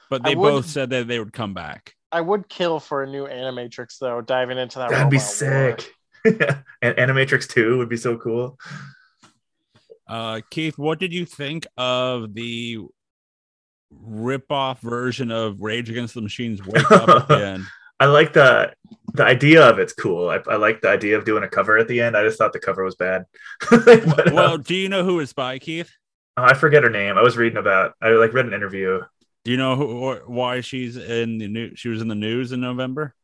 but 0.09 0.23
I 0.25 0.31
they 0.31 0.35
would- 0.37 0.49
both 0.51 0.67
said 0.67 0.91
that 0.91 1.09
they 1.09 1.19
would 1.19 1.33
come 1.33 1.53
back 1.55 1.95
I 2.13 2.21
would 2.21 2.49
kill 2.49 2.79
for 2.81 3.03
a 3.03 3.07
new 3.07 3.27
Animatrix 3.27 3.99
though. 4.01 4.21
Diving 4.21 4.57
into 4.59 4.79
that. 4.79 4.91
That'd 4.91 5.11
be 5.11 5.17
robot 5.19 5.43
war. 5.43 5.77
sick. 5.79 5.93
and 6.83 6.97
Animatrix 6.97 7.49
2 7.49 7.79
would 7.79 7.89
be 7.89 7.97
so 7.97 8.17
cool. 8.17 8.59
Uh, 10.09 10.41
Keith, 10.51 10.79
what 10.79 10.99
did 11.01 11.13
you 11.13 11.27
think 11.27 11.67
of 11.77 12.33
the 12.35 12.79
rip-off 13.91 14.81
version 14.81 15.31
of 15.31 15.61
Rage 15.61 15.91
Against 15.91 16.15
the 16.15 16.21
Machines 16.23 16.65
"Wake 16.65 16.91
Up" 16.91 17.09
at 17.09 17.29
the 17.29 17.47
end? 17.47 17.65
I 17.99 18.07
like 18.07 18.33
the 18.33 18.75
the 19.15 19.25
idea 19.25 19.67
of 19.67 19.79
it's 19.79 19.93
cool. 19.93 20.29
I, 20.29 20.41
I 20.49 20.57
like 20.57 20.83
the 20.83 20.91
idea 20.91 21.17
of 21.17 21.25
doing 21.25 21.43
a 21.43 21.49
cover 21.49 21.79
at 21.79 21.89
the 21.89 22.01
end. 22.01 22.17
I 22.17 22.25
just 22.25 22.39
thought 22.39 22.53
the 22.53 22.61
cover 22.61 22.85
was 22.85 22.97
bad. 22.97 23.25
But, 23.71 24.29
uh, 24.29 24.35
Well, 24.35 24.59
do 24.59 24.75
you 24.75 24.89
know 24.89 25.05
who 25.05 25.21
it's 25.21 25.33
by, 25.33 25.59
Keith? 25.59 25.91
I 26.37 26.55
forget 26.55 26.83
her 26.83 26.91
name. 26.91 27.17
I 27.17 27.23
was 27.23 27.37
reading 27.37 27.57
about. 27.57 27.95
I 28.03 28.11
like 28.11 28.35
read 28.35 28.47
an 28.47 28.53
interview. 28.53 29.01
Do 29.45 29.51
you 29.51 29.57
know 29.57 29.77
who 29.77 29.87
or 29.87 30.23
why 30.27 30.61
she's 30.61 30.97
in 30.97 31.39
the 31.39 31.49
new? 31.49 31.75
She 31.77 31.89
was 31.89 32.03
in 32.03 32.09
the 32.09 32.15
news 32.15 32.53
in 32.53 32.61
November. 32.61 33.15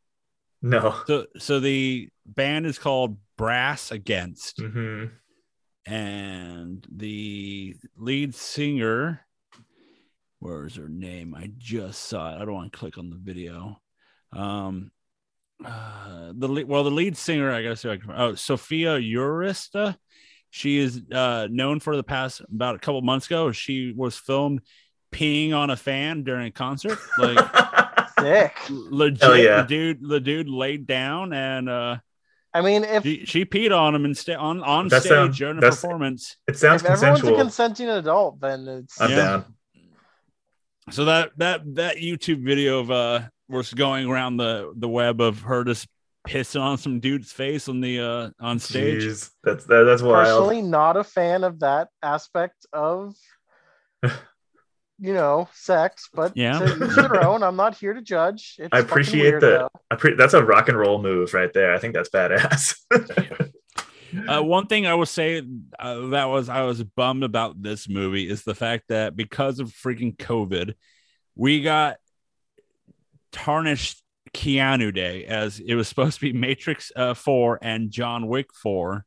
No. 0.62 0.94
So, 1.06 1.26
so 1.36 1.60
the 1.60 2.08
band 2.24 2.64
is 2.66 2.78
called 2.78 3.18
Brass 3.36 3.90
Against, 3.90 4.60
hmm 4.60 5.06
and 5.84 6.86
the 6.88 7.74
lead 7.96 8.36
singer, 8.36 9.26
where 10.38 10.64
is 10.64 10.76
her 10.76 10.88
name? 10.88 11.34
I 11.34 11.50
just 11.58 12.04
saw 12.04 12.32
it. 12.32 12.36
I 12.36 12.44
don't 12.44 12.54
want 12.54 12.72
to 12.72 12.78
click 12.78 12.98
on 12.98 13.10
the 13.10 13.18
video. 13.20 13.82
Um, 14.33 14.91
uh, 15.64 16.33
the 16.35 16.49
lead, 16.49 16.66
well, 16.68 16.85
the 16.85 16.91
lead 16.91 17.16
singer, 17.16 17.51
I 17.53 17.62
gotta 17.62 17.76
say, 17.76 18.01
oh, 18.14 18.35
Sophia 18.35 18.99
Urista. 18.99 19.97
She 20.51 20.78
is 20.78 21.01
uh, 21.11 21.49
known 21.51 21.80
for 21.80 21.97
the 21.97 22.03
past 22.03 22.43
about 22.43 22.74
a 22.74 22.78
couple 22.78 23.01
months 23.03 23.26
ago. 23.26 23.53
She 23.53 23.93
was 23.97 24.16
filmed 24.18 24.61
peeing 25.11 25.55
on 25.55 25.70
a 25.70 25.76
fan 25.76 26.24
during 26.24 26.47
a 26.47 26.51
concert. 26.51 26.99
Like 27.16 27.39
Sick. 28.18 28.55
legit, 28.68 29.22
Hell 29.22 29.37
yeah. 29.39 29.62
the 29.62 29.68
dude, 29.68 30.09
the 30.09 30.20
dude 30.20 30.49
laid 30.49 30.87
down 30.87 31.33
and 31.33 31.68
uh, 31.70 31.97
I 32.55 32.61
mean, 32.61 32.85
if 32.85 33.03
she, 33.03 33.24
she 33.24 33.45
peed 33.47 33.74
on 33.76 33.95
him 33.95 34.05
and 34.05 34.11
instead 34.12 34.37
on 34.37 34.62
on 34.62 34.91
stage 34.91 35.03
sound- 35.05 35.35
during 35.35 35.57
a 35.59 35.62
performance. 35.62 36.37
it 36.47 36.59
sounds 36.59 36.83
if 36.83 36.91
everyone's 36.91 37.24
a 37.24 37.33
consenting 37.35 37.89
adult, 37.89 38.39
then 38.41 38.68
it's 38.68 39.01
I'm 39.01 39.11
Yeah. 39.11 39.16
down. 39.16 39.55
So 40.91 41.07
that 41.07 41.30
that 41.39 41.74
that 41.76 41.97
YouTube 41.97 42.45
video 42.45 42.80
of 42.80 42.91
uh 42.91 43.20
was 43.53 43.72
going 43.72 44.09
around 44.11 44.38
the 44.38 44.72
the 44.76 44.88
web 44.88 45.20
of 45.20 45.42
her 45.42 45.62
just 45.64 45.86
pissing 46.26 46.61
on 46.61 46.78
some 46.78 47.00
dude's 47.00 47.32
face 47.32 47.68
on 47.68 47.80
the 47.80 48.00
uh 48.00 48.30
on 48.40 48.59
stage. 48.59 49.03
Jeez, 49.03 49.30
that's 49.44 49.64
that, 49.66 49.84
that's 49.84 50.03
wild. 50.03 50.24
personally 50.26 50.62
not 50.62 50.96
a 50.96 51.05
fan 51.05 51.44
of 51.44 51.61
that 51.61 51.88
aspect 52.03 52.66
of 52.72 53.14
you 54.98 55.12
know 55.14 55.48
sex 55.53 56.09
but 56.14 56.36
Yeah. 56.36 56.59
to 56.61 56.84
each 56.84 56.94
their 56.94 57.26
own 57.26 57.42
i'm 57.42 57.57
not 57.57 57.76
here 57.76 57.92
to 57.94 58.03
judge 58.03 58.57
it's 58.59 58.68
I 58.72 58.78
appreciate 58.78 59.22
weird, 59.22 59.42
the. 59.42 59.68
I 59.90 59.96
pre- 59.96 60.14
that's 60.14 60.34
a 60.34 60.44
rock 60.44 60.68
and 60.68 60.78
roll 60.78 61.03
move 61.03 61.34
right 61.34 61.53
there. 61.53 61.74
I 61.74 61.78
think 61.78 61.94
that's 61.94 62.09
badass. 62.11 62.76
Uh, 64.28 64.42
one 64.42 64.66
thing 64.66 64.86
I 64.86 64.92
will 64.92 65.07
say 65.07 65.40
uh, 65.78 66.09
that 66.09 66.26
was 66.26 66.50
I 66.50 66.64
was 66.64 66.84
bummed 66.84 67.24
about 67.24 67.62
this 67.62 67.88
movie 67.88 68.28
is 68.28 68.42
the 68.44 68.55
fact 68.55 68.88
that 68.88 69.16
because 69.16 69.59
of 69.59 69.68
freaking 69.72 70.14
COVID, 70.18 70.74
we 71.34 71.62
got 71.62 71.96
tarnished 73.33 74.03
Keanu 74.35 74.95
Day 74.95 75.24
as 75.24 75.59
it 75.61 75.74
was 75.74 75.89
supposed 75.89 76.14
to 76.14 76.20
be 76.20 76.33
Matrix 76.33 76.93
uh, 76.95 77.14
Four 77.14 77.59
and 77.61 77.91
John 77.91 78.26
Wick 78.28 78.55
Four, 78.55 79.05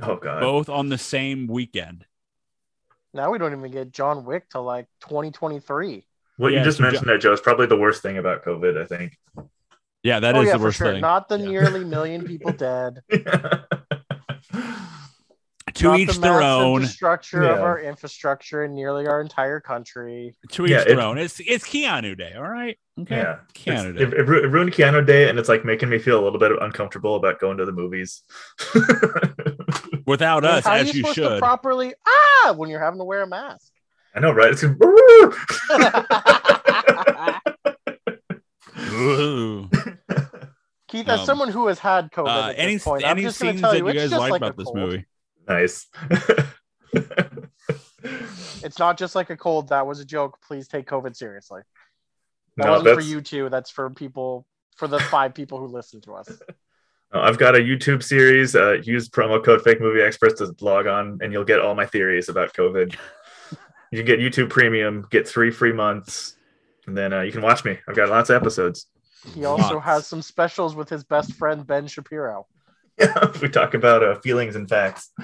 oh 0.00 0.16
god. 0.16 0.40
both 0.40 0.68
on 0.68 0.88
the 0.90 0.98
same 0.98 1.46
weekend. 1.46 2.04
now 3.14 3.30
we 3.30 3.38
don't 3.38 3.52
even 3.52 3.70
get 3.70 3.90
john 3.92 4.24
wick 4.24 4.48
till 4.50 4.62
like 4.64 4.86
2023 5.00 6.06
What 6.36 6.52
Yeah, 6.52 6.58
you 6.58 6.64
just 6.64 6.78
so 6.78 6.82
Jo- 6.84 6.90
mentioned 6.90 7.08
there, 7.08 7.18
Joe, 7.18 7.32
is 7.32 7.40
probably 7.40 7.66
the 7.66 7.76
worst 7.76 8.00
thing 8.02 8.18
about 8.18 8.44
COVID. 8.44 8.80
I 8.80 8.86
think. 8.86 9.16
Yeah, 10.02 10.20
that 10.20 10.34
is 10.36 10.40
oh 10.40 10.42
yeah 10.44 10.56
the 10.56 10.62
worst 10.64 10.78
sure 10.78 10.92
thing. 10.92 11.00
not 11.00 11.28
the 11.28 11.38
Yeah. 11.38 11.46
nearly 11.50 11.84
million 11.96 12.24
people 12.26 12.52
dead 12.52 13.00
to 15.74 15.84
not 15.84 15.98
each 16.00 16.14
the 16.14 16.20
their 16.20 16.32
massive 16.40 16.44
own. 16.66 16.80
destruction 16.82 17.42
of 17.42 17.60
our 17.60 17.80
infrastructure 17.80 18.64
in 18.64 18.74
nearly 18.74 19.06
our 19.06 19.20
entire 19.20 19.60
country 19.60 20.34
To 20.50 20.64
each 20.64 20.70
Yeah, 20.72 20.84
their 20.84 20.98
it- 20.98 21.02
own. 21.02 21.18
It's 21.18 21.40
it's 21.40 21.64
Keanu 21.66 22.16
Day. 22.16 22.34
All 22.36 22.42
right. 22.48 22.78
Okay. 23.00 23.16
Yeah, 23.16 23.38
Keanu 23.54 23.96
Day. 23.96 24.02
it, 24.04 24.12
it 24.12 24.22
ru- 24.28 24.42
it 24.44 24.48
ruined 24.48 24.72
Keanu 24.72 25.06
Day, 25.06 25.28
and 25.30 25.38
it's 25.38 25.48
like 25.48 25.64
making 25.64 25.88
me 25.88 25.98
feel 25.98 26.20
a 26.20 26.24
little 26.24 26.38
bit 26.38 26.52
uncomfortable 26.60 27.16
about 27.16 27.40
going 27.40 27.56
to 27.58 27.64
the 27.64 27.72
movies. 27.72 28.22
without 30.06 30.44
us, 30.44 30.64
how 30.64 30.72
are 30.72 30.76
as 30.78 30.88
you 30.88 30.92
you 30.94 31.00
supposed 31.00 31.16
to 31.16 31.22
should. 31.30 31.38
properly 31.38 31.94
ah 32.06 32.52
when 32.56 32.68
you're 32.70 32.80
having 32.82 32.98
to 32.98 33.04
wear 33.04 33.22
a 33.22 33.26
mask? 33.26 33.72
I 34.14 34.20
know, 34.20 34.32
right? 34.32 34.52
It's 34.52 34.62
Ooh. 38.90 39.68
Keith, 40.88 41.08
as 41.08 41.20
Um, 41.20 41.26
someone 41.26 41.48
who 41.48 41.66
has 41.68 41.78
had 41.78 42.10
COVID, 42.12 42.28
Uh, 42.28 42.48
at 42.50 42.58
any 42.58 42.74
this 42.74 42.84
point, 42.84 43.04
I'm 43.04 43.12
any 43.12 43.22
just 43.22 43.40
going 43.40 43.52
scenes 43.52 43.60
to 43.60 43.62
tell 43.62 43.72
that 43.72 43.78
you, 43.78 43.84
you 43.84 43.90
it's 43.90 44.00
guys 44.02 44.10
just 44.10 44.20
like 44.20 44.30
like 44.32 44.40
about 44.42 44.56
this 44.58 44.66
cold. 44.66 44.76
movie? 44.76 45.06
Nice. 45.52 45.86
It's 48.64 48.78
not 48.78 48.96
just 48.96 49.14
like 49.14 49.30
a 49.30 49.36
cold. 49.36 49.68
That 49.68 49.86
was 49.86 50.00
a 50.00 50.04
joke. 50.04 50.38
Please 50.46 50.68
take 50.68 50.86
COVID 50.86 51.16
seriously. 51.16 51.62
That 52.56 52.66
No, 52.66 52.72
wasn't 52.72 52.94
for 52.94 53.00
you 53.00 53.20
two. 53.20 53.48
That's 53.48 53.70
for 53.70 53.90
people, 53.90 54.46
for 54.76 54.86
the 54.88 54.98
five 55.00 55.34
people 55.34 55.58
who 55.58 55.66
listen 55.66 56.00
to 56.02 56.14
us. 56.14 56.28
I've 57.12 57.38
got 57.38 57.56
a 57.56 57.58
YouTube 57.58 58.02
series. 58.02 58.54
Uh, 58.54 58.74
use 58.82 59.08
promo 59.08 59.44
code 59.44 59.62
Fake 59.62 59.80
Movie 59.80 60.00
Experts 60.00 60.38
to 60.38 60.54
log 60.60 60.86
on, 60.86 61.18
and 61.22 61.32
you'll 61.32 61.44
get 61.44 61.60
all 61.60 61.74
my 61.74 61.86
theories 61.86 62.28
about 62.28 62.52
COVID. 62.54 62.94
you 63.90 63.98
can 63.98 64.06
get 64.06 64.20
YouTube 64.20 64.48
Premium, 64.50 65.06
get 65.10 65.26
three 65.28 65.50
free 65.50 65.72
months, 65.72 66.36
and 66.86 66.96
then 66.96 67.12
uh, 67.12 67.20
you 67.22 67.32
can 67.32 67.42
watch 67.42 67.64
me. 67.64 67.78
I've 67.88 67.96
got 67.96 68.08
lots 68.08 68.30
of 68.30 68.36
episodes. 68.36 68.86
He 69.34 69.44
also 69.44 69.74
Lots. 69.74 69.84
has 69.86 70.06
some 70.06 70.22
specials 70.22 70.74
with 70.74 70.88
his 70.88 71.04
best 71.04 71.34
friend 71.34 71.66
Ben 71.66 71.86
Shapiro. 71.86 72.46
Yeah, 72.98 73.32
we 73.42 73.48
talk 73.48 73.74
about 73.74 74.02
uh, 74.02 74.20
feelings 74.20 74.56
and 74.56 74.68
facts. 74.68 75.10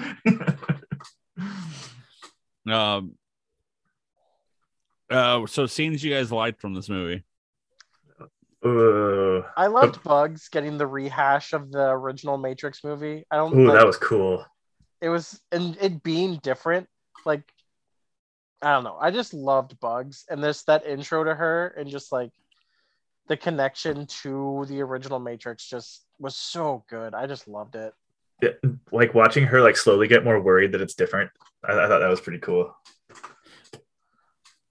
Um. 2.67 3.15
Uh, 5.09 5.47
so 5.47 5.65
scenes 5.65 6.03
you 6.03 6.13
guys 6.13 6.31
liked 6.31 6.61
from 6.61 6.75
this 6.75 6.87
movie? 6.87 7.23
Ooh, 8.65 9.43
I 9.57 9.67
loved 9.67 10.03
Bugs 10.03 10.49
getting 10.49 10.77
the 10.77 10.85
rehash 10.85 11.53
of 11.53 11.71
the 11.71 11.89
original 11.89 12.37
Matrix 12.37 12.83
movie. 12.83 13.25
I 13.31 13.37
don't. 13.37 13.57
Ooh, 13.57 13.67
like, 13.67 13.79
that 13.79 13.87
was 13.87 13.97
cool. 13.97 14.45
It 15.01 15.09
was 15.09 15.41
and 15.51 15.77
it 15.81 16.03
being 16.03 16.35
different. 16.43 16.87
Like, 17.25 17.49
I 18.61 18.73
don't 18.73 18.83
know. 18.83 18.97
I 18.99 19.11
just 19.11 19.33
loved 19.33 19.79
Bugs 19.79 20.25
and 20.29 20.43
this 20.43 20.63
that 20.63 20.85
intro 20.85 21.23
to 21.23 21.33
her 21.33 21.73
and 21.77 21.89
just 21.89 22.11
like 22.11 22.31
the 23.27 23.37
connection 23.37 24.05
to 24.07 24.65
the 24.67 24.81
original 24.81 25.19
Matrix 25.19 25.67
just 25.67 26.05
was 26.19 26.35
so 26.35 26.83
good. 26.89 27.13
I 27.13 27.25
just 27.27 27.47
loved 27.47 27.75
it. 27.75 27.93
Yeah, 28.41 28.49
like 28.91 29.13
watching 29.13 29.43
her 29.45 29.61
like 29.61 29.75
slowly 29.75 30.07
get 30.07 30.23
more 30.23 30.39
worried 30.41 30.71
that 30.71 30.81
it's 30.81 30.93
different. 30.95 31.29
I, 31.67 31.73
I 31.73 31.87
thought 31.87 31.99
that 31.99 32.09
was 32.09 32.21
pretty 32.21 32.39
cool. 32.39 32.73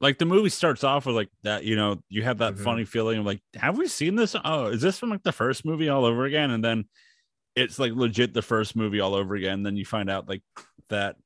Like 0.00 0.18
the 0.18 0.26
movie 0.26 0.48
starts 0.48 0.84
off 0.84 1.06
with 1.06 1.16
like 1.16 1.28
that, 1.42 1.64
you 1.64 1.74
know, 1.74 2.00
you 2.08 2.22
have 2.22 2.38
that 2.38 2.54
Mhm. 2.54 2.60
funny 2.64 2.84
feeling 2.84 3.18
of 3.18 3.26
like, 3.26 3.40
have 3.56 3.76
we 3.76 3.88
seen 3.88 4.14
this? 4.14 4.36
Oh, 4.44 4.66
is 4.66 4.80
this 4.80 4.98
from 4.98 5.10
like 5.10 5.24
the 5.24 5.32
first 5.32 5.64
movie 5.64 5.88
all 5.88 6.04
over 6.04 6.24
again? 6.24 6.50
And 6.52 6.62
then 6.64 6.84
it's 7.56 7.78
like 7.80 7.92
legit 7.92 8.32
the 8.32 8.42
first 8.42 8.76
movie 8.76 9.00
all 9.00 9.14
over 9.14 9.34
again. 9.34 9.64
Then 9.64 9.76
you 9.76 9.84
find 9.84 10.08
out 10.08 10.28
like 10.28 10.42
that 10.88 11.16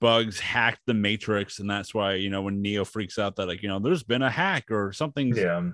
Bugs 0.00 0.40
hacked 0.40 0.80
the 0.86 0.94
Matrix, 0.94 1.58
and 1.58 1.68
that's 1.68 1.92
why 1.92 2.14
you 2.14 2.30
know 2.30 2.40
when 2.42 2.62
Neo 2.62 2.84
freaks 2.84 3.18
out 3.18 3.36
that 3.36 3.46
like 3.46 3.62
you 3.62 3.68
know 3.68 3.78
there's 3.78 4.04
been 4.04 4.22
a 4.22 4.30
hack 4.30 4.70
or 4.70 4.92
something. 4.92 5.34
Yeah, 5.36 5.70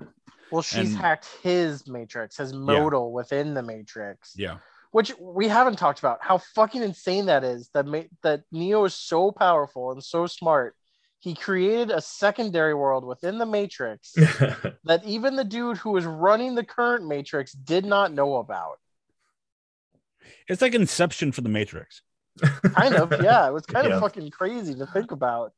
Well, 0.51 0.63
she's 0.63 0.91
And- 0.91 0.99
hacked 0.99 1.27
his 1.43 1.87
Matrix, 1.89 2.37
his 2.37 2.53
modal 2.53 3.13
within 3.13 3.55
the 3.55 3.63
Matrix. 3.63 4.35
Yeah. 4.37 4.59
which 4.93 5.13
we 5.19 5.49
haven't 5.49 5.77
talked 5.77 5.99
about 5.99 6.19
how 6.23 6.39
fucking 6.39 6.81
insane 6.83 7.27
that 7.27 7.43
is 7.43 7.69
that 7.75 7.85
ma- 7.85 8.09
that 8.23 8.43
neo 8.53 8.85
is 8.85 8.95
so 8.95 9.33
powerful 9.33 9.91
and 9.91 10.01
so 10.05 10.25
smart 10.27 10.77
he 11.19 11.35
created 11.35 11.91
a 11.91 12.01
secondary 12.01 12.75
world 12.75 13.05
within 13.05 13.39
the 13.39 13.47
matrix 13.47 14.13
that 14.85 15.01
even 15.05 15.35
the 15.35 15.43
dude 15.43 15.79
who 15.79 15.91
was 15.91 16.05
running 16.05 16.55
the 16.55 16.63
current 16.63 17.05
matrix 17.09 17.51
did 17.53 17.85
not 17.85 18.13
know 18.13 18.37
about 18.37 18.79
It's 20.49 20.63
like 20.63 20.75
Inception 20.75 21.33
for 21.33 21.41
the 21.41 21.49
Matrix. 21.49 22.03
kind 22.63 22.95
of 22.95 23.11
yeah 23.21 23.49
it 23.49 23.53
was 23.53 23.67
kind 23.67 23.87
Yeah. 23.89 23.95
of 23.97 24.01
fucking 24.01 24.31
crazy 24.31 24.77
to 24.77 24.87
think 24.87 25.11
about 25.11 25.53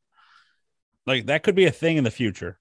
Like 1.06 1.26
that 1.26 1.42
could 1.42 1.54
be 1.54 1.66
a 1.66 1.70
thing 1.70 1.98
in 1.98 2.04
the 2.04 2.10
future. 2.10 2.58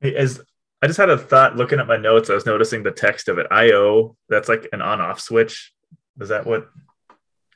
Hey, 0.00 0.14
As 0.14 0.40
I 0.80 0.86
just 0.86 0.96
had 0.98 1.10
a 1.10 1.18
thought 1.18 1.56
looking 1.56 1.80
at 1.80 1.86
my 1.88 1.96
notes, 1.96 2.30
I 2.30 2.34
was 2.34 2.46
noticing 2.46 2.82
the 2.82 2.90
text 2.92 3.28
of 3.28 3.38
it. 3.38 3.46
IO, 3.50 4.16
that's 4.28 4.48
like 4.48 4.68
an 4.72 4.80
on-off 4.80 5.20
switch. 5.20 5.72
Is 6.20 6.28
that 6.28 6.46
what 6.46 6.68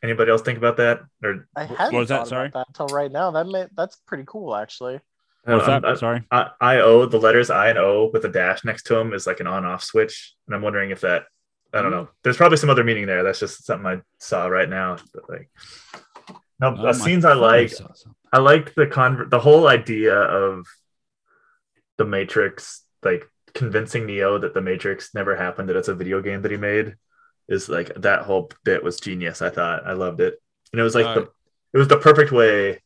anybody 0.02 0.30
else 0.30 0.42
think 0.42 0.58
about 0.58 0.76
that? 0.78 1.02
Or 1.22 1.46
i 1.54 1.64
hadn't 1.64 1.92
What 1.92 2.00
was 2.00 2.08
that? 2.08 2.26
Sorry? 2.26 2.48
about 2.48 2.66
that 2.74 2.80
until 2.80 2.94
right 2.96 3.10
now 3.12 3.30
that 3.30 3.46
may, 3.46 3.66
that's 3.76 3.96
pretty 4.06 4.24
cool 4.26 4.56
actually 4.56 5.00
What's 5.44 5.66
Um, 5.68 5.82
that? 5.82 5.84
I- 5.88 5.94
Sorry. 5.94 6.24
I, 6.30 6.50
IO, 6.60 7.06
the 7.06 7.18
letters 7.18 7.50
I 7.50 7.68
and 7.70 7.78
O 7.78 8.10
with 8.12 8.24
a 8.24 8.28
dash 8.28 8.64
next 8.64 8.84
to 8.84 8.94
them 8.94 9.12
is 9.12 9.26
like 9.26 9.40
an 9.40 9.48
on-off 9.48 9.82
switch, 9.82 10.34
and 10.46 10.54
I'm 10.54 10.62
wondering 10.62 10.90
if 10.90 11.00
that. 11.00 11.24
I 11.74 11.80
don't 11.82 11.90
know. 11.90 12.10
There's 12.22 12.36
probably 12.36 12.58
some 12.58 12.68
other 12.70 12.84
meaning 12.84 13.06
there. 13.06 13.22
That's 13.24 13.40
just 13.40 13.64
something 13.64 13.86
I 13.86 14.02
saw 14.18 14.46
right 14.46 14.68
now. 14.68 14.98
But 15.14 15.28
like, 15.28 15.50
no, 16.60 16.68
Oh, 16.68 16.76
the 16.76 16.82
my 16.82 16.92
scenes 16.92 17.24
I 17.24 17.32
like. 17.32 17.70
saw 17.70 17.92
something. 17.92 18.14
I 18.32 18.38
liked 18.38 18.74
the 18.76 18.86
con 18.86 19.26
the 19.30 19.40
whole 19.40 19.66
idea 19.66 20.14
of 20.14 20.66
the 21.98 22.04
Matrix, 22.04 22.82
like 23.02 23.28
convincing 23.54 24.06
Neo 24.06 24.38
that 24.38 24.54
the 24.54 24.60
Matrix 24.60 25.14
never 25.14 25.36
happened, 25.36 25.68
that 25.68 25.76
it's 25.76 25.88
a 25.88 25.94
video 25.94 26.20
game 26.20 26.42
that 26.42 26.50
he 26.50 26.56
made, 26.56 26.96
is 27.48 27.68
like 27.68 27.92
that 27.96 28.22
whole 28.22 28.50
bit 28.64 28.82
was 28.82 29.00
genius. 29.00 29.42
I 29.42 29.50
thought 29.50 29.86
I 29.86 29.92
loved 29.92 30.20
it, 30.20 30.40
and 30.72 30.80
it 30.80 30.84
was 30.84 30.94
like 30.94 31.06
Uh, 31.06 31.14
the 31.14 31.20
it 31.74 31.78
was 31.78 31.88
the 31.88 31.98
perfect 31.98 32.32
way, 32.32 32.80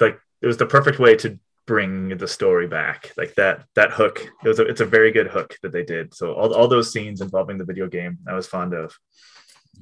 like 0.00 0.20
it 0.40 0.46
was 0.46 0.56
the 0.56 0.66
perfect 0.66 0.98
way 0.98 1.16
to 1.16 1.38
bring 1.66 2.16
the 2.16 2.28
story 2.28 2.66
back, 2.66 3.12
like 3.16 3.34
that 3.34 3.64
that 3.74 3.90
hook. 3.92 4.26
It 4.44 4.48
was 4.48 4.58
a, 4.58 4.66
it's 4.66 4.80
a 4.80 4.86
very 4.86 5.12
good 5.12 5.28
hook 5.28 5.56
that 5.62 5.72
they 5.72 5.84
did. 5.84 6.14
So 6.14 6.34
all 6.34 6.54
all 6.54 6.68
those 6.68 6.92
scenes 6.92 7.20
involving 7.20 7.58
the 7.58 7.64
video 7.64 7.88
game, 7.88 8.18
I 8.26 8.34
was 8.34 8.46
fond 8.46 8.74
of. 8.74 8.96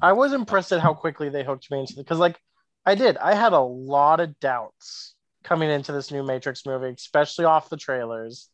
I 0.03 0.13
was 0.13 0.33
impressed 0.33 0.73
at 0.73 0.81
how 0.81 0.93
quickly 0.95 1.31
they 1.31 1.45
hooked 1.45 1.71
me 1.71 1.81
into 1.81 1.95
it 1.95 1.97
because, 1.99 2.19
like, 2.19 2.39
I 2.85 2.95
did. 2.95 3.17
I 3.17 3.35
had 3.35 3.55
a 3.55 3.61
lot 3.61 4.21
of 4.21 4.39
doubts 4.41 5.15
coming 5.43 5.71
into 5.71 5.93
this 5.93 6.11
new 6.11 6.23
Matrix 6.23 6.67
movie, 6.67 6.91
especially 6.91 7.47
off 7.47 7.71
the 7.71 7.79
trailers. 7.79 8.51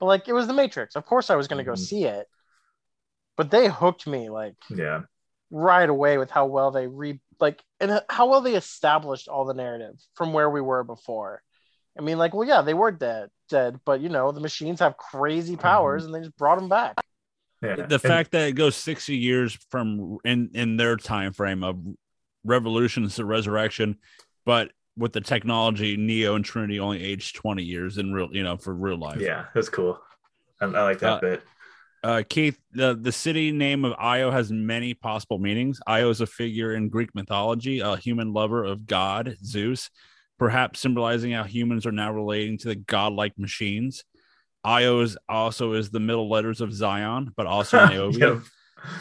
But 0.00 0.06
like, 0.06 0.28
it 0.28 0.32
was 0.32 0.46
the 0.46 0.54
Matrix. 0.54 0.96
Of 0.96 1.06
course, 1.06 1.30
I 1.30 1.36
was 1.36 1.46
going 1.46 1.58
to 1.58 1.64
go 1.64 1.74
mm-hmm. 1.74 1.82
see 1.82 2.04
it. 2.04 2.26
But 3.36 3.50
they 3.50 3.68
hooked 3.68 4.06
me 4.06 4.28
like 4.28 4.56
Yeah, 4.68 5.02
right 5.50 5.88
away 5.88 6.18
with 6.18 6.30
how 6.30 6.46
well 6.46 6.70
they 6.70 6.86
re 6.86 7.20
like 7.38 7.62
and 7.78 8.02
how 8.08 8.28
well 8.28 8.40
they 8.40 8.54
established 8.54 9.28
all 9.28 9.44
the 9.44 9.54
narrative 9.54 9.94
from 10.14 10.32
where 10.32 10.50
we 10.50 10.60
were 10.60 10.84
before. 10.84 11.42
I 11.98 12.02
mean, 12.02 12.18
like, 12.18 12.34
well, 12.34 12.46
yeah, 12.46 12.62
they 12.62 12.74
were 12.74 12.90
dead, 12.90 13.30
dead, 13.48 13.80
but 13.84 14.00
you 14.00 14.08
know, 14.08 14.32
the 14.32 14.40
machines 14.40 14.80
have 14.80 14.96
crazy 14.96 15.52
mm-hmm. 15.54 15.62
powers, 15.62 16.04
and 16.04 16.14
they 16.14 16.20
just 16.20 16.36
brought 16.36 16.58
them 16.58 16.68
back. 16.68 16.96
yeah. 17.62 17.76
the 17.76 17.94
And- 17.94 18.00
fact 18.02 18.32
that 18.32 18.48
it 18.48 18.52
goes 18.52 18.76
60 18.76 19.16
years 19.16 19.58
from 19.70 20.18
in 20.24 20.50
in 20.54 20.76
their 20.76 20.96
time 20.96 21.32
frame 21.32 21.62
of 21.62 21.78
revolutions 22.42 23.16
to 23.16 23.24
resurrection 23.24 23.98
but 24.46 24.72
with 24.96 25.12
the 25.12 25.20
technology 25.20 25.96
neo 25.96 26.34
and 26.34 26.44
trinity 26.44 26.78
only 26.80 27.02
aged 27.02 27.36
20 27.36 27.62
years 27.62 27.98
in 27.98 28.12
real 28.12 28.28
you 28.32 28.42
know 28.42 28.56
for 28.56 28.74
real 28.74 28.98
life 28.98 29.20
yeah, 29.20 29.46
was 29.54 29.68
cool. 29.68 30.00
I, 30.60 30.66
I 30.66 30.82
like 30.82 30.98
that 31.00 31.12
Uh, 31.12 31.20
bit. 31.20 31.42
uh 32.02 32.22
keith 32.28 32.58
the 32.72 32.98
the 33.00 33.12
city 33.12 33.52
name 33.52 33.84
of 33.84 33.94
io 33.98 34.30
has 34.30 34.50
many 34.50 34.94
possible 34.94 35.38
meanings 35.38 35.80
io 35.86 36.10
is 36.10 36.20
a 36.20 36.26
figure 36.26 36.74
in 36.74 36.88
greek 36.88 37.14
mythology 37.14 37.80
a 37.80 37.96
human 37.96 38.32
lover 38.32 38.64
of 38.64 38.86
god 38.86 39.36
zeus 39.44 39.90
perhaps 40.38 40.80
symbolizing 40.80 41.32
how 41.32 41.44
humans 41.44 41.86
are 41.86 41.92
now 41.92 42.12
relating 42.12 42.58
to 42.58 42.68
the 42.68 42.74
godlike 42.76 43.38
machines 43.38 44.04
io 44.64 45.00
is 45.00 45.16
also 45.28 45.72
is 45.74 45.90
the 45.90 46.00
middle 46.00 46.28
letters 46.28 46.60
of 46.60 46.72
zion 46.72 47.32
but 47.36 47.46
also 47.46 47.86
niobe 47.86 48.16
Yep. 48.16 48.38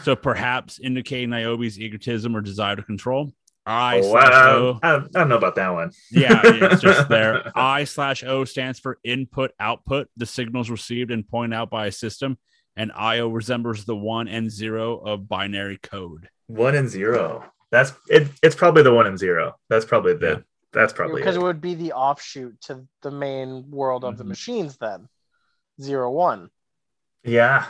So 0.04 0.14
perhaps 0.14 0.78
indicating 0.78 1.30
Niobe's 1.30 1.80
egotism 1.80 2.36
or 2.36 2.42
desire 2.42 2.76
to 2.76 2.84
control. 2.84 3.32
I 3.70 4.00
Oh, 4.00 4.02
slash 4.02 4.32
wow. 4.32 4.50
O. 4.58 4.80
I, 4.82 4.96
I 4.96 5.00
don't 5.14 5.30
know 5.30 5.38
about 5.38 5.56
that 5.56 5.70
one. 5.70 5.92
Yeah, 6.10 6.42
it's 6.44 6.82
just 6.82 7.08
there. 7.08 7.52
I 7.56 7.84
slash 7.84 8.24
O 8.24 8.44
stands 8.46 8.80
for 8.80 8.98
input 9.04 9.52
output, 9.60 10.10
the 10.18 10.26
signals 10.26 10.70
received 10.72 11.12
and 11.12 11.28
pointed 11.28 11.56
out 11.56 11.70
by 11.70 11.86
a 11.86 11.92
system. 11.92 12.38
And 12.76 12.92
IO 12.96 13.28
resembles 13.28 13.86
the 13.86 13.96
one 13.96 14.28
and 14.28 14.50
zero 14.50 14.98
of 14.98 15.28
binary 15.28 15.78
code. 15.78 16.30
One 16.48 16.76
and 16.76 16.90
zero. 16.90 17.44
That's 17.72 17.92
it. 18.08 18.30
It's 18.42 18.56
probably 18.56 18.82
the 18.84 18.94
one 18.94 19.06
and 19.06 19.20
zero. 19.20 19.56
That's 19.70 19.86
probably 19.86 20.16
the. 20.16 20.28
Yeah. 20.28 20.38
That's 20.72 20.94
probably 20.94 21.22
because 21.22 21.36
it. 21.36 21.40
it 21.40 21.44
would 21.44 21.62
be 21.62 21.76
the 21.76 21.94
offshoot 21.94 22.60
to 22.62 22.86
the 23.02 23.12
main 23.12 23.70
world 23.70 24.04
of 24.04 24.18
the 24.18 24.24
Mhm. 24.24 24.28
machines 24.28 24.78
then 24.78 25.10
zero 25.82 26.12
one 26.12 26.50
yeah. 27.24 27.66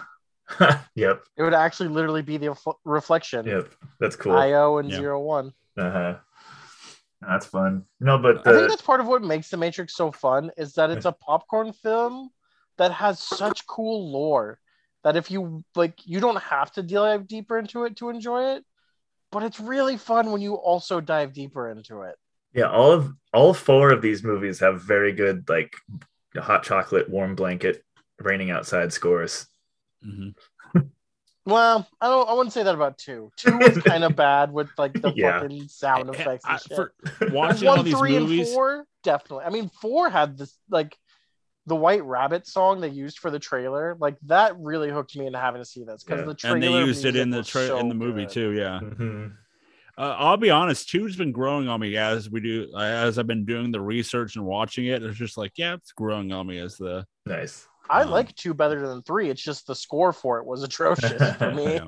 yep. 0.95 1.23
it 1.37 1.43
would 1.43 1.53
actually 1.53 1.87
literally 1.89 2.21
be 2.23 2.35
the 2.37 2.53
reflection 2.83 3.45
Yep. 3.45 3.69
That's 4.01 4.15
cool. 4.17 4.33
io 4.33 4.79
and 4.79 4.89
Yeah. 4.89 4.97
zero 4.97 5.21
one 5.21 5.53
uh-huh. 5.79 6.17
That's 7.21 7.45
fun. 7.45 7.85
No, 7.99 8.17
but 8.17 8.47
i 8.47 8.53
think 8.53 8.69
that's 8.69 8.81
part 8.81 9.01
of 9.01 9.07
what 9.07 9.21
makes 9.21 9.49
the 9.49 9.57
matrix 9.57 9.95
so 9.95 10.11
fun 10.11 10.51
is 10.57 10.73
that 10.73 10.89
it's 10.89 11.05
a 11.05 11.11
popcorn 11.11 11.73
film 11.73 12.29
that 12.77 12.91
has 12.91 13.19
such 13.19 13.67
cool 13.67 14.11
lore 14.11 14.59
that 15.03 15.17
if 15.17 15.29
you 15.29 15.63
like 15.75 15.95
you 16.05 16.19
don't 16.19 16.41
have 16.41 16.71
to 16.71 16.81
dive 16.81 17.27
deeper 17.27 17.57
into 17.57 17.83
it 17.83 17.97
to 17.97 18.09
enjoy 18.09 18.55
it 18.55 18.63
but 19.31 19.43
it's 19.43 19.59
really 19.59 19.97
fun 19.97 20.31
when 20.31 20.41
you 20.41 20.53
also 20.55 21.01
dive 21.01 21.33
deeper 21.33 21.69
into 21.69 22.03
it 22.03 22.15
yeah, 22.53 22.69
all 22.69 22.91
of 22.91 23.13
all 23.33 23.53
four 23.53 23.91
of 23.91 24.01
these 24.01 24.23
movies 24.23 24.59
have 24.59 24.81
very 24.81 25.11
good 25.11 25.47
like 25.47 25.75
hot 26.35 26.63
chocolate, 26.63 27.09
warm 27.09 27.35
blanket, 27.35 27.83
raining 28.19 28.49
outside 28.49 28.91
scores. 28.91 29.47
Mhm. 30.05 30.35
Well, 31.49 31.87
I 31.99 32.07
don't. 32.07 32.29
I 32.29 32.33
wouldn't 32.33 32.53
say 32.53 32.63
that 32.63 32.73
about 32.75 32.97
two. 32.97 33.31
Two 33.35 33.57
was 33.57 33.77
kind 33.83 34.03
of 34.03 34.15
bad 34.15 34.51
with 34.51 34.69
like 34.77 34.93
the 34.93 35.11
Yeah. 35.15 35.39
fucking 35.41 35.67
sound 35.67 36.09
effects 36.09 36.45
and 36.45 36.53
I- 36.55 36.57
shit. 36.57 36.75
for 36.77 36.93
watching 37.31 37.67
all 37.67 37.77
one, 37.77 37.85
these 37.85 37.97
three, 37.97 38.19
movies. 38.19 38.47
and 38.47 38.55
four, 38.55 38.85
definitely. 39.03 39.45
I 39.45 39.49
mean, 39.49 39.69
four 39.81 40.09
had 40.09 40.37
this 40.37 40.57
like 40.69 40.97
the 41.65 41.75
White 41.75 42.03
Rabbit 42.03 42.47
song 42.47 42.81
they 42.81 42.87
used 42.89 43.19
for 43.19 43.29
the 43.31 43.39
trailer. 43.39 43.95
Like 43.99 44.17
that 44.27 44.57
really 44.59 44.89
hooked 44.89 45.15
me 45.15 45.27
into 45.27 45.39
having 45.39 45.61
to 45.61 45.65
see 45.65 45.83
this 45.83 46.03
because 46.03 46.21
Yeah. 46.21 46.25
the 46.25 46.33
trailer 46.35 46.55
and 46.55 46.63
they 46.63 46.69
used 46.71 47.05
it 47.05 47.15
in 47.15 47.29
the 47.29 47.37
was 47.39 47.47
tra- 47.47 47.67
so 47.67 47.77
in 47.79 47.89
the 47.89 47.95
movie 47.95 48.23
good. 48.25 48.29
too. 48.33 48.51
Yeah, 48.51 48.79
Mhm. 48.81 49.31
uh, 49.97 50.15
I'll 50.17 50.37
be 50.37 50.49
honest. 50.49 50.89
Two's 50.89 51.15
been 51.15 51.31
growing 51.31 51.67
on 51.67 51.79
me 51.79 51.95
as 51.97 52.29
we 52.29 52.39
do 52.41 52.71
as 52.77 53.19
I've 53.19 53.27
been 53.27 53.45
doing 53.45 53.71
the 53.71 53.81
research 53.81 54.35
and 54.35 54.45
watching 54.45 54.85
it. 54.87 55.03
It's 55.03 55.17
just 55.17 55.37
like, 55.37 55.51
yeah, 55.57 55.73
it's 55.75 55.91
growing 55.91 56.31
on 56.31 56.47
me 56.47 56.57
as 56.59 56.77
the 56.77 57.05
Nice. 57.25 57.67
I 57.89 58.03
Um, 58.03 58.11
like 58.11 58.35
two 58.35 58.53
better 58.53 58.87
than 58.87 59.01
three. 59.03 59.29
It's 59.29 59.41
just 59.41 59.67
the 59.67 59.75
score 59.75 60.13
for 60.13 60.39
it 60.39 60.45
was 60.45 60.63
atrocious 60.63 61.35
for 61.37 61.51
me. 61.55 61.75
yeah. 61.75 61.87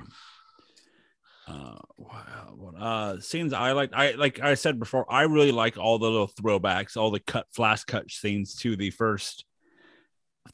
Uh, 1.47 1.77
wow, 1.97 2.53
what 2.55 2.75
uh 2.79 3.19
scenes 3.19 3.51
I 3.51 3.73
like 3.73 3.91
I 3.93 4.11
like 4.11 4.39
I 4.39 4.53
said 4.53 4.79
before 4.79 5.11
I 5.11 5.23
really 5.23 5.51
like 5.51 5.77
all 5.77 5.99
the 5.99 6.09
little 6.09 6.29
throwbacks 6.29 6.95
all 6.95 7.11
the 7.11 7.19
cut 7.19 7.47
flash 7.51 7.83
cut 7.83 8.09
scenes 8.09 8.55
to 8.57 8.77
the 8.77 8.89
first 8.91 9.43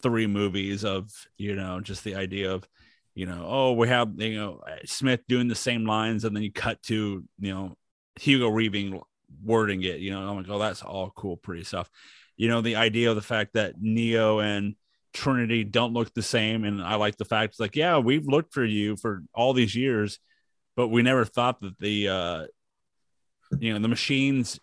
three 0.01 0.27
movies 0.27 0.83
of 0.83 1.11
you 1.37 1.55
know 1.55 1.81
just 1.81 2.03
the 2.03 2.15
idea 2.15 2.51
of 2.51 2.67
you 3.13 3.25
know 3.25 3.45
oh 3.47 3.73
we 3.73 3.89
have 3.89 4.09
you 4.17 4.39
know 4.39 4.61
Smith 4.85 5.21
doing 5.27 5.47
the 5.47 5.55
same 5.55 5.85
lines 5.85 6.23
and 6.23 6.35
then 6.35 6.41
you 6.41 6.51
cut 6.51 6.81
to 6.83 7.23
you 7.39 7.53
know 7.53 7.75
Hugo 8.19 8.49
Weaving 8.49 8.99
wording 9.43 9.83
it 9.83 9.99
you 9.99 10.11
know 10.11 10.27
I'm 10.27 10.37
like 10.37 10.49
oh 10.49 10.57
that's 10.57 10.81
all 10.81 11.11
cool 11.11 11.37
pretty 11.37 11.63
stuff 11.63 11.91
you 12.37 12.47
know 12.47 12.61
the 12.61 12.77
idea 12.77 13.09
of 13.09 13.15
the 13.17 13.21
fact 13.21 13.53
that 13.53 13.75
Neo 13.79 14.39
and 14.39 14.75
Trinity 15.13 15.63
don't 15.63 15.93
look 15.93 16.13
the 16.13 16.21
same. 16.21 16.63
And 16.63 16.81
I 16.81 16.95
like 16.95 17.17
the 17.17 17.25
fact 17.25 17.51
it's 17.53 17.59
like, 17.59 17.75
yeah, 17.75 17.97
we've 17.97 18.27
looked 18.27 18.53
for 18.53 18.63
you 18.65 18.95
for 18.97 19.23
all 19.33 19.53
these 19.53 19.75
years, 19.75 20.19
but 20.75 20.89
we 20.89 21.01
never 21.01 21.25
thought 21.25 21.59
that 21.61 21.77
the 21.79 22.09
uh 22.09 22.45
you 23.59 23.73
know 23.73 23.79
the 23.79 23.87
machines 23.87 24.59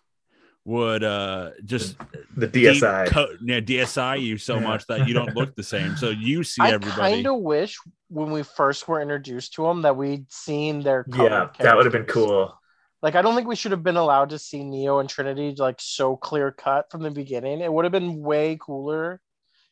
would 0.63 1.03
uh 1.03 1.51
just 1.63 1.95
The 2.35 2.47
RSI. 2.47 3.07
co- 3.07 3.35
yeah, 3.43 3.59
RSI 3.59 4.21
you 4.21 4.37
so 4.37 4.59
much 4.59 4.85
that 4.87 5.07
you 5.07 5.13
don't 5.13 5.35
look 5.35 5.55
the 5.55 5.63
same. 5.63 5.95
So 5.97 6.09
you 6.09 6.43
see 6.53 6.61
I 6.61 6.71
everybody. 6.71 7.15
kind 7.15 7.27
of 7.27 7.39
wish 7.41 7.77
when 8.09 8.31
we 8.31 8.43
first 8.43 8.87
were 8.87 9.01
introduced 9.01 9.53
to 9.55 9.63
them 9.63 9.81
that 9.83 9.95
we'd 9.97 10.31
seen 10.31 10.81
their 10.81 11.03
colored 11.03 11.31
yeah, 11.31 11.63
that 11.63 11.75
would 11.75 11.85
have 11.85 11.93
been 11.93 12.05
cool. 12.05 12.57
Like 13.01 13.15
I 13.15 13.21
don't 13.21 13.35
think 13.35 13.47
we 13.47 13.55
should 13.55 13.71
have 13.71 13.83
been 13.83 13.97
allowed 13.97 14.29
to 14.29 14.39
see 14.39 14.63
Neo 14.63 14.99
and 14.99 15.07
Trinity 15.07 15.53
like 15.57 15.77
so 15.79 16.15
clear 16.15 16.51
cut 16.51 16.89
from 16.89 17.03
the 17.03 17.11
beginning. 17.11 17.61
It 17.61 17.71
would 17.71 17.85
have 17.85 17.91
been 17.91 18.21
way 18.21 18.57
cooler. 18.59 19.21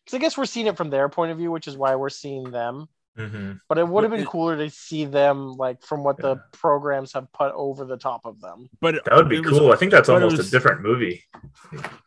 Because 0.05 0.17
I 0.17 0.19
guess 0.21 0.37
we're 0.37 0.45
seeing 0.45 0.67
it 0.67 0.77
from 0.77 0.89
their 0.89 1.09
point 1.09 1.31
of 1.31 1.37
view, 1.37 1.51
which 1.51 1.67
is 1.67 1.77
why 1.77 1.95
we're 1.95 2.09
seeing 2.09 2.51
them. 2.51 2.87
Mhm. 3.17 3.59
But 3.69 3.77
it 3.77 3.87
would 3.87 4.03
have 4.03 4.09
been 4.11 4.21
it- 4.21 4.27
cooler 4.27 4.57
to 4.57 4.69
see 4.71 5.05
them 5.05 5.53
like 5.53 5.83
from 5.83 6.03
what 6.03 6.17
the 6.17 6.37
programs 6.51 7.13
have 7.13 7.31
put 7.31 7.51
over 7.53 7.85
the 7.85 7.95
top 7.97 8.25
of 8.25 8.41
them. 8.41 8.67
but 8.81 9.05
That 9.05 9.15
would 9.15 9.29
be 9.29 9.37
it 9.37 9.45
was- 9.45 9.59
cool. 9.59 9.71
I 9.71 9.75
think 9.75 9.91
that's 9.91 10.09
almost 10.09 10.37
was- 10.37 10.47
a 10.47 10.51
different 10.51 10.81
movie. 10.81 11.23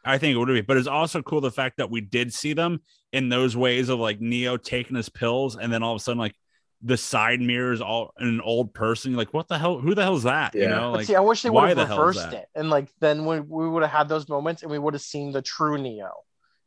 I 0.04 0.18
think 0.18 0.34
it 0.34 0.38
would 0.38 0.48
be, 0.48 0.62
but 0.62 0.76
it's 0.76 0.88
also 0.88 1.22
cool 1.22 1.40
the 1.40 1.50
fact 1.52 1.76
that 1.76 1.90
we 1.90 2.00
did 2.00 2.34
see 2.34 2.54
them 2.54 2.80
in 3.12 3.28
those 3.28 3.56
ways 3.56 3.88
of 3.88 4.00
like 4.00 4.20
Neo 4.20 4.56
taking 4.56 4.96
his 4.96 5.08
pills, 5.08 5.56
and 5.56 5.72
then 5.72 5.82
all 5.84 5.92
of 5.92 6.00
a 6.00 6.02
sudden, 6.02 6.18
like 6.18 6.34
the 6.82 6.96
side 6.96 7.40
mirrors 7.40 7.80
all 7.80 8.12
an 8.18 8.40
old 8.40 8.74
person. 8.74 9.12
You're 9.12 9.18
like, 9.18 9.32
what 9.32 9.46
the 9.46 9.58
hell? 9.58 9.78
Who 9.78 9.94
the 9.94 10.02
hell's 10.02 10.24
that? 10.24 10.54
You 10.56 10.62
Yeah. 10.62 10.68
know, 10.70 10.90
But 10.90 10.96
like 10.98 11.06
see, 11.06 11.14
I 11.14 11.20
wish 11.20 11.42
they 11.42 11.50
why 11.50 11.68
would 11.68 11.76
the 11.76 11.82
have 11.86 11.88
hell 11.96 12.08
is 12.08 12.16
reversed 12.16 12.30
that? 12.32 12.42
it, 12.42 12.48
and 12.56 12.68
like 12.68 12.88
then 13.00 13.24
we, 13.26 13.38
we 13.40 13.68
would 13.68 13.82
have 13.84 13.92
had 13.92 14.08
those 14.08 14.28
moments, 14.28 14.62
and 14.62 14.72
we 14.72 14.78
would 14.78 14.94
have 14.94 15.02
seen 15.02 15.30
the 15.30 15.40
true 15.40 15.78
Neo 15.78 16.10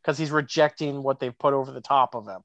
because 0.10 0.18
he's 0.18 0.32
rejecting 0.32 1.04
what 1.04 1.20
they've 1.20 1.38
put 1.38 1.54
over 1.54 1.72
the 1.72 1.82
top 1.82 2.16
of 2.16 2.28
him. 2.28 2.42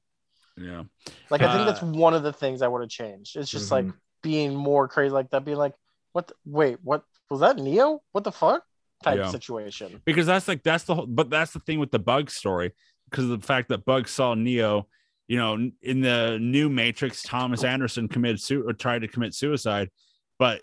yeah, 0.55 0.83
Like 1.31 1.41
I 1.41 1.47
think 1.51 1.61
Uh, 1.61 1.65
that's 1.65 1.81
one 1.81 2.13
of 2.13 2.21
the 2.21 2.31
things 2.31 2.61
I 2.61 2.67
would 2.67 2.81
have 2.81 2.91
changed. 2.91 3.35
It's 3.35 3.49
just 3.49 3.71
like 3.71 3.85
Mhm. 3.85 3.93
being 4.21 4.55
more 4.55 4.87
crazy 4.87 5.09
like 5.11 5.31
that, 5.31 5.43
being 5.43 5.57
like, 5.57 5.73
what? 6.13 6.27
The, 6.27 6.35
wait, 6.45 6.77
what 6.83 7.03
was 7.31 7.39
that 7.39 7.57
Neo? 7.57 8.03
What 8.11 8.23
the 8.23 8.31
fuck? 8.31 8.63
Type 9.03 9.17
Yeah. 9.17 9.31
situation. 9.31 10.01
because 10.05 10.27
that's 10.27 10.47
like 10.47 10.61
that's 10.63 10.83
the 10.83 10.93
whole, 10.95 11.07
but 11.07 11.29
that's 11.31 11.53
the 11.53 11.59
thing 11.59 11.79
with 11.79 11.89
the 11.91 11.97
Bug 11.99 12.29
story 12.29 12.71
because 13.09 13.23
of 13.29 13.41
the 13.41 13.45
fact 13.47 13.69
that 13.69 13.83
Bug 13.83 14.07
saw 14.07 14.35
Neo. 14.35 14.87
You 15.27 15.37
know, 15.37 15.71
in 15.81 16.01
the 16.01 16.37
new 16.39 16.69
Matrix, 16.69 17.23
Thomas 17.23 17.63
Anderson 17.63 18.07
committed 18.07 18.39
su- 18.39 18.63
or 18.67 18.73
tried 18.73 18.99
to 18.99 19.07
commit 19.07 19.33
suicide, 19.33 19.89
but 20.37 20.61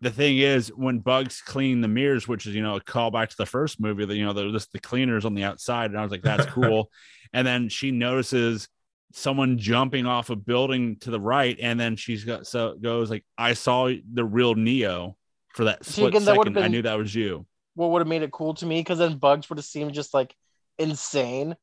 the 0.00 0.10
thing 0.10 0.38
is, 0.38 0.68
when 0.68 0.98
Bugs 0.98 1.40
clean 1.40 1.80
the 1.80 1.88
mirrors, 1.88 2.28
which 2.28 2.46
is 2.46 2.54
you 2.54 2.62
know 2.62 2.76
a 2.76 2.80
callback 2.80 3.28
to 3.30 3.36
the 3.36 3.46
first 3.46 3.80
movie, 3.80 4.04
that 4.04 4.16
you 4.16 4.24
know 4.24 4.32
they're 4.32 4.50
just 4.50 4.72
the 4.72 4.80
cleaners 4.80 5.24
on 5.24 5.34
the 5.34 5.44
outside, 5.44 5.90
and 5.90 5.98
I 5.98 6.02
was 6.02 6.10
like, 6.10 6.22
that's 6.22 6.46
cool. 6.52 6.90
and 7.32 7.46
then 7.46 7.68
she 7.68 7.90
notices 7.90 8.68
someone 9.12 9.58
jumping 9.58 10.06
off 10.06 10.28
a 10.30 10.36
building 10.36 10.96
to 11.00 11.10
the 11.10 11.20
right, 11.20 11.56
and 11.60 11.78
then 11.78 11.96
she's 11.96 12.24
got 12.24 12.46
so 12.46 12.74
goes 12.74 13.10
like, 13.10 13.24
I 13.38 13.54
saw 13.54 13.90
the 14.12 14.24
real 14.24 14.54
Neo 14.54 15.16
for 15.54 15.64
that 15.64 15.84
See, 15.84 15.92
split 15.92 16.08
again, 16.08 16.24
that 16.24 16.36
second. 16.36 16.58
I 16.58 16.68
knew 16.68 16.82
that 16.82 16.98
was 16.98 17.14
you. 17.14 17.46
What 17.74 17.90
would 17.90 18.00
have 18.00 18.08
made 18.08 18.22
it 18.22 18.32
cool 18.32 18.54
to 18.54 18.66
me? 18.66 18.80
Because 18.80 18.98
then 18.98 19.16
Bugs 19.16 19.48
would 19.48 19.58
have 19.58 19.64
seemed 19.64 19.94
just 19.94 20.14
like 20.14 20.34
insane. 20.78 21.56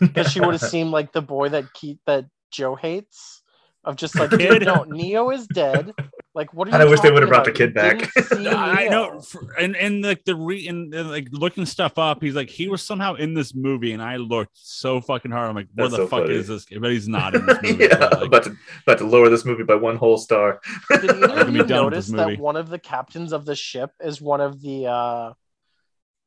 Because 0.00 0.30
she 0.30 0.40
would 0.40 0.52
have 0.52 0.60
seemed 0.70 0.90
like 0.90 1.12
the 1.12 1.22
boy 1.22 1.50
that 1.50 1.72
Keith 1.74 1.98
that 2.06 2.26
Joe 2.50 2.74
hates. 2.74 3.42
Of 3.84 3.96
just 3.96 4.18
like, 4.18 4.32
no, 4.62 4.84
Neo 4.84 5.30
is 5.30 5.46
dead. 5.46 5.92
Like, 6.34 6.52
what 6.52 6.66
are 6.66 6.72
you? 6.72 6.76
I 6.76 6.84
wish 6.90 6.98
they 6.98 7.12
would've 7.12 7.28
brought 7.28 7.44
the 7.44 7.52
kid 7.52 7.72
back. 7.74 8.10
I 8.32 8.88
know, 8.88 9.20
for- 9.20 9.54
and 9.56 9.76
and 9.76 10.02
like 10.02 10.24
the 10.24 10.34
re 10.34 10.66
and, 10.66 10.92
and, 10.92 11.08
like 11.08 11.28
looking 11.30 11.64
stuff 11.64 11.96
up, 11.96 12.20
he's 12.22 12.34
like 12.34 12.50
he 12.50 12.66
was 12.66 12.82
somehow 12.82 13.14
in 13.14 13.34
this 13.34 13.54
movie, 13.54 13.92
and 13.92 14.02
I 14.02 14.16
looked 14.16 14.50
so 14.54 15.00
fucking 15.00 15.30
hard. 15.30 15.48
I'm 15.48 15.54
like, 15.54 15.68
where 15.74 15.88
the 15.88 15.96
so 15.98 16.06
fuck 16.08 16.24
funny. 16.24 16.34
is 16.34 16.48
this? 16.48 16.64
But 16.64 16.90
he's 16.90 17.06
not 17.06 17.36
in 17.36 17.46
this 17.46 17.58
movie. 17.62 17.84
yeah, 17.84 17.98
but, 17.98 18.12
like, 18.14 18.26
about 18.26 18.42
to 18.44 18.56
about 18.82 18.98
to 18.98 19.04
lower 19.06 19.28
this 19.28 19.44
movie 19.44 19.62
by 19.62 19.76
one 19.76 19.94
whole 19.96 20.18
star. 20.18 20.60
Did 20.90 21.04
either 21.10 21.20
gonna 21.28 21.40
of 21.42 21.46
be 21.46 21.52
you 21.52 21.58
done 21.64 21.84
with 21.84 21.92
notice 21.94 22.06
this 22.06 22.16
that 22.16 22.28
movie. 22.30 22.40
one 22.40 22.56
of 22.56 22.68
the 22.68 22.80
captains 22.80 23.32
of 23.32 23.44
the 23.44 23.54
ship 23.54 23.92
is 24.00 24.20
one 24.20 24.40
of 24.40 24.60
the 24.60 24.86
uh, 24.86 25.32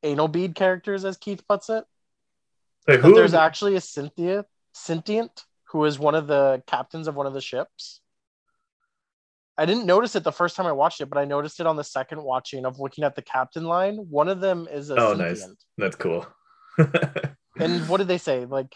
anal 0.04 0.28
bead 0.28 0.54
characters, 0.54 1.04
as 1.04 1.18
Keith 1.18 1.46
puts 1.46 1.68
it? 1.68 1.84
Wait, 2.86 2.96
That 3.02 3.04
who? 3.06 3.14
there's 3.14 3.34
actually 3.34 3.76
a 3.76 3.80
Cynthia, 3.82 4.46
sentient 4.72 5.44
who 5.64 5.84
is 5.84 5.98
one 5.98 6.14
of 6.14 6.26
the 6.26 6.62
captains 6.66 7.08
of 7.08 7.14
one 7.14 7.26
of 7.26 7.34
the 7.34 7.42
ships. 7.42 8.00
I 9.58 9.66
didn't 9.66 9.86
notice 9.86 10.14
it 10.14 10.22
the 10.22 10.32
first 10.32 10.54
time 10.54 10.66
I 10.66 10.72
watched 10.72 11.00
it, 11.00 11.06
but 11.10 11.18
I 11.18 11.24
noticed 11.24 11.58
it 11.58 11.66
on 11.66 11.74
the 11.74 11.84
second 11.84 12.22
watching 12.22 12.64
of 12.64 12.78
looking 12.78 13.02
at 13.02 13.16
the 13.16 13.22
captain 13.22 13.64
line. 13.64 13.96
One 13.96 14.28
of 14.28 14.40
them 14.40 14.68
is 14.70 14.90
a 14.90 14.94
Oh, 14.94 15.14
nice. 15.14 15.46
That's 15.76 15.96
cool. 15.96 16.26
And 17.58 17.88
what 17.88 17.96
did 17.96 18.06
they 18.08 18.18
say? 18.18 18.44
Like 18.44 18.72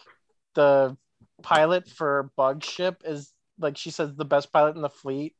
the 0.54 0.96
pilot 1.42 1.88
for 1.88 2.30
Bug 2.36 2.64
ship 2.64 3.02
is 3.04 3.32
like 3.58 3.76
she 3.76 3.90
says 3.90 4.14
the 4.16 4.24
best 4.24 4.52
pilot 4.52 4.74
in 4.74 4.82
the 4.82 4.90
fleet, 4.90 5.36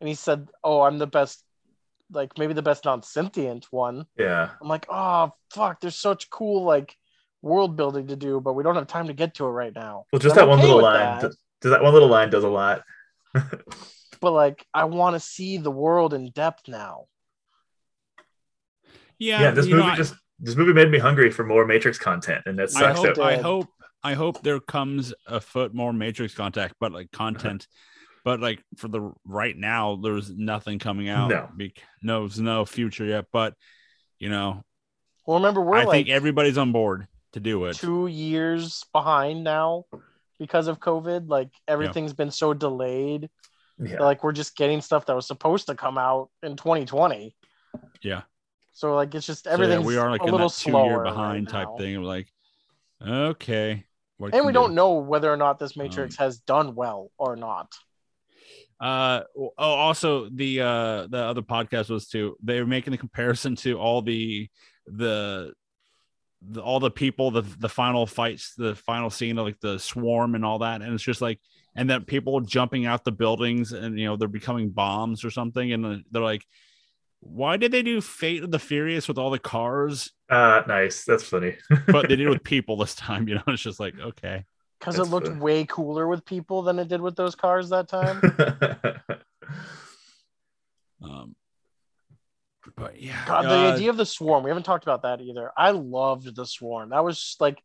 and 0.00 0.08
he 0.08 0.14
said, 0.14 0.48
"Oh, 0.64 0.80
I'm 0.80 0.96
the 0.98 1.06
best, 1.06 1.44
like 2.10 2.38
maybe 2.38 2.54
the 2.54 2.62
best 2.62 2.86
non-sentient 2.86 3.66
one." 3.70 4.06
yeah. 4.16 4.50
I'm 4.60 4.68
like, 4.68 4.86
"Oh, 4.88 5.32
fuck! 5.50 5.80
There's 5.80 5.96
such 5.96 6.30
cool 6.30 6.64
like 6.64 6.96
world 7.42 7.76
building 7.76 8.06
to 8.06 8.16
do, 8.16 8.40
but 8.40 8.54
we 8.54 8.62
don't 8.62 8.74
have 8.74 8.86
time 8.86 9.08
to 9.08 9.12
get 9.12 9.34
to 9.34 9.44
it 9.44 9.50
right 9.50 9.74
now." 9.74 10.06
Well, 10.12 10.20
just 10.20 10.36
I'm 10.38 10.46
that 10.46 10.48
one 10.48 10.60
little 10.60 10.80
line. 10.80 11.20
that. 11.20 11.32
Does 11.60 11.72
that 11.72 11.82
one 11.82 11.92
little 11.92 12.08
line 12.08 12.30
does 12.30 12.44
a 12.44 12.48
lot? 12.48 12.84
But 14.20 14.32
like, 14.32 14.66
I 14.74 14.84
want 14.84 15.14
to 15.14 15.20
see 15.20 15.58
the 15.58 15.70
world 15.70 16.14
in 16.14 16.30
depth 16.30 16.68
now. 16.68 17.06
yeah, 19.18 19.40
Yeah, 19.42 19.50
this 19.50 19.66
you 19.66 19.72
know, 19.76 19.82
movie 19.82 19.92
I- 19.92 19.96
just 19.96 20.14
this 20.40 20.54
movie 20.54 20.72
made 20.72 20.90
me 20.90 20.98
hungry 20.98 21.30
for 21.30 21.44
more 21.44 21.66
Matrix 21.66 21.98
content, 21.98 22.42
and 22.46 22.58
that 22.58 22.68
I 22.76 22.80
sucks. 22.80 22.98
hope, 23.00 23.14
that 23.16 23.22
I 23.24 23.36
hope, 23.38 23.66
I 24.04 24.14
hope 24.14 24.40
there 24.42 24.60
comes 24.60 25.12
a 25.26 25.40
foot 25.40 25.74
more 25.74 25.92
Matrix 25.92 26.32
contact, 26.34 26.76
but 26.78 26.92
like 26.92 27.10
content, 27.10 27.66
uh-huh. 27.68 28.20
but 28.24 28.40
like 28.40 28.62
for 28.76 28.86
the 28.86 29.12
right 29.24 29.56
now, 29.56 29.96
there's 29.96 30.30
nothing 30.30 30.78
coming 30.78 31.08
out. 31.08 31.28
No. 31.30 31.48
Be- 31.56 31.74
no, 32.02 32.20
there's 32.20 32.38
no 32.38 32.64
future 32.64 33.04
yet. 33.04 33.24
But 33.32 33.54
you 34.20 34.28
know, 34.28 34.62
Well, 35.26 35.38
remember 35.38 35.60
we're 35.60 35.78
I 35.78 35.84
like 35.84 35.90
think 36.06 36.08
everybody's 36.08 36.58
on 36.58 36.70
board 36.70 37.08
to 37.32 37.40
do 37.40 37.64
it. 37.64 37.74
two 37.74 38.06
years 38.06 38.84
behind 38.92 39.42
now 39.42 39.86
because 40.38 40.68
of 40.68 40.78
COVID. 40.78 41.28
Like 41.28 41.50
everything's 41.66 42.12
been 42.12 42.30
so 42.30 42.54
delayed. 42.54 43.28
Yeah. 43.80 44.02
Like 44.02 44.24
we're 44.24 44.32
just 44.32 44.56
getting 44.56 44.80
stuff 44.80 45.06
that 45.06 45.16
was 45.16 45.26
supposed 45.26 45.66
to 45.66 45.74
come 45.74 45.98
out 45.98 46.30
in 46.42 46.56
2020. 46.56 47.34
Yeah. 48.02 48.22
So 48.72 48.94
like 48.94 49.14
it's 49.14 49.26
just 49.26 49.44
So, 49.44 49.62
yeah, 49.62 49.78
we 49.80 49.96
are 49.96 50.10
like 50.10 50.22
a 50.22 50.24
in 50.26 50.30
little 50.32 50.50
two 50.50 50.70
year 50.70 51.02
behind 51.02 51.46
right 51.46 51.52
type 51.52 51.68
now. 51.70 51.76
thing. 51.76 52.00
We're 52.00 52.06
like, 52.06 52.28
okay. 53.06 53.84
And 54.20 54.44
we 54.44 54.52
do? 54.52 54.54
don't 54.54 54.74
know 54.74 54.94
whether 54.94 55.32
or 55.32 55.36
not 55.36 55.58
this 55.58 55.76
Matrix 55.76 56.18
Um, 56.18 56.24
has 56.24 56.38
done 56.38 56.74
well 56.74 57.10
or 57.18 57.36
not. 57.36 57.72
Uh 58.80 59.22
oh, 59.36 59.52
also 59.58 60.28
the 60.30 60.60
uh 60.60 61.06
the 61.08 61.18
other 61.18 61.42
podcast 61.42 61.90
was 61.90 62.06
too. 62.08 62.36
They 62.42 62.60
were 62.60 62.66
making 62.66 62.92
the 62.92 62.98
comparison 62.98 63.56
to 63.56 63.78
all 63.78 64.02
the 64.02 64.48
the 64.86 65.52
the 66.48 66.62
all 66.62 66.78
the 66.78 66.90
people, 66.90 67.32
the 67.32 67.42
the 67.58 67.68
final 67.68 68.06
fights, 68.06 68.54
the 68.56 68.76
final 68.76 69.10
scene 69.10 69.36
of 69.38 69.46
like 69.46 69.58
the 69.60 69.78
swarm 69.78 70.36
and 70.36 70.44
all 70.44 70.60
that, 70.60 70.80
and 70.82 70.94
it's 70.94 71.02
just 71.02 71.20
like 71.20 71.40
and 71.78 71.88
then 71.88 72.04
people 72.04 72.40
jumping 72.40 72.86
out 72.86 73.04
the 73.04 73.12
buildings 73.12 73.72
and 73.72 73.96
you 73.96 74.06
know 74.06 74.16
they're 74.16 74.26
becoming 74.26 74.70
bombs 74.70 75.24
or 75.24 75.30
something, 75.30 75.72
and 75.72 76.04
they're 76.10 76.22
like, 76.22 76.44
why 77.20 77.56
did 77.56 77.70
they 77.70 77.82
do 77.82 78.00
Fate 78.00 78.42
of 78.42 78.50
the 78.50 78.58
Furious 78.58 79.06
with 79.06 79.16
all 79.16 79.30
the 79.30 79.38
cars, 79.38 80.12
Uh, 80.28 80.62
nice. 80.66 81.04
That's 81.04 81.22
funny. 81.22 81.56
but 81.86 82.08
they 82.08 82.16
did 82.16 82.26
it 82.26 82.28
with 82.28 82.42
people 82.42 82.76
this 82.76 82.96
time? 82.96 83.28
You 83.28 83.36
know, 83.36 83.42
it's 83.46 83.62
just 83.62 83.78
like 83.78 83.94
okay, 83.98 84.44
because 84.80 84.98
it 84.98 85.04
looked 85.04 85.28
the- 85.28 85.38
way 85.38 85.64
cooler 85.66 86.08
with 86.08 86.24
people 86.24 86.62
than 86.62 86.80
it 86.80 86.88
did 86.88 87.00
with 87.00 87.14
those 87.14 87.36
cars 87.36 87.70
that 87.70 87.88
time. 87.88 88.20
Um, 91.00 91.36
but 92.76 93.00
yeah, 93.00 93.24
God, 93.24 93.44
the 93.44 93.50
uh, 93.50 93.72
idea 93.72 93.90
of 93.90 93.96
the 93.96 94.04
swarm. 94.04 94.42
We 94.42 94.50
haven't 94.50 94.64
talked 94.64 94.84
about 94.84 95.02
that 95.02 95.20
either. 95.20 95.52
I 95.56 95.70
loved 95.70 96.34
the 96.34 96.44
swarm. 96.44 96.90
That 96.90 97.04
was 97.04 97.36
like, 97.38 97.62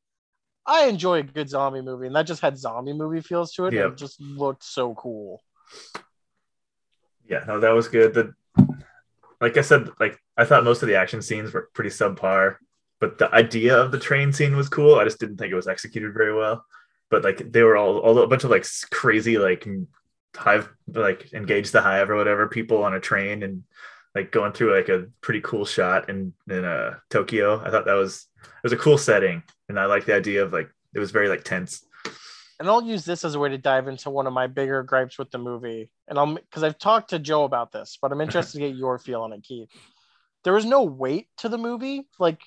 I 0.66 0.88
enjoy 0.88 1.20
a 1.20 1.24
good 1.24 1.50
zombie 1.50 1.82
movie, 1.82 2.08
and 2.08 2.16
that 2.16 2.28
just 2.28 2.42
had 2.42 2.58
zombie 2.58 2.94
movie 2.94 3.22
feels 3.22 3.54
to 3.54 3.66
it. 3.66 3.74
It 3.74 3.98
just 3.98 4.20
looked 4.22 4.64
so 4.64 4.94
cool. 4.96 5.44
yeah, 7.28 7.44
no, 7.48 7.60
that 7.60 7.72
was 7.72 7.88
good. 7.88 8.14
The 8.14 8.34
like 9.42 9.58
I 9.58 9.62
said, 9.62 9.90
like 10.00 10.18
I 10.38 10.46
thought 10.46 10.64
most 10.64 10.82
of 10.82 10.88
the 10.88 10.96
action 10.96 11.22
scenes 11.22 11.54
were 11.54 11.70
pretty 11.74 11.90
subpar, 11.90 12.56
but 13.00 13.18
the 13.18 13.34
idea 13.34 13.76
of 13.78 13.92
the 13.92 14.00
train 14.00 14.32
scene 14.32 14.56
was 14.56 14.70
cool. 14.70 14.96
I 14.96 15.04
just 15.04 15.20
didn't 15.20 15.38
think 15.38 15.52
it 15.52 15.56
was 15.56 15.68
executed 15.68 16.14
very 16.14 16.34
well. 16.34 16.66
But 17.10 17.24
like 17.24 17.52
they 17.52 17.62
were 17.64 17.76
all, 17.78 18.00
all 18.00 18.18
a 18.20 18.28
bunch 18.28 18.44
of 18.44 18.50
like 18.50 18.66
crazy 18.92 19.38
like 19.38 19.68
hive 20.36 20.70
like 20.88 21.32
engage 21.34 21.72
the 21.72 21.82
hive 21.82 22.10
or 22.10 22.16
whatever 22.16 22.48
people 22.48 22.84
on 22.84 22.96
a 22.96 23.00
train 23.00 23.44
and 23.44 23.64
like 24.16 24.32
going 24.32 24.52
through 24.52 24.76
like 24.76 24.90
a 24.90 25.08
pretty 25.22 25.42
cool 25.42 25.66
shot 25.66 26.10
in 26.10 26.34
in 26.50 26.64
uh 26.66 26.96
Tokyo. 27.10 27.62
I 27.64 27.70
thought 27.70 27.86
that 27.86 27.94
was 27.94 28.28
it 28.44 28.64
was 28.64 28.74
a 28.74 28.78
cool 28.78 28.98
setting, 28.98 29.44
and 29.74 29.80
I 29.80 29.86
like 29.86 30.06
the 30.06 30.14
idea 30.14 30.44
of 30.44 30.54
like 30.54 30.70
it 30.94 31.00
was 31.00 31.10
very 31.10 31.28
like 31.28 31.44
tense. 31.44 31.84
And 32.60 32.70
I'll 32.70 32.84
use 32.84 33.04
this 33.06 33.26
as 33.26 33.34
a 33.34 33.40
way 33.40 33.50
to 33.50 33.58
dive 33.58 33.88
into 33.88 34.12
one 34.12 34.28
of 34.28 34.34
my 34.34 34.46
bigger 34.46 34.84
gripes 34.84 35.18
with 35.18 35.32
the 35.32 35.40
movie. 35.40 35.90
And 36.08 36.20
I'll 36.20 36.36
because 36.36 36.62
I've 36.62 36.78
talked 36.78 37.10
to 37.10 37.18
Joe 37.18 37.44
about 37.44 37.72
this, 37.72 37.98
but 38.00 38.12
I'm 38.12 38.22
interested 38.28 38.60
to 38.60 38.68
get 38.68 38.76
your 38.76 39.00
feel 39.00 39.22
on 39.22 39.34
it, 39.34 39.44
Keith. 39.44 39.70
There 40.44 40.54
was 40.54 40.66
no 40.66 40.84
weight 40.84 41.28
to 41.38 41.50
the 41.50 41.58
movie. 41.58 42.08
Like 42.20 42.42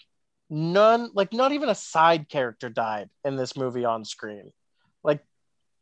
none, 0.48 1.10
like 1.14 1.32
not 1.32 1.50
even 1.50 1.68
a 1.68 1.74
side 1.74 2.28
character 2.28 2.68
died 2.68 3.10
in 3.24 3.34
this 3.34 3.56
movie 3.56 3.84
on 3.84 4.04
screen. 4.04 4.52
Like 5.02 5.24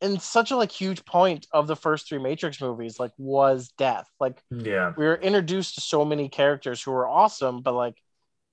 and 0.00 0.20
such 0.22 0.50
a 0.50 0.56
like 0.56 0.72
huge 0.72 1.04
point 1.04 1.46
of 1.52 1.66
the 1.66 1.76
first 1.76 2.08
three 2.08 2.18
Matrix 2.18 2.58
movies, 2.58 2.98
like 2.98 3.12
was 3.18 3.68
death. 3.76 4.08
Like 4.18 4.42
Yeah, 4.50 4.94
we 4.96 5.04
were 5.04 5.16
introduced 5.16 5.74
to 5.74 5.82
so 5.82 6.06
many 6.06 6.30
characters 6.30 6.82
who 6.82 6.92
were 6.92 7.06
awesome, 7.06 7.60
but 7.60 7.74
like 7.74 7.98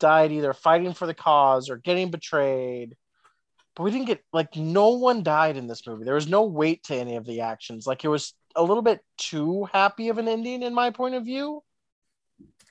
died 0.02 0.34
either 0.34 0.52
fighting 0.54 0.94
for 0.94 1.08
the 1.08 1.14
cause 1.14 1.70
or 1.70 1.78
getting 1.78 2.12
betrayed. 2.12 2.98
But 3.76 3.84
we 3.84 3.92
didn't 3.92 4.08
get 4.08 4.22
like 4.34 4.58
no 4.58 4.90
one 4.90 5.24
died 5.24 5.56
in 5.56 5.68
this 5.68 5.88
movie. 5.88 6.04
There 6.04 6.16
was 6.16 6.28
no 6.28 6.44
weight 6.44 6.84
to 6.86 6.96
any 6.96 7.16
of 7.16 7.26
the 7.26 7.42
actions. 7.42 7.88
Like 7.88 8.04
it 8.04 8.10
was 8.10 8.34
a 8.54 8.64
little 8.64 8.84
bit 8.84 9.00
too 9.18 9.70
happy 9.72 10.10
of 10.10 10.18
an 10.18 10.28
ending 10.28 10.64
in 10.64 10.74
my 10.74 10.90
point 10.90 11.16
of 11.16 11.24
view. 11.24 11.64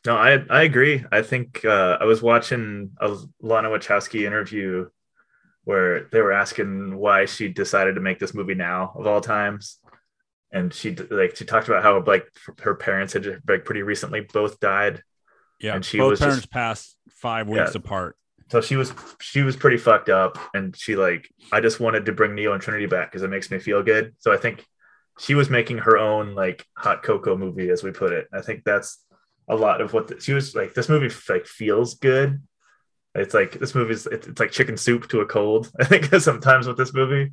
No, 0.04 0.16
I 0.16 0.44
I 0.50 0.62
agree. 0.62 1.04
I 1.10 1.22
think 1.22 1.64
uh, 1.64 1.96
I 2.00 2.04
was 2.04 2.20
watching 2.20 2.90
a 3.00 3.16
Lana 3.40 3.70
Wachowski 3.70 4.26
interview 4.26 4.88
where 5.64 6.04
they 6.10 6.20
were 6.20 6.32
asking 6.32 6.96
why 6.96 7.26
she 7.26 7.48
decided 7.48 7.94
to 7.94 8.00
make 8.00 8.18
this 8.18 8.34
movie 8.34 8.54
now 8.54 8.92
of 8.94 9.06
all 9.06 9.20
times, 9.20 9.78
and 10.52 10.72
she 10.72 10.94
like 10.94 11.36
she 11.36 11.44
talked 11.44 11.68
about 11.68 11.82
how 11.82 12.02
like 12.02 12.26
her 12.62 12.74
parents 12.74 13.12
had 13.12 13.40
like 13.48 13.64
pretty 13.64 13.82
recently 13.82 14.20
both 14.20 14.58
died, 14.60 15.02
yeah, 15.60 15.74
and 15.74 15.84
she 15.84 15.98
both 15.98 16.10
was 16.10 16.20
parents 16.20 16.40
just- 16.42 16.52
passed 16.52 16.96
five 17.10 17.48
weeks 17.48 17.72
Yeah. 17.74 17.78
apart. 17.78 18.16
so 18.50 18.60
she 18.60 18.76
was 18.76 18.92
she 19.20 19.42
was 19.42 19.56
pretty 19.56 19.76
fucked 19.76 20.08
up, 20.08 20.38
and 20.54 20.76
she 20.76 20.96
like 20.96 21.28
I 21.52 21.60
just 21.60 21.78
wanted 21.80 22.06
to 22.06 22.12
bring 22.12 22.34
Neo 22.34 22.52
and 22.52 22.62
Trinity 22.62 22.86
back 22.86 23.10
because 23.10 23.22
it 23.22 23.28
makes 23.30 23.50
me 23.50 23.58
feel 23.58 23.82
good. 23.82 24.14
So 24.18 24.32
I 24.32 24.36
think 24.36 24.64
she 25.18 25.34
was 25.34 25.50
making 25.50 25.78
her 25.78 25.98
own 25.98 26.34
like 26.34 26.66
hot 26.76 27.02
cocoa 27.02 27.36
movie, 27.36 27.68
as 27.70 27.82
we 27.84 27.90
put 27.92 28.12
it. 28.12 28.26
I 28.32 28.40
think 28.40 28.64
that's 28.64 29.04
a 29.48 29.54
lot 29.56 29.80
of 29.80 29.92
what 29.92 30.08
the, 30.08 30.20
she 30.20 30.32
was 30.32 30.54
like. 30.54 30.74
This 30.74 30.88
movie 30.88 31.14
like 31.28 31.46
feels 31.46 31.94
good. 31.94 32.40
It's 33.14 33.34
like 33.34 33.58
this 33.58 33.74
movie's 33.74 34.06
it's, 34.06 34.26
it's 34.28 34.40
like 34.40 34.52
chicken 34.52 34.76
soup 34.76 35.08
to 35.10 35.20
a 35.20 35.26
cold. 35.26 35.70
I 35.80 35.84
think 35.84 36.06
sometimes 36.20 36.66
with 36.66 36.76
this 36.76 36.94
movie. 36.94 37.32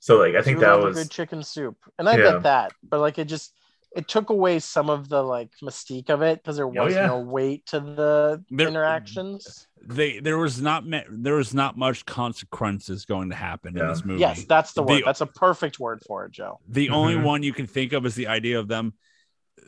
So 0.00 0.18
like 0.18 0.34
I 0.34 0.42
think 0.42 0.56
You 0.58 0.64
that 0.66 0.80
was 0.82 0.96
good 0.96 1.10
chicken 1.10 1.42
soup, 1.42 1.76
and 1.98 2.08
I 2.08 2.16
Yeah. 2.16 2.32
get 2.32 2.42
that. 2.42 2.72
But 2.82 3.00
like 3.00 3.18
it 3.18 3.28
just 3.28 3.52
it 3.94 4.08
took 4.08 4.30
away 4.30 4.58
some 4.58 4.88
of 4.88 5.08
the 5.08 5.22
like 5.22 5.50
mystique 5.62 6.08
of 6.10 6.22
it 6.22 6.42
because 6.42 6.56
there 6.56 6.66
was 6.66 6.94
Oh, 6.94 6.96
yeah. 6.98 7.06
no 7.06 7.20
weight 7.20 7.66
to 7.66 7.80
the 7.80 8.42
There- 8.50 8.68
interactions. 8.68 9.66
They 9.84 10.20
there 10.20 10.38
was 10.38 10.62
not 10.62 10.86
ma- 10.86 11.00
there 11.10 11.34
was 11.34 11.52
not 11.52 11.76
much 11.76 12.06
consequences 12.06 13.04
going 13.04 13.30
to 13.30 13.34
happen 13.36 13.76
in 13.76 13.86
this 13.88 14.04
movie. 14.04 14.20
Yes, 14.20 14.44
that's 14.44 14.72
the 14.74 14.82
The- 14.84 14.92
word. 14.92 15.02
That's 15.04 15.20
a 15.20 15.26
perfect 15.26 15.80
word 15.80 16.02
for 16.06 16.24
it, 16.24 16.30
Joe. 16.32 16.60
The 16.68 16.90
only 16.90 17.14
Mhm. 17.16 17.24
one 17.24 17.42
you 17.42 17.52
can 17.52 17.66
think 17.66 17.92
of 17.92 18.06
is 18.06 18.14
the 18.14 18.28
idea 18.28 18.58
of 18.60 18.68
them 18.68 18.94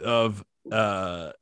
of 0.02 0.44
uh 0.70 1.32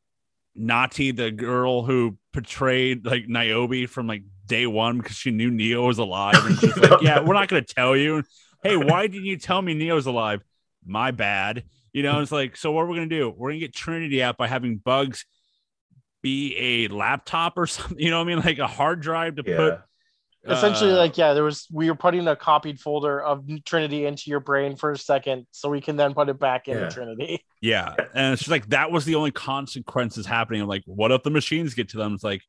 Nati, 0.54 1.12
the 1.12 1.30
girl 1.30 1.82
who 1.82 2.18
portrayed 2.32 3.06
like 3.06 3.26
Niobe 3.28 3.88
from 3.88 4.06
like 4.06 4.22
day 4.46 4.66
one 4.66 4.98
because 4.98 5.16
she 5.16 5.30
knew 5.30 5.50
Neo 5.50 5.86
was 5.86 5.98
alive. 5.98 6.44
And 6.44 6.58
she's 6.58 6.76
like, 6.78 7.00
Yeah, 7.02 7.20
we're 7.20 7.34
not 7.34 7.48
gonna 7.48 7.62
tell 7.62 7.96
you. 7.96 8.22
Hey, 8.62 8.76
why 8.76 9.06
didn't 9.06 9.24
you 9.26 9.36
tell 9.36 9.60
me 9.62 9.74
Neo's 9.74 10.06
alive? 10.06 10.42
My 10.84 11.10
bad. 11.10 11.64
You 11.92 12.02
know, 12.02 12.20
it's 12.20 12.32
like, 12.32 12.56
so 12.56 12.72
what 12.72 12.82
are 12.82 12.86
we 12.86 12.96
gonna 12.96 13.06
do? 13.08 13.30
We're 13.30 13.50
gonna 13.50 13.60
get 13.60 13.74
Trinity 13.74 14.22
out 14.22 14.36
by 14.36 14.48
having 14.48 14.78
bugs 14.78 15.26
be 16.22 16.56
a 16.56 16.88
laptop 16.88 17.54
or 17.56 17.66
something, 17.66 17.98
you 17.98 18.10
know 18.10 18.18
what 18.18 18.30
I 18.30 18.34
mean? 18.34 18.44
Like 18.44 18.58
a 18.58 18.66
hard 18.66 19.00
drive 19.00 19.36
to 19.36 19.44
yeah. 19.46 19.56
put 19.56 19.80
Essentially, 20.44 20.90
uh, 20.92 20.96
like 20.96 21.16
yeah, 21.16 21.34
there 21.34 21.44
was 21.44 21.68
we 21.70 21.88
were 21.88 21.94
putting 21.94 22.26
a 22.26 22.34
copied 22.34 22.80
folder 22.80 23.22
of 23.22 23.44
Trinity 23.64 24.06
into 24.06 24.24
your 24.26 24.40
brain 24.40 24.74
for 24.74 24.90
a 24.90 24.98
second, 24.98 25.46
so 25.52 25.68
we 25.68 25.80
can 25.80 25.96
then 25.96 26.14
put 26.14 26.28
it 26.28 26.40
back 26.40 26.66
into 26.66 26.82
Yeah. 26.82 26.88
Trinity. 26.88 27.44
Yeah. 27.62 27.94
And 28.12 28.32
it's 28.32 28.42
just 28.42 28.50
like 28.50 28.66
that 28.70 28.90
was 28.90 29.04
the 29.04 29.14
only 29.14 29.30
consequences 29.30 30.26
happening. 30.26 30.66
Like, 30.66 30.82
what 30.84 31.12
if 31.12 31.22
the 31.22 31.30
machines 31.30 31.74
get 31.74 31.90
to 31.90 31.96
them? 31.96 32.12
It's 32.12 32.24
like, 32.24 32.42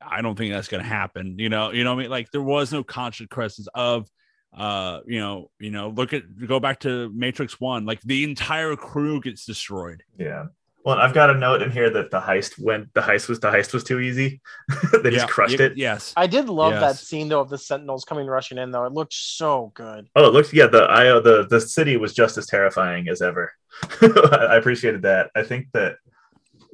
I 0.00 0.22
don't 0.22 0.38
think 0.38 0.54
that's 0.54 0.68
gonna 0.68 0.84
happen. 0.84 1.40
You 1.40 1.48
know, 1.48 1.72
you 1.72 1.82
know 1.82 1.92
what 1.92 1.98
I 1.98 2.02
mean? 2.02 2.10
Like 2.12 2.30
there 2.30 2.40
was 2.40 2.70
no 2.70 2.84
consequences 2.84 3.68
of 3.74 4.08
uh, 4.56 5.00
you 5.06 5.18
know, 5.18 5.50
you 5.58 5.70
know, 5.70 5.88
look 5.88 6.12
at 6.12 6.22
go 6.46 6.60
back 6.60 6.80
to 6.80 7.10
Matrix 7.14 7.60
One, 7.60 7.84
like 7.86 8.00
the 8.02 8.24
entire 8.24 8.76
crew 8.76 9.20
gets 9.20 9.46
destroyed. 9.46 10.02
Yeah. 10.18 10.46
Well, 10.84 10.98
I've 10.98 11.14
got 11.14 11.30
a 11.30 11.34
note 11.34 11.62
in 11.62 11.70
here 11.70 11.90
that 11.90 12.10
the 12.10 12.20
heist 12.20 12.60
went. 12.60 12.92
The 12.92 13.02
heist 13.02 13.28
was 13.28 13.38
the 13.38 13.50
heist 13.52 13.72
was 13.72 13.84
too 13.84 14.00
easy. 14.00 14.40
they 14.92 15.10
Yeah, 15.10 15.18
just 15.18 15.28
crushed 15.28 15.60
y- 15.60 15.66
it. 15.66 15.76
Yes. 15.76 16.12
I 16.16 16.26
did 16.26 16.48
love 16.48 16.72
that 16.72 16.96
scene 16.96 17.28
though 17.28 17.40
of 17.40 17.50
the 17.50 17.56
Sentinels 17.58 18.04
coming 18.04 18.26
rushing 18.26 18.58
in 18.58 18.72
though. 18.72 18.84
It 18.84 18.92
looked 18.92 19.14
so 19.14 19.70
good. 19.74 20.08
Oh, 20.16 20.26
it 20.26 20.32
looks 20.32 20.52
yeah. 20.52 20.66
The 20.66 20.90
I 20.90 21.04
the 21.20 21.46
the 21.48 21.60
city 21.60 21.96
was 21.96 22.12
just 22.12 22.36
as 22.36 22.46
terrifying 22.46 23.08
as 23.08 23.22
ever. 23.22 23.52
I 24.02 24.56
appreciated 24.56 25.02
that. 25.02 25.30
I 25.36 25.44
think 25.44 25.68
that 25.72 25.96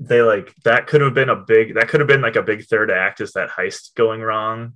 they 0.00 0.22
like 0.22 0.54
that 0.64 0.86
could 0.86 1.02
have 1.02 1.12
been 1.12 1.28
a 1.28 1.36
big 1.36 1.74
that 1.74 1.88
could 1.88 2.00
have 2.00 2.06
been 2.08 2.22
like 2.22 2.36
a 2.36 2.42
big 2.42 2.64
third 2.64 2.90
act. 2.90 3.20
Is 3.20 3.32
that 3.32 3.50
heist 3.50 3.94
going 3.94 4.22
wrong? 4.22 4.72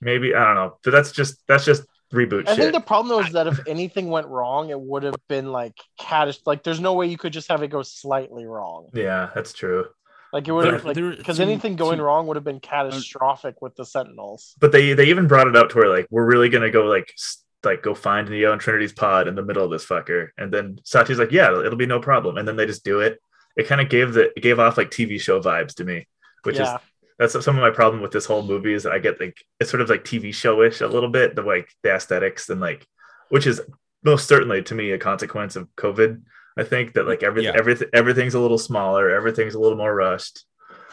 Maybe 0.00 0.34
I 0.34 0.44
don't 0.44 0.56
know, 0.56 0.78
but 0.84 0.90
that's 0.90 1.10
just 1.12 1.42
that's 1.48 1.64
just 1.64 1.84
reboot 2.12 2.46
I 2.48 2.52
shit. 2.54 2.58
think 2.64 2.72
the 2.74 2.80
problem 2.80 3.08
though 3.08 3.26
is 3.26 3.32
that 3.32 3.46
if 3.46 3.60
anything 3.66 4.08
went 4.08 4.26
wrong, 4.28 4.70
it 4.70 4.80
would 4.80 5.02
have 5.02 5.16
been 5.28 5.50
like 5.50 5.74
catastrophic. 5.98 6.46
Like 6.46 6.62
there's 6.62 6.80
no 6.80 6.94
way 6.94 7.06
you 7.06 7.18
could 7.18 7.32
just 7.32 7.48
have 7.48 7.62
it 7.62 7.68
go 7.68 7.82
slightly 7.82 8.44
wrong. 8.46 8.88
yeah, 8.94 9.30
that's 9.34 9.52
true. 9.52 9.86
Like 10.32 10.48
it 10.48 10.52
would 10.52 10.72
have 10.72 10.84
like 10.84 10.96
because 10.96 11.40
anything 11.40 11.76
going 11.76 11.98
to- 11.98 12.04
wrong 12.04 12.26
would 12.26 12.36
have 12.36 12.44
been 12.44 12.60
catastrophic 12.60 13.60
with 13.60 13.74
the 13.76 13.84
Sentinels. 13.84 14.54
But 14.60 14.72
they 14.72 14.92
they 14.94 15.06
even 15.06 15.26
brought 15.26 15.46
it 15.48 15.56
up 15.56 15.70
to 15.70 15.76
where 15.78 15.88
like 15.88 16.06
we're 16.10 16.24
really 16.24 16.48
gonna 16.48 16.70
go 16.70 16.84
like 16.84 17.12
s- 17.16 17.42
like 17.64 17.82
go 17.82 17.94
find 17.94 18.28
Neo 18.28 18.50
and 18.52 18.60
Trinity's 18.60 18.92
pod 18.92 19.28
in 19.28 19.34
the 19.34 19.42
middle 19.42 19.64
of 19.64 19.70
this 19.70 19.86
fucker, 19.86 20.28
and 20.38 20.52
then 20.52 20.78
Sati's 20.84 21.18
like, 21.18 21.30
yeah, 21.32 21.50
it'll 21.60 21.76
be 21.76 21.86
no 21.86 22.00
problem, 22.00 22.36
and 22.38 22.48
then 22.48 22.56
they 22.56 22.66
just 22.66 22.82
do 22.84 23.00
it. 23.00 23.20
It 23.56 23.68
kind 23.68 23.80
of 23.80 23.88
gave 23.90 24.14
the 24.14 24.32
it 24.36 24.40
gave 24.42 24.58
off 24.58 24.76
like 24.78 24.90
TV 24.90 25.20
show 25.20 25.40
vibes 25.40 25.74
to 25.74 25.84
me, 25.84 26.08
which 26.44 26.56
yeah, 26.56 26.76
is 26.76 26.80
that's 27.22 27.44
some 27.44 27.56
of 27.56 27.62
my 27.62 27.70
problem 27.70 28.02
with 28.02 28.10
this 28.12 28.26
whole 28.26 28.42
movie 28.42 28.74
is 28.74 28.82
that 28.82 28.92
I 28.92 28.98
get 28.98 29.20
like 29.20 29.42
it's 29.60 29.70
sort 29.70 29.80
of 29.80 29.88
like 29.88 30.04
TV 30.04 30.28
showish 30.30 30.80
a 30.80 30.86
little 30.86 31.08
bit, 31.10 31.34
the 31.34 31.42
like 31.42 31.68
the 31.82 31.90
aesthetics 31.94 32.48
and 32.50 32.60
like 32.60 32.86
which 33.30 33.46
is 33.46 33.60
most 34.04 34.26
certainly 34.28 34.62
to 34.64 34.74
me 34.74 34.90
a 34.90 34.98
consequence 34.98 35.56
of 35.56 35.68
COVID. 35.76 36.22
I 36.58 36.64
think 36.64 36.94
that 36.94 37.06
like 37.06 37.22
everything 37.22 37.52
Yeah. 37.54 37.58
everything 37.58 37.88
everything's 37.92 38.34
a 38.34 38.40
little 38.40 38.58
smaller, 38.58 39.08
everything's 39.10 39.54
a 39.54 39.58
little 39.58 39.78
more 39.78 39.94
rushed. 39.94 40.44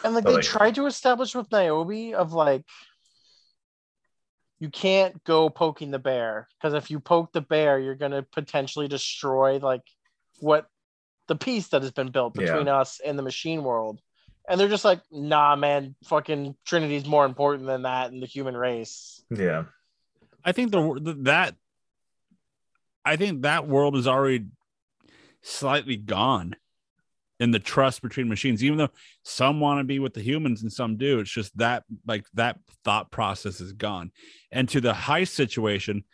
and 0.04 0.14
like 0.14 0.24
but, 0.24 0.30
they 0.30 0.36
like- 0.36 0.44
tried 0.44 0.74
to 0.76 0.86
establish 0.86 1.34
with 1.34 1.50
Niobe 1.52 2.14
of 2.14 2.32
like 2.32 2.64
you 4.58 4.68
can't 4.70 5.22
go 5.24 5.48
poking 5.48 5.90
the 5.90 5.98
bear 5.98 6.46
because 6.58 6.74
if 6.74 6.90
you 6.90 7.00
poke 7.00 7.32
the 7.32 7.40
bear, 7.40 7.78
you're 7.78 7.94
gonna 7.94 8.22
potentially 8.22 8.88
destroy 8.88 9.58
like 9.58 9.82
what 10.40 10.66
the 11.28 11.36
peace 11.36 11.68
that 11.68 11.82
has 11.82 11.92
been 11.92 12.10
built 12.10 12.34
Yeah. 12.38 12.46
between 12.46 12.68
us 12.68 13.00
and 13.04 13.18
the 13.18 13.22
machine 13.22 13.62
world. 13.62 14.00
And 14.50 14.60
they're 14.60 14.68
just 14.68 14.84
like, 14.84 15.00
nah, 15.12 15.54
man, 15.54 15.94
fucking 16.04 16.56
Trinity's 16.66 17.06
more 17.06 17.24
important 17.24 17.66
than 17.66 17.82
that 17.82 18.10
in 18.10 18.18
the 18.18 18.26
human 18.26 18.56
race. 18.56 19.22
Yeah. 19.30 19.64
I 20.44 20.50
think 20.50 20.72
the, 20.72 20.98
the 21.00 21.14
that 21.22 21.54
I 23.04 23.14
think 23.14 23.42
that 23.42 23.68
world 23.68 23.96
is 23.96 24.08
already 24.08 24.46
slightly 25.42 25.96
gone 25.96 26.56
in 27.38 27.52
the 27.52 27.60
trust 27.60 28.02
between 28.02 28.28
machines, 28.28 28.62
even 28.64 28.76
though 28.76 28.90
some 29.22 29.60
want 29.60 29.78
to 29.80 29.84
be 29.84 30.00
with 30.00 30.14
the 30.14 30.20
humans 30.20 30.62
and 30.62 30.72
some 30.72 30.96
do. 30.96 31.20
It's 31.20 31.30
just 31.30 31.56
that 31.58 31.84
like 32.04 32.26
that 32.34 32.58
thought 32.84 33.12
process 33.12 33.60
is 33.60 33.72
gone. 33.72 34.10
And 34.50 34.68
to 34.70 34.80
the 34.80 34.92
heist 34.92 35.30
situation, 35.30 36.04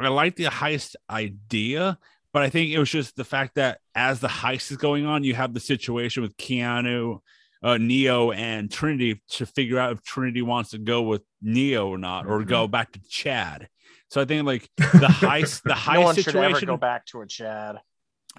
I 0.00 0.08
like 0.08 0.36
the 0.36 0.44
heist 0.44 0.94
idea, 1.10 1.98
but 2.32 2.42
I 2.42 2.50
think 2.50 2.70
it 2.70 2.78
was 2.78 2.90
just 2.90 3.16
the 3.16 3.24
fact 3.24 3.56
that 3.56 3.80
as 3.96 4.20
the 4.20 4.28
heist 4.28 4.70
is 4.70 4.76
going 4.76 5.06
on, 5.06 5.24
you 5.24 5.34
have 5.34 5.54
the 5.54 5.60
situation 5.60 6.22
with 6.22 6.36
Keanu, 6.36 7.18
uh, 7.62 7.76
Neo, 7.78 8.30
and 8.32 8.70
Trinity 8.70 9.20
to 9.30 9.46
figure 9.46 9.78
out 9.78 9.92
if 9.92 10.02
Trinity 10.02 10.42
wants 10.42 10.70
to 10.70 10.78
go 10.78 11.02
with 11.02 11.22
Neo 11.42 11.88
or 11.88 11.98
not, 11.98 12.26
or 12.26 12.40
Mhm. 12.40 12.46
go 12.48 12.68
back 12.68 12.92
to 12.92 13.00
Chad. 13.08 13.68
So 14.10 14.20
I 14.20 14.24
think 14.24 14.46
like 14.46 14.70
the 14.76 15.08
high 15.08 15.42
the 15.64 15.74
high 15.74 15.94
no 15.94 16.00
one 16.02 16.14
should 16.14 16.28
ever 16.34 16.44
situation 16.44 16.66
go 16.66 16.76
back 16.76 17.04
to 17.06 17.20
a 17.22 17.26
Chad. 17.26 17.76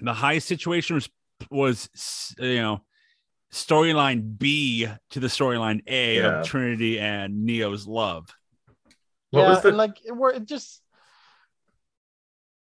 the 0.00 0.14
high 0.14 0.38
situation 0.38 0.94
was 0.96 1.08
was 1.50 1.88
you 2.38 2.56
know 2.56 2.80
storyline 3.52 4.38
B 4.38 4.86
to 5.10 5.20
the 5.20 5.26
storyline 5.26 5.82
A 5.86 6.16
Yeah. 6.16 6.40
of 6.40 6.46
Trinity 6.46 6.98
and 7.00 7.44
Neo's 7.44 7.86
love. 7.86 8.30
What 9.30 9.42
yeah, 9.42 9.48
was 9.50 9.62
the- 9.62 9.68
and 9.68 9.76
like 9.76 9.98
it, 10.04 10.12
were, 10.12 10.30
it 10.32 10.44
just 10.46 10.82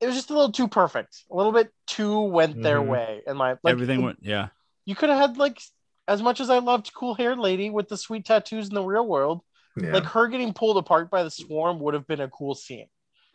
it 0.01 0.07
was 0.07 0.15
just 0.15 0.31
a 0.31 0.33
little 0.33 0.53
too 0.53 0.69
perfect. 0.69 1.25
A 1.31 1.37
little 1.37 1.53
bit 1.53 1.73
too 1.87 2.21
went 2.21 2.63
their 2.63 2.81
Mhm. 2.81 2.87
way. 2.89 3.23
And 3.27 3.37
my 3.37 3.51
like 3.63 3.73
Everything 3.73 4.01
it- 4.01 4.05
went 4.05 4.19
yeah. 4.23 4.49
you 4.85 4.95
could 4.95 5.09
have 5.11 5.19
had 5.19 5.37
like 5.39 5.61
as 6.09 6.23
much 6.23 6.41
as 6.41 6.51
I 6.51 6.59
loved 6.59 6.93
cool 6.95 7.15
haired 7.15 7.39
lady 7.39 7.71
with 7.71 7.89
the 7.89 7.97
sweet 7.97 8.25
tattoos 8.25 8.69
in 8.69 8.75
the 8.75 8.83
real 8.83 9.07
world, 9.07 9.43
yeah. 9.77 9.93
like 9.93 10.05
her 10.05 10.27
getting 10.27 10.53
pulled 10.55 10.79
apart 10.79 11.11
by 11.11 11.23
the 11.23 11.31
swarm 11.31 11.79
would 11.81 11.95
have 11.95 12.07
been 12.07 12.21
a 12.21 12.29
cool 12.29 12.55
scene. 12.55 12.87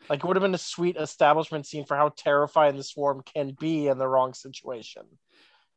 Like 0.09 0.23
it 0.23 0.25
would 0.25 0.35
have 0.35 0.41
been 0.41 0.55
a 0.55 0.57
sweet 0.57 0.97
establishment 0.97 1.65
scene 1.65 1.85
for 1.85 1.95
how 1.95 2.09
terrifying 2.09 2.75
the 2.75 2.83
swarm 2.83 3.21
can 3.33 3.55
be 3.57 3.87
in 3.87 3.97
the 3.97 4.07
wrong 4.07 4.33
situation. 4.33 5.03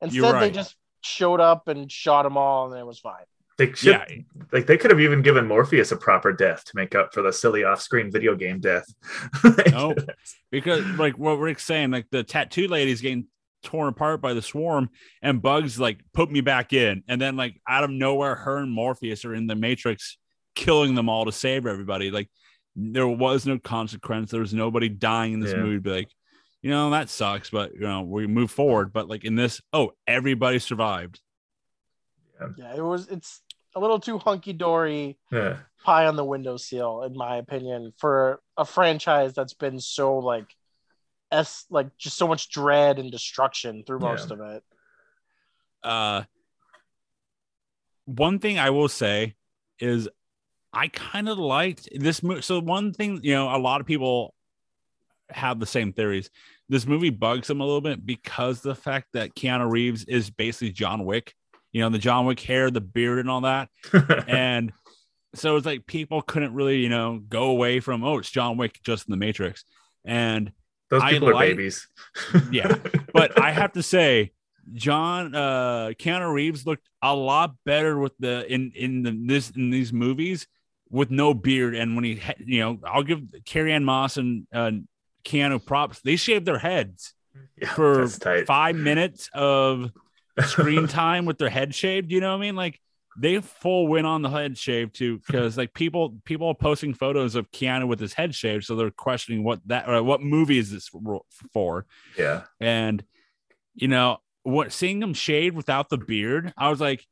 Instead, 0.00 0.40
they 0.40 0.50
just 0.50 0.74
showed 1.02 1.40
up 1.40 1.68
and 1.68 1.92
shot 1.92 2.24
them 2.24 2.36
all, 2.36 2.72
and 2.72 2.80
it 2.80 2.84
was 2.84 2.98
fine. 2.98 3.24
they 3.58 3.72
should, 3.72 3.92
Yeah. 3.94 4.04
like 4.52 4.66
they 4.66 4.76
could 4.76 4.90
have 4.90 5.00
even 5.00 5.22
given 5.22 5.46
Morpheus 5.46 5.92
a 5.92 5.96
proper 5.96 6.32
death 6.32 6.64
to 6.64 6.72
make 6.74 6.94
up 6.94 7.14
for 7.14 7.22
the 7.22 7.32
silly 7.32 7.64
off-screen 7.64 8.10
video 8.10 8.34
game 8.34 8.58
death. 8.60 8.84
No. 9.70 9.94
Because 10.50 10.84
like 10.98 11.16
what 11.18 11.38
Rick's 11.38 11.64
saying, 11.64 11.90
like 11.90 12.06
the 12.10 12.22
tattoo 12.22 12.68
lady's 12.68 13.00
getting 13.00 13.26
torn 13.66 13.88
apart 13.88 14.22
by 14.22 14.32
the 14.32 14.40
swarm 14.40 14.88
and 15.20 15.42
Bugs 15.42 15.78
like 15.78 16.00
put 16.14 16.30
me 16.30 16.40
back 16.40 16.72
in. 16.72 17.02
And 17.08 17.20
then 17.20 17.36
like 17.36 17.60
out 17.68 17.84
of 17.84 17.90
nowhere, 17.90 18.34
her 18.34 18.58
and 18.58 18.72
Morpheus 18.72 19.24
are 19.26 19.34
in 19.34 19.46
the 19.46 19.54
Matrix 19.54 20.16
killing 20.54 20.94
them 20.94 21.10
all 21.10 21.26
to 21.26 21.32
save 21.32 21.66
everybody. 21.66 22.10
Like 22.10 22.30
there 22.74 23.06
was 23.08 23.44
no 23.44 23.58
consequence. 23.58 24.30
There 24.30 24.40
was 24.40 24.54
nobody 24.54 24.88
dying 24.88 25.34
in 25.34 25.40
this 25.40 25.52
Yeah. 25.52 25.58
movie. 25.58 25.78
Be 25.78 25.90
like, 25.90 26.08
you 26.62 26.70
know, 26.70 26.90
that 26.90 27.10
sucks, 27.10 27.50
but 27.50 27.74
you 27.74 27.80
know, 27.80 28.02
we 28.02 28.26
move 28.26 28.50
forward. 28.50 28.92
But 28.92 29.08
like 29.08 29.24
in 29.24 29.34
this, 29.34 29.60
oh, 29.72 29.92
everybody 30.06 30.58
survived. 30.58 31.20
Yeah, 32.56 32.74
it 32.76 32.82
was. 32.82 33.08
It's 33.08 33.42
a 33.74 33.80
little 33.80 34.00
too 34.00 34.18
hunky 34.18 34.52
dory, 34.52 35.18
yeah. 35.32 35.58
pie 35.84 36.06
on 36.06 36.16
the 36.16 36.24
windowsill, 36.24 37.02
in 37.02 37.16
my 37.16 37.36
opinion, 37.36 37.92
for 37.98 38.40
a 38.56 38.64
franchise 38.64 39.34
that's 39.34 39.54
been 39.54 39.80
so 39.80 40.18
like, 40.18 40.46
s 41.32 41.64
like 41.70 41.96
just 41.98 42.16
so 42.16 42.26
much 42.28 42.50
dread 42.50 42.98
and 42.98 43.10
destruction 43.10 43.82
through 43.84 44.00
Yeah. 44.00 44.08
most 44.10 44.30
of 44.30 44.40
it. 44.40 44.62
uh 45.82 46.22
one 48.04 48.38
thing 48.38 48.58
I 48.58 48.70
will 48.70 48.88
say 48.88 49.34
is 49.80 50.08
I 50.72 50.88
kind 50.88 51.28
of 51.28 51.38
liked 51.38 51.88
this 51.94 52.22
movie. 52.22 52.42
So 52.42 52.60
one 52.60 52.92
thing, 52.92 53.20
you 53.22 53.34
know, 53.34 53.54
a 53.54 53.58
lot 53.58 53.80
of 53.80 53.86
people 53.86 54.34
have 55.30 55.58
the 55.58 55.66
same 55.66 55.92
theories. 55.92 56.30
This 56.68 56.86
movie 56.86 57.10
bugs 57.10 57.48
them 57.48 57.60
a 57.60 57.64
little 57.64 57.80
bit 57.80 58.04
because 58.04 58.60
the 58.60 58.74
fact 58.74 59.08
that 59.14 59.34
Keanu 59.34 59.70
Reeves 59.70 60.04
is 60.04 60.30
basically 60.30 60.70
John 60.72 61.04
Wick. 61.04 61.34
You 61.72 61.80
know, 61.82 61.90
the 61.90 61.98
John 61.98 62.26
Wick 62.26 62.40
hair, 62.40 62.70
the 62.70 62.80
beard, 62.80 63.18
and 63.18 63.28
all 63.30 63.40
that. 63.42 63.68
And 64.28 64.72
so 65.34 65.56
it's 65.56 65.66
like 65.66 65.86
people 65.86 66.22
couldn't 66.22 66.54
really, 66.54 66.78
you 66.78 66.88
know, 66.88 67.18
go 67.28 67.44
away 67.50 67.80
from 67.80 68.04
oh, 68.04 68.18
it's 68.18 68.30
John 68.30 68.56
Wick 68.56 68.80
just 68.84 69.06
in 69.08 69.10
the 69.10 69.16
Matrix. 69.16 69.64
And 70.04 70.52
Those 70.90 71.02
I 71.02 71.12
people 71.12 71.30
are 71.30 71.40
babies. 71.40 71.88
Yeah, 72.50 72.76
but 73.12 73.40
I 73.40 73.52
have 73.52 73.72
to 73.72 73.82
say, 73.82 74.32
John 74.72 75.34
uh 75.34 75.92
Keanu 75.98 76.32
Reeves 76.32 76.66
looked 76.66 76.88
a 77.02 77.14
lot 77.14 77.54
better 77.64 77.98
with 77.98 78.12
the 78.18 78.52
in 78.52 78.72
in 78.74 79.02
the 79.02 79.12
this 79.26 79.50
in 79.50 79.70
these 79.70 79.92
movies 79.92 80.46
with 80.90 81.10
no 81.10 81.34
beard. 81.34 81.74
And 81.74 81.94
when 81.94 82.04
he, 82.04 82.22
you 82.44 82.60
know, 82.60 82.78
I'll 82.84 83.02
give 83.02 83.22
Carrie-Anne 83.44 83.84
Moss 83.84 84.16
and 84.16 84.46
uh, 84.52 84.70
Keanu 85.24 85.64
props. 85.64 86.00
They 86.00 86.16
shaved 86.16 86.46
their 86.46 86.58
heads 86.58 87.14
yeah, 87.56 87.72
for 87.74 88.06
five 88.46 88.76
minutes 88.76 89.28
of 89.32 89.90
screen 90.44 90.86
time 90.86 91.24
with 91.24 91.38
their 91.38 91.48
head 91.48 91.74
shaved. 91.74 92.12
You 92.12 92.20
know 92.20 92.30
what 92.30 92.38
I 92.38 92.40
mean? 92.40 92.56
Like 92.56 92.80
they 93.18 93.40
full 93.40 93.88
went 93.88 94.06
on 94.06 94.22
the 94.22 94.28
head 94.30 94.58
shave 94.58 94.92
too, 94.92 95.18
because 95.26 95.56
like 95.56 95.72
people 95.74 96.16
people 96.24 96.48
are 96.48 96.54
posting 96.54 96.94
photos 96.94 97.34
of 97.34 97.50
Keanu 97.50 97.88
with 97.88 98.00
his 98.00 98.12
head 98.12 98.34
shaved, 98.34 98.64
so 98.64 98.76
they're 98.76 98.90
questioning 98.90 99.42
what 99.44 99.60
that 99.66 99.88
or 99.88 100.02
what 100.02 100.22
movie 100.22 100.58
is 100.58 100.70
this 100.70 100.90
for. 101.52 101.86
yeah. 102.18 102.42
And 102.60 103.04
you 103.74 103.88
know 103.88 104.18
what, 104.42 104.72
seeing 104.72 105.02
him 105.02 105.12
shaved 105.14 105.56
without 105.56 105.88
the 105.88 105.98
beard, 105.98 106.52
I 106.56 106.70
was 106.70 106.80
like, 106.80 107.04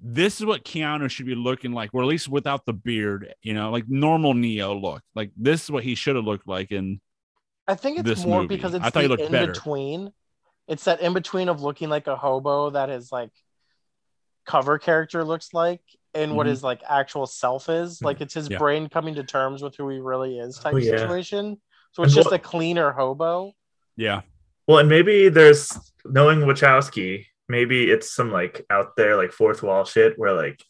this 0.00 0.40
is 0.40 0.46
what 0.46 0.64
Keanu 0.64 1.08
should 1.10 1.26
be 1.26 1.34
looking 1.34 1.72
like, 1.72 1.90
or 1.92 2.02
at 2.02 2.08
least 2.08 2.28
without 2.28 2.66
the 2.66 2.72
beard. 2.72 3.34
You 3.42 3.54
know, 3.54 3.70
like 3.70 3.84
normal 3.88 4.34
Neo 4.34 4.74
look. 4.74 5.02
Like 5.14 5.30
this 5.36 5.64
is 5.64 5.70
what 5.70 5.84
he 5.84 5.94
should 5.94 6.16
have 6.16 6.24
looked 6.24 6.48
like 6.48 6.72
in 6.72 7.00
I 7.68 7.76
think 7.76 7.98
it's 8.00 8.08
This 8.08 8.26
more 8.26 8.42
movie. 8.42 8.56
because 8.56 8.74
it's 8.74 8.84
I 8.84 8.90
thought 8.90 9.02
he 9.02 9.06
the 9.06 9.10
looked 9.10 9.22
in 9.22 9.32
better. 9.32 9.52
between. 9.52 10.12
It's 10.68 10.84
that 10.84 11.00
in 11.00 11.12
between 11.12 11.48
of 11.48 11.60
looking 11.62 11.88
like 11.88 12.06
a 12.06 12.16
hobo 12.16 12.70
that 12.70 12.90
is 12.90 13.12
like 13.12 13.30
cover 14.46 14.78
character 14.78 15.24
looks 15.24 15.52
like 15.54 15.80
and 16.14 16.36
what 16.36 16.46
Mhm. 16.46 16.50
his 16.50 16.62
like 16.62 16.82
actual 16.88 17.26
self 17.26 17.68
is. 17.68 18.02
Like 18.02 18.20
it's 18.20 18.34
his 18.34 18.48
Yeah. 18.50 18.58
brain 18.58 18.88
coming 18.88 19.14
to 19.14 19.24
terms 19.24 19.62
with 19.62 19.76
who 19.76 19.88
he 19.88 19.98
really 19.98 20.38
is 20.38 20.58
type 20.58 20.74
Oh, 20.74 20.76
yeah. 20.78 20.96
situation. 20.98 21.60
So 21.92 22.02
And 22.02 22.08
it's 22.08 22.14
just 22.14 22.30
what- 22.30 22.40
a 22.40 22.42
cleaner 22.42 22.90
hobo. 22.92 23.52
yeah. 23.96 24.22
Well, 24.66 24.78
and 24.78 24.88
maybe 24.88 25.28
there's 25.28 25.76
knowing 26.04 26.40
Wachowski, 26.40 27.26
maybe 27.48 27.90
it's 27.90 28.12
some 28.14 28.30
like 28.30 28.64
out 28.70 28.94
there 28.96 29.16
like 29.16 29.32
fourth 29.32 29.62
wall 29.62 29.84
shit 29.84 30.18
where 30.18 30.32
like 30.32 30.62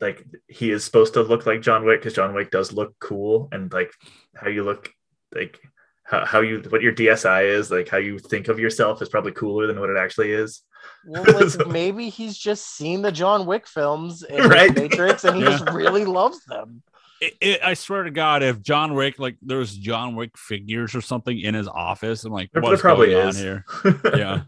like 0.00 0.22
he 0.48 0.70
is 0.70 0.84
supposed 0.84 1.14
to 1.14 1.22
look 1.22 1.46
like 1.46 1.62
John 1.62 1.84
Wick 1.86 2.00
because 2.00 2.12
John 2.14 2.34
Wick 2.34 2.50
does 2.50 2.72
look 2.72 2.94
cool 3.00 3.48
and 3.50 3.72
like 3.72 3.90
how 4.34 4.48
you 4.48 4.62
look 4.62 4.90
like 5.34 5.58
how, 6.06 6.24
how 6.24 6.40
you 6.40 6.62
what 6.68 6.82
your 6.82 6.92
RSI 6.94 7.44
is 7.52 7.70
like 7.70 7.88
how 7.88 7.98
you 7.98 8.18
think 8.18 8.48
of 8.48 8.58
yourself 8.58 9.02
is 9.02 9.08
probably 9.08 9.32
cooler 9.32 9.66
than 9.66 9.80
what 9.80 9.90
it 9.90 9.96
actually 9.96 10.32
is. 10.32 10.62
Well, 11.06 11.24
like 11.24 11.48
So- 11.50 11.64
maybe 11.64 12.08
he's 12.08 12.38
just 12.38 12.76
seen 12.76 13.02
the 13.02 13.12
John 13.12 13.44
Wick 13.46 13.66
films 13.66 14.22
in 14.22 14.44
Right. 14.48 14.74
Matrix 14.74 15.24
and 15.24 15.36
he 15.36 15.42
Yeah. 15.42 15.50
just 15.50 15.70
really 15.70 16.04
loves 16.04 16.44
them. 16.46 16.82
It, 17.20 17.34
it, 17.40 17.60
I 17.64 17.72
swear 17.74 18.02
to 18.02 18.10
God, 18.10 18.42
if 18.42 18.60
John 18.60 18.92
Wick, 18.94 19.18
like 19.18 19.36
there's 19.40 19.74
John 19.74 20.16
Wick 20.16 20.36
figures 20.36 20.94
or 20.94 21.00
something 21.00 21.38
in 21.40 21.54
his 21.54 21.66
office, 21.66 22.24
I'm 22.24 22.32
like, 22.32 22.50
There, 22.52 22.60
there 22.60 22.70
what's 22.70 22.82
probably 22.82 23.10
going 23.12 23.28
is. 23.28 23.38
on 23.38 23.42
here? 23.42 23.64
Yeah. 24.16 24.42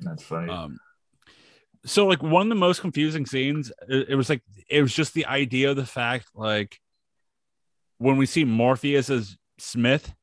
That's 0.00 0.22
funny. 0.22 0.50
Um, 0.52 0.78
so 1.84 2.06
like 2.06 2.22
one 2.22 2.42
of 2.42 2.48
the 2.48 2.54
most 2.54 2.80
confusing 2.80 3.26
scenes, 3.26 3.72
it, 3.88 4.10
it 4.10 4.14
was 4.14 4.28
like 4.28 4.42
it 4.70 4.82
was 4.82 4.94
just 4.94 5.14
the 5.14 5.26
idea 5.26 5.70
of 5.70 5.76
the 5.76 5.84
fact 5.86 6.28
like 6.34 6.78
when 7.98 8.16
we 8.16 8.26
see 8.26 8.44
Morpheus 8.44 9.10
as 9.10 9.36
Smith, 9.58 10.14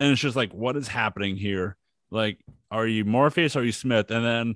and 0.00 0.12
it's 0.12 0.20
just 0.20 0.36
like, 0.36 0.52
what 0.52 0.76
is 0.76 0.88
happening 0.88 1.36
here? 1.36 1.76
Like, 2.10 2.38
are 2.70 2.86
you 2.86 3.04
Morpheus? 3.04 3.56
Or 3.56 3.60
are 3.60 3.64
you 3.64 3.72
Smith? 3.72 4.10
And 4.10 4.24
then 4.24 4.54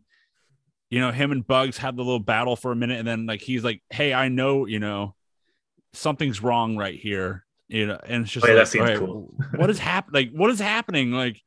you 0.90 1.00
know 1.00 1.10
him 1.10 1.32
and 1.32 1.46
Bugs 1.46 1.78
have 1.78 1.96
the 1.96 2.04
little 2.04 2.20
battle 2.20 2.56
for 2.56 2.72
a 2.72 2.76
minute, 2.76 2.98
and 2.98 3.08
then 3.08 3.26
like 3.26 3.40
he's 3.40 3.64
like, 3.64 3.82
hey, 3.90 4.14
I 4.14 4.28
know, 4.28 4.66
you 4.66 4.78
know, 4.78 5.14
something's 5.92 6.42
wrong 6.42 6.76
right 6.76 6.98
here. 6.98 7.44
You 7.68 7.86
know, 7.86 7.98
and 8.06 8.22
it's 8.22 8.32
just 8.32 8.46
Oh, 8.46 8.48
yeah, 8.48 8.54
that 8.54 8.60
like, 8.60 8.68
seems 8.68 8.82
alright, 8.82 8.98
cool. 8.98 9.34
what 9.56 9.70
is 9.70 9.78
happening? 9.80 10.26
Like, 10.26 10.38
what 10.38 10.50
is 10.50 10.60
happening? 10.60 11.10
Like, 11.10 11.40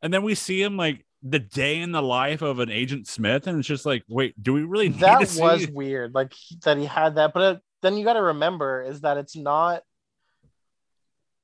and 0.00 0.12
then 0.12 0.22
we 0.22 0.34
see 0.34 0.62
him 0.62 0.78
like 0.78 1.04
the 1.22 1.38
day 1.38 1.78
in 1.78 1.92
the 1.92 2.00
life 2.02 2.40
of 2.40 2.58
an 2.58 2.70
Agent 2.70 3.06
Smith, 3.06 3.46
and 3.46 3.58
it's 3.58 3.68
just 3.68 3.84
like, 3.84 4.02
wait, 4.08 4.40
do 4.42 4.54
we 4.54 4.62
really 4.62 4.88
need 4.88 5.00
that 5.00 5.20
to 5.20 5.26
see? 5.26 5.42
was 5.42 5.68
weird 5.68 6.14
like 6.14 6.32
that 6.64 6.78
he 6.78 6.86
had 6.86 7.16
that 7.16 7.32
but 7.34 7.42
uh, 7.42 7.58
then 7.82 7.96
you 7.96 8.04
got 8.04 8.14
to 8.14 8.22
remember 8.22 8.82
is 8.82 9.02
that 9.02 9.18
it's 9.18 9.36
not 9.36 9.82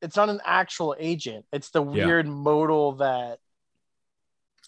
it's 0.02 0.16
not 0.16 0.28
an 0.28 0.40
actual 0.44 0.94
agent 0.98 1.44
it's 1.52 1.70
the 1.70 1.82
Yeah. 1.84 2.06
weird 2.06 2.26
modal 2.26 2.92
that 2.96 3.38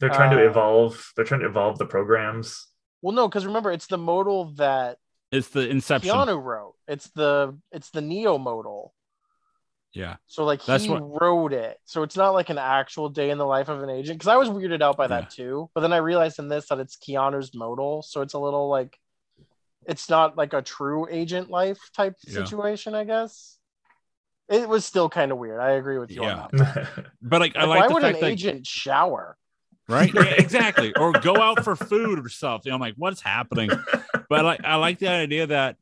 they're 0.01 0.09
trying 0.09 0.31
to 0.37 0.43
uh, 0.43 0.49
evolve. 0.49 1.13
They're 1.15 1.27
trying 1.27 1.41
to 1.41 1.47
evolve 1.47 1.77
the 1.79 1.87
programs. 1.87 2.67
well 3.03 3.15
no 3.15 3.29
because 3.29 3.47
remember 3.47 3.71
it's 3.71 3.87
the 3.87 3.99
modal 3.99 4.53
that 4.55 4.99
It's 5.31 5.49
the 5.49 5.69
Inception. 5.69 6.11
keanu 6.11 6.43
wrote 6.43 6.75
it's 6.89 7.09
the 7.11 7.59
it's 7.71 7.91
the 7.91 8.01
neo 8.01 8.39
modal 8.39 8.95
Yeah, 9.93 10.17
so 10.27 10.45
like 10.45 10.65
That's 10.65 10.85
he 10.85 10.91
what- 10.91 11.21
wrote 11.21 11.53
it 11.53 11.79
so 11.85 12.03
it's 12.03 12.17
not 12.17 12.31
like 12.31 12.49
an 12.51 12.59
actual 12.59 13.09
day 13.09 13.31
in 13.31 13.39
the 13.39 13.47
life 13.47 13.69
of 13.69 13.83
an 13.83 13.91
agent 13.91 14.19
because 14.19 14.29
i 14.29 14.37
was 14.37 14.49
weirded 14.49 14.83
out 14.83 14.97
by 14.97 15.07
that 15.09 15.31
too 15.31 15.69
but 15.75 15.81
then 15.83 15.93
i 15.93 15.99
realized 15.99 16.39
in 16.39 16.49
this 16.49 16.69
that 16.69 16.79
it's 16.81 16.97
keanu's 16.97 17.55
modal 17.55 18.03
so 18.03 18.21
it's 18.23 18.35
a 18.35 18.39
little 18.39 18.69
like 18.69 18.99
it's 19.87 20.09
not 20.11 20.37
like 20.37 20.53
a 20.53 20.63
true 20.63 21.07
agent 21.11 21.51
life 21.51 21.79
type 21.97 22.15
Yeah. 22.27 22.35
situation 22.45 22.95
i 22.95 23.05
guess 23.05 23.59
it 24.51 24.69
was 24.69 24.85
still 24.85 25.09
kind 25.09 25.33
of 25.33 25.39
weird 25.39 25.61
i 25.61 25.71
agree 25.73 25.99
with 25.99 26.11
you 26.11 26.23
Yeah. 26.23 26.43
on 26.43 26.51
that 26.53 26.89
but 27.23 27.41
like, 27.41 27.57
I 27.57 27.61
Like, 27.65 27.69
like 27.69 27.79
why 27.79 27.89
the 27.89 27.95
would 27.95 28.03
an 28.05 28.11
fact 28.13 28.21
that 28.21 28.27
agent 28.33 28.67
shower 28.67 29.37
right, 29.89 30.13
yeah, 30.15 30.23
exactly, 30.37 30.93
or 30.95 31.15
go 31.15 31.41
out 31.41 31.65
for 31.65 31.75
food 31.77 32.25
or 32.25 32.29
something. 32.29 32.73
I'm 32.73 32.81
like, 32.81 32.95
what's 32.97 33.21
happening? 33.21 33.71
But 34.29 34.45
like, 34.45 34.61
I 34.63 34.77
like 34.77 34.99
the 35.01 35.09
idea 35.09 35.47
that 35.49 35.77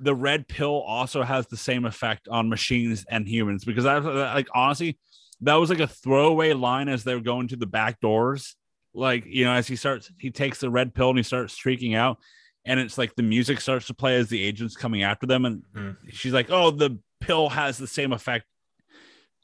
the 0.00 0.14
red 0.14 0.48
pill 0.48 0.80
also 0.80 1.22
has 1.22 1.46
the 1.48 1.56
same 1.58 1.84
effect 1.84 2.28
on 2.28 2.48
machines 2.48 3.04
and 3.10 3.28
humans 3.28 3.64
because 3.64 3.84
I 3.86 3.98
like 3.98 4.48
honestly, 4.54 4.98
that 5.42 5.54
was 5.56 5.68
like 5.70 5.80
a 5.80 5.86
throwaway 5.86 6.52
line 6.54 6.88
as 6.88 7.04
they 7.04 7.14
were 7.14 7.20
going 7.20 7.48
to 7.48 7.56
the 7.56 7.66
back 7.66 8.00
doors. 8.00 8.56
Like, 8.94 9.24
you 9.26 9.44
know, 9.44 9.52
as 9.52 9.66
he 9.66 9.76
starts, 9.76 10.10
he 10.18 10.30
takes 10.30 10.60
the 10.60 10.70
red 10.70 10.94
pill 10.94 11.10
and 11.10 11.18
he 11.18 11.22
starts 11.22 11.52
streaking 11.52 11.94
out. 11.94 12.18
And 12.64 12.78
it's 12.80 12.96
like 12.96 13.14
the 13.16 13.22
music 13.22 13.60
starts 13.60 13.86
to 13.88 13.94
play 13.94 14.16
as 14.16 14.28
the 14.28 14.42
agent's 14.42 14.76
coming 14.76 15.02
after 15.02 15.26
them. 15.26 15.44
And 15.44 15.62
Hmm. 15.74 15.90
she's 16.10 16.32
like, 16.32 16.50
Oh, 16.50 16.70
the 16.70 16.98
pill 17.22 17.48
has 17.48 17.78
the 17.78 17.86
same 17.86 18.12
effect 18.12 18.46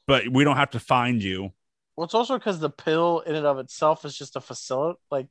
but 0.09 0.27
we 0.27 0.43
don't 0.43 0.57
have 0.57 0.71
to 0.71 0.79
find 0.79 1.21
you. 1.21 1.51
Well, 1.95 2.05
it's 2.05 2.15
also 2.15 2.39
because 2.39 2.59
the 2.59 2.71
pill 2.71 3.19
in 3.19 3.35
and 3.35 3.45
of 3.45 3.59
itself 3.59 4.05
is 4.05 4.17
just 4.17 4.35
a 4.35 4.41
facility. 4.41 4.97
Like, 5.11 5.27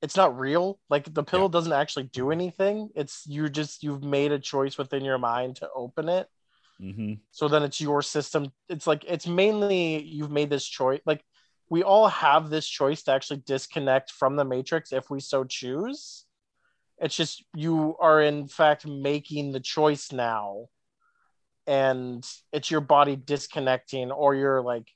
it's 0.00 0.16
not 0.16 0.38
real. 0.38 0.80
Like 0.88 1.12
the 1.12 1.22
pill 1.22 1.42
Yeah. 1.42 1.48
doesn't 1.48 1.72
actually 1.74 2.04
do 2.04 2.30
anything. 2.30 2.88
It's 2.94 3.26
you 3.26 3.50
just 3.50 3.82
you've 3.82 4.02
made 4.02 4.32
a 4.32 4.38
choice 4.38 4.78
within 4.78 5.04
your 5.04 5.18
mind 5.18 5.56
to 5.56 5.68
open 5.74 6.08
it. 6.08 6.26
hmm 6.80 7.14
So 7.32 7.48
then 7.48 7.62
it's 7.64 7.82
your 7.82 8.00
system. 8.00 8.50
It's 8.70 8.86
like 8.86 9.04
it's 9.06 9.26
mainly 9.26 10.02
you've 10.02 10.30
made 10.30 10.48
this 10.48 10.64
choice. 10.66 11.02
Like 11.04 11.22
we 11.68 11.82
all 11.82 12.08
have 12.08 12.48
this 12.48 12.66
choice 12.66 13.02
to 13.02 13.12
actually 13.12 13.42
disconnect 13.44 14.10
from 14.10 14.36
the 14.36 14.44
matrix 14.44 14.90
if 14.92 15.10
we 15.10 15.20
so 15.20 15.44
choose. 15.44 16.24
It's 16.98 17.14
just 17.14 17.44
you 17.54 17.94
are 18.00 18.22
in 18.22 18.48
fact 18.48 18.86
making 18.86 19.52
the 19.52 19.60
choice 19.60 20.12
now. 20.12 20.68
And 21.66 22.26
it's 22.52 22.70
your 22.70 22.80
body 22.80 23.16
disconnecting 23.16 24.10
or 24.10 24.34
your 24.34 24.60
like 24.62 24.88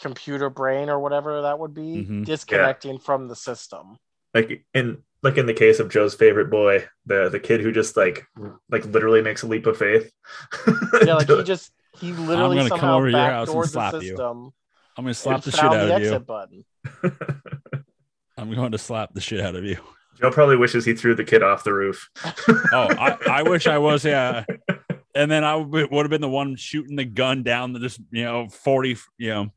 computer 0.00 0.48
brain 0.50 0.88
or 0.88 0.98
whatever 0.98 1.42
that 1.42 1.58
would 1.58 1.74
be 1.74 2.06
Mhm. 2.08 2.24
disconnecting 2.24 2.98
from 2.98 3.28
the 3.28 3.36
system. 3.36 3.98
like 4.34 4.64
in 4.74 5.02
like 5.22 5.36
in 5.36 5.44
the 5.46 5.52
case 5.52 5.80
of 5.80 5.90
Joe's 5.90 6.14
favorite 6.14 6.50
boy, 6.50 6.86
the 7.04 7.28
the 7.28 7.40
kid 7.40 7.60
who 7.60 7.70
just 7.72 7.96
like 7.96 8.26
like 8.70 8.84
literally 8.86 9.20
makes 9.22 9.42
a 9.42 9.46
leap 9.46 9.66
of 9.66 9.76
faith. 9.76 10.10
Yeah, 11.04 11.14
like 11.14 11.28
he 11.28 11.42
just 11.44 11.72
he 11.98 12.12
literally 12.12 12.58
I'm 12.58 12.68
gonna 12.68 12.68
come 12.70 12.78
somehow 12.80 12.96
over 12.96 13.10
to 13.10 13.16
your 13.16 13.20
house 13.26 13.48
and 13.52 13.64
slap 13.66 13.92
the 13.92 13.98
you. 13.98 14.10
system. 14.10 14.52
I'm 14.96 15.04
gonna 15.04 15.14
slap 15.14 15.42
the 15.42 15.50
shit 15.50 15.60
out 15.64 15.72
the 15.72 15.94
of 15.94 16.00
you. 16.02 16.06
exit 16.14 16.26
button. 16.26 16.64
I'm 18.38 18.54
going 18.54 18.72
to 18.72 18.78
slap 18.78 19.12
the 19.12 19.20
shit 19.20 19.40
out 19.40 19.54
of 19.54 19.64
you. 19.64 19.76
Joe 20.18 20.30
probably 20.30 20.56
wishes 20.56 20.84
he 20.86 20.94
threw 20.94 21.14
the 21.14 21.24
kid 21.24 21.42
off 21.42 21.62
the 21.64 21.72
roof. 21.74 22.08
Oh, 22.72 22.88
I, 22.88 23.18
I 23.28 23.42
wish 23.42 23.66
I 23.66 23.76
was. 23.78 24.04
Yeah. 24.04 24.44
And 25.14 25.30
then 25.30 25.44
I 25.44 25.56
would 25.56 25.90
would 25.90 26.04
have 26.04 26.10
been 26.10 26.20
the 26.20 26.28
one 26.28 26.56
shooting 26.56 26.96
the 26.96 27.04
gun 27.04 27.42
down 27.42 27.72
the 27.72 27.80
just 27.80 28.00
you 28.10 28.24
know 28.24 28.48
forty. 28.48 28.96
You 29.18 29.30
know. 29.30 29.52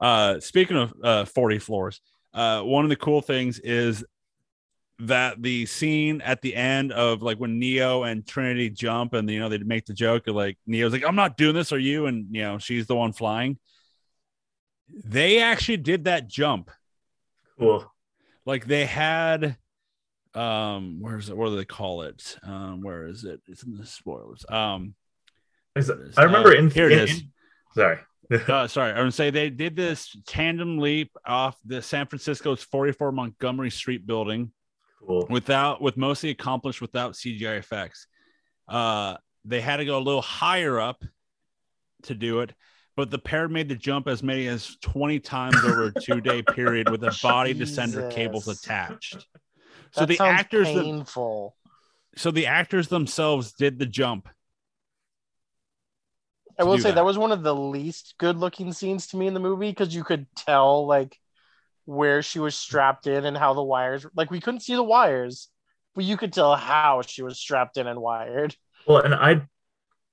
Uh, 0.00 0.40
speaking 0.40 0.76
of 0.76 0.92
uh, 1.02 1.24
forty 1.24 1.58
floors, 1.58 2.00
uh, 2.34 2.62
one 2.62 2.84
of 2.84 2.90
the 2.90 2.96
cool 2.96 3.20
things 3.20 3.58
is 3.58 4.04
that 5.00 5.42
the 5.42 5.66
scene 5.66 6.20
at 6.20 6.40
the 6.40 6.54
end 6.54 6.92
of 6.92 7.22
like 7.22 7.38
when 7.38 7.58
Neo 7.58 8.04
and 8.04 8.26
Trinity 8.26 8.70
jump 8.70 9.12
and 9.12 9.28
you 9.28 9.40
know 9.40 9.48
they 9.48 9.58
make 9.58 9.86
the 9.86 9.94
joke 9.94 10.28
of 10.28 10.36
like 10.36 10.56
Neo's 10.66 10.92
like 10.92 11.04
I'm 11.04 11.16
not 11.16 11.36
doing 11.36 11.54
this, 11.54 11.72
are 11.72 11.78
you? 11.78 12.06
And 12.06 12.26
you 12.30 12.42
know 12.42 12.58
she's 12.58 12.86
the 12.86 12.94
one 12.94 13.12
flying. 13.12 13.58
They 15.04 15.40
actually 15.40 15.78
did 15.78 16.04
that 16.04 16.28
jump. 16.28 16.70
Cool. 17.58 17.90
like 18.44 18.66
they 18.66 18.84
had 18.84 19.56
um 20.34 20.98
where's 21.00 21.28
it 21.30 21.36
what 21.36 21.50
do 21.50 21.56
they 21.56 21.64
call 21.64 22.02
it 22.02 22.36
um 22.42 22.80
where 22.82 23.06
is 23.06 23.24
it 23.24 23.40
it's 23.46 23.62
in 23.62 23.76
the 23.76 23.86
spoilers 23.86 24.44
um 24.48 24.94
Is 25.76 25.88
it- 25.88 25.98
it 26.00 26.08
is. 26.08 26.18
I 26.18 26.24
remember 26.24 26.50
Uh, 26.50 26.54
in 26.58 26.70
here 26.70 26.86
it 26.90 26.92
in- 26.92 26.98
is. 27.08 27.20
in- 27.20 27.32
sorry. 27.74 27.98
uh, 28.48 28.66
sorry 28.66 28.92
i 28.92 29.02
would 29.02 29.14
say 29.14 29.30
they 29.30 29.50
did 29.50 29.76
this 29.76 30.16
tandem 30.26 30.78
leap 30.78 31.12
off 31.26 31.56
the 31.64 31.80
san 31.82 32.06
francisco's 32.06 32.62
44 32.64 33.12
montgomery 33.12 33.70
street 33.70 34.06
building 34.06 34.50
Cool. 35.06 35.26
without 35.28 35.82
with 35.82 35.96
mostly 35.98 36.30
accomplished 36.30 36.80
without 36.80 37.12
cgi 37.12 37.58
effects 37.58 38.06
uh 38.68 39.16
they 39.44 39.60
had 39.60 39.76
to 39.76 39.84
go 39.84 39.98
a 39.98 40.00
little 40.00 40.22
higher 40.22 40.80
up 40.80 41.04
to 42.04 42.14
do 42.14 42.40
it 42.40 42.54
but 42.96 43.10
the 43.10 43.18
pair 43.18 43.46
made 43.48 43.68
the 43.68 43.74
jump 43.74 44.08
as 44.08 44.22
many 44.22 44.46
as 44.46 44.76
20 44.80 45.20
times 45.20 45.56
over 45.64 45.84
a 45.88 45.92
two 46.00 46.20
day 46.22 46.42
period 46.54 46.88
with 46.88 47.04
a 47.04 47.14
body 47.22 47.54
descender 47.54 48.10
cables 48.10 48.48
attached 48.48 49.26
so 49.94 50.00
That 50.00 50.08
the 50.08 50.16
sounds 50.16 50.40
actors 50.40 50.66
them- 50.66 50.82
painful. 50.84 51.56
so 52.16 52.30
the 52.32 52.46
actors 52.46 52.88
themselves 52.88 53.52
did 53.52 53.78
the 53.78 53.86
jump 53.86 54.28
I 56.58 56.64
will 56.64 56.78
say 56.78 56.90
that. 56.90 56.96
that. 56.96 57.04
was 57.04 57.18
one 57.18 57.32
of 57.32 57.42
the 57.42 57.54
least 57.54 58.14
good 58.18 58.36
looking 58.36 58.72
scenes 58.72 59.08
to 59.08 59.16
me 59.16 59.26
in 59.26 59.34
the 59.34 59.40
movie 59.40 59.70
because 59.70 59.94
you 59.94 60.04
could 60.04 60.26
tell 60.36 60.86
like 60.86 61.18
where 61.84 62.22
she 62.22 62.38
was 62.38 62.54
strapped 62.56 63.06
in 63.06 63.24
and 63.24 63.36
how 63.36 63.54
the 63.54 63.62
wires 63.62 64.06
like 64.14 64.30
we 64.30 64.40
couldn't 64.40 64.60
see 64.60 64.74
the 64.74 64.82
wires, 64.82 65.48
but 65.94 66.04
you 66.04 66.16
could 66.16 66.32
tell 66.32 66.54
how 66.56 67.02
she 67.02 67.22
was 67.22 67.38
strapped 67.38 67.76
in 67.76 67.86
and 67.86 68.00
wired. 68.00 68.54
Well, 68.86 68.98
and 69.02 69.14
I, 69.14 69.42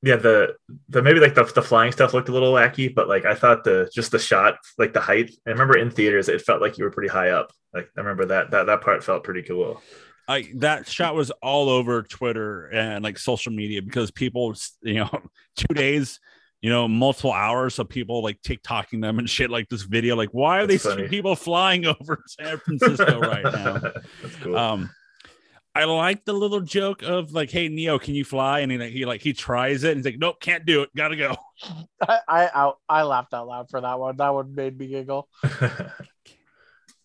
yeah, 0.04 0.16
the 0.16 0.56
the 0.90 1.02
maybe 1.02 1.20
like 1.20 1.36
the, 1.36 1.44
the 1.44 1.62
flying 1.62 1.92
stuff 1.92 2.14
looked 2.14 2.30
a 2.30 2.32
little 2.32 2.54
wacky, 2.54 2.94
but 2.94 3.08
like 3.08 3.26
I 3.26 3.36
thought 3.36 3.64
the 3.64 3.90
just 3.94 4.12
the 4.12 4.20
shot, 4.20 4.56
like 4.78 4.94
the 4.94 5.00
height. 5.00 5.32
I 5.46 5.52
remember 5.52 5.78
in 5.78 5.92
theaters, 5.92 6.28
it 6.28 6.42
felt 6.42 6.62
like 6.62 6.78
you 6.78 6.84
were 6.84 6.92
pretty 6.92 7.10
high 7.10 7.30
up. 7.30 7.52
Like 7.74 7.90
I 7.96 8.02
remember 8.02 8.26
that 8.26 8.52
that 8.52 8.66
that 8.66 8.82
part 8.82 9.04
felt 9.04 9.24
pretty 9.24 9.44
cool. 9.44 9.82
I 10.28 10.50
that 10.56 10.88
shot 10.88 11.14
was 11.14 11.30
all 11.42 11.70
over 11.70 12.04
Twitter 12.04 12.68
and 12.68 13.04
like 13.04 13.20
social 13.20 13.52
media 13.52 13.82
because 13.82 14.12
people, 14.12 14.56
you 14.82 14.96
know, 14.96 15.22
two 15.56 15.74
days, 15.74 16.20
you 16.62 16.70
know, 16.70 16.88
multiple 16.88 17.34
hours 17.34 17.78
of 17.80 17.90
people 17.90 18.24
like 18.24 18.42
TikToking 18.42 19.02
them 19.02 19.20
and 19.20 19.30
shit 19.30 19.50
like 19.50 19.68
this 19.70 19.84
video. 19.84 20.16
Like, 20.16 20.30
why 20.30 20.60
are 20.60 20.68
That's 20.68 20.84
these 20.84 20.94
funny. 20.94 21.08
people 21.10 21.36
flying 21.36 21.86
over 22.02 22.24
San 22.28 22.58
Francisco 22.60 23.20
right 23.20 23.44
now? 23.44 23.80
That's 24.22 24.36
cool. 24.42 24.56
Um, 24.56 24.90
I 25.74 25.86
like 25.86 26.26
the 26.26 26.34
little 26.34 26.60
joke 26.60 27.02
of 27.02 27.32
like, 27.32 27.50
"Hey 27.50 27.70
Neo, 27.70 27.98
can 27.98 28.14
you 28.14 28.26
fly?" 28.26 28.60
And 28.60 28.72
he 28.72 28.78
like 28.78 28.92
he 28.92 29.06
like 29.06 29.22
he 29.22 29.34
tries 29.34 29.84
it 29.84 29.92
and 29.92 29.98
he's 29.98 30.06
like, 30.06 30.20
"Nope, 30.20 30.42
can't 30.42 30.66
do 30.66 30.82
it. 30.82 30.90
Gotta 30.96 31.16
go." 31.16 31.36
I 32.02 32.20
I 32.28 32.48
I, 32.48 32.72
I 32.90 33.04
laughed 33.04 33.34
out 33.34 33.48
loud 33.48 33.70
for 33.70 33.80
that 33.80 34.00
one. 34.00 34.18
That 34.18 34.34
one 34.34 34.54
made 34.54 34.78
me 34.78 34.88
giggle. 34.88 35.30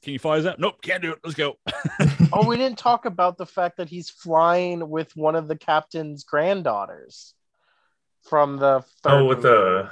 Can 0.03 0.13
you 0.13 0.19
fly 0.21 0.39
that? 0.39 0.61
Nope, 0.61 0.81
can't 0.83 1.03
do 1.03 1.13
it. 1.13 1.19
Let's 1.25 1.37
go. 1.37 1.57
Oh, 2.33 2.45
we 2.45 2.57
didn't 2.57 2.79
talk 2.79 3.05
about 3.05 3.39
the 3.39 3.47
fact 3.47 3.77
that 3.77 3.89
he's 3.89 4.11
flying 4.11 4.91
with 4.91 5.15
one 5.17 5.37
of 5.37 5.47
the 5.47 5.57
captain's 5.57 6.25
granddaughters 6.25 7.35
from 8.29 8.57
the 8.57 8.85
third 9.03 9.13
oh, 9.13 9.25
with 9.27 9.45
movie. 9.45 9.49
the 9.49 9.91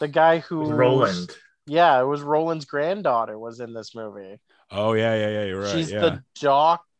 the 0.00 0.08
guy 0.08 0.38
who 0.40 0.70
Roland. 0.70 1.30
Yeah, 1.66 2.00
it 2.00 2.04
was 2.04 2.20
Roland's 2.20 2.66
granddaughter 2.66 3.38
was 3.38 3.60
in 3.60 3.72
this 3.72 3.94
movie. 3.94 4.40
Oh 4.70 4.92
yeah, 4.92 5.14
yeah, 5.14 5.28
yeah. 5.28 5.44
You're 5.44 5.60
right. 5.62 5.72
She's 5.72 5.90
yeah. 5.90 6.00
the 6.00 6.24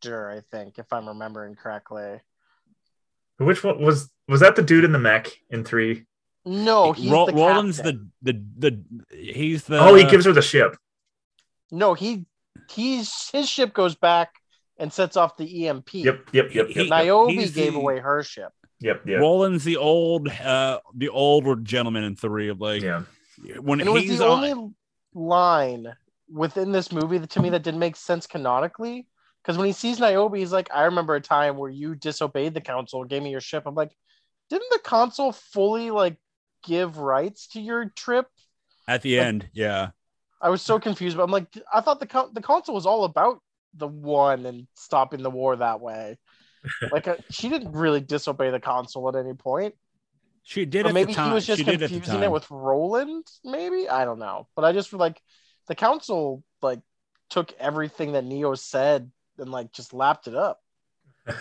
doctor, 0.02 0.30
I 0.30 0.40
think, 0.40 0.78
if 0.78 0.92
I'm 0.92 1.08
remembering 1.08 1.54
correctly. 1.54 2.20
Which 3.38 3.64
one 3.64 3.80
was 3.82 4.10
was 4.28 4.40
that? 4.40 4.56
The 4.56 4.62
dude 4.62 4.84
in 4.84 4.92
the 4.92 4.98
mech 4.98 5.28
in 5.50 5.64
three? 5.64 6.04
No, 6.44 6.92
he's 6.92 7.10
Ro- 7.10 7.26
the 7.26 7.32
Roland's 7.32 7.78
captain. 7.78 8.12
the 8.22 8.32
the 8.58 8.82
the 9.10 9.16
he's 9.32 9.64
the 9.64 9.78
oh, 9.78 9.94
he 9.94 10.04
gives 10.04 10.24
her 10.26 10.32
the 10.32 10.42
ship. 10.42 10.76
No, 11.70 11.94
he 11.94 12.26
he's 12.70 13.30
his 13.30 13.48
ship 13.48 13.72
goes 13.72 13.94
back 13.94 14.30
and 14.78 14.92
sets 14.92 15.16
off 15.16 15.36
the 15.36 15.66
EMP. 15.68 15.94
Yep, 15.94 16.28
yep, 16.32 16.54
yep, 16.54 16.66
He- 16.68 16.74
yep, 16.74 16.76
yep, 16.76 16.88
Niobe 16.88 17.30
gave 17.52 17.54
the- 17.54 17.74
away 17.78 17.98
her 17.98 18.22
ship. 18.22 18.52
yep, 18.80 19.02
yep. 19.06 19.20
Roland's 19.20 19.64
the 19.64 19.76
old 19.76 20.28
uh 20.28 20.80
the 20.94 21.08
older 21.08 21.56
gentleman 21.56 22.04
in 22.04 22.14
three 22.16 22.48
of 22.48 22.60
like 22.60 22.82
yeah. 22.82 23.02
when 23.60 23.80
And 23.80 23.88
it 23.88 23.92
was 23.92 24.06
the 24.18 24.24
on 24.24 24.44
only 24.44 24.74
line 25.14 25.92
within 26.30 26.70
this 26.72 26.92
movie 26.92 27.18
that 27.18 27.30
to 27.30 27.40
me 27.40 27.50
that 27.50 27.62
didn't 27.62 27.80
make 27.80 27.96
sense 27.96 28.26
canonically. 28.26 29.06
Because 29.42 29.58
when 29.58 29.66
he 29.66 29.72
sees 29.72 29.98
Niobe, 29.98 30.36
he's 30.36 30.52
like, 30.52 30.70
I 30.72 30.84
remember 30.84 31.14
a 31.16 31.20
time 31.20 31.56
where 31.56 31.70
you 31.70 31.94
disobeyed 31.94 32.54
the 32.54 32.60
council 32.60 33.04
gave 33.04 33.22
me 33.22 33.30
your 33.30 33.40
ship. 33.40 33.64
I'm 33.66 33.74
like, 33.74 33.90
didn't 34.50 34.70
the 34.70 34.78
council 34.84 35.32
fully 35.32 35.90
like 35.90 36.16
give 36.64 36.98
rights 36.98 37.48
to 37.48 37.60
your 37.60 37.90
trip? 37.96 38.26
at 38.88 39.02
the 39.02 39.18
end, 39.18 39.48
yeah. 39.52 39.90
I 40.40 40.50
was 40.50 40.60
so 40.62 40.78
confused, 40.78 41.16
but 41.16 41.22
I'm 41.22 41.30
like, 41.30 41.46
I 41.72 41.80
thought 41.80 42.00
the 42.00 42.06
con- 42.06 42.30
the 42.34 42.42
council 42.42 42.74
was 42.74 42.84
all 42.86 43.04
about 43.04 43.40
the 43.74 43.86
one 43.86 44.44
and 44.44 44.66
stopping 44.74 45.22
the 45.22 45.30
war 45.30 45.56
that 45.56 45.80
way. 45.80 46.18
like, 46.92 47.08
uh, 47.08 47.16
she 47.30 47.48
didn't 47.48 47.72
really 47.72 48.00
disobey 48.00 48.50
the 48.50 48.60
council 48.60 49.08
at 49.08 49.16
any 49.16 49.34
point. 49.34 49.74
She 50.44 50.64
did 50.64 50.86
Or 50.86 50.88
at 50.88 50.94
maybe 50.94 51.12
the 51.12 51.16
time. 51.16 51.28
he 51.28 51.34
was 51.34 51.46
just 51.46 51.58
she 51.58 51.64
did 51.64 51.74
at 51.74 51.80
the 51.80 51.88
confusing 51.88 52.22
it 52.22 52.30
with 52.30 52.50
Roland. 52.50 53.24
Maybe 53.44 53.88
I 53.88 54.04
don't 54.04 54.18
know, 54.18 54.48
but 54.56 54.64
I 54.64 54.72
just 54.72 54.92
like 54.92 55.20
the 55.68 55.74
council 55.76 56.42
like 56.60 56.80
took 57.30 57.52
everything 57.60 58.12
that 58.12 58.24
Neo 58.24 58.54
said 58.54 59.10
and 59.42 59.50
like 59.50 59.72
just 59.72 59.92
lapped 59.92 60.26
it 60.26 60.34
up. 60.34 60.60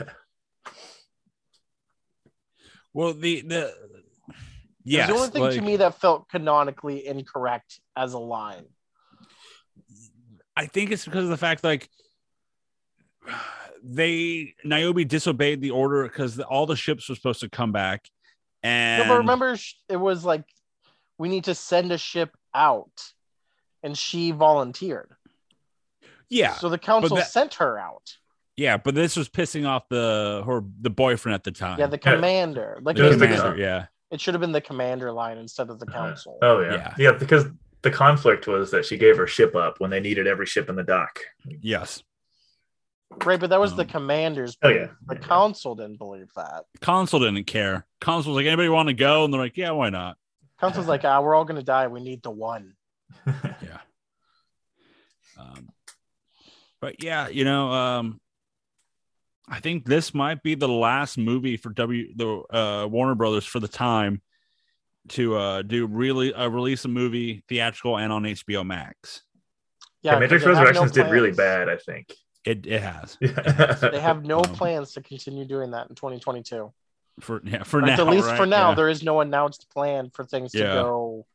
well, 2.94 3.14
the 3.14 3.42
the 3.42 3.74
yeah, 4.84 5.08
the 5.08 5.14
only 5.14 5.30
thing 5.30 5.42
like, 5.42 5.54
to 5.54 5.62
me 5.62 5.78
that 5.78 6.02
felt 6.02 6.28
canonically 6.30 7.08
incorrect 7.08 7.80
as 7.96 8.14
a 8.14 8.20
line. 8.20 8.66
I 10.58 10.66
think 10.66 10.92
it's 10.92 11.06
because 11.06 11.24
of 11.24 11.30
the 11.30 11.38
fact 11.38 11.64
like 11.64 11.90
they 13.84 14.56
Niobe 14.64 15.08
disobeyed 15.08 15.62
the 15.62 15.72
order 15.72 16.04
because 16.04 16.40
all 16.40 16.66
the 16.66 16.76
ships 16.76 17.08
were 17.08 17.16
supposed 17.16 17.42
to 17.42 17.50
come 17.50 17.72
back, 17.72 18.10
and 18.64 19.04
No, 19.04 19.14
but 19.14 19.20
remember, 19.20 19.56
it 19.88 19.98
was 19.98 20.26
like 20.26 20.44
we 21.18 21.30
need 21.30 21.46
to 21.46 21.56
send 21.56 21.92
a 21.92 21.98
ship 21.98 22.36
out, 22.54 23.14
and 23.84 23.98
she 23.98 24.32
volunteered. 24.32 25.12
Yeah, 26.32 26.54
So 26.56 26.70
the 26.70 26.80
council 26.80 27.18
that- 27.18 27.28
sent 27.28 27.54
her 27.56 27.78
out. 27.78 28.18
yeah, 28.58 28.78
but 28.78 28.96
this 28.96 29.16
was 29.16 29.30
pissing 29.30 29.68
off 29.68 29.88
the 29.90 30.42
her 30.46 30.64
the 30.82 30.90
boyfriend 30.90 31.36
at 31.36 31.44
the 31.44 31.52
time. 31.52 31.78
Yeah, 31.80 31.86
the 31.88 31.98
commander. 32.00 32.80
Like 32.82 32.96
the 32.98 33.08
It 33.10 33.12
commander, 33.20 33.56
yeah, 33.58 33.86
it 34.10 34.20
should 34.20 34.34
have 34.34 34.42
been 34.42 34.52
the 34.52 34.62
commander 34.62 35.12
line 35.12 35.38
instead 35.38 35.70
of 35.70 35.80
the 35.80 35.86
council. 35.86 36.40
Oh 36.42 36.62
yeah. 36.62 36.74
Yeah. 36.74 36.96
yeah, 36.98 37.12
because 37.12 37.46
the 37.84 37.92
conflict 37.92 38.48
was 38.48 38.72
that 38.72 38.86
she 38.86 38.98
gave 38.98 39.18
her 39.18 39.28
ship 39.28 39.56
up 39.56 39.80
when 39.80 39.90
they 39.92 40.00
needed 40.00 40.26
every 40.28 40.46
ship 40.46 40.70
in 40.70 40.76
the 40.76 40.84
dock. 40.84 41.20
yes. 41.62 42.02
Right, 43.26 43.38
but 43.40 43.50
that 43.50 43.60
was 43.60 43.76
the 43.76 43.82
Um, 43.82 43.90
commander's. 43.90 44.58
Oh 44.64 44.70
yeah, 44.70 44.88
The 45.08 45.18
council 45.18 45.76
didn't 45.76 45.98
believe 45.98 46.32
that. 46.38 46.64
Council 46.80 47.20
didn't 47.20 47.44
care. 47.44 47.86
Council 48.00 48.32
was 48.32 48.38
like, 48.42 48.46
anybody 48.48 48.70
want 48.70 48.88
to 48.88 48.94
go? 48.94 49.26
And 49.26 49.34
they're 49.34 49.42
like, 49.42 49.58
yeah, 49.58 49.72
why 49.72 49.90
not? 49.90 50.16
Council's 50.62 50.88
like, 50.88 51.04
ah, 51.04 51.20
we're 51.20 51.36
all 51.36 51.44
gonna 51.44 51.62
die. 51.62 51.88
We 51.88 52.00
need 52.00 52.24
the 52.24 52.32
one. 52.32 52.76
yeah. 53.28 53.80
Um, 55.38 55.71
but 56.82 57.02
yeah, 57.04 57.28
you 57.30 57.46
know, 57.46 57.72
um, 57.72 58.20
I 59.48 59.60
think 59.60 59.86
this 59.86 60.14
might 60.14 60.44
be 60.44 60.56
the 60.56 60.68
last 60.68 61.18
movie 61.18 61.56
for 61.58 61.70
W 61.70 62.14
the 62.16 62.56
uh, 62.56 62.88
Warner 62.88 63.16
Brothers 63.16 63.46
for 63.46 63.60
the 63.60 63.68
time 63.68 64.22
to 65.10 65.36
uh, 65.36 65.62
do 65.62 65.86
really 65.88 66.34
uh, 66.34 66.48
release 66.50 66.84
a 66.86 66.88
movie 66.88 67.44
theatrical 67.48 67.98
and 67.98 68.12
on 68.12 68.24
HBO 68.24 68.66
Max. 68.66 69.24
Yeah, 70.02 70.14
'cause 70.14 70.20
Matrix 70.22 70.44
they 70.44 70.50
have 70.50 70.58
no 70.58 70.64
Resurrections 70.64 70.92
did 70.92 71.12
really 71.12 71.32
bad, 71.32 71.70
I 71.70 71.78
think. 71.78 72.14
It 72.44 72.66
it 72.66 72.82
has 72.82 73.18
They 73.92 74.00
have 74.00 74.26
no 74.26 74.40
Um, 74.40 74.54
plans 74.56 74.94
to 74.94 75.02
continue 75.02 75.46
doing 75.46 75.72
that 75.72 75.90
in 75.90 75.96
2022. 75.96 76.74
for 77.20 77.42
yeah 77.44 77.62
for 77.64 77.82
Like, 77.82 77.98
now. 77.98 78.06
at 78.08 78.12
least 78.12 78.28
right? 78.28 78.38
for 78.38 78.46
now, 78.48 78.70
Yeah. 78.70 78.76
there 78.76 78.90
is 78.90 79.04
no 79.04 79.20
announced 79.22 79.70
plan 79.70 80.10
for 80.12 80.26
things 80.26 80.52
to 80.54 80.60
Yeah. 80.60 80.74
go. 80.74 81.28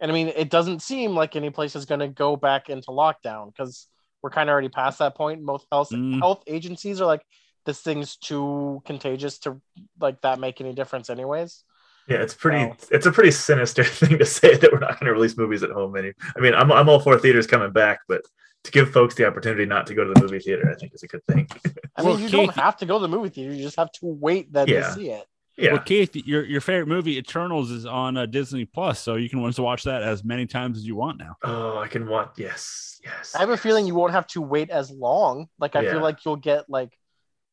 And 0.00 0.10
I 0.10 0.14
mean, 0.14 0.28
it 0.28 0.48
doesn't 0.50 0.80
seem 0.82 1.12
like 1.14 1.34
any 1.34 1.50
place 1.50 1.74
is 1.74 1.86
going 1.86 2.00
to 2.00 2.08
go 2.08 2.36
back 2.36 2.68
into 2.68 2.88
lockdown 2.90 3.46
because 3.46 3.88
we're 4.22 4.30
kind 4.30 4.48
of 4.48 4.52
already 4.52 4.68
past 4.68 4.98
that 5.00 5.14
point. 5.14 5.42
Most 5.42 5.66
health 5.70 5.90
Mm. 5.90 6.18
health 6.20 6.42
agencies 6.46 7.00
are 7.00 7.06
like, 7.06 7.22
this 7.66 7.80
thing's 7.80 8.16
too 8.16 8.82
contagious 8.84 9.38
to 9.40 9.60
like 10.00 10.20
that 10.22 10.38
make 10.40 10.60
any 10.60 10.72
difference, 10.72 11.10
anyways. 11.10 11.64
Yeah, 12.08 12.16
it's 12.16 12.34
pretty. 12.34 12.64
Wow. 12.66 12.76
It's 12.90 13.06
a 13.06 13.12
pretty 13.12 13.30
sinister 13.30 13.84
thing 14.00 14.18
to 14.18 14.26
say 14.26 14.56
that 14.56 14.72
we're 14.72 14.80
not 14.80 14.98
going 14.98 15.06
to 15.06 15.12
release 15.12 15.36
movies 15.36 15.62
at 15.62 15.70
home. 15.70 15.96
Any, 15.96 16.12
I 16.36 16.40
mean, 16.40 16.54
I'm 16.54 16.72
I'm 16.72 16.88
all 16.88 16.98
for 17.00 17.16
theaters 17.18 17.46
coming 17.46 17.70
back, 17.72 18.00
but 18.08 18.22
to 18.64 18.70
give 18.72 18.90
folks 18.92 19.14
the 19.16 19.26
opportunity 19.26 19.64
not 19.66 19.86
to 19.88 19.94
go 19.94 20.04
to 20.04 20.12
the 20.12 20.20
movie 20.20 20.38
theater, 20.40 20.70
I 20.70 20.74
think 20.76 20.92
is 20.94 21.02
a 21.04 21.08
good 21.08 21.24
thing. 21.26 21.48
I 21.96 22.02
Well, 22.02 22.14
mean, 22.14 22.24
you 22.24 22.28
Keith- 22.30 22.32
don't 22.46 22.54
have 22.56 22.76
to 22.78 22.86
go 22.86 22.98
to 22.98 23.02
the 23.02 23.08
movie 23.08 23.28
theater; 23.28 23.52
you 23.54 23.62
just 23.62 23.76
have 23.76 23.92
to 23.92 24.00
wait 24.06 24.52
then 24.52 24.66
Yeah. 24.68 24.88
to 24.88 24.92
see 24.94 25.10
it. 25.10 25.24
Yeah, 25.62 25.72
Well, 25.74 25.82
Keith, 25.82 26.14
your 26.16 26.44
your 26.44 26.60
favorite 26.60 26.88
movie 26.88 27.16
Eternals 27.18 27.70
is 27.70 27.86
on 27.86 28.16
uh, 28.16 28.26
Disney 28.26 28.64
Plus, 28.64 28.98
so 29.00 29.14
you 29.16 29.28
can 29.30 29.40
once 29.40 29.58
watch 29.58 29.84
that 29.84 30.02
as 30.02 30.24
many 30.24 30.46
times 30.46 30.78
as 30.78 30.86
you 30.86 30.96
want 30.96 31.18
now. 31.18 31.36
Oh, 31.44 31.78
I 31.78 31.88
can 31.88 32.06
watch. 32.08 32.32
Yes, 32.36 33.00
yes. 33.04 33.34
I 33.34 33.40
have 33.40 33.50
a 33.50 33.56
feeling 33.56 33.86
you 33.86 33.94
won't 33.94 34.12
have 34.12 34.26
to 34.28 34.40
wait 34.42 34.70
as 34.70 34.90
long. 34.90 35.46
Like 35.58 35.76
I 35.76 35.82
Yeah. 35.82 35.92
feel 35.92 36.00
like 36.02 36.24
you'll 36.24 36.36
get 36.36 36.68
like 36.68 36.90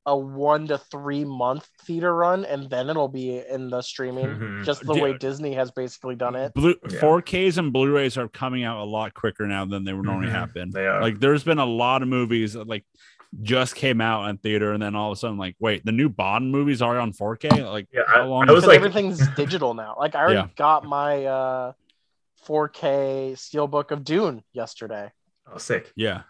a 0.06 0.18
one 0.18 0.66
to 0.68 0.78
three 0.78 1.24
month 1.26 1.68
theater 1.84 2.16
run, 2.16 2.46
and 2.46 2.68
then 2.70 2.90
it'll 2.90 3.10
be 3.10 3.44
in 3.48 3.70
the 3.70 3.82
streaming, 3.82 4.26
Mhm. 4.26 4.64
just 4.66 4.84
the 4.86 4.96
Yeah. 4.96 5.04
way 5.04 5.14
Disney 5.18 5.54
has 5.54 5.70
basically 5.70 6.16
done 6.16 6.36
it. 6.36 6.54
Blue 6.56 6.74
Yeah. 6.90 7.00
4Ks 7.00 7.58
and 7.58 7.72
Blu-rays 7.72 8.18
are 8.18 8.28
coming 8.30 8.64
out 8.64 8.82
a 8.82 8.86
lot 8.90 9.14
quicker 9.14 9.46
now 9.46 9.66
than 9.66 9.84
they 9.84 9.94
would 9.94 10.06
normally 10.06 10.30
Mhm. 10.30 10.32
have 10.32 10.54
been. 10.54 10.72
They 10.72 10.88
are. 10.88 11.02
Like 11.02 11.20
there's 11.20 11.44
been 11.44 11.60
a 11.60 11.66
lot 11.66 12.02
of 12.02 12.08
movies 12.08 12.56
like 12.56 12.86
just 13.44 13.76
came 13.76 14.02
out 14.02 14.28
in 14.30 14.38
theater 14.38 14.74
and 14.74 14.82
then 14.82 14.96
all 14.96 15.12
of 15.12 15.18
a 15.18 15.20
sudden 15.20 15.38
like 15.38 15.56
wait, 15.60 15.86
the 15.86 15.92
new 15.92 16.10
Bond 16.10 16.52
movies 16.52 16.82
are 16.82 16.98
on 17.00 17.14
4K? 17.14 17.70
Like 17.72 17.88
Yeah, 17.94 18.02
how 18.08 18.22
I- 18.24 18.26
long 18.26 18.50
I 18.50 18.52
was 18.54 18.66
like- 18.66 18.76
everything's 18.78 19.28
digital 19.36 19.74
now. 19.74 19.96
Like 20.00 20.16
I 20.16 20.20
already 20.22 20.36
Yeah. 20.40 20.48
got 20.56 20.84
my 20.86 21.26
uh 21.26 21.74
4K 22.48 23.34
steelbook 23.34 23.92
of 23.92 24.04
Dune 24.04 24.44
yesterday. 24.54 25.12
oh, 25.54 25.58
sick. 25.58 25.92
yeah. 25.96 26.24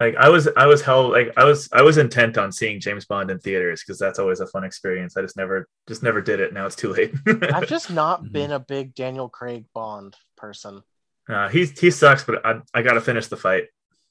Like 0.00 0.16
I 0.16 0.30
was, 0.30 0.48
I 0.56 0.64
was 0.66 0.80
hell. 0.80 1.10
Like 1.10 1.32
I 1.36 1.44
was, 1.44 1.68
I 1.72 1.82
was 1.82 1.98
intent 1.98 2.38
on 2.38 2.52
seeing 2.52 2.80
James 2.80 3.04
Bond 3.04 3.30
in 3.30 3.38
theaters 3.38 3.82
because 3.82 3.98
that's 3.98 4.18
always 4.18 4.40
a 4.40 4.46
fun 4.46 4.64
experience. 4.64 5.14
I 5.16 5.20
just 5.20 5.36
never, 5.36 5.68
just 5.86 6.02
never 6.02 6.22
did 6.22 6.40
it. 6.40 6.54
Now 6.54 6.64
it's 6.64 6.74
too 6.74 6.90
late. 6.92 7.12
I've 7.26 7.68
just 7.68 7.90
not 7.90 8.22
Mhm. 8.24 8.32
been 8.32 8.50
a 8.52 8.58
big 8.58 8.94
Daniel 8.94 9.28
Craig 9.28 9.66
Bond 9.74 10.16
person. 10.38 10.82
uh, 11.28 11.48
he's 11.50 11.78
he 11.78 11.90
sucks, 11.90 12.24
but 12.24 12.44
I, 12.46 12.60
I 12.72 12.80
got 12.80 12.94
to 12.94 13.00
finish 13.02 13.26
the 13.26 13.36
fight. 13.36 13.64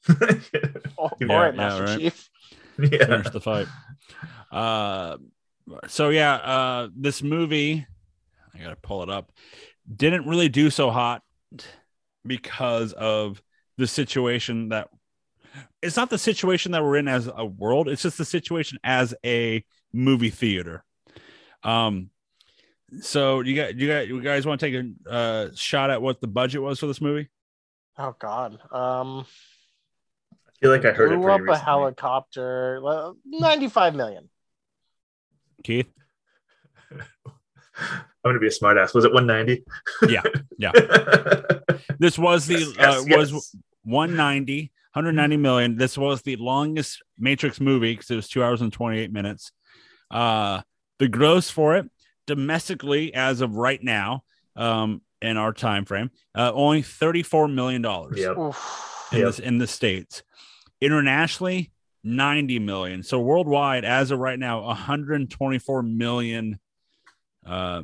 Yeah, 1.19 1.27
all 1.29 1.39
right, 1.39 1.53
yeah, 1.53 1.57
Master 1.57 1.83
right. 1.83 1.99
Chief. 1.99 2.29
yeah. 2.79 3.05
Finish 3.05 3.29
the 3.29 3.41
fight. 3.41 3.67
Uh 4.51 5.17
so 5.87 6.09
yeah, 6.09 6.33
uh 6.35 6.89
this 6.95 7.21
movie, 7.21 7.85
I 8.53 8.59
gotta 8.59 8.75
pull 8.75 9.03
it 9.03 9.09
up, 9.09 9.31
didn't 9.93 10.27
really 10.27 10.49
do 10.49 10.69
so 10.69 10.89
hot 10.89 11.21
because 12.25 12.93
of 12.93 13.41
the 13.77 13.87
situation 13.87 14.69
that 14.69 14.89
it's 15.81 15.95
not 15.95 16.09
the 16.09 16.17
situation 16.17 16.71
that 16.73 16.83
we're 16.83 16.97
in 16.97 17.07
as 17.07 17.29
a 17.33 17.45
world, 17.45 17.87
it's 17.87 18.01
just 18.01 18.17
the 18.17 18.25
situation 18.25 18.77
as 18.83 19.13
a 19.25 19.63
movie 19.93 20.29
theater. 20.29 20.83
Um 21.63 22.09
so 23.01 23.41
you 23.41 23.55
got 23.55 23.75
you 23.75 23.87
got 23.87 24.07
you 24.07 24.21
guys 24.21 24.45
want 24.45 24.59
to 24.59 24.69
take 24.69 24.85
a 25.05 25.09
uh, 25.09 25.49
shot 25.55 25.89
at 25.89 26.01
what 26.01 26.21
the 26.21 26.27
budget 26.27 26.61
was 26.61 26.79
for 26.79 26.87
this 26.87 27.01
movie? 27.01 27.29
Oh 27.97 28.15
God. 28.17 28.53
Um, 28.71 29.19
I 29.19 29.25
feel 30.61 30.71
like 30.71 30.85
I 30.85 30.91
heard 30.91 31.11
it 31.11 31.15
blew 31.17 31.25
pretty 31.25 31.49
up 31.49 31.55
a 31.55 31.57
helicopter. 31.59 32.79
well, 32.83 33.17
Ninety-five 33.25 33.95
million. 33.95 34.29
Keith? 35.63 35.87
I'm 36.91 37.01
gonna 38.25 38.39
be 38.39 38.47
a 38.47 38.49
smartass. 38.51 38.93
Was 38.93 39.05
it 39.05 39.13
190? 39.13 39.63
Yeah, 40.09 40.21
yeah. 40.57 40.71
yeah. 40.75 41.75
This 41.99 42.17
was 42.17 42.45
the 42.47 42.55
Yes, 42.59 42.77
uh, 42.77 43.03
yes, 43.07 43.17
was 43.17 43.31
yes. 43.31 43.55
190 43.83 44.71
190 44.93 45.37
million 45.37 45.75
this 45.77 45.97
was 45.97 46.21
the 46.21 46.35
longest 46.37 47.01
matrix 47.17 47.59
movie 47.59 47.93
because 47.93 48.09
it 48.09 48.15
was 48.15 48.27
two 48.29 48.41
hours 48.43 48.61
and 48.61 48.71
28 48.71 49.11
minutes 49.11 49.51
uh 50.11 50.61
the 50.99 51.07
gross 51.07 51.49
for 51.49 51.75
it 51.77 51.89
domestically 52.27 53.13
as 53.13 53.41
of 53.41 53.55
right 53.55 53.83
now 53.83 54.23
um 54.55 55.01
in 55.21 55.35
our 55.37 55.51
time 55.53 55.83
frame 55.85 56.09
uh 56.35 56.51
only 56.53 56.81
34 56.81 57.47
million 57.49 57.81
dollars 57.81 58.17
Yep. 58.17 58.37
In 58.37 59.19
Yep. 59.19 59.27
this 59.27 59.39
in 59.39 59.57
the 59.57 59.67
states 59.67 60.23
internationally 60.81 61.71
90 62.03 62.59
million 62.59 63.03
so 63.03 63.19
worldwide 63.19 63.83
as 63.83 64.11
of 64.11 64.19
right 64.19 64.39
now 64.39 64.61
124 64.65 65.83
million 65.83 66.57
uh 67.45 67.81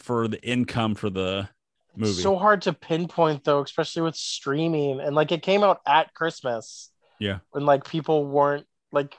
for 0.00 0.28
the 0.28 0.40
income 0.46 0.94
for 0.94 1.10
the 1.10 1.48
movie 1.96 2.12
So 2.22 2.36
hard 2.36 2.62
to 2.62 2.72
pinpoint 2.74 3.42
though, 3.44 3.62
especially 3.62 4.02
with 4.02 4.14
streaming. 4.14 5.00
And 5.00 5.16
like 5.16 5.32
it 5.32 5.42
came 5.42 5.62
out 5.64 5.80
at 5.86 6.12
Christmas. 6.12 6.90
Yeah. 7.18 7.38
When 7.50 7.64
like 7.64 7.88
people 7.88 8.26
weren't 8.26 8.66
like 8.92 9.16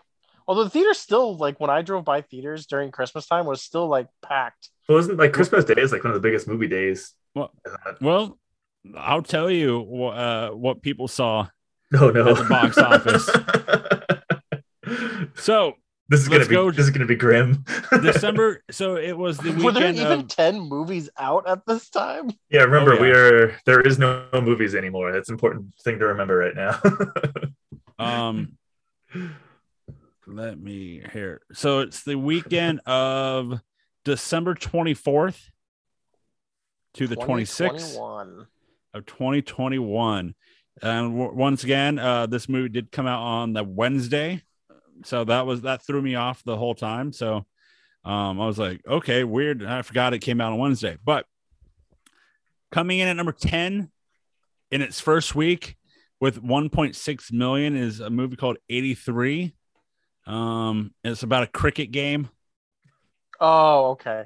although 0.47 0.63
the 0.63 0.69
theater 0.69 0.93
still 0.93 1.35
like 1.35 1.59
when 1.59 1.71
I 1.71 1.81
drove 1.81 2.05
by 2.05 2.21
theaters 2.21 2.67
during 2.67 2.91
Christmas 2.91 3.25
time 3.25 3.47
was 3.47 3.61
still 3.63 3.87
like 3.87 4.07
packed. 4.21 4.69
Well, 4.87 4.99
isn't 4.99 5.17
like 5.17 5.33
Christmas 5.33 5.65
Day 5.65 5.73
is 5.77 5.91
like 5.91 6.03
one 6.03 6.13
of 6.13 6.21
the 6.21 6.25
biggest 6.25 6.47
movie 6.47 6.67
days? 6.67 7.13
Well- 7.35 7.51
Well, 7.99 8.37
I'll 8.95 9.23
tell 9.23 9.49
you 9.49 9.83
wh- 9.83 10.15
uh, 10.15 10.49
what 10.51 10.81
people 10.83 11.07
saw. 11.07 11.47
No, 11.91 12.09
no. 12.09 12.29
at 12.29 12.37
the 12.37 12.43
box 12.43 12.77
office. 12.77 13.29
So 15.35 15.73
this 16.09 16.21
is 16.21 16.29
gonna 16.29 16.45
be 16.45 16.55
go- 16.55 16.71
this 16.71 16.85
is 16.85 16.89
gonna 16.91 17.05
be 17.05 17.15
grim. 17.15 17.65
December. 18.01 18.63
so 18.71 18.95
it 18.95 19.17
was 19.17 19.37
the 19.37 19.51
Were 19.51 19.71
there 19.71 19.87
weekend 19.89 19.97
even 19.97 20.19
of. 20.21 20.27
10 20.29 20.59
movies 20.59 21.09
out 21.17 21.47
at 21.47 21.65
this 21.67 21.89
time? 21.89 22.29
yeah, 22.49 22.61
remember 22.63 22.93
Oh, 22.95 23.01
we 23.01 23.11
are 23.11 23.57
there 23.65 23.81
is 23.81 23.99
no 23.99 24.25
movies 24.33 24.73
anymore. 24.73 25.11
That's 25.11 25.29
an 25.29 25.33
important 25.35 25.73
thing 25.83 25.99
to 25.99 26.05
remember 26.07 26.37
right 26.37 26.55
now. 26.55 26.79
Um, 27.99 28.59
let 30.27 30.59
me 30.59 31.01
hear. 31.13 31.41
So 31.53 31.79
it's 31.79 32.03
the 32.03 32.15
weekend 32.15 32.79
of 32.85 33.59
December 34.05 34.53
twenty 34.53 34.93
fourth 34.93 35.49
to 36.93 37.07
the 37.07 37.15
twenty 37.15 37.45
sixth 37.45 37.97
of 37.97 39.05
twenty 39.07 39.41
twenty 39.41 39.79
one. 39.79 40.35
And 40.81 41.17
w- 41.17 41.33
once 41.35 41.63
again, 41.63 41.97
uh, 41.99 42.25
this 42.27 42.47
movie 42.47 42.69
did 42.69 42.91
come 42.91 43.07
out 43.07 43.21
on 43.21 43.53
the 43.53 43.63
Wednesday, 43.63 44.43
so 45.03 45.23
that 45.23 45.45
was 45.45 45.61
that 45.61 45.85
threw 45.85 46.01
me 46.01 46.15
off 46.15 46.43
the 46.43 46.57
whole 46.57 46.75
time. 46.75 47.11
So 47.11 47.45
um, 48.05 48.39
I 48.39 48.45
was 48.45 48.59
like, 48.59 48.81
okay, 48.87 49.23
weird. 49.23 49.63
I 49.65 49.81
forgot 49.81 50.13
it 50.13 50.19
came 50.19 50.39
out 50.39 50.53
on 50.53 50.59
Wednesday, 50.59 50.97
but 51.03 51.25
coming 52.71 52.99
in 52.99 53.07
at 53.07 53.15
number 53.15 53.31
ten 53.31 53.91
in 54.71 54.81
its 54.81 54.99
first 54.99 55.33
week 55.35 55.77
with 56.19 56.43
1.6 56.43 57.31
million 57.31 57.75
is 57.75 57.99
a 57.99 58.09
movie 58.09 58.35
called 58.35 58.57
83. 58.69 59.53
Um, 60.25 60.93
it's 61.03 61.23
about 61.23 61.43
a 61.43 61.47
cricket 61.47 61.91
game. 61.91 62.27
Oh, 63.39 63.91
okay. 63.91 64.25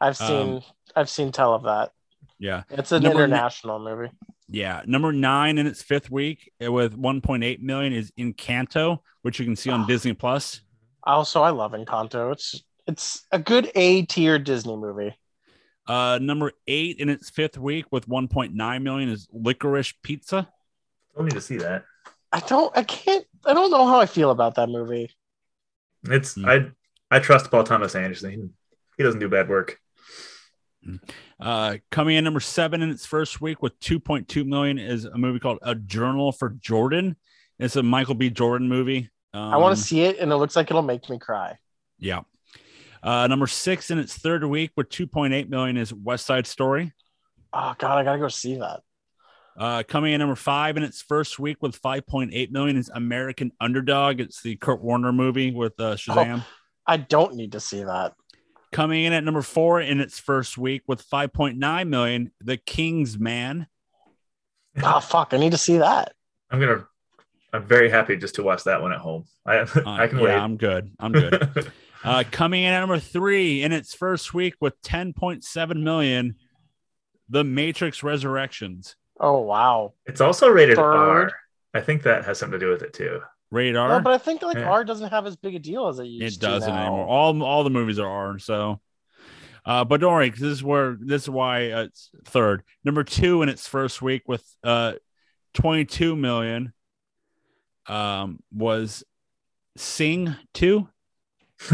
I've 0.00 0.18
Um, 0.20 0.26
seen 0.26 0.62
I've 0.96 1.10
seen 1.10 1.32
tell 1.32 1.52
of 1.52 1.64
that. 1.64 1.90
Yeah, 2.38 2.62
It's 2.70 2.92
an 2.92 3.04
international 3.04 3.80
movie. 3.80 4.10
Yeah. 4.50 4.82
Number 4.86 5.12
nine 5.12 5.58
in 5.58 5.66
its 5.66 5.82
fifth 5.82 6.10
week 6.10 6.50
with 6.60 6.96
1.8 6.98 7.60
million 7.60 7.92
is 7.92 8.10
Encanto, 8.18 8.98
which 9.22 9.38
you 9.38 9.44
can 9.44 9.56
see 9.56 9.70
on 9.70 9.82
Oh. 9.82 9.86
Disney 9.86 10.12
Plus. 10.12 10.60
Also, 11.04 11.42
I 11.42 11.50
love 11.50 11.72
Encanto. 11.72 12.32
It's 12.32 12.62
it's 12.86 13.26
a 13.30 13.38
good 13.38 13.70
A 13.74 14.02
tier 14.06 14.38
Disney 14.38 14.76
movie. 14.76 15.16
Uh, 15.86 16.18
number 16.20 16.52
eight 16.66 16.98
in 16.98 17.08
its 17.08 17.30
fifth 17.30 17.56
week 17.58 17.86
with 17.90 18.06
1.9 18.08 18.82
million 18.82 19.08
is 19.08 19.26
Licorice 19.32 19.94
Pizza. 20.02 20.48
I'll 21.16 21.22
need 21.24 21.32
to 21.34 21.40
see 21.40 21.56
that. 21.58 21.84
I 22.32 22.40
don't 22.40 22.76
I 22.76 22.82
can't 22.84 23.24
I 23.46 23.54
don't 23.54 23.70
know 23.70 23.86
how 23.86 23.98
I 24.00 24.06
feel 24.06 24.30
about 24.30 24.54
that 24.56 24.68
movie. 24.68 25.10
It's 26.04 26.34
Hmm. 26.34 26.46
I 26.46 26.70
I 27.10 27.18
trust 27.18 27.50
Paul 27.50 27.64
Thomas 27.64 27.94
Anderson. 27.94 28.30
He, 28.30 28.48
he 28.98 29.02
doesn't 29.02 29.20
do 29.20 29.28
bad 29.28 29.48
work. 29.48 29.80
Uh, 31.38 31.76
coming 31.90 32.16
in 32.16 32.24
number 32.24 32.40
seven 32.40 32.82
in 32.82 32.90
its 32.90 33.06
first 33.06 33.40
week 33.40 33.62
with 33.62 33.78
2.2 33.80 34.46
million 34.46 34.78
is 34.78 35.04
a 35.04 35.16
movie 35.16 35.38
called 35.38 35.58
A 35.62 35.74
Journal 35.74 36.32
for 36.32 36.50
Jordan. 36.50 37.16
It's 37.58 37.76
a 37.76 37.82
Michael 37.82 38.14
B. 38.14 38.30
Jordan 38.30 38.68
movie. 38.68 39.10
Um, 39.32 39.54
I 39.54 39.56
want 39.58 39.76
to 39.76 39.82
see 39.82 40.02
it 40.02 40.18
and 40.18 40.32
it 40.32 40.36
looks 40.36 40.56
like 40.56 40.70
it'll 40.70 40.82
make 40.82 41.08
me 41.08 41.18
cry. 41.18 41.58
Yeah. 41.98 42.20
Uh, 43.02 43.26
number 43.26 43.46
six 43.46 43.90
in 43.90 43.98
its 43.98 44.16
third 44.16 44.44
week 44.44 44.72
with 44.76 44.88
2.8 44.88 45.48
million 45.48 45.76
is 45.76 45.92
West 45.92 46.26
Side 46.26 46.46
Story. 46.46 46.92
Oh 47.52 47.74
god, 47.78 47.98
I 47.98 48.04
gotta 48.04 48.18
go 48.18 48.28
see 48.28 48.56
that. 48.56 48.80
Uh, 49.58 49.82
coming 49.82 50.12
in 50.12 50.20
number 50.20 50.36
five 50.36 50.76
in 50.76 50.82
its 50.82 51.02
first 51.02 51.38
week 51.38 51.58
with 51.60 51.80
5.8 51.80 52.50
million 52.50 52.76
is 52.76 52.90
American 52.94 53.52
Underdog. 53.60 54.20
It's 54.20 54.42
the 54.42 54.56
Kurt 54.56 54.80
Warner 54.80 55.12
movie 55.12 55.50
with 55.50 55.78
uh, 55.80 55.96
Shazam. 55.96 56.44
I 56.86 56.96
don't 56.96 57.34
need 57.34 57.52
to 57.52 57.60
see 57.60 57.82
that. 57.84 58.14
Coming 58.72 59.04
in 59.04 59.12
at 59.12 59.24
number 59.24 59.42
four 59.42 59.80
in 59.80 60.00
its 60.00 60.18
first 60.18 60.56
week 60.56 60.82
with 60.86 61.08
5.9 61.08 61.88
million, 61.88 62.30
The 62.40 62.56
King's 62.56 63.18
Man. 63.18 63.66
Oh 64.82 65.00
fuck, 65.00 65.34
I 65.34 65.38
need 65.38 65.50
to 65.52 65.58
see 65.58 65.78
that. 65.78 66.12
I'm 66.50 66.60
gonna. 66.60 66.86
I'm 67.52 67.64
very 67.64 67.90
happy 67.90 68.16
just 68.16 68.36
to 68.36 68.44
watch 68.44 68.62
that 68.64 68.80
one 68.80 68.92
at 68.92 69.00
home. 69.00 69.24
I 69.44 69.56
Uh, 69.58 69.66
I 69.86 70.06
can 70.06 70.18
yeah, 70.18 70.24
wait. 70.24 70.34
I'm 70.34 70.56
good. 70.56 70.92
I'm 71.00 71.10
good. 71.12 71.72
uh, 72.04 72.22
coming 72.30 72.62
in 72.62 72.72
at 72.72 72.78
number 72.80 73.00
three 73.00 73.62
in 73.64 73.72
its 73.72 73.92
first 73.92 74.32
week 74.32 74.54
with 74.60 74.80
10.7 74.82 75.82
million, 75.82 76.36
The 77.28 77.42
Matrix 77.42 78.04
Resurrections. 78.04 78.94
Oh 79.18 79.40
wow. 79.40 79.94
it's 80.06 80.20
also 80.20 80.48
rated 80.48 80.76
Third. 80.76 80.84
R. 80.84 81.32
I 81.74 81.80
think 81.80 82.04
that 82.04 82.24
has 82.24 82.38
something 82.38 82.58
to 82.58 82.64
do 82.64 82.70
with 82.70 82.82
it 82.82 82.92
too. 82.92 83.20
Radar. 83.50 83.88
No, 83.88 84.00
but 84.00 84.12
I 84.12 84.18
think 84.18 84.42
like 84.42 84.56
Yeah. 84.56 84.70
R 84.70 84.84
doesn't 84.84 85.10
have 85.10 85.26
as 85.26 85.36
big 85.36 85.54
a 85.54 85.58
deal 85.58 85.88
as 85.88 85.98
it 85.98 86.04
used 86.06 86.40
to 86.40 86.46
it 86.46 86.50
doesn't 86.50 86.72
now. 86.74 86.80
anymore. 86.82 87.06
All 87.06 87.42
all 87.42 87.64
the 87.64 87.70
movies 87.70 87.98
are 87.98 88.06
R. 88.08 88.38
So, 88.38 88.80
uh, 89.64 89.84
but 89.84 90.00
don't 90.00 90.12
worry, 90.12 90.30
'cause 90.30 90.40
this 90.40 90.52
is 90.52 90.62
where 90.62 90.96
this 91.00 91.22
is 91.22 91.30
why 91.30 91.70
uh, 91.70 91.82
it's 91.84 92.10
third. 92.24 92.62
Number 92.84 93.02
two 93.04 93.42
in 93.42 93.48
its 93.48 93.66
first 93.66 94.00
week 94.02 94.22
with 94.28 94.44
uh, 94.62 94.94
22 95.54 96.14
million, 96.16 96.72
um, 97.86 98.38
was 98.52 99.02
Sing 99.76 100.34
Two. 100.54 100.88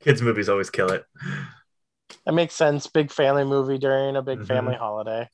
Kids 0.00 0.20
movies 0.22 0.48
always 0.48 0.70
kill 0.70 0.90
it. 0.92 1.04
That 2.26 2.32
makes 2.32 2.54
sense. 2.54 2.86
Big 2.86 3.10
family 3.10 3.44
movie 3.44 3.78
during 3.78 4.16
a 4.16 4.22
big 4.22 4.40
Mhm. 4.40 4.46
family 4.46 4.74
holiday. 4.74 5.28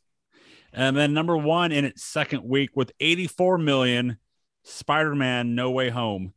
And 0.72 0.96
then 0.96 1.12
number 1.12 1.36
one 1.36 1.72
in 1.72 1.84
its 1.84 2.04
second 2.04 2.44
week 2.44 2.70
with 2.76 2.92
84 3.00 3.58
million, 3.58 4.18
Spider 4.62 5.14
Man 5.14 5.54
No 5.54 5.70
Way 5.70 5.90
Home. 5.90 6.32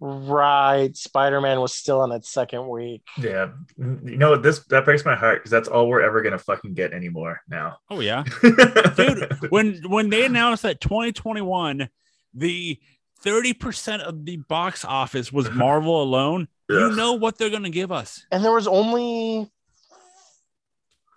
Right. 0.00 0.96
Spider 0.96 1.40
Man 1.40 1.60
was 1.60 1.72
still 1.72 2.02
in 2.02 2.10
its 2.10 2.28
second 2.28 2.68
week. 2.68 3.02
Yeah, 3.18 3.50
you 3.78 4.16
know? 4.16 4.36
This 4.36 4.58
that 4.66 4.84
breaks 4.84 5.04
my 5.04 5.14
heart 5.14 5.38
because 5.38 5.52
that's 5.52 5.68
all 5.68 5.88
we're 5.88 6.02
ever 6.02 6.22
gonna 6.22 6.38
fucking 6.38 6.74
get 6.74 6.92
anymore 6.92 7.40
now. 7.48 7.78
Oh, 7.88 8.00
yeah. 8.00 8.24
Dude, 8.96 9.32
when 9.50 9.80
when 9.86 10.10
they 10.10 10.24
announced 10.24 10.64
that 10.64 10.80
2021, 10.80 11.88
the 12.34 12.80
30% 13.24 14.00
of 14.00 14.24
the 14.24 14.36
box 14.36 14.84
office 14.84 15.32
was 15.32 15.50
Marvel 15.52 16.02
alone, 16.02 16.48
you 16.68 16.90
know 16.96 17.14
what 17.14 17.38
they're 17.38 17.50
going 17.50 17.62
to 17.64 17.70
give 17.70 17.92
us. 17.92 18.26
And 18.30 18.44
there 18.44 18.52
was 18.52 18.66
only 18.66 19.50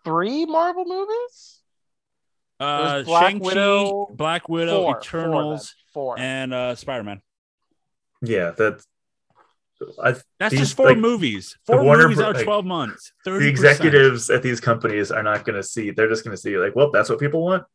three 0.03 0.45
Marvel 0.45 0.85
movies? 0.85 1.61
Uh, 2.59 3.03
Black 3.03 3.31
Shang-Chi, 3.31 3.45
Widow, 3.45 4.07
Black 4.15 4.47
Widow, 4.49 4.83
Four. 4.83 4.97
Eternals, 4.99 5.75
Four. 5.93 6.15
Four. 6.17 6.19
and 6.19 6.53
uh, 6.53 6.75
Spider 6.75 7.03
Man. 7.03 7.21
yeah, 8.21 8.51
that's. 8.57 8.85
I, 10.01 10.15
That's 10.39 10.51
These, 10.51 10.59
just 10.61 10.77
four 10.77 10.85
like, 10.87 10.97
movies. 10.97 11.57
Four 11.65 11.83
Warner 11.83 12.03
movies 12.03 12.17
Bro- 12.19 12.25
out 12.27 12.29
of 12.31 12.35
like, 12.37 12.45
12 12.45 12.65
months. 12.65 13.11
30%. 13.27 13.39
the 13.39 13.47
executives 13.49 14.29
at 14.29 14.41
these 14.41 14.61
companies 14.61 15.11
are 15.11 15.21
not 15.21 15.43
going 15.43 15.57
to 15.57 15.63
see. 15.63 15.91
They're 15.91 16.07
just 16.07 16.23
going 16.23 16.33
to 16.33 16.41
see 16.41 16.57
like, 16.57 16.77
well, 16.77 16.91
that's 16.91 17.09
what 17.09 17.19
people 17.19 17.43
want. 17.43 17.65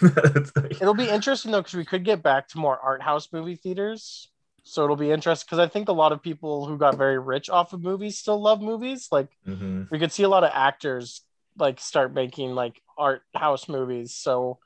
Like- 0.00 0.46
It'll 0.80 0.94
be 0.94 1.08
interesting 1.10 1.52
though, 1.52 1.60
because 1.60 1.74
we 1.74 1.84
could 1.84 2.04
get 2.04 2.22
back 2.22 2.48
to 2.48 2.58
more 2.58 2.78
art 2.78 3.02
house 3.02 3.28
movie 3.32 3.54
theaters. 3.56 4.30
So 4.64 4.82
it'll 4.82 4.96
be 4.96 5.10
interesting 5.10 5.44
because 5.46 5.58
I 5.58 5.68
think 5.68 5.88
a 5.90 5.92
lot 5.92 6.12
of 6.12 6.22
people 6.22 6.64
who 6.66 6.78
got 6.78 6.96
very 6.96 7.18
rich 7.18 7.50
off 7.50 7.74
of 7.74 7.82
movies 7.82 8.18
still 8.18 8.40
love 8.40 8.62
movies. 8.62 9.08
Like 9.12 9.28
Mhm. 9.46 9.90
we 9.90 9.98
could 9.98 10.12
see 10.12 10.22
a 10.22 10.28
lot 10.30 10.42
of 10.42 10.50
actors 10.54 11.20
like 11.58 11.80
start 11.80 12.14
making 12.14 12.54
like 12.54 12.80
art 12.98 13.22
house 13.34 13.68
movies. 13.68 14.14
So 14.14 14.58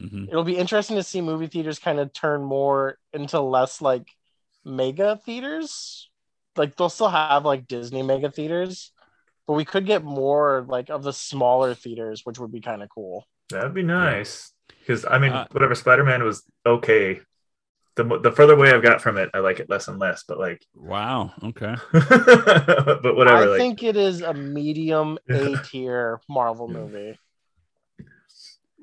Mhm. 0.00 0.28
it'll 0.28 0.44
be 0.44 0.56
interesting 0.58 0.96
to 0.96 1.02
see 1.02 1.20
movie 1.20 1.46
theaters 1.46 1.78
kind 1.78 1.98
of 1.98 2.12
turn 2.12 2.44
more 2.44 2.98
into 3.12 3.40
less 3.40 3.80
like 3.80 4.08
mega 4.64 5.16
theaters. 5.24 6.10
Like 6.56 6.76
they'll 6.76 6.88
still 6.88 7.08
have 7.08 7.44
like 7.44 7.66
Disney 7.66 8.02
mega 8.02 8.30
theaters, 8.30 8.92
but 9.46 9.54
we 9.54 9.64
could 9.64 9.86
get 9.86 10.04
more 10.04 10.64
like 10.68 10.90
of 10.90 11.02
the 11.02 11.12
smaller 11.12 11.74
theaters, 11.74 12.22
which 12.24 12.38
would 12.38 12.52
be 12.52 12.60
kind 12.60 12.82
of 12.82 12.88
cool. 12.88 13.26
That'd 13.50 13.74
be 13.74 13.82
nice. 13.82 14.52
Because 14.68 15.04
I 15.04 15.18
mean, 15.18 15.32
Uh, 15.32 15.46
whatever 15.52 15.74
Spider 15.74 16.04
Man 16.04 16.24
was 16.24 16.44
okay. 16.64 17.20
The 17.96 18.04
the 18.22 18.30
further 18.30 18.52
away 18.52 18.70
I've 18.70 18.82
got 18.82 19.00
from 19.00 19.16
it, 19.16 19.30
I 19.32 19.38
like 19.38 19.58
it 19.58 19.70
less 19.70 19.88
and 19.88 19.98
less. 19.98 20.22
But 20.22 20.38
like, 20.38 20.64
Wow. 20.74 21.32
Okay. 21.42 21.74
but 21.92 23.16
whatever. 23.16 23.36
I 23.36 23.44
like, 23.46 23.58
think 23.58 23.82
it 23.82 23.96
is 23.96 24.20
a 24.20 24.34
medium 24.34 25.18
Yeah. 25.28 25.58
A 25.58 25.62
tier 25.62 26.20
Marvel 26.28 26.68
movie. 26.68 27.18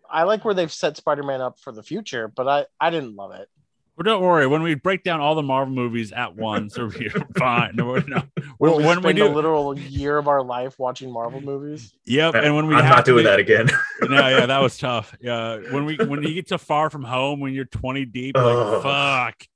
I 0.09 0.23
like 0.23 0.43
where 0.45 0.53
they've 0.53 0.71
set 0.71 0.97
Spider-Man 0.97 1.41
up 1.41 1.59
for 1.59 1.71
the 1.71 1.83
future, 1.83 2.27
but 2.27 2.47
I 2.47 2.65
I 2.79 2.89
didn't 2.89 3.15
love 3.15 3.33
it. 3.33 3.47
Well, 3.95 4.03
don't 4.03 4.23
worry. 4.23 4.47
When 4.47 4.63
we 4.63 4.73
break 4.73 5.03
down 5.03 5.19
all 5.21 5.35
the 5.35 5.43
Marvel 5.43 5.73
movies 5.73 6.11
at 6.11 6.35
once, 6.35 6.77
we're 6.77 6.89
fine. 7.37 7.75
No, 7.75 7.85
we're 7.85 8.01
not. 8.07 8.27
When 8.57 8.83
When, 8.83 9.01
we 9.01 9.07
we 9.07 9.13
do, 9.13 9.27
a 9.27 9.29
literal 9.29 9.77
year 9.77 10.17
of 10.17 10.27
our 10.27 10.41
life 10.43 10.79
watching 10.79 11.11
Marvel 11.11 11.41
movies. 11.41 11.93
yep. 12.05 12.33
And 12.33 12.55
when 12.55 12.65
we 12.67 12.73
I'm 12.75 12.83
have 12.85 12.95
not 12.97 13.05
doing 13.05 13.23
do- 13.23 13.29
that 13.29 13.39
again. 13.39 13.69
no, 14.01 14.27
yeah, 14.27 14.47
that 14.47 14.61
was 14.61 14.77
tough. 14.79 15.15
Yeah, 15.21 15.57
when 15.71 15.85
we 15.85 15.95
when 15.97 16.23
you 16.23 16.33
get 16.33 16.47
to 16.47 16.57
Far 16.57 16.89
From 16.89 17.03
Home, 17.03 17.39
when 17.39 17.53
you're 17.53 17.65
20 17.65 18.05
deep, 18.05 18.35
you're 18.35 18.43
Oh. 18.45 18.79
like 18.79 18.81
fuck, 18.83 19.47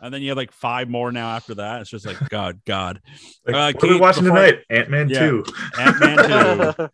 and 0.00 0.14
then 0.14 0.22
you 0.22 0.28
have 0.28 0.36
like 0.38 0.52
five 0.52 0.88
more 0.88 1.10
now 1.10 1.30
after 1.30 1.54
that. 1.56 1.80
It's 1.80 1.90
just 1.90 2.06
like 2.06 2.28
God, 2.28 2.60
God. 2.64 3.00
Like, 3.44 3.54
Uh, 3.56 3.72
what 3.78 3.82
are 3.84 3.86
we 3.88 3.92
Keith, 3.94 4.00
watching 4.00 4.24
before- 4.24 4.36
tonight? 4.38 4.60
Ant 4.70 4.90
Man 4.90 5.08
Yeah. 5.08 5.18
two. 5.18 5.44
Ant 5.78 5.98
Man 6.00 6.74
two. 6.76 6.88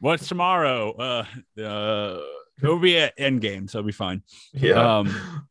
What's 0.00 0.26
tomorrow? 0.28 0.92
Uh, 0.92 1.24
uh, 1.60 2.20
it'll 2.62 2.78
be 2.78 2.96
at 2.98 3.16
Endgame, 3.18 3.68
so 3.68 3.80
it'll 3.80 3.86
be 3.86 3.92
fine. 3.92 4.22
Yeah, 4.54 4.98
Um, 5.00 5.46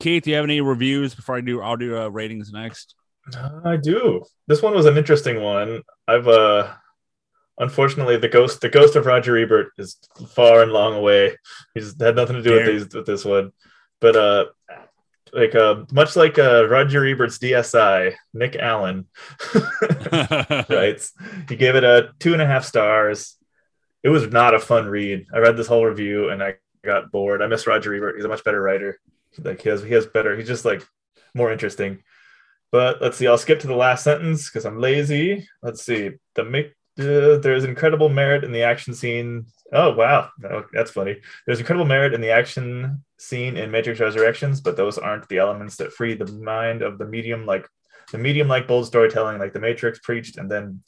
Keith, 0.00 0.24
do 0.24 0.30
you 0.30 0.36
have 0.36 0.44
any 0.44 0.60
reviews 0.60 1.14
before 1.14 1.36
I 1.36 1.40
do? 1.40 1.60
I'll 1.60 1.76
do 1.76 1.98
uh, 1.98 2.08
ratings 2.08 2.52
next. 2.52 2.94
I 3.64 3.76
do. 3.76 4.24
This 4.46 4.62
one 4.62 4.74
was 4.74 4.86
an 4.86 4.96
interesting 4.96 5.42
one. 5.42 5.82
I've 6.06 6.28
uh, 6.28 6.72
unfortunately 7.58 8.16
the 8.16 8.28
ghost 8.28 8.60
the 8.60 8.68
ghost 8.68 8.96
of 8.96 9.06
Roger 9.06 9.36
Ebert 9.36 9.72
is 9.76 9.98
far 10.30 10.62
and 10.62 10.72
long 10.72 10.94
away. 10.94 11.36
He's 11.74 12.00
had 12.00 12.16
nothing 12.16 12.36
to 12.36 12.42
do 12.42 12.54
with 12.54 12.66
these 12.66 12.94
with 12.94 13.06
this 13.06 13.24
one, 13.24 13.52
but 14.00 14.16
uh. 14.16 14.46
Like 15.30 15.54
uh, 15.54 15.84
much 15.92 16.16
like 16.16 16.38
uh, 16.38 16.66
Roger 16.68 17.04
Ebert's 17.04 17.38
DSI, 17.38 18.14
Nick 18.32 18.56
Allen 18.56 19.04
writes. 20.70 21.12
He 21.50 21.56
gave 21.56 21.74
it 21.74 21.84
a 21.84 22.12
two 22.18 22.32
and 22.32 22.40
a 22.40 22.46
half 22.46 22.64
stars. 22.64 23.36
It 24.02 24.08
was 24.08 24.26
not 24.28 24.54
a 24.54 24.58
fun 24.58 24.86
read. 24.86 25.26
I 25.30 25.40
read 25.40 25.58
this 25.58 25.66
whole 25.66 25.84
review 25.84 26.30
and 26.30 26.42
I 26.42 26.54
got 26.82 27.12
bored. 27.12 27.42
I 27.42 27.46
miss 27.46 27.66
Roger 27.66 27.94
Ebert. 27.94 28.16
He's 28.16 28.24
a 28.24 28.28
much 28.28 28.42
better 28.42 28.62
writer. 28.62 28.98
Like 29.38 29.62
he 29.62 29.68
has, 29.68 29.82
he 29.82 29.94
has 29.94 30.06
better. 30.06 30.36
He's 30.36 30.48
just 30.48 30.64
like 30.64 30.86
more 31.34 31.52
interesting. 31.52 32.02
But 32.70 33.00
let's 33.00 33.16
see. 33.16 33.26
I'll 33.26 33.38
skip 33.38 33.60
to 33.60 33.66
the 33.66 33.74
last 33.74 34.04
sentence 34.04 34.48
because 34.48 34.66
I'm 34.66 34.78
lazy. 34.78 35.48
Let's 35.62 35.84
see. 35.84 36.12
The 36.34 36.44
make 36.44 36.72
uh, 36.98 37.38
there's 37.38 37.64
incredible 37.64 38.08
merit 38.08 38.44
in 38.44 38.52
the 38.52 38.62
action 38.62 38.92
scene. 38.92 39.46
Oh 39.72 39.94
wow, 39.94 40.30
that's 40.72 40.90
funny. 40.90 41.20
There's 41.46 41.60
incredible 41.60 41.86
merit 41.86 42.12
in 42.12 42.20
the 42.20 42.30
action 42.30 43.04
scene 43.18 43.56
in 43.56 43.70
Matrix 43.70 44.00
Resurrections, 44.00 44.60
but 44.60 44.76
those 44.76 44.98
aren't 44.98 45.28
the 45.28 45.38
elements 45.38 45.76
that 45.76 45.92
free 45.92 46.14
the 46.14 46.26
mind 46.26 46.82
of 46.82 46.98
the 46.98 47.06
medium 47.06 47.46
like 47.46 47.68
the 48.10 48.18
medium 48.18 48.48
like 48.48 48.66
bold 48.66 48.86
storytelling 48.86 49.38
like 49.38 49.52
the 49.52 49.60
Matrix 49.60 49.98
preached 50.00 50.38
and 50.38 50.50
then 50.50 50.80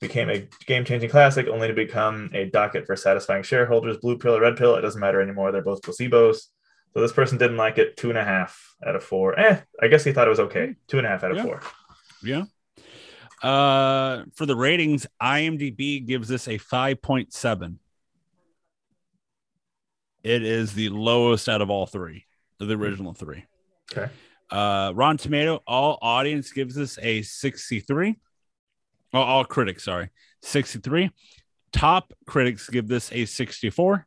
became 0.00 0.28
a 0.28 0.46
game 0.66 0.84
changing 0.84 1.08
classic 1.08 1.46
only 1.48 1.68
to 1.68 1.74
become 1.74 2.30
a 2.34 2.50
docket 2.50 2.86
for 2.86 2.96
satisfying 2.96 3.42
shareholders. 3.42 3.96
Blue 3.96 4.18
pill 4.18 4.36
or 4.36 4.42
red 4.42 4.56
pill, 4.56 4.74
it 4.76 4.82
doesn't 4.82 5.00
matter 5.00 5.22
anymore. 5.22 5.52
They're 5.52 5.62
both 5.62 5.80
placebos. 5.80 6.48
So 6.96 7.02
this 7.02 7.12
person 7.12 7.36
didn't 7.36 7.58
like 7.58 7.76
it. 7.76 7.98
Two 7.98 8.08
and 8.08 8.16
a 8.16 8.24
half 8.24 8.74
out 8.86 8.96
of 8.96 9.04
four. 9.04 9.38
Eh, 9.38 9.60
I 9.82 9.88
guess 9.88 10.02
he 10.02 10.12
thought 10.12 10.26
it 10.26 10.30
was 10.30 10.40
okay. 10.40 10.76
Two 10.88 10.96
and 10.96 11.06
a 11.06 11.10
half 11.10 11.22
out 11.24 11.30
of 11.32 11.36
Yeah. 11.36 11.42
four. 11.42 11.60
Yeah. 12.22 12.44
Uh, 13.46 14.24
for 14.34 14.46
the 14.46 14.56
ratings, 14.56 15.06
IMDb 15.22 16.06
gives 16.06 16.26
this 16.26 16.48
a 16.48 16.56
5.7. 16.58 17.80
It 20.22 20.42
is 20.42 20.72
the 20.72 20.88
lowest 20.88 21.50
out 21.50 21.60
of 21.60 21.68
all 21.68 21.84
three, 21.84 22.24
the 22.60 22.72
original 22.74 23.12
three. 23.12 23.44
Okay. 23.92 24.10
Uh, 24.48 24.92
Rotten 24.94 25.18
Tomato, 25.18 25.62
all 25.66 25.98
audience 26.00 26.50
gives 26.50 26.74
this 26.74 26.98
a 27.02 27.20
63. 27.20 28.16
Oh, 29.12 29.20
all 29.20 29.44
critics, 29.44 29.84
sorry, 29.84 30.08
63. 30.40 31.10
Top 31.72 32.14
critics 32.26 32.70
give 32.70 32.88
this 32.88 33.12
a 33.12 33.26
64. 33.26 34.06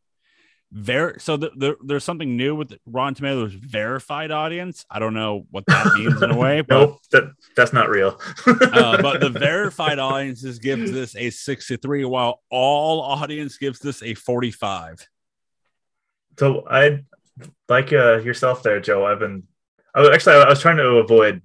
Ver- 0.72 1.18
so 1.18 1.36
the, 1.36 1.50
the, 1.56 1.78
there's 1.84 2.04
something 2.04 2.38
new 2.38 2.56
with 2.56 2.78
Rotten 2.86 3.16
Tomatoes 3.16 3.54
verified 3.54 4.30
audience. 4.30 4.86
I 4.90 5.00
don't 5.00 5.16
know 5.16 5.48
what 5.50 5.66
that 5.66 5.94
means 5.96 6.22
in 6.22 6.30
a 6.30 6.38
way, 6.38 6.62
but 6.68 6.76
Nope, 6.78 7.00
that 7.12 7.32
that's 7.56 7.74
not 7.74 7.90
real. 7.90 8.20
uh, 8.46 9.02
but 9.02 9.20
the 9.20 9.30
verified 9.30 9.98
audiences 9.98 10.60
gives 10.60 10.92
this 10.92 11.16
a 11.16 11.32
63 11.32 12.06
while 12.06 12.42
all 12.52 13.02
audience 13.02 13.58
gives 13.58 13.80
this 13.80 14.04
a 14.04 14.14
45 14.14 15.08
So 16.38 16.68
I 16.70 17.04
like 17.68 17.92
uh, 17.92 18.18
yourself 18.18 18.62
there, 18.62 18.80
Joe. 18.80 19.06
I've 19.06 19.20
been 19.20 19.44
I 19.96 20.02
was 20.02 20.10
actually 20.10 20.36
I 20.36 20.50
was 20.50 20.60
trying 20.60 20.78
to 20.78 20.98
avoid 20.98 21.42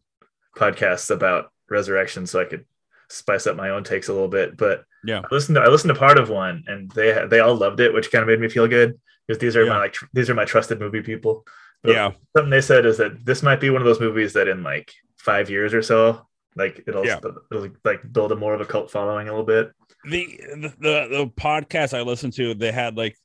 podcasts 0.55 1.11
about 1.11 1.51
resurrection 1.71 2.27
so 2.27 2.41
I 2.41 2.45
could 2.45 2.67
spice 3.09 3.47
up 3.47 3.57
my 3.57 3.71
own 3.71 3.85
takes 3.85 4.09
a 4.09 4.13
little 4.13 4.29
bit. 4.29 4.57
But 4.59 4.85
Yeah. 5.05 5.21
I 5.31 5.35
listened 5.35 5.57
to 5.57 5.63
I 5.63 5.69
listened 5.69 5.93
to 5.95 5.99
part 5.99 6.19
of 6.19 6.29
one, 6.31 6.65
and 6.67 6.91
they 6.93 7.27
they 7.29 7.41
all 7.41 7.55
loved 7.55 7.81
it, 7.81 7.93
which 7.93 8.11
kind 8.11 8.23
of 8.23 8.29
made 8.29 8.41
me 8.41 8.49
feel 8.49 8.67
good 8.69 8.99
because 9.27 9.41
these 9.41 9.57
are 9.57 9.65
Yeah. 9.65 9.71
my 9.75 9.79
like 9.79 9.93
tr- 9.93 10.07
these 10.13 10.31
are 10.31 10.35
my 10.35 10.45
trusted 10.45 10.81
movie 10.81 11.03
people. 11.03 11.47
But 11.83 11.93
Yeah. 11.93 12.13
something 12.37 12.51
they 12.51 12.61
said 12.61 12.87
is 12.87 12.97
that 12.99 13.25
this 13.25 13.43
might 13.43 13.61
be 13.61 13.71
one 13.71 13.83
of 13.83 13.87
those 13.87 14.01
movies 14.01 14.33
that 14.35 14.49
in 14.49 14.63
like 14.63 14.93
five 15.19 15.51
years 15.51 15.75
or 15.75 15.83
so, 15.83 16.27
like 16.57 16.83
it'll, 16.87 17.05
Yeah. 17.05 17.19
it'll 17.53 17.69
like 17.85 18.01
build 18.13 18.33
a 18.33 18.37
more 18.37 18.55
of 18.55 18.61
a 18.61 18.65
cult 18.65 18.91
following 18.91 19.29
a 19.29 19.31
little 19.33 19.45
bit. 19.47 19.73
the 20.05 20.27
the 20.55 20.69
the, 20.81 21.09
the 21.11 21.33
podcast 21.39 21.97
I 21.97 22.03
listened 22.03 22.35
to, 22.35 22.55
they 22.55 22.73
had 22.73 22.97
like 22.97 23.17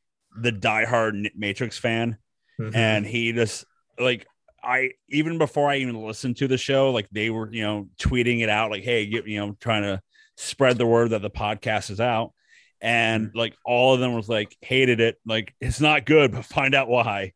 the 0.41 0.51
diehard 0.51 1.29
Matrix 1.35 1.77
fan, 1.77 2.17
Mhm. 2.59 2.75
and 2.75 3.05
he 3.05 3.31
just 3.33 3.65
like 3.99 4.25
I 4.63 4.91
even 5.09 5.37
before 5.37 5.69
I 5.69 5.77
even 5.77 5.95
listened 5.95 6.37
to 6.37 6.47
the 6.47 6.57
show, 6.57 6.91
like 6.91 7.07
they 7.11 7.29
were 7.29 7.49
you 7.51 7.63
know 7.63 7.87
tweeting 7.99 8.41
it 8.41 8.49
out, 8.49 8.71
like 8.71 8.83
hey, 8.83 9.05
get 9.07 9.25
you 9.27 9.39
know 9.39 9.57
trying 9.59 9.83
to 9.83 10.01
spread 10.39 10.77
the 10.77 10.85
word 10.85 11.09
that 11.09 11.21
the 11.21 11.29
podcast 11.29 11.91
is 11.91 11.99
out, 11.99 12.33
and 12.81 13.27
mm-hmm. 13.27 13.37
like 13.37 13.55
all 13.65 13.93
of 13.93 13.99
them 13.99 14.13
was 14.13 14.29
like 14.29 14.55
hated 14.61 14.99
it, 14.99 15.17
like 15.25 15.53
it's 15.59 15.81
not 15.81 16.05
good, 16.05 16.31
but 16.31 16.45
find 16.45 16.73
out 16.73 16.87
why. 16.87 17.33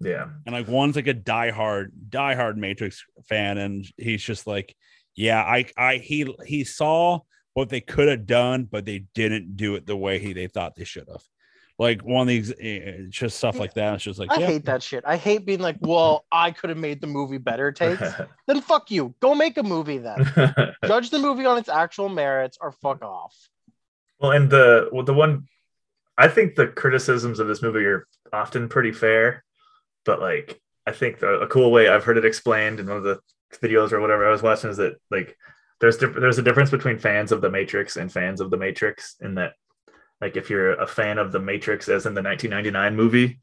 yeah, 0.00 0.26
and 0.44 0.54
like 0.54 0.68
one's 0.68 0.96
like 0.96 1.06
a 1.06 1.14
diehard 1.14 1.90
diehard 2.08 2.56
matrix 2.56 3.04
fan 3.28 3.58
and 3.58 3.86
he's 3.96 4.22
just 4.22 4.46
like 4.46 4.74
yeah 5.14 5.40
i 5.40 5.64
i 5.76 5.96
he 5.96 6.26
he 6.46 6.64
saw 6.64 7.20
what 7.54 7.68
they 7.68 7.80
could 7.80 8.08
have 8.08 8.26
done 8.26 8.64
but 8.64 8.84
they 8.84 9.04
didn't 9.14 9.56
do 9.56 9.74
it 9.74 9.86
the 9.86 9.96
way 9.96 10.18
he 10.18 10.32
they 10.32 10.46
thought 10.46 10.74
they 10.74 10.84
should 10.84 11.06
have 11.08 11.22
like 11.78 12.02
one 12.02 12.22
of 12.22 12.28
these 12.28 12.52
eh, 12.60 13.04
just 13.08 13.38
stuff 13.38 13.58
like 13.58 13.74
that 13.74 13.94
it's 13.94 14.04
just 14.04 14.18
like 14.18 14.30
I 14.30 14.40
yeah 14.40 14.46
hate 14.46 14.64
that 14.66 14.82
shit. 14.82 15.04
I 15.06 15.16
hate 15.16 15.44
being 15.46 15.60
like, 15.60 15.76
well, 15.80 16.24
I 16.30 16.50
could 16.50 16.70
have 16.70 16.78
made 16.78 17.00
the 17.00 17.06
movie 17.06 17.38
better 17.38 17.72
takes. 17.82 18.02
then 18.46 18.60
fuck 18.60 18.90
you. 18.90 19.14
Go 19.20 19.34
make 19.34 19.56
a 19.58 19.62
movie 19.62 19.98
then. 19.98 20.30
Judge 20.84 21.10
the 21.10 21.18
movie 21.18 21.46
on 21.46 21.58
its 21.58 21.68
actual 21.68 22.08
merits 22.08 22.58
or 22.60 22.72
fuck 22.72 23.02
off. 23.02 23.34
well, 24.20 24.32
and 24.32 24.50
the 24.50 24.88
well, 24.92 25.04
the 25.04 25.14
one 25.14 25.46
I 26.18 26.28
think 26.28 26.54
the 26.54 26.68
criticisms 26.68 27.40
of 27.40 27.48
this 27.48 27.62
movie 27.62 27.84
are 27.84 28.06
often 28.32 28.68
pretty 28.68 28.92
fair, 28.92 29.44
but 30.04 30.20
like 30.20 30.60
I 30.86 30.92
think 30.92 31.18
the, 31.20 31.40
a 31.40 31.46
cool 31.46 31.70
way 31.72 31.88
I've 31.88 32.04
heard 32.04 32.18
it 32.18 32.24
explained 32.24 32.80
in 32.80 32.86
one 32.86 32.98
of 32.98 33.02
the 33.04 33.20
videos 33.62 33.92
or 33.92 34.00
whatever 34.00 34.26
I 34.26 34.30
was 34.30 34.42
watching 34.42 34.70
is 34.70 34.76
that 34.76 34.94
like 35.10 35.36
there's 35.80 35.96
diff- 35.96 36.14
there's 36.14 36.38
a 36.38 36.42
difference 36.42 36.70
between 36.70 36.98
fans 36.98 37.32
of 37.32 37.40
the 37.40 37.50
Matrix 37.50 37.96
and 37.96 38.10
fans 38.12 38.40
of 38.40 38.50
the 38.50 38.56
Matrix 38.56 39.16
in 39.20 39.34
that 39.36 39.54
like 40.22 40.36
if 40.36 40.48
you're 40.48 40.72
a 40.80 40.86
fan 40.86 41.18
of 41.18 41.32
the 41.32 41.38
Matrix 41.40 41.88
as 41.90 42.06
in 42.06 42.14
the 42.14 42.22
1999 42.22 42.96
movie, 42.96 43.40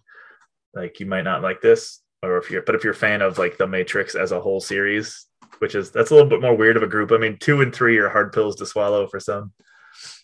like 0.73 0.99
you 0.99 1.05
might 1.05 1.23
not 1.23 1.43
like 1.43 1.61
this, 1.61 2.01
or 2.23 2.37
if 2.37 2.49
you're 2.49 2.63
but 2.63 2.73
if 2.73 2.83
you're 2.83 2.93
a 2.93 2.95
fan 2.95 3.21
of 3.21 3.37
like 3.37 3.57
the 3.57 3.67
Matrix 3.67 4.15
as 4.15 4.31
a 4.31 4.39
whole 4.41 4.61
series, 4.61 5.27
which 5.59 5.75
is 5.75 5.91
that's 5.91 6.09
a 6.09 6.15
little 6.15 6.29
bit 6.29 6.41
more 6.41 6.55
weird 6.55 6.77
of 6.77 6.83
a 6.83 6.87
group. 6.87 7.11
I 7.11 7.17
mean, 7.17 7.37
two 7.37 7.61
and 7.61 7.75
three 7.75 7.97
are 7.99 8.09
hard 8.09 8.33
pills 8.33 8.55
to 8.55 8.65
swallow 8.65 9.05
for 9.07 9.19
some, 9.19 9.51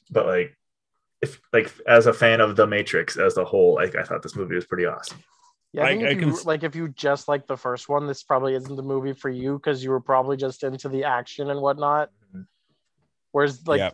but 0.10 0.26
like 0.26 0.58
if 1.22 1.40
like 1.54 1.74
as 1.88 2.06
a 2.08 2.14
fan 2.14 2.40
of 2.42 2.56
the 2.56 2.66
Matrix 2.68 3.18
as 3.18 3.38
a 3.38 3.46
whole, 3.46 3.76
like 3.76 3.96
I 3.96 4.04
thought 4.04 4.24
this 4.24 4.36
movie 4.36 4.56
was 4.56 4.66
pretty 4.66 4.86
awesome. 4.86 5.20
Yeah, 5.74 5.84
I 5.84 5.86
I- 5.88 5.90
think 5.90 6.04
I 6.04 6.12
if 6.12 6.20
can 6.20 6.30
you, 6.30 6.40
like 6.46 6.64
if 6.64 6.76
you 6.76 6.88
just 6.88 7.28
like 7.28 7.48
the 7.48 7.58
first 7.58 7.90
one, 7.90 8.08
this 8.08 8.24
probably 8.24 8.56
isn't 8.56 8.76
the 8.78 8.84
movie 8.84 9.14
for 9.14 9.30
you 9.30 9.58
because 9.58 9.84
you 9.84 9.90
were 9.90 10.00
probably 10.00 10.38
just 10.38 10.64
into 10.64 10.88
the 10.88 11.04
action 11.04 11.50
and 11.50 11.60
whatnot. 11.60 12.12
Mhm. 12.34 12.46
Whereas 13.34 13.68
like 13.68 13.80
Yeah. 13.80 13.92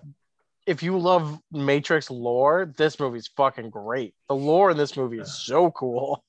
If 0.72 0.81
you 0.81 0.98
love 0.98 1.38
Matrix 1.52 2.10
lore, 2.10 2.73
this 2.77 2.98
movie's 2.98 3.30
fucking 3.35 3.69
great. 3.69 4.15
The 4.30 4.35
lore 4.35 4.72
in 4.72 4.77
this 4.77 4.95
movie 4.95 5.19
is 5.19 5.43
so 5.43 5.69
cool. 5.72 6.23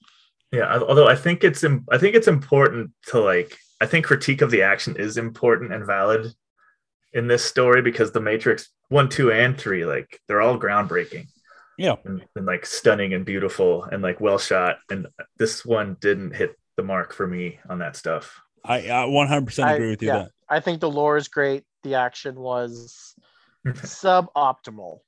Yeah, 0.50 0.80
although 0.80 1.06
I 1.08 1.14
think 1.14 1.44
it's 1.44 1.62
im- 1.64 1.86
I 1.90 1.96
think 1.96 2.14
it's 2.16 2.28
important 2.28 2.90
to 3.06 3.20
like 3.20 3.56
I 3.80 3.86
think 3.86 4.04
critique 4.04 4.42
of 4.42 4.50
the 4.50 4.62
action 4.62 4.96
is 4.98 5.16
important 5.16 5.72
and 5.72 5.86
valid 5.86 6.34
in 7.14 7.28
this 7.28 7.44
story 7.44 7.82
because 7.82 8.10
the 8.10 8.20
Matrix 8.20 8.68
one, 8.88 9.08
two, 9.08 9.32
and 9.32 9.56
three 9.56 9.86
like 9.86 10.20
they're 10.26 10.42
all 10.42 10.58
groundbreaking 10.58 11.26
yeah 11.78 11.94
and, 12.04 12.22
and 12.36 12.44
like 12.44 12.66
stunning 12.66 13.14
and 13.14 13.24
beautiful 13.24 13.84
and 13.84 14.02
like 14.02 14.20
well 14.20 14.38
shot, 14.38 14.76
and 14.90 15.06
this 15.38 15.64
one 15.64 15.96
didn't 16.00 16.34
hit 16.34 16.58
the 16.76 16.82
mark 16.82 17.14
for 17.14 17.26
me 17.26 17.58
on 17.70 17.78
that 17.78 17.96
stuff. 17.96 18.40
i, 18.64 18.78
I 18.80 19.06
100% 19.06 19.64
I- 19.64 19.74
agree 19.74 19.90
with 19.90 20.02
you 20.02 20.08
yeah. 20.08 20.18
that 20.18 20.30
I 20.48 20.60
think 20.60 20.80
the 20.80 20.90
lore 20.90 21.16
is 21.16 21.28
great. 21.28 21.64
The 21.82 21.94
action 21.94 22.34
was 22.38 23.11
suboptimal. 23.66 24.98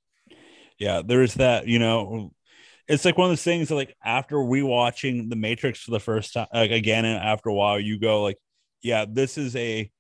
yeah 0.79 1.03
there's 1.05 1.35
that 1.35 1.67
you 1.67 1.79
know 1.79 2.33
it's 2.87 3.05
like 3.05 3.17
one 3.17 3.27
of 3.27 3.31
those 3.31 3.43
things 3.43 3.69
that 3.69 3.75
like 3.75 3.97
after 4.05 4.37
rewatching 4.37 5.31
the 5.31 5.37
matrix 5.37 5.81
for 5.81 5.91
the 5.91 6.01
first 6.01 6.35
time 6.35 6.47
like 6.53 6.71
again 6.71 7.05
and 7.05 7.23
after 7.23 7.49
a 7.49 7.55
while 7.55 7.79
you 7.81 7.99
go 7.99 8.23
like 8.23 8.39
yeah 8.83 9.05
this 9.09 9.39
is 9.39 9.57
a 9.57 9.91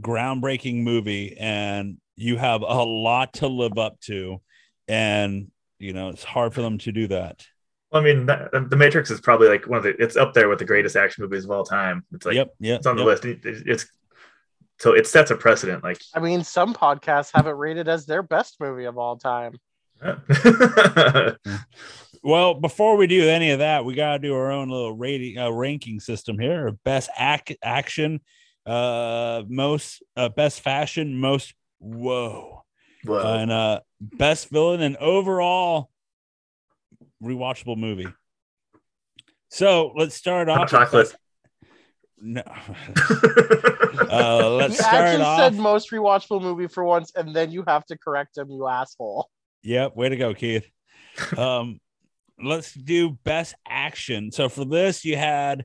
groundbreaking 0.00 0.82
movie 0.82 1.36
and 1.38 1.98
you 2.16 2.36
have 2.36 2.62
a 2.62 2.82
lot 2.84 3.32
to 3.34 3.48
live 3.48 3.78
up 3.78 4.00
to 4.00 4.40
and 4.86 5.50
you 5.78 5.92
know 5.92 6.08
it's 6.08 6.24
hard 6.24 6.54
for 6.54 6.62
them 6.62 6.78
to 6.78 6.92
do 6.92 7.08
that 7.08 7.44
I 7.90 8.00
mean, 8.00 8.26
that, 8.26 8.52
uh, 8.52 8.60
the 8.68 8.76
Matrix 8.76 9.10
is 9.10 9.20
probably 9.20 9.48
like 9.48 9.66
one 9.66 9.78
of 9.78 9.84
the 9.84 9.96
it's 9.98 10.16
up 10.16 10.34
there 10.34 10.50
with 10.50 10.58
the 10.58 10.64
greatest 10.66 10.94
action 10.94 11.22
movies 11.22 11.44
of 11.44 11.50
all 11.50 11.64
time. 11.64 12.04
It's 12.12 12.26
like 12.26 12.34
yep 12.34 12.54
yep 12.60 12.80
it's 12.80 12.86
on 12.86 12.96
the 12.96 13.02
yep. 13.02 13.22
list. 13.22 13.24
It- 13.24 13.66
it's 13.66 13.86
so 14.78 14.92
it 14.94 15.06
sets 15.06 15.30
a 15.30 15.36
precedent. 15.36 15.82
Like 15.84 16.00
I 16.14 16.20
mean, 16.20 16.44
some 16.44 16.74
podcasts 16.74 17.32
have 17.32 17.46
it 17.46 17.50
rated 17.52 17.88
as 17.88 18.06
their 18.06 18.22
best 18.22 18.56
movie 18.60 18.84
of 18.84 18.98
all 18.98 19.16
time. 19.16 19.58
well 22.22 22.54
before 22.54 22.96
we 22.96 23.08
do 23.08 23.28
any 23.28 23.50
of 23.50 23.58
that 23.58 23.84
we 23.84 23.94
got 23.94 24.12
to 24.12 24.18
do 24.20 24.32
our 24.32 24.50
own 24.52 24.68
little 24.70 24.92
rating 24.96 25.38
uh, 25.38 25.50
ranking 25.50 25.98
system 25.98 26.38
here 26.38 26.70
best 26.84 27.10
ac- 27.18 27.58
action 27.64 28.20
uh 28.64 29.42
most 29.48 30.00
uh, 30.16 30.28
best 30.28 30.60
fashion 30.60 31.16
most 31.18 31.52
whoa 31.80 32.62
Whoa. 33.04 33.18
and 33.40 33.50
uh 33.50 33.80
best 34.00 34.50
villain 34.50 34.82
and 34.82 34.96
overall 34.98 35.90
rewatchable 37.20 37.76
movie 37.76 38.06
so 39.48 39.92
let's 39.96 40.14
start 40.14 40.48
Hot 40.48 40.60
off 40.60 40.70
chocolate. 40.70 41.06
best- 41.06 41.16
no 42.20 42.42
uh 44.10 44.50
let's 44.50 44.74
you 44.74 44.82
start 44.82 44.94
actually 44.94 45.24
off 45.24 45.38
said 45.40 45.54
most 45.54 45.90
rewatchable 45.90 46.42
movie 46.42 46.66
for 46.66 46.84
once, 46.84 47.12
and 47.14 47.34
then 47.34 47.50
you 47.50 47.64
have 47.66 47.84
to 47.86 47.96
correct 47.96 48.36
him, 48.38 48.50
you 48.50 48.66
asshole. 48.66 49.28
Yep, 49.62 49.96
way 49.96 50.08
to 50.08 50.16
go, 50.16 50.34
Keith. 50.34 50.66
um, 51.36 51.80
let's 52.42 52.72
do 52.72 53.10
best 53.24 53.54
action. 53.68 54.30
So 54.32 54.48
for 54.48 54.64
this, 54.64 55.04
you 55.04 55.16
had 55.16 55.64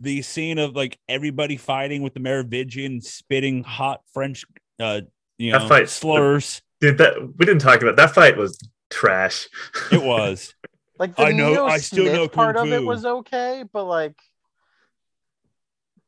the 0.00 0.22
scene 0.22 0.58
of 0.58 0.74
like 0.74 0.98
everybody 1.08 1.56
fighting 1.56 2.02
with 2.02 2.14
the 2.14 2.20
Merovingian 2.20 3.00
spitting 3.00 3.62
hot 3.62 4.00
French, 4.12 4.44
uh, 4.80 5.02
you 5.38 5.52
That 5.52 5.62
know, 5.62 5.68
fight- 5.68 5.88
slurs. 5.88 6.62
Dude, 6.80 6.98
that 6.98 7.16
we 7.38 7.46
didn't 7.46 7.60
talk 7.60 7.80
about 7.80 7.96
that 7.96 8.14
fight 8.14 8.36
was 8.36 8.58
trash. 8.90 9.48
It 9.92 10.02
was. 10.02 10.54
Like 10.96 11.16
the 11.16 11.24
I 11.24 11.32
know- 11.32 11.50
Neo 11.50 11.66
I 11.66 11.78
still 11.78 12.04
Smith 12.04 12.14
know 12.14 12.28
part 12.28 12.54
Kung 12.54 12.68
of 12.68 12.72
it 12.72 12.84
was 12.84 13.04
okay, 13.04 13.64
but 13.72 13.82
like 13.82 14.14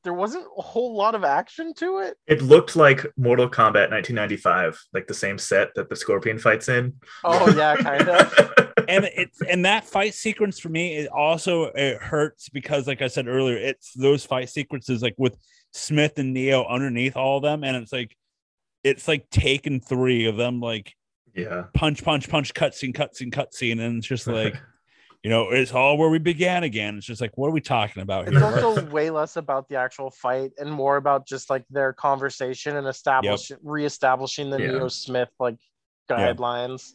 there 0.07 0.15
wasn't 0.15 0.47
a 0.57 0.63
whole 0.63 0.97
lot 0.97 1.15
of 1.15 1.25
action 1.25 1.75
to 1.75 1.99
it. 1.99 2.17
It 2.27 2.41
looked 2.43 2.77
like 2.77 3.05
Mortal 3.17 3.49
Kombat 3.49 3.91
1995, 3.91 4.81
like 4.93 5.07
the 5.07 5.15
same 5.15 5.37
set 5.37 5.75
that 5.75 5.89
the 5.89 5.97
Scorpion 5.97 6.39
fights 6.39 6.69
in. 6.69 6.95
Oh 7.25 7.53
yeah, 7.57 7.77
kind 7.77 8.09
of. 8.09 8.53
and 8.89 9.05
it's 9.17 9.43
and 9.43 9.65
that 9.65 9.85
fight 9.85 10.15
sequence 10.15 10.61
for 10.61 10.69
me 10.69 10.97
it 10.97 11.09
also 11.09 11.65
it 11.75 12.01
hurts 12.01 12.49
because 12.51 12.87
like 12.87 13.03
i 13.03 13.09
said 13.09 13.27
earlier 13.27 13.57
it's 13.57 13.95
those 13.95 14.25
fight 14.25 14.49
sequences 14.49 15.03
like 15.03 15.15
with 15.17 15.37
smith 15.73 16.19
and 16.19 16.33
neo 16.33 16.65
underneath 16.69 17.17
all 17.17 17.39
of 17.39 17.43
them 17.43 17.65
and 17.65 17.75
it's 17.77 17.91
like 17.91 18.15
it's 18.85 19.09
like 19.09 19.29
taken 19.31 19.81
three 19.81 20.27
of 20.27 20.37
them 20.37 20.61
like 20.61 20.95
yeah. 21.37 21.65
punch, 21.75 22.03
punch, 22.03 22.29
punch, 22.29 22.55
cutscene, 22.55 22.95
cutscene, 22.95 23.33
cutscene, 23.33 23.81
and 23.81 23.99
it's 23.99 24.07
just 24.07 24.27
like, 24.27 24.57
you 25.27 25.31
know, 25.31 25.51
it's 25.51 25.73
all 25.73 25.99
where 25.99 26.09
we 26.09 26.21
began 26.21 26.63
again. 26.63 26.97
It's 26.97 27.05
just 27.05 27.21
like, 27.21 27.37
what 27.37 27.49
are 27.49 27.51
we 27.51 27.61
talking 27.61 28.01
about 28.01 28.29
here? 28.29 28.39
It's 28.39 28.47
here? 28.61 28.69
also 28.69 28.87
way 28.93 29.11
less 29.11 29.35
about 29.35 29.69
the 29.69 29.75
actual 29.75 30.09
fight 30.09 30.53
and 30.57 30.71
more 30.71 30.99
about 30.99 31.27
just 31.27 31.51
like 31.51 31.65
their 31.69 31.93
conversation 31.93 32.77
and 32.77 32.87
establish 32.87 33.51
reestablishing 33.61 34.51
the 34.51 34.61
Yeah. 34.61 34.67
Neo 34.69 34.87
Smith 34.87 35.29
like 35.41 35.57
Yeah. 36.09 36.33
guidelines. 36.33 36.93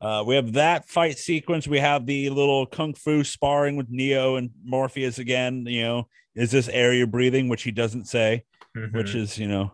Uh, 0.00 0.22
we 0.24 0.36
have 0.36 0.52
that 0.52 0.88
fight 0.88 1.18
sequence. 1.18 1.66
We 1.66 1.80
have 1.80 2.06
the 2.06 2.30
little 2.30 2.64
kung 2.64 2.94
fu 2.94 3.24
sparring 3.24 3.74
with 3.74 3.90
Neo 3.90 4.36
and 4.36 4.50
Morpheus 4.64 5.18
again. 5.18 5.66
You 5.66 5.82
know, 5.82 6.08
is 6.36 6.52
this 6.52 6.68
air 6.68 6.94
you're 6.94 7.08
breathing, 7.08 7.48
which 7.48 7.64
he 7.64 7.72
doesn't 7.72 8.04
say, 8.04 8.44
which 8.72 9.14
Mhm. 9.14 9.16
is 9.16 9.36
you 9.36 9.48
know, 9.48 9.72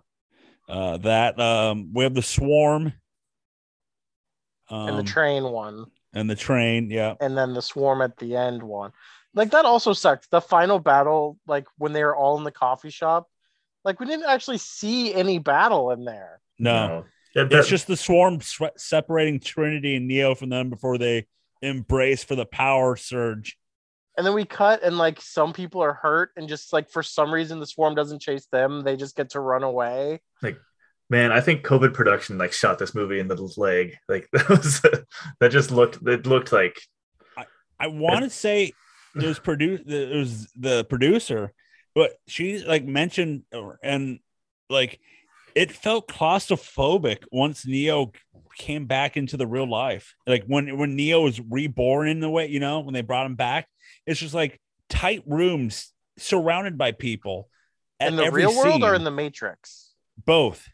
uh, 0.70 0.96
that. 0.96 1.38
Um, 1.38 1.90
we 1.92 2.04
have 2.04 2.14
the 2.14 2.22
swarm. 2.22 2.94
Um, 4.70 4.88
and 4.88 4.98
the 4.98 5.02
train 5.02 5.44
one, 5.44 5.84
and 6.12 6.28
the 6.28 6.34
train, 6.34 6.90
yeah, 6.90 7.14
and 7.20 7.36
then 7.36 7.54
the 7.54 7.62
swarm 7.62 8.02
at 8.02 8.16
the 8.18 8.36
end 8.36 8.62
one. 8.62 8.92
Like 9.34 9.50
that 9.50 9.64
also 9.64 9.92
sucked. 9.92 10.30
The 10.30 10.40
final 10.40 10.78
battle, 10.78 11.38
like 11.46 11.66
when 11.76 11.92
they 11.92 12.02
were 12.02 12.16
all 12.16 12.38
in 12.38 12.44
the 12.44 12.50
coffee 12.50 12.90
shop, 12.90 13.28
like 13.84 14.00
we 14.00 14.06
didn't 14.06 14.28
actually 14.28 14.58
see 14.58 15.14
any 15.14 15.38
battle 15.38 15.90
in 15.90 16.04
there. 16.04 16.40
no, 16.58 17.04
Yeah, 17.34 17.46
it's 17.50 17.68
just 17.68 17.86
the 17.86 17.96
swarm 17.96 18.40
separating 18.76 19.40
Trinity 19.40 19.96
and 19.96 20.08
Neo 20.08 20.34
from 20.34 20.48
them 20.48 20.70
before 20.70 20.98
they 20.98 21.26
embrace 21.62 22.24
for 22.24 22.36
the 22.36 22.46
power 22.46 22.96
surge. 22.96 23.56
And 24.16 24.26
then 24.26 24.34
we 24.34 24.44
cut, 24.44 24.82
and 24.82 24.98
like 24.98 25.20
some 25.20 25.52
people 25.52 25.80
are 25.80 25.94
hurt, 25.94 26.30
and 26.36 26.48
just 26.48 26.72
like 26.72 26.90
for 26.90 27.04
some 27.04 27.32
reason 27.32 27.60
the 27.60 27.66
swarm 27.66 27.94
doesn't 27.94 28.20
chase 28.20 28.46
them; 28.50 28.82
they 28.82 28.96
just 28.96 29.14
get 29.14 29.30
to 29.30 29.40
run 29.40 29.62
away. 29.62 30.20
Man, 31.10 31.32
I 31.32 31.40
think 31.40 31.64
COVID 31.64 31.94
production 31.94 32.36
like 32.38 32.52
shot 32.52 32.78
this 32.78 32.94
movie 32.94 33.18
in 33.18 33.28
the 33.28 33.52
leg. 33.56 33.96
Like 34.08 34.28
that 34.32 34.48
was 34.48 34.80
that 35.40 35.50
just 35.50 35.70
looked 35.70 36.06
it 36.06 36.26
looked 36.26 36.52
like 36.52 36.80
I 37.80 37.86
want 37.86 38.24
to 38.24 38.30
say 38.30 38.72
it 39.14 39.26
was 39.26 39.38
produce 39.38 39.80
it 39.86 40.16
was 40.16 40.48
the 40.58 40.84
producer, 40.84 41.52
but 41.94 42.12
she 42.26 42.64
like 42.64 42.84
mentioned 42.84 43.42
and 43.82 44.20
like 44.68 45.00
it 45.54 45.72
felt 45.72 46.08
claustrophobic 46.08 47.24
once 47.32 47.66
Neo 47.66 48.12
came 48.56 48.86
back 48.86 49.16
into 49.16 49.36
the 49.36 49.46
real 49.46 49.68
life. 49.68 50.14
Like 50.26 50.44
when 50.46 50.76
when 50.78 50.96
Neo 50.96 51.22
was 51.22 51.40
reborn 51.40 52.08
in 52.08 52.20
the 52.20 52.30
way, 52.30 52.48
you 52.48 52.60
know, 52.60 52.80
when 52.80 52.94
they 52.94 53.02
brought 53.02 53.26
him 53.26 53.36
back, 53.36 53.66
it's 54.06 54.20
just 54.20 54.34
like 54.34 54.60
tight 54.88 55.22
rooms 55.26 55.92
surrounded 56.18 56.76
by 56.76 56.92
people. 56.92 57.48
at 58.00 58.08
in 58.08 58.16
the 58.16 58.24
every 58.24 58.42
real 58.42 58.56
world 58.56 58.84
or 58.84 58.94
in 58.94 59.04
the 59.04 59.10
Matrix? 59.10 59.88
both. 60.24 60.68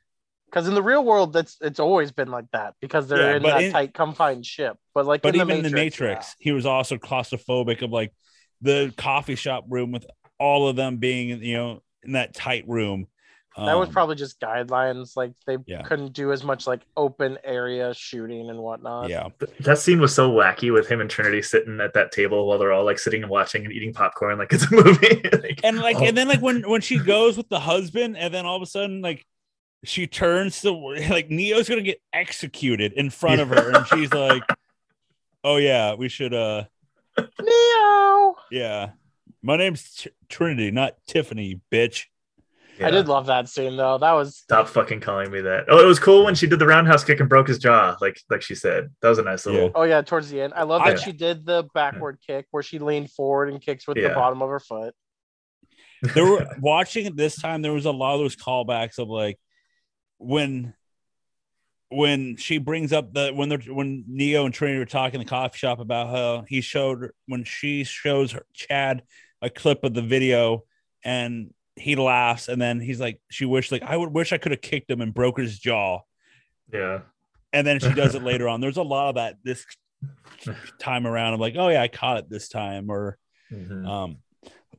Because 0.55 0.69
in 0.69 0.75
the 0.75 0.83
real 0.83 1.05
world, 1.05 1.33
that's 1.33 1.57
it's 1.61 1.81
always 1.81 2.13
been 2.13 2.31
like 2.31 2.45
that 2.53 2.75
because 2.81 3.09
they're 3.09 3.31
Yeah, 3.31 3.37
in 3.39 3.43
that 3.43 3.63
in- 3.65 3.73
tight 3.73 3.93
confined 3.93 4.47
ship. 4.47 4.77
But 4.95 5.05
like, 5.05 5.21
But 5.23 5.35
in 5.35 5.41
even 5.41 5.49
the 5.49 5.55
in 5.57 5.63
the 5.65 5.71
Matrix, 5.71 6.01
Matrix, 6.01 6.35
he 6.39 6.53
was 6.53 6.65
also 6.65 6.97
claustrophobic 6.97 7.83
of 7.83 7.91
like 7.91 8.13
the 8.63 8.95
coffee 8.97 9.35
shop 9.35 9.65
room 9.69 9.91
with 9.91 10.07
all 10.39 10.69
of 10.69 10.77
them 10.77 10.99
being, 10.99 11.43
you 11.43 11.57
know, 11.57 11.83
in 12.05 12.13
that 12.13 12.35
tight 12.35 12.65
room. 12.69 13.09
yeah. 13.59 13.65
that 13.67 13.75
was 13.79 13.89
Um, 13.89 13.93
probably 13.95 14.15
just 14.15 14.39
guidelines. 14.41 15.17
Like 15.17 15.33
they 15.45 15.57
Yeah. 15.67 15.83
couldn't 15.83 16.13
do 16.13 16.31
as 16.31 16.45
much 16.45 16.69
like 16.69 16.83
open 16.97 17.37
area 17.43 17.93
shooting 17.93 18.49
and 18.49 18.61
whatnot. 18.61 19.09
yeah. 19.11 19.31
that 19.61 19.79
scene 19.79 20.01
was 20.01 20.15
so 20.15 20.31
wacky 20.31 20.73
with 20.73 20.87
him 20.89 21.01
and 21.01 21.11
Trinity 21.11 21.43
sitting 21.43 21.81
at 21.81 21.95
that 21.95 22.13
table 22.13 22.47
while 22.47 22.59
they're 22.61 22.73
all 22.73 22.85
like 22.85 23.01
sitting 23.01 23.23
and 23.23 23.31
watching 23.31 23.65
and 23.65 23.73
eating 23.73 23.93
popcorn 23.93 24.39
like 24.39 24.53
it's 24.53 24.71
a 24.71 24.75
movie. 24.85 25.21
Like, 25.43 25.61
and 25.65 25.79
like 25.81 25.97
oh. 25.97 26.05
and 26.05 26.17
then 26.17 26.29
like 26.29 26.41
when 26.41 26.63
when 26.71 26.81
she 26.81 26.99
goes 27.01 27.37
with 27.37 27.49
the 27.49 27.59
husband 27.61 28.17
and 28.17 28.33
then 28.33 28.47
all 28.47 28.55
of 28.57 28.63
a 28.63 28.67
sudden 28.67 29.01
like 29.03 29.27
she 29.85 30.07
turns 30.07 30.61
to 30.63 30.71
like 31.11 31.31
neo's 31.31 31.69
gonna 31.69 31.83
get 31.83 32.01
executed 32.13 32.93
in 32.95 33.11
front 33.11 33.41
of 33.41 33.49
her 33.49 33.71
and 33.77 33.87
she's 33.87 34.13
like 34.13 34.43
oh 35.43 35.57
yeah 35.57 35.95
we 35.95 36.09
should 36.09 36.35
uh 36.35 36.65
Neo. 37.41 38.37
yeah 38.51 38.91
my 39.43 39.57
name's 39.57 39.95
T- 39.95 40.11
trinity 40.29 40.71
not 40.71 40.97
tiffany 41.07 41.61
bitch 41.71 42.05
yeah. 42.79 42.89
I 42.89 42.91
did 42.91 43.07
love 43.07 43.27
that 43.27 43.49
scene 43.49 43.77
though. 43.77 43.99
That 43.99 44.13
was 44.15 44.37
Stop 44.37 44.67
fucking 44.69 44.99
calling 44.99 45.31
me 45.31 45.41
that. 45.43 45.67
Oh, 45.69 45.79
it 45.79 45.87
was 45.87 46.01
cool 46.01 46.25
when 46.25 46.35
she 46.35 46.49
did 46.49 46.59
the 46.59 46.67
roundhouse 46.67 47.05
kick 47.05 47.21
and 47.21 47.29
broke 47.29 47.47
his 47.47 47.59
jaw, 47.59 47.97
like 48.01 48.21
like 48.31 48.43
she 48.43 48.57
said. 48.57 48.91
That 49.01 49.11
was 49.11 49.19
a 49.19 49.23
nice 49.23 49.47
little. 49.47 49.67
Yeah. 49.67 49.71
oh 49.77 49.85
yeah, 49.85 50.03
towards 50.03 50.29
the 50.29 50.41
end. 50.41 50.55
I 50.57 50.65
love 50.65 50.83
I- 50.83 50.91
that 50.91 51.01
she 51.01 51.13
did 51.13 51.47
the 51.47 51.69
backward 51.73 52.19
kick 52.27 52.47
where 52.51 52.65
she 52.65 52.81
leaned 52.81 53.13
forward 53.13 53.51
and 53.51 53.61
kicks 53.61 53.87
with 53.87 53.97
the 53.97 54.09
bottom 54.09 54.43
of 54.43 54.49
her 54.49 54.59
foot. 54.59 54.93
there 56.03 56.27
were 56.27 56.49
watching 56.61 57.07
it 57.07 57.17
this 57.17 57.37
time 57.37 57.63
there 57.63 57.73
was 57.73 57.87
a 57.87 57.93
lot 57.93 58.15
of 58.15 58.21
those 58.21 58.35
callbacks 58.37 58.99
of 58.99 59.09
like 59.09 59.39
when 60.19 60.75
when 61.91 62.37
she 62.37 62.59
brings 62.59 62.93
up 62.93 63.13
the 63.13 63.31
when 63.35 63.49
they're 63.49 63.59
when 63.69 64.05
neo 64.09 64.45
and 64.47 64.55
trinity 64.55 64.79
were 64.79 64.85
talking 64.87 65.21
in 65.21 65.25
the 65.27 65.31
coffee 65.31 65.59
shop 65.59 65.79
about 65.79 66.09
how 66.09 66.45
he 66.49 66.61
showed 66.61 67.11
when 67.27 67.45
she 67.45 67.85
shows 67.85 68.33
her 68.33 68.45
chad 68.53 69.03
a 69.43 69.51
clip 69.51 69.85
of 69.85 69.95
the 69.95 70.03
video 70.03 70.65
and 71.05 71.53
he 71.77 71.95
laughs 71.95 72.49
and 72.49 72.61
then 72.61 72.81
he's 72.81 73.01
like 73.01 73.21
she 73.31 73.45
wished 73.45 73.71
like 73.71 73.83
i 73.83 73.97
would 73.97 74.13
wish 74.13 74.33
i 74.33 74.39
could 74.39 74.53
have 74.53 74.61
kicked 74.63 74.91
him 74.91 75.01
and 75.01 75.13
broke 75.15 75.39
his 75.39 75.59
jaw 75.59 76.01
Yeah. 76.73 77.01
and 77.53 77.67
then 77.67 77.79
she 77.81 77.93
does 77.93 78.15
it 78.15 78.23
later 78.31 78.49
on 78.49 78.61
there's 78.61 78.79
a 78.79 78.83
lot 78.83 79.11
of 79.11 79.15
that 79.17 79.37
this 79.45 79.65
time 80.79 81.07
around 81.07 81.35
i'm 81.35 81.41
like 81.41 81.55
oh 81.57 81.69
yeah 81.69 81.83
i 81.83 81.89
caught 81.89 82.17
it 82.19 82.31
this 82.31 82.49
time 82.49 82.91
or 82.91 83.19
Mhm. 83.53 83.87
um, 83.87 84.17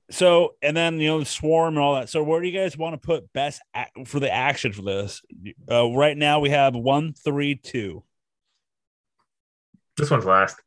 so 0.10 0.56
and 0.62 0.76
then 0.78 1.00
you 1.00 1.08
know 1.08 1.20
the 1.20 1.26
swarm 1.26 1.76
and 1.76 1.84
all 1.84 1.96
that. 1.96 2.10
So 2.10 2.24
where 2.24 2.42
do 2.42 2.48
you 2.48 2.58
guys 2.58 2.78
want 2.78 2.94
to 2.94 3.06
put 3.06 3.32
best 3.34 3.62
ac- 3.76 4.06
for 4.06 4.20
the 4.20 4.32
action 4.32 4.72
for 4.74 4.82
this? 4.84 5.22
Uh, 5.70 5.90
right 5.92 6.16
now 6.18 6.40
we 6.40 6.50
have 6.50 6.76
one, 6.76 7.14
three, 7.14 7.56
two, 7.56 8.04
This 9.98 10.12
one's 10.12 10.26
last. 10.26 10.58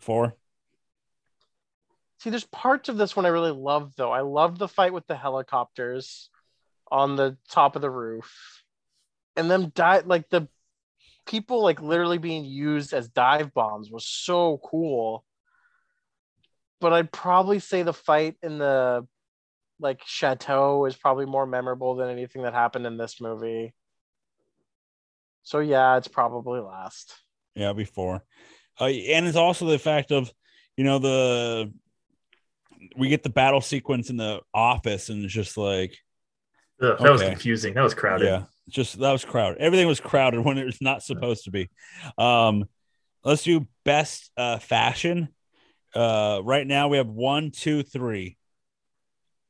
four. 0.00 0.34
See, 2.20 2.30
there's 2.30 2.44
parts 2.44 2.88
of 2.88 2.96
this 2.96 3.16
one 3.16 3.26
I 3.26 3.30
really 3.30 3.50
love 3.50 3.94
though. 3.96 4.12
I 4.12 4.20
love 4.20 4.58
the 4.58 4.68
fight 4.68 4.92
with 4.92 5.06
the 5.06 5.16
helicopters 5.16 6.30
on 6.90 7.16
the 7.16 7.36
top 7.50 7.74
of 7.74 7.82
the 7.82 7.90
roof, 7.90 8.62
and 9.36 9.50
them 9.50 9.70
die 9.74 10.02
like 10.04 10.30
the 10.30 10.48
people 11.26 11.62
like 11.62 11.80
literally 11.80 12.18
being 12.18 12.44
used 12.44 12.92
as 12.92 13.08
dive 13.08 13.52
bombs 13.54 13.90
was 13.90 14.06
so 14.06 14.60
cool. 14.64 15.24
But 16.82 16.92
I'd 16.92 17.12
probably 17.12 17.60
say 17.60 17.84
the 17.84 17.92
fight 17.92 18.36
in 18.42 18.58
the 18.58 19.06
like 19.78 20.02
chateau 20.04 20.84
is 20.84 20.96
probably 20.96 21.26
more 21.26 21.46
memorable 21.46 21.94
than 21.94 22.10
anything 22.10 22.42
that 22.42 22.54
happened 22.54 22.86
in 22.86 22.96
this 22.96 23.20
movie. 23.20 23.72
So 25.44 25.60
yeah, 25.60 25.96
it's 25.96 26.08
probably 26.08 26.58
last. 26.60 27.14
Yeah, 27.54 27.72
before. 27.72 28.24
Uh, 28.80 28.86
and 28.86 29.26
it's 29.26 29.36
also 29.36 29.66
the 29.66 29.78
fact 29.78 30.10
of, 30.10 30.32
you 30.76 30.82
know, 30.82 30.98
the 30.98 31.72
we 32.96 33.08
get 33.08 33.22
the 33.22 33.30
battle 33.30 33.60
sequence 33.60 34.10
in 34.10 34.16
the 34.16 34.40
office, 34.52 35.08
and 35.08 35.24
it's 35.24 35.32
just 35.32 35.56
like, 35.56 35.96
Ugh, 36.82 36.98
that 36.98 37.12
was 37.12 37.22
confusing. 37.22 37.74
That 37.74 37.84
was 37.84 37.94
crowded. 37.94 38.26
yeah, 38.26 38.42
just 38.68 38.98
that 38.98 39.12
was 39.12 39.24
crowded. 39.24 39.58
Everything 39.58 39.86
was 39.86 40.00
crowded 40.00 40.40
when 40.44 40.58
it 40.58 40.64
was 40.64 40.80
not 40.80 41.04
supposed 41.04 41.44
to 41.44 41.52
be. 41.52 41.70
Um, 42.18 42.64
let's 43.24 43.44
do 43.44 43.68
best 43.84 44.32
uh, 44.36 44.58
fashion. 44.58 45.28
Uh, 45.94 46.40
right 46.42 46.66
now 46.66 46.88
we 46.88 46.96
have 46.96 47.08
one, 47.08 47.50
two, 47.50 47.82
three. 47.82 48.36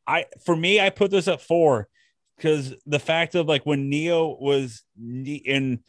I 0.07 0.27
for 0.45 0.57
me, 0.57 0.81
I 0.81 0.91
put 0.91 1.11
this 1.11 1.29
at 1.29 1.41
four 1.41 1.89
because 2.37 2.75
the 2.87 2.99
fact 2.99 3.35
of 3.35 3.47
like 3.47 3.65
when 3.65 3.89
Neo 3.89 4.37
was 4.41 4.83
in 4.99 5.81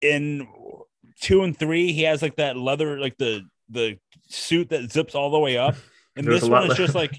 in 0.00 0.46
two 1.20 1.42
and 1.42 1.58
three, 1.58 1.92
he 1.92 2.02
has 2.02 2.22
like 2.22 2.36
that 2.36 2.56
leather, 2.56 2.98
like 2.98 3.16
the 3.16 3.42
the 3.70 3.98
suit 4.28 4.68
that 4.70 4.92
zips 4.92 5.14
all 5.14 5.30
the 5.30 5.38
way 5.38 5.56
up, 5.56 5.76
and 6.16 6.26
There's 6.26 6.42
this 6.42 6.50
one 6.50 6.62
lot 6.68 6.70
is 6.72 6.76
just 6.76 6.94
like 6.94 7.16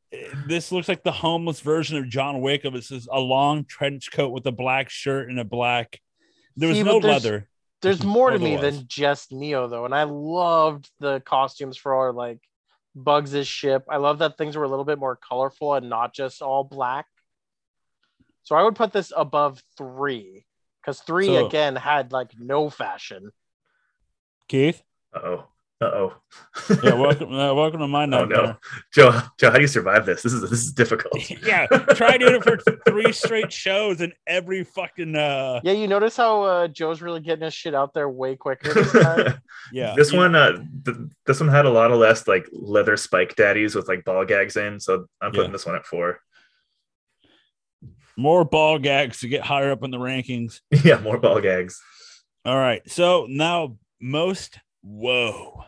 this 0.46 0.70
looks 0.70 0.88
like 0.88 1.02
the 1.02 1.12
homeless 1.12 1.60
version 1.60 1.96
of 1.96 2.08
John 2.08 2.40
Wick. 2.42 2.64
Of 2.64 2.74
it's 2.74 2.88
just 2.88 3.08
a 3.10 3.20
long 3.20 3.64
trench 3.64 4.12
coat 4.12 4.28
with 4.30 4.46
a 4.46 4.52
black 4.52 4.90
shirt 4.90 5.30
and 5.30 5.40
a 5.40 5.44
black. 5.44 6.00
There 6.56 6.68
was 6.68 6.78
See, 6.78 6.84
no 6.84 7.00
but 7.00 7.02
there's- 7.06 7.24
leather. 7.24 7.48
There's 7.82 8.02
more 8.04 8.30
to 8.30 8.38
me 8.38 8.56
than 8.56 8.84
just 8.88 9.32
Neo 9.32 9.68
though, 9.68 9.84
and 9.84 9.94
I 9.94 10.04
loved 10.04 10.90
the 11.00 11.20
costumes 11.20 11.76
for 11.76 11.94
our 11.94 12.12
like 12.12 12.40
Bugs' 12.94 13.46
ship. 13.46 13.84
I 13.88 13.98
love 13.98 14.18
that 14.20 14.38
things 14.38 14.56
were 14.56 14.64
a 14.64 14.68
little 14.68 14.84
bit 14.84 14.98
more 14.98 15.16
colorful 15.16 15.74
and 15.74 15.88
not 15.88 16.14
just 16.14 16.40
all 16.42 16.64
black. 16.64 17.06
So 18.42 18.56
I 18.56 18.62
would 18.62 18.76
put 18.76 18.92
this 18.92 19.12
above 19.14 19.62
three 19.76 20.46
because 20.80 21.00
three 21.00 21.26
So- 21.26 21.46
again 21.46 21.76
had 21.76 22.12
like 22.12 22.30
no 22.38 22.70
fashion. 22.70 23.32
Keith, 24.48 24.82
Uh 25.14 25.18
oh. 25.24 25.44
Uh 25.78 25.84
oh. 25.84 26.14
yeah, 26.82 26.94
welcome, 26.94 27.30
uh, 27.34 27.52
welcome 27.52 27.80
to 27.80 27.86
my 27.86 28.04
oh 28.04 28.24
no, 28.24 28.56
Joe. 28.94 29.20
Joe, 29.38 29.50
how 29.50 29.56
do 29.56 29.60
you 29.60 29.66
survive 29.66 30.06
this? 30.06 30.22
This 30.22 30.32
is 30.32 30.40
this 30.40 30.52
is 30.64 30.72
difficult. 30.72 31.28
yeah, 31.44 31.66
try 31.66 32.16
doing 32.16 32.36
it 32.36 32.42
for 32.44 32.56
three 32.88 33.12
straight 33.12 33.52
shows 33.52 34.00
and 34.00 34.14
every 34.26 34.64
fucking 34.64 35.14
uh 35.14 35.60
Yeah, 35.64 35.72
you 35.72 35.86
notice 35.86 36.16
how 36.16 36.42
uh, 36.44 36.68
Joe's 36.68 37.02
really 37.02 37.20
getting 37.20 37.44
his 37.44 37.52
shit 37.52 37.74
out 37.74 37.92
there 37.92 38.08
way 38.08 38.36
quicker 38.36 38.72
this 38.72 38.90
time. 38.90 39.38
yeah. 39.70 39.92
this 39.94 40.12
you- 40.12 40.18
one, 40.18 40.34
uh, 40.34 40.52
th- 40.86 40.96
this 41.26 41.40
one 41.40 41.50
had 41.50 41.66
a 41.66 41.70
lot 41.70 41.90
of 41.90 41.98
less 41.98 42.26
like 42.26 42.48
leather 42.52 42.96
spike 42.96 43.36
daddies 43.36 43.74
with 43.74 43.86
like 43.86 44.02
ball 44.06 44.24
gags 44.24 44.56
in, 44.56 44.80
so 44.80 45.06
I'm 45.20 45.30
putting 45.32 45.46
Yeah. 45.46 45.52
this 45.52 45.66
one 45.66 45.74
at 45.76 45.84
four. 45.84 46.20
more 48.16 48.46
ball 48.46 48.78
gags 48.78 49.20
to 49.20 49.28
get 49.28 49.42
higher 49.42 49.72
up 49.72 49.82
in 49.84 49.90
the 49.90 49.98
rankings. 49.98 50.60
yeah, 50.82 50.98
more 51.00 51.18
ball 51.18 51.42
gags. 51.42 51.78
All 52.46 52.56
right. 52.56 52.80
So 52.90 53.26
now 53.28 53.76
most 54.00 54.58
whoa. 54.86 55.64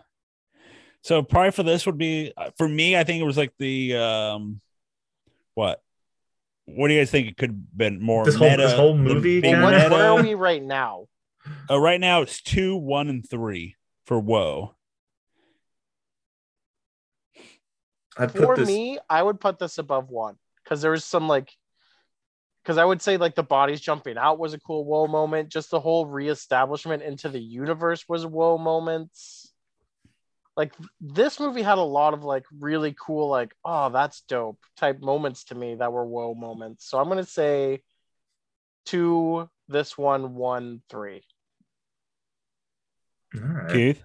So 1.02 1.22
probably 1.22 1.50
for 1.52 1.62
this 1.62 1.86
would 1.86 1.98
be 1.98 2.32
uh, 2.36 2.50
for 2.56 2.68
me, 2.68 2.96
I 2.96 3.04
think 3.04 3.20
it 3.20 3.24
was 3.26 3.36
like 3.36 3.52
the 3.58 3.96
um 3.96 4.60
what? 5.54 5.82
What 6.66 6.88
do 6.88 6.94
you 6.94 7.00
guys 7.00 7.10
think 7.10 7.28
it 7.28 7.36
could 7.36 7.50
have 7.50 7.76
been 7.76 8.00
more 8.02 8.24
This 8.24 8.34
whole- 8.34 8.56
this 8.56 8.72
whole 8.74 8.96
movie 8.96 9.40
big 9.40 9.60
what, 9.60 9.72
meta? 9.74 9.88
where 9.90 10.10
are 10.10 10.22
we 10.22 10.34
right 10.34 10.62
now? 10.62 11.06
Uh, 11.70 11.80
right 11.80 11.98
now 12.00 12.20
it's 12.22 12.42
two, 12.42 12.76
one, 12.76 13.08
and 13.08 13.26
three 13.28 13.74
for 14.04 14.20
whoa. 14.20 14.74
I'd 18.18 18.32
put 18.32 18.42
For 18.42 18.56
this. 18.56 18.66
me, 18.68 18.98
I 19.08 19.22
would 19.22 19.40
put 19.40 19.58
this 19.58 19.78
above 19.78 20.10
one 20.10 20.36
because 20.62 20.82
there 20.82 20.90
was 20.90 21.04
some 21.04 21.28
like, 21.28 21.52
because 22.68 22.76
I 22.76 22.84
would 22.84 23.00
say 23.00 23.16
like 23.16 23.34
the 23.34 23.42
bodies 23.42 23.80
jumping 23.80 24.18
out 24.18 24.38
was 24.38 24.52
a 24.52 24.60
cool 24.60 24.84
whoa 24.84 25.06
moment. 25.06 25.48
Just 25.48 25.70
the 25.70 25.80
whole 25.80 26.04
reestablishment 26.04 27.02
into 27.02 27.30
the 27.30 27.40
universe 27.40 28.06
was 28.06 28.26
whoa 28.26 28.58
moments. 28.58 29.50
Like 30.54 30.74
this 31.00 31.40
movie 31.40 31.62
had 31.62 31.78
a 31.78 31.82
lot 31.82 32.12
of 32.12 32.24
like 32.24 32.44
really 32.60 32.94
cool, 33.00 33.30
like, 33.30 33.54
oh, 33.64 33.88
that's 33.88 34.20
dope 34.20 34.58
type 34.76 35.00
moments 35.00 35.44
to 35.44 35.54
me 35.54 35.76
that 35.76 35.94
were 35.94 36.04
whoa 36.04 36.34
moments. 36.34 36.84
So 36.84 36.98
I'm 36.98 37.08
gonna 37.08 37.24
say 37.24 37.80
two, 38.84 39.48
this 39.68 39.96
one, 39.96 40.34
one, 40.34 40.82
three. 40.90 41.22
All 43.34 43.48
right. 43.48 43.72
Keith. 43.72 44.02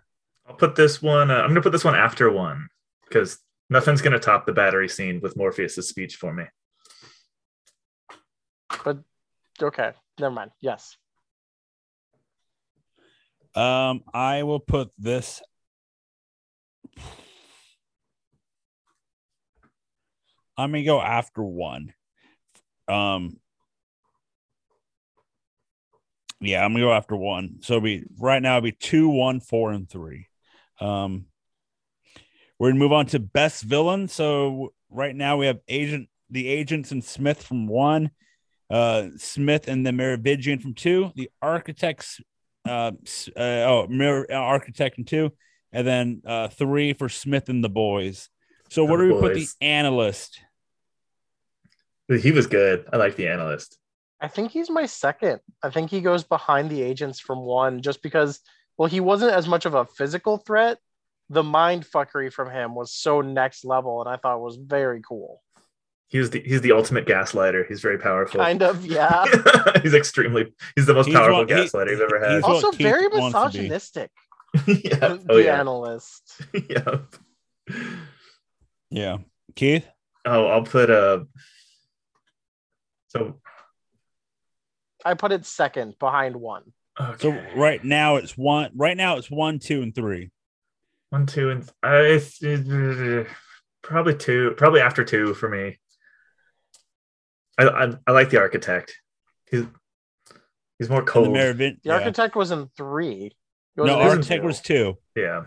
I'll 0.47 0.55
put 0.55 0.77
this 0.77 1.01
one. 1.01 1.31
Uh, 1.31 1.41
I'm 1.41 1.49
gonna 1.49 1.61
put 1.61 1.73
this 1.73 1.83
one 1.83 1.95
after 1.95 2.31
one 2.31 2.69
because 3.09 3.39
nothing's 3.69 4.01
gonna 4.01 4.19
top 4.19 4.45
the 4.45 4.53
battery 4.53 4.87
scene 4.87 5.19
with 5.19 5.35
Morpheus's 5.35 5.89
speech 5.89 6.15
for 6.15 6.33
me. 6.33 6.45
But 8.83 8.99
Okay, 9.61 9.91
never 10.19 10.33
mind. 10.33 10.51
Yes. 10.61 10.97
Um, 13.55 14.03
I 14.13 14.43
will 14.43 14.59
put 14.59 14.89
this. 14.97 15.41
I'm 20.57 20.71
gonna 20.71 20.83
go 20.83 20.99
after 21.01 21.43
one. 21.43 21.93
Um, 22.87 23.37
yeah, 26.41 26.65
I'm 26.65 26.73
gonna 26.73 26.85
go 26.85 26.93
after 26.93 27.15
one. 27.15 27.59
So 27.61 27.79
be 27.79 28.03
right 28.19 28.41
now. 28.41 28.57
It'll 28.57 28.65
be 28.65 28.71
two, 28.71 29.07
one, 29.09 29.39
four, 29.39 29.71
and 29.71 29.89
three. 29.89 30.27
Um, 30.79 31.25
we're 32.57 32.69
gonna 32.69 32.79
move 32.79 32.91
on 32.91 33.05
to 33.07 33.19
best 33.19 33.63
villain. 33.63 34.07
So 34.07 34.73
right 34.89 35.15
now 35.15 35.37
we 35.37 35.45
have 35.45 35.59
agent, 35.67 36.09
the 36.29 36.47
agents 36.47 36.91
and 36.91 37.03
Smith 37.03 37.43
from 37.43 37.67
one, 37.67 38.11
uh, 38.73 39.09
Smith 39.17 39.67
and 39.67 39.85
the 39.85 39.91
Merovingian 39.91 40.57
from 40.57 40.73
two, 40.73 41.11
the 41.15 41.29
architects, 41.43 42.19
uh, 42.67 42.91
uh 43.37 43.39
oh, 43.39 43.87
Mer- 43.87 44.25
uh, 44.31 44.33
architect 44.33 44.95
from 44.95 45.03
two, 45.03 45.31
and 45.71 45.85
then 45.85 46.21
uh 46.25 46.47
three 46.47 46.93
for 46.93 47.07
Smith 47.07 47.49
and 47.49 47.63
the 47.63 47.69
boys. 47.69 48.29
So 48.69 48.83
where 48.83 48.97
The 48.97 49.09
do 49.09 49.13
we 49.13 49.21
put 49.21 49.33
the 49.35 49.47
analyst? 49.61 50.41
He 52.07 52.31
was 52.31 52.47
good. 52.47 52.85
I 52.91 52.97
like 52.97 53.15
the 53.15 53.27
analyst. 53.27 53.77
I 54.19 54.27
think 54.27 54.49
he's 54.49 54.71
my 54.71 54.87
second. 54.87 55.39
I 55.61 55.69
think 55.69 55.91
he 55.91 56.01
goes 56.01 56.23
behind 56.23 56.71
the 56.71 56.81
agents 56.81 57.19
from 57.19 57.41
one 57.41 57.81
just 57.81 58.01
because, 58.01 58.39
well, 58.77 58.89
he 58.89 58.99
wasn't 58.99 59.33
as 59.33 59.47
much 59.47 59.65
of 59.67 59.75
a 59.75 59.85
physical 59.85 60.37
threat. 60.37 60.79
The 61.29 61.43
mind 61.43 61.85
fuckery 61.85 62.33
from 62.33 62.49
him 62.49 62.73
was 62.73 62.91
so 62.91 63.21
next 63.21 63.65
level, 63.65 64.01
and 64.01 64.09
I 64.09 64.17
thought 64.17 64.41
was 64.41 64.55
very 64.55 65.01
cool. 65.07 65.42
He 66.13 66.19
was 66.19 66.29
the 66.29 66.41
he's 66.45 66.61
the 66.61 66.73
ultimate 66.73 67.07
gaslighter. 67.07 67.67
He's 67.67 67.81
very 67.81 67.97
powerful. 67.97 68.39
Kind 68.39 68.61
of, 68.61 68.85
yeah. 68.85 69.25
he's 69.81 69.95
extremely 69.95 70.53
he's 70.75 70.85
the 70.85 70.93
most 70.93 71.07
He's 71.07 71.15
powerful 71.15 71.39
one- 71.39 71.47
he- 71.47 71.53
gaslighter 71.55 71.89
you've 71.89 72.01
ever 72.01 72.19
had. 72.19 72.31
he's- 72.33 72.43
also, 72.43 72.69
very 72.71 73.07
wants 73.07 73.33
to 73.35 73.57
be. 73.57 73.67
misogynistic. 73.69 74.11
yeah. 74.67 74.95
The 74.99 75.25
Oh 75.29 75.37
yeah. 75.37 75.59
analyst. 75.59 76.39
yeah. 76.69 76.97
Yeah, 78.91 79.17
Keith. 79.55 79.87
Oh, 80.23 80.45
I'll 80.45 80.61
put 80.61 80.91
a. 80.91 81.25
So 83.07 83.39
I 85.03 85.15
put 85.15 85.31
it 85.31 85.47
second 85.47 85.95
behind 85.97 86.35
one. 86.35 86.73
okay. 87.01 87.17
So 87.19 87.59
right 87.59 87.83
now 87.83 88.17
it's 88.17 88.37
one. 88.37 88.69
Right 88.75 88.95
now 88.95 89.17
it's 89.17 89.31
one, 89.31 89.57
two, 89.57 89.81
and 89.81 89.95
three. 89.95 90.29
one, 91.09 91.25
two, 91.25 91.49
and 91.49 91.67
I 91.81 91.95
it's, 92.01 92.43
uh, 92.43 93.23
probably 93.81 94.15
two. 94.15 94.53
Probably 94.57 94.81
after 94.81 95.03
two 95.03 95.33
for 95.33 95.49
me. 95.49 95.79
I 97.57 97.63
I, 97.67 97.93
I 98.07 98.11
like 98.11 98.29
the 98.29 98.39
architect. 98.39 98.93
He's 99.49 99.65
he's 100.79 100.89
more 100.89 100.99
And 100.99 101.07
the 101.07 101.11
cold. 101.11 101.27
Merovin- 101.29 101.81
The 101.83 101.89
yeah. 101.89 101.93
architect 101.95 102.35
was 102.35 102.51
in 102.51 102.69
three. 102.77 103.31
Was 103.75 103.87
No, 103.87 103.99
architect 103.99 104.41
two. 104.41 104.47
was 104.47 104.61
two 104.61 104.97
yeah. 105.15 105.43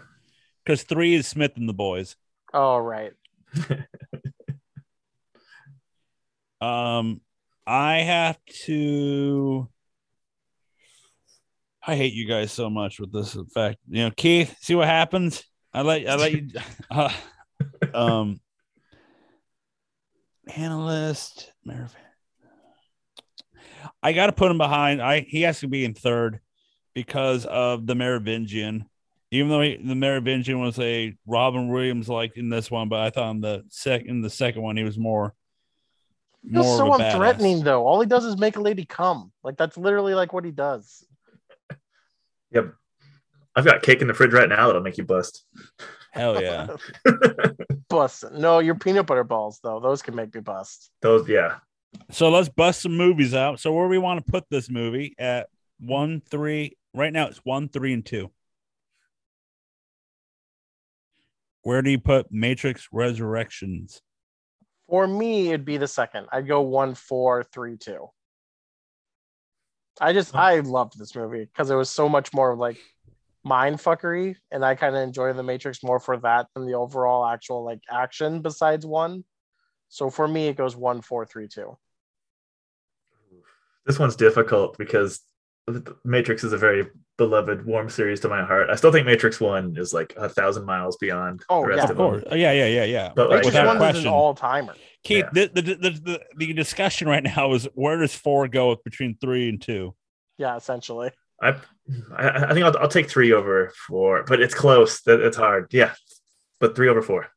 because 0.64 0.82
three 0.82 1.14
is 1.14 1.26
Smith 1.26 1.52
and 1.56 1.68
the 1.68 1.74
boys. 1.74 2.16
Oh, 2.52 2.78
right. 2.78 3.12
Um, 6.60 7.20
I 7.66 7.98
have 7.98 8.38
to. 8.64 9.68
I 11.86 11.94
hate 11.96 12.14
you 12.14 12.26
guys 12.26 12.50
so 12.50 12.70
much 12.70 12.98
with 12.98 13.12
this 13.12 13.36
fact. 13.54 13.78
You 13.88 14.04
know, 14.04 14.10
Keith, 14.16 14.56
see 14.60 14.74
what 14.74 14.86
happens. 14.88 15.44
I 15.72 15.82
let 15.82 16.08
I 16.08 16.16
let 16.16 16.32
you. 16.32 16.48
Uh, 16.90 17.10
um, 17.94 18.40
analyst 20.55 21.52
Mervin. 21.64 21.90
I 24.02 24.12
got 24.12 24.27
to 24.27 24.32
put 24.32 24.51
him 24.51 24.59
behind. 24.59 25.01
I 25.02 25.20
he 25.20 25.43
has 25.43 25.60
to 25.60 25.68
be 25.68 25.85
in 25.85 25.94
third 25.94 26.40
because 26.94 27.44
of 27.47 27.86
the 27.86 27.94
Merovingian. 27.94 28.86
Even 29.32 29.48
though 29.51 29.60
he, 29.60 29.77
the 29.77 29.94
Merovingian 29.94 30.60
was 30.60 30.78
a 30.78 31.16
Robin 31.27 31.68
Williams 31.68 32.09
like 32.09 32.36
in 32.36 32.48
this 32.48 32.70
one, 32.70 32.89
but 32.89 33.01
I 33.01 33.10
thought 33.10 33.31
in 33.32 33.40
the 33.40 33.64
second 33.68 34.09
in 34.09 34.20
the 34.23 34.31
second 34.31 34.62
one 34.62 34.77
he 34.77 34.85
was 34.85 34.97
more 34.98 35.35
He 36.43 36.51
feels 36.52 36.64
more 36.64 36.77
so 36.78 36.93
of 36.94 37.01
a 37.01 37.02
badass. 37.02 37.14
unthreatening, 37.14 37.64
though. 37.64 37.85
All 37.86 38.01
he 38.01 38.06
does 38.06 38.24
is 38.24 38.39
make 38.39 38.56
a 38.56 38.60
lady 38.60 38.85
come. 38.85 39.32
Like, 39.43 39.56
that's 39.56 39.77
literally 39.77 40.14
like 40.14 40.32
what 40.32 40.44
he 40.44 40.52
does. 40.52 41.05
Yep. 42.52 42.73
I've 43.56 43.64
got 43.64 43.82
cake 43.82 44.01
in 44.01 44.06
the 44.06 44.14
fridge 44.14 44.32
right 44.32 44.48
now 44.48 44.66
that'll 44.66 44.82
make 44.82 44.98
you 44.98 45.05
bust. 45.05 45.44
Hell 46.16 46.43
yeah. 46.43 46.68
Bust. 47.88 48.24
No, 48.32 48.59
your 48.59 48.74
peanut 48.74 49.06
butter 49.06 49.22
balls, 49.22 49.60
though. 49.62 49.80
Those 49.80 50.01
can 50.01 50.14
make 50.14 50.34
me 50.34 50.40
bust. 50.40 50.90
Those, 51.02 51.28
yeah. 51.28 51.56
So 52.10 52.30
let's 52.30 52.48
bust 52.48 52.82
some 52.82 52.97
movies 52.97 53.34
out. 53.34 53.60
So 53.60 53.72
where 53.72 53.86
we 53.86 53.98
want 53.98 54.24
to 54.24 54.32
put 54.32 54.44
this 54.51 54.70
movie 54.70 55.14
at 55.18 55.48
one, 55.78 56.20
three. 56.20 56.76
Right 56.94 57.12
now 57.12 57.26
it's 57.26 57.38
one, 57.44 57.68
three, 57.68 57.93
and 57.93 58.05
two. 58.05 58.30
Where 61.62 61.82
do 61.82 61.90
you 61.90 61.98
put 61.98 62.30
Matrix 62.30 62.88
Resurrections? 62.93 64.01
For 64.88 65.06
me, 65.06 65.48
it'd 65.48 65.64
be 65.64 65.76
the 65.76 65.88
second. 65.88 66.28
I'd 66.32 66.48
go 66.48 66.62
one, 66.62 66.94
four, 66.94 67.44
three, 67.44 67.76
two. 67.76 68.09
I 70.01 70.12
just, 70.12 70.34
I 70.34 70.60
loved 70.60 70.98
this 70.98 71.14
movie 71.14 71.44
because 71.44 71.70
it 71.70 71.74
was 71.74 71.90
so 71.90 72.09
much 72.09 72.32
more 72.32 72.55
like 72.55 72.78
mind 73.47 73.78
fuckery. 73.78 74.35
And 74.51 74.64
I 74.64 74.74
kind 74.74 74.97
of 74.97 75.02
enjoy 75.02 75.32
The 75.32 75.43
Matrix 75.43 75.82
more 75.82 76.01
for 76.01 76.16
that 76.18 76.48
than 76.55 76.66
the 76.66 76.74
overall 76.74 77.24
actual 77.24 77.64
like 77.64 77.81
action 77.90 78.43
besides 78.43 78.85
one. 78.85 79.24
So 79.89 80.10
for 80.10 80.27
me, 80.27 80.48
it 80.48 80.56
goes 80.56 80.74
one, 80.74 81.01
four, 81.01 81.24
three, 81.24 81.47
two. 81.48 81.78
This 83.86 83.98
one's 84.01 84.16
difficult 84.16 84.77
because 84.78 85.20
Matrix 86.05 86.43
is 86.43 86.52
a 86.52 86.59
very 86.59 86.89
beloved, 87.18 87.64
warm 87.64 87.89
series 87.89 88.18
to 88.20 88.28
my 88.28 88.44
heart. 88.44 88.68
I 88.68 88.74
still 88.74 88.90
think 88.90 89.06
Matrix 89.06 89.40
One 89.40 89.77
is 89.78 89.94
like 89.94 90.12
a 90.16 90.28
thousand 90.28 90.64
miles 90.64 90.97
beyond 90.97 91.43
Oh, 91.48 91.62
the 91.62 91.68
rest 91.68 91.78
yeah. 91.78 91.85
of 91.85 91.90
Of 91.90 91.97
them. 91.97 92.06
course. 92.06 92.24
Oh, 92.31 92.35
yeah, 92.35 92.52
yeah, 92.52 92.66
yeah, 92.66 92.85
yeah. 92.85 93.12
But 93.14 93.31
like, 93.31 93.36
Matrix 93.44 93.47
without 93.47 93.66
one 93.66 93.77
is 93.77 93.81
question. 93.81 94.06
an 94.09 94.12
all 94.12 94.35
timer. 94.35 94.74
Keith, 95.05 95.24
Yeah. 95.35 95.47
the, 95.47 95.62
the, 95.62 95.62
the, 95.62 95.90
the, 95.90 96.20
the 96.36 96.52
discussion 96.52 97.06
right 97.09 97.23
now 97.23 97.52
is 97.52 97.68
where 97.74 97.97
does 97.98 98.14
four 98.14 98.48
go 98.48 98.77
between 98.85 99.16
three 99.20 99.48
and 99.48 99.62
two? 99.62 99.94
Yeah, 100.36 100.56
essentially. 100.56 101.10
I, 101.40 101.56
I, 102.16 102.28
I 102.28 102.54
think 102.54 102.66
I'll, 102.66 102.76
I'll 102.78 102.88
take 102.88 103.08
three 103.08 103.32
over 103.32 103.72
four, 103.86 104.24
but 104.24 104.40
it's 104.40 104.54
close. 104.54 105.02
That 105.02 105.20
it's 105.20 105.36
hard. 105.36 105.68
Yeah, 105.72 105.94
but 106.60 106.74
three 106.74 106.88
over 106.88 107.02
four. 107.02 107.28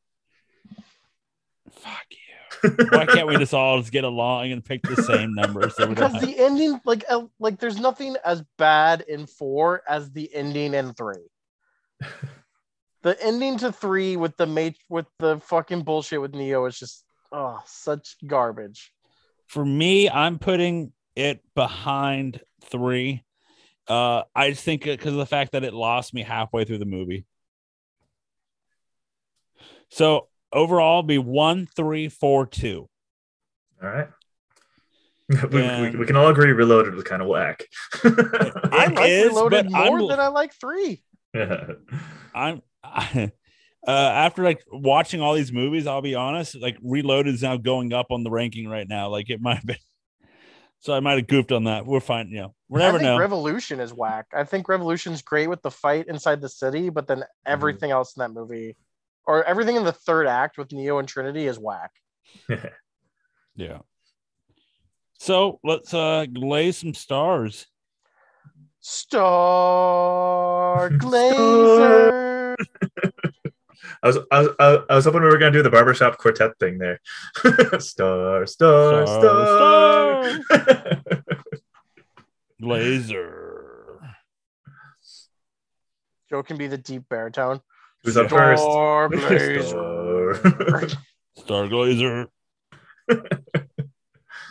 Fuck 1.71 2.05
you. 2.09 2.75
Why 2.91 3.05
can't 3.05 3.27
we 3.27 3.37
just 3.37 3.53
all 3.53 3.79
just 3.79 3.91
get 3.91 4.03
along 4.03 4.51
and 4.51 4.63
pick 4.63 4.81
the 4.83 5.01
same 5.03 5.33
numbers? 5.33 5.75
So 5.75 5.87
we 5.87 5.95
don't 5.95 6.11
Because 6.11 6.25
the 6.25 6.37
ending, 6.39 6.81
like, 6.83 7.05
uh, 7.09 7.25
like 7.39 7.59
there's 7.59 7.79
nothing 7.79 8.15
as 8.25 8.43
bad 8.57 9.01
in 9.07 9.27
four 9.27 9.81
as 9.87 10.11
the 10.11 10.33
ending 10.33 10.73
in 10.73 10.93
three. 10.93 11.27
the 13.03 13.23
ending 13.23 13.57
to 13.59 13.71
three 13.71 14.17
with 14.17 14.35
the 14.37 14.45
mate 14.45 14.77
with 14.89 15.05
the 15.19 15.39
fucking 15.41 15.83
bullshit 15.83 16.21
with 16.21 16.33
Neo 16.33 16.65
is 16.65 16.77
just 16.77 17.05
oh 17.31 17.61
such 17.65 18.15
garbage. 18.25 18.91
for 19.47 19.65
me, 19.65 20.09
I'm 20.09 20.39
putting 20.39 20.91
it 21.15 21.41
behind 21.55 22.41
three. 22.63 23.23
Uh, 23.89 24.23
I 24.35 24.51
just 24.51 24.63
think 24.63 24.83
because 24.83 25.13
of 25.13 25.17
the 25.17 25.25
fact 25.25 25.53
that 25.53 25.63
it 25.63 25.73
lost 25.73 26.13
me 26.13 26.21
halfway 26.21 26.63
through 26.63 26.77
the 26.77 26.85
movie. 26.85 27.25
So 29.89 30.27
overall, 30.53 31.01
be 31.03 31.17
one, 31.17 31.67
three, 31.75 32.09
four, 32.09 32.45
two. 32.45 32.87
All 33.81 33.89
right. 33.89 34.07
We, 35.29 35.35
Yeah. 35.61 35.81
we, 35.91 35.97
we 35.97 36.05
can 36.05 36.15
all 36.15 36.27
agree 36.27 36.51
Reloaded 36.51 36.93
was 36.95 37.03
kind 37.03 37.21
of 37.21 37.27
whack. 37.27 37.63
I 38.03 38.91
like 38.95 39.09
is, 39.09 39.27
Reloaded 39.29 39.71
but 39.71 39.77
I'm- 39.79 39.87
more 39.97 40.07
than 40.07 40.19
I 40.19 40.27
like 40.27 40.53
three. 40.53 41.03
Yeah. 41.33 41.65
I'm 42.33 42.61
I, 42.83 43.31
uh, 43.87 43.91
after 43.91 44.43
like 44.43 44.63
watching 44.71 45.21
all 45.21 45.33
these 45.33 45.51
movies. 45.51 45.85
I'll 45.87 46.01
be 46.01 46.15
honest, 46.15 46.55
like 46.59 46.77
Reloaded 46.83 47.33
is 47.35 47.41
now 47.43 47.57
going 47.57 47.93
up 47.93 48.07
on 48.11 48.23
the 48.23 48.31
ranking 48.31 48.67
right 48.67 48.87
now. 48.87 49.09
Like 49.09 49.29
it 49.29 49.41
might 49.41 49.55
have 49.57 49.65
been. 49.65 49.77
So 50.81 50.93
I 50.93 51.01
might 51.01 51.17
have 51.17 51.27
goofed 51.27 51.51
on 51.51 51.65
that. 51.65 51.85
We're 51.85 51.99
fine. 51.99 52.29
You 52.29 52.41
know, 52.41 52.55
we 52.69 52.81
I 52.81 52.85
never 52.85 52.99
know. 52.99 53.17
Revolution 53.17 53.81
is 53.81 53.93
whack. 53.93 54.27
I 54.33 54.45
think 54.45 54.69
Revolution's 54.69 55.21
great 55.21 55.47
with 55.47 55.61
the 55.61 55.71
fight 55.71 56.07
inside 56.07 56.39
the 56.39 56.47
city, 56.47 56.89
but 56.89 57.05
then 57.05 57.25
everything 57.45 57.91
else 57.91 58.15
in 58.15 58.21
that 58.21 58.31
movie, 58.31 58.77
or 59.27 59.43
everything 59.43 59.75
in 59.75 59.83
the 59.83 59.91
third 59.91 60.25
act 60.25 60.57
with 60.57 60.71
Neo 60.71 60.99
and 60.99 61.07
Trinity, 61.07 61.47
is 61.47 61.59
whack. 61.59 61.91
yeah. 63.55 63.79
So 65.19 65.59
let's 65.65 65.93
uh 65.93 66.25
lay 66.33 66.71
some 66.71 66.93
stars. 66.93 67.67
Star 68.79 69.19
Glazer. 70.91 72.55
I 74.01 74.07
was, 74.07 74.17
I 74.31 74.39
was 74.41 74.49
I 74.89 74.95
was 74.95 75.05
hoping 75.05 75.21
we 75.21 75.27
were 75.27 75.37
gonna 75.37 75.51
do 75.51 75.61
the 75.63 75.69
barbershop 75.69 76.17
quartet 76.17 76.57
thing 76.59 76.77
there. 76.77 76.99
star, 77.79 78.45
star, 78.45 78.45
Star, 78.45 79.05
star. 79.05 80.39
Laser. 82.59 83.99
Joe 86.29 86.43
can 86.43 86.57
be 86.57 86.67
the 86.67 86.77
deep 86.77 87.03
baritone. 87.09 87.61
Who's 88.03 88.17
up 88.17 88.29
first? 88.29 88.61
Star 88.63 89.09
Blazer. 89.09 89.63
Star. 89.63 90.87
Star 91.37 91.67
Glazer. 91.67 92.27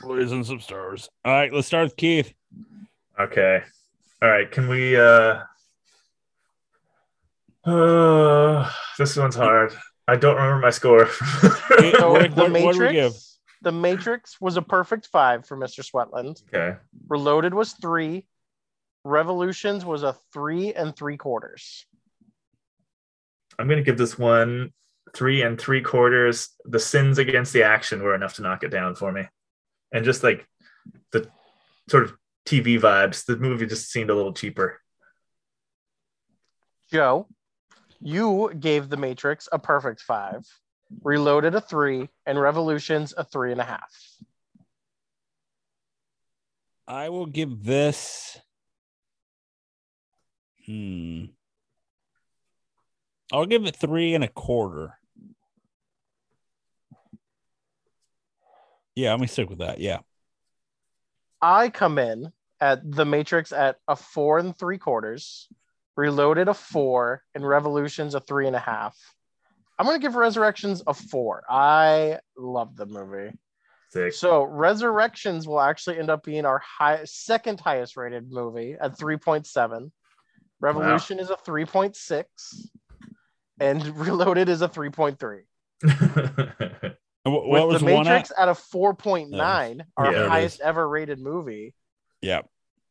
Losing 0.03 0.45
some 0.45 0.61
stars. 0.61 1.09
All 1.25 1.33
right, 1.33 1.53
let's 1.53 1.67
start 1.67 1.85
with 1.85 1.97
Keith. 1.97 2.33
Okay. 3.19 3.63
All 4.23 4.29
right. 4.29 4.51
Can 4.51 4.69
we? 4.69 4.97
uh 4.97 5.41
uh, 7.69 8.71
this 8.99 9.17
one's 9.17 9.37
hard. 9.37 9.77
I 10.07 10.17
don't 10.17 10.37
remember 10.37 10.61
my 10.61 10.71
score. 10.71 11.09
So 11.79 12.17
Rick, 12.17 12.35
the 12.35 12.43
what- 12.43 12.63
what 12.63 12.75
do 12.75 12.81
we 12.81 12.93
give? 12.93 13.13
Matrix, 13.13 13.39
the 13.63 13.73
Matrix 13.73 14.41
was 14.41 14.57
a 14.57 14.63
perfect 14.63 15.07
five 15.07 15.47
for 15.47 15.57
Mr. 15.57 15.89
Sweatland. 15.89 16.43
okay. 16.53 16.77
Reloaded 17.09 17.55
was 17.55 17.73
three. 17.75 18.27
Revolutions 19.05 19.85
was 19.85 20.03
a 20.03 20.17
three 20.33 20.73
and 20.75 20.95
three 20.97 21.17
quarters. 21.17 21.87
I'm 23.59 23.69
gonna 23.69 23.83
give 23.83 23.97
this 23.99 24.19
one 24.19 24.73
three 25.15 25.43
and 25.43 25.59
three 25.61 25.83
quarters. 25.83 26.49
The 26.65 26.81
sins 26.81 27.19
against 27.19 27.53
the 27.53 27.63
action 27.63 28.03
were 28.03 28.15
enough 28.15 28.35
to 28.35 28.43
knock 28.43 28.65
it 28.65 28.71
down 28.71 28.95
for 28.97 29.13
me, 29.13 29.25
and 29.93 30.05
just 30.05 30.23
like 30.25 30.47
the 31.13 31.31
sort 31.89 32.05
of 32.05 32.17
TV 32.45 32.79
vibes, 32.81 33.25
the 33.25 33.37
movie 33.37 33.67
just 33.67 33.91
seemed 33.91 34.11
a 34.11 34.15
little 34.15 34.33
cheaper. 34.33 34.81
Joe, 36.93 37.29
you 38.01 38.53
gave 38.59 38.89
the 38.89 38.97
Matrix 38.97 39.49
a 39.51 39.59
perfect 39.59 40.01
five, 40.01 40.47
Reloaded 41.03 41.55
a 41.55 41.61
three, 41.61 42.09
and 42.25 42.41
Revolutions 42.41 43.13
a 43.17 43.25
three 43.25 43.53
and 43.53 43.61
a 43.61 43.65
half. 43.65 43.93
I 46.87 47.11
will 47.11 47.27
give 47.27 47.65
this. 47.65 48.39
Hmm. 50.65 51.25
I'll 53.31 53.47
give 53.47 53.67
it 53.67 53.77
three 53.77 54.15
and 54.15 54.25
a 54.25 54.29
quarter. 54.29 54.95
Yeah, 58.95 59.11
let 59.11 59.21
me 59.21 59.27
stick 59.27 59.51
with 59.51 59.59
that. 59.59 59.81
Yeah. 59.81 59.99
I 61.41 61.69
come 61.69 61.99
in 61.99 62.33
at 62.61 62.91
the 62.91 63.05
Matrix 63.05 63.53
at 63.53 63.77
a 63.87 63.95
four 63.95 64.39
and 64.39 64.57
three 64.57 64.79
quarters, 64.79 65.49
Reloaded 66.03 66.47
a 66.47 66.55
four, 66.55 67.25
and 67.35 67.45
Revolutions 67.47 68.15
a 68.15 68.21
three 68.21 68.47
and 68.47 68.55
a 68.55 68.61
half. 68.61 68.97
I'm 69.77 69.85
gonna 69.85 69.99
give 69.99 70.15
Resurrections 70.15 70.81
a 70.87 70.95
four. 70.95 71.43
I 71.51 72.21
love 72.37 72.77
the 72.77 72.87
movie. 72.87 73.37
Sick. 73.91 74.13
So 74.13 74.45
Resurrections 74.45 75.49
will 75.49 75.61
actually 75.61 75.99
end 75.99 76.09
up 76.09 76.23
being 76.23 76.45
our 76.47 76.61
high, 76.61 77.01
second 77.05 77.59
highest 77.59 77.97
rated 77.97 78.31
movie 78.31 78.77
at 78.81 78.97
3.7. 78.97 79.91
Revolution 80.61 81.19
is 81.19 81.31
a 81.31 81.37
3.6, 81.37 82.25
and 83.59 83.85
Reloaded 83.99 84.49
is 84.49 84.63
a 84.63 84.69
3.3. 84.69 85.41
And 87.25 87.35
With 87.35 87.45
what 87.47 87.69
was 87.69 87.81
the 87.81 87.87
the 87.87 87.93
one 87.95 88.07
Matrix 88.07 88.31
at? 88.39 88.43
at 88.43 88.49
a 88.49 88.53
4.9, 88.53 89.81
our 89.97 90.13
Yeah, 90.13 90.29
highest 90.29 90.61
ever 90.61 90.89
rated 90.89 91.19
movie, 91.19 91.75
Yeah. 92.23 92.43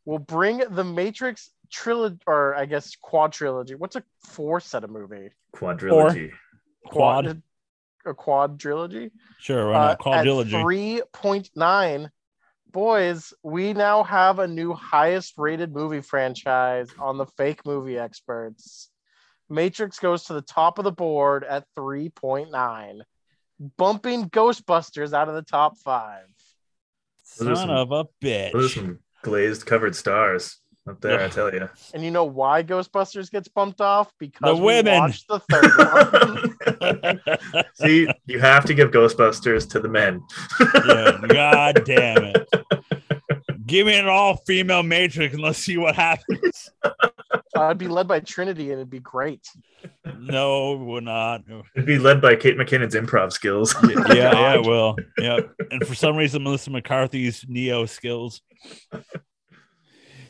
will 0.06 0.20
bring 0.20 0.58
the 0.70 0.84
Matrix 0.84 1.50
trilogy, 1.70 2.18
or 2.28 2.56
I 2.56 2.66
guess 2.66 2.96
quadrilogy. 3.04 3.76
What's 3.78 3.96
a 3.96 4.04
four 4.24 4.60
set 4.60 4.84
of 4.84 4.90
movie? 4.90 5.30
Quadrilogy. 5.56 6.32
Quad. 6.86 7.42
A 8.06 8.14
quadrilogy? 8.14 9.12
Sure. 9.40 9.70
Why 9.72 9.76
Uh, 9.76 9.88
not? 9.90 10.00
Quadrilogy. 10.00 10.54
At 11.00 11.12
3.9, 11.14 12.10
boys, 12.72 13.34
we 13.44 13.74
now 13.74 14.04
have 14.04 14.40
a 14.40 14.48
new 14.48 14.74
highest 14.74 15.34
rated 15.38 15.74
movie 15.74 16.02
franchise 16.02 16.90
on 17.00 17.18
the 17.18 17.26
fake 17.26 17.66
movie 17.66 17.98
experts. 17.98 18.90
Matrix 19.50 20.00
goes 20.00 20.24
to 20.26 20.34
the 20.34 20.42
top 20.42 20.78
of 20.78 20.84
the 20.86 20.92
board 20.92 21.44
at 21.44 21.66
3.9, 21.78 23.02
bumping 23.78 24.30
Ghostbusters 24.30 25.14
out 25.14 25.30
of 25.30 25.36
the 25.36 25.42
top 25.42 25.78
five. 25.78 26.26
Son 27.24 27.56
some- 27.56 27.70
of 27.70 27.92
a 27.92 28.06
bitch. 28.24 28.54
Those 28.54 28.78
are 28.78 28.80
bitch. 28.82 28.84
some 28.86 29.00
glazed 29.22 29.66
covered 29.66 29.96
stars 29.96 30.60
up 30.88 31.02
there, 31.02 31.20
I 31.22 31.28
tell 31.30 31.54
you. 31.54 31.70
And 31.94 32.04
you 32.04 32.12
know 32.12 32.24
why 32.26 32.64
Ghostbusters 32.64 33.32
gets 33.32 33.48
bumped 33.48 33.82
off? 33.82 34.12
Because 34.20 34.40
The 34.42 34.56
we 34.56 34.62
women. 34.62 34.94
watched 35.00 35.28
the 35.28 35.40
third 35.50 37.22
one. 37.54 37.64
See, 37.76 38.08
you 38.26 38.40
have 38.40 38.66
to 38.66 38.74
give 38.74 38.92
Ghostbusters 38.92 39.70
to 39.72 39.80
the 39.80 39.90
men. 39.90 40.22
yeah, 40.86 41.18
God 41.28 41.84
damn 41.86 42.24
it. 42.26 42.48
Give 43.66 43.86
me 43.88 43.96
an 43.98 44.08
all 44.08 44.38
female 44.48 44.84
matrix 44.84 45.34
and 45.34 45.44
let's 45.44 45.60
see 45.60 45.78
what 45.78 45.96
happens. 45.96 46.70
Uh, 46.84 46.92
I'd 47.56 47.78
be 47.78 47.88
led 47.90 48.08
by 48.08 48.20
Trinity 48.22 48.72
and 48.72 48.80
it'd 48.80 48.90
be 48.90 49.00
great. 49.00 49.46
No, 50.18 50.74
it 50.74 50.78
will 50.86 51.02
not. 51.02 51.44
It'd 51.76 51.86
be 51.86 51.98
led 52.00 52.22
by 52.22 52.36
Kate 52.38 52.56
McKinnon's 52.58 52.96
improv 52.96 53.32
skills. 53.34 53.76
Yeah, 53.84 54.14
yeah, 54.14 54.54
it 54.56 54.66
will. 54.66 54.96
Yep. 55.18 55.54
And 55.72 55.86
for 55.86 55.96
some 55.96 56.16
reason, 56.16 56.44
Melissa 56.44 56.70
McCarthy's 56.70 57.44
Neo 57.48 57.86
skills. 57.86 58.42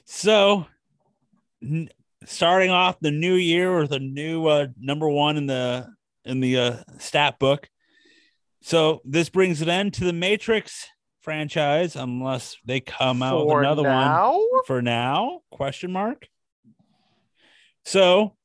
So, 0.10 0.66
n- 1.62 1.90
starting 2.26 2.72
off 2.72 3.00
the 3.02 3.12
new 3.12 3.34
year 3.34 3.78
with 3.80 3.92
a 3.92 4.00
new 4.00 4.48
uh, 4.48 4.68
number 4.80 5.10
one 5.10 5.36
in 5.36 5.48
the 5.48 5.88
in 6.24 6.40
the 6.40 6.58
uh, 6.58 6.76
stat 6.98 7.40
book. 7.40 7.70
So 8.62 9.02
this 9.06 9.30
brings 9.30 9.62
an 9.62 9.70
end 9.70 9.94
to 9.96 10.06
the 10.06 10.14
Matrix 10.14 10.88
franchise, 11.22 11.98
unless 11.98 12.56
they 12.66 12.80
come 12.80 13.22
out 13.22 13.46
with 13.46 13.54
For 13.54 13.62
another 13.62 13.84
one 13.84 14.62
for 14.66 14.82
now? 14.82 15.42
Question 15.52 15.92
mark. 15.92 16.28
So 17.84 18.36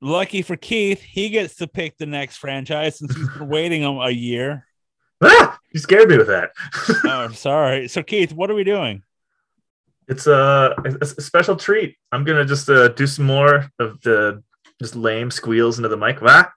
lucky 0.00 0.42
for 0.42 0.56
keith 0.56 1.00
he 1.00 1.28
gets 1.28 1.56
to 1.56 1.68
pick 1.68 1.96
the 1.96 2.06
next 2.06 2.38
franchise 2.38 2.98
since 2.98 3.14
he's 3.14 3.28
been 3.28 3.48
waiting 3.48 3.84
a 3.84 3.92
a 4.00 4.10
year. 4.10 4.66
Ah, 5.24 5.56
you 5.72 5.78
scared 5.78 6.08
me 6.08 6.18
with 6.18 6.26
that. 6.26 6.50
oh 7.04 7.28
sorry. 7.28 7.86
So 7.86 8.02
keith 8.02 8.32
what 8.32 8.50
are 8.50 8.54
we 8.54 8.64
doing 8.64 9.04
it's 10.08 10.26
a, 10.26 10.74
a, 10.84 10.98
a 11.00 11.06
special 11.06 11.56
treat. 11.56 11.96
I'm 12.10 12.24
gonna 12.24 12.44
just 12.44 12.68
uh, 12.68 12.88
do 12.88 13.06
some 13.06 13.24
more 13.26 13.70
of 13.78 14.00
the 14.02 14.42
just 14.80 14.96
lame 14.96 15.30
squeals 15.30 15.78
into 15.78 15.88
the 15.88 15.96
mic. 15.96 16.18
Ah, 16.22 16.52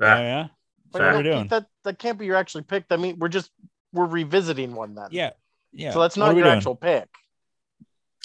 oh 0.00 0.04
ah. 0.06 0.16
yeah 0.18 0.46
But 0.92 1.00
what 1.00 1.02
are 1.02 1.10
no, 1.12 1.16
we 1.18 1.22
doing 1.22 1.48
that 1.48 1.66
that 1.84 1.98
can't 1.98 2.18
be 2.18 2.26
your 2.26 2.36
actually 2.36 2.64
pick. 2.64 2.84
I 2.90 2.96
mean, 2.96 3.18
we're 3.18 3.28
just 3.28 3.50
we're 3.92 4.06
revisiting 4.06 4.74
one 4.74 4.94
then. 4.94 5.08
yeah 5.10 5.30
yeah 5.72 5.92
So 5.92 6.00
that's 6.00 6.16
not 6.16 6.30
are 6.30 6.34
your 6.34 6.44
doing? 6.44 6.56
actual 6.56 6.76
pick. 6.76 7.08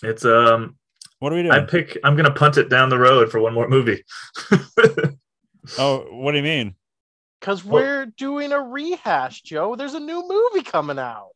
It's 0.04 0.26
um. 0.26 0.78
what 1.20 1.32
are 1.32 1.36
we 1.36 1.44
doing? 1.44 1.54
I 1.54 1.62
pick. 1.62 1.98
I'm 2.04 2.16
gonna 2.16 2.32
punt 2.32 2.58
it 2.58 2.70
down 2.70 2.90
the 2.90 2.98
road 3.00 3.32
for 3.32 3.40
one 3.40 3.54
more 3.54 3.68
movie. 3.68 4.04
oh 5.78 6.06
what 6.12 6.32
do 6.32 6.38
you 6.38 6.44
mean 6.44 6.76
Because 7.40 7.64
we're 7.64 8.06
doing 8.08 8.52
a 8.52 8.60
rehash, 8.62 9.42
Joe. 9.42 9.76
There's 9.76 9.94
a 9.94 10.00
new 10.00 10.28
movie 10.28 10.64
coming 10.64 10.98
out. 11.00 11.30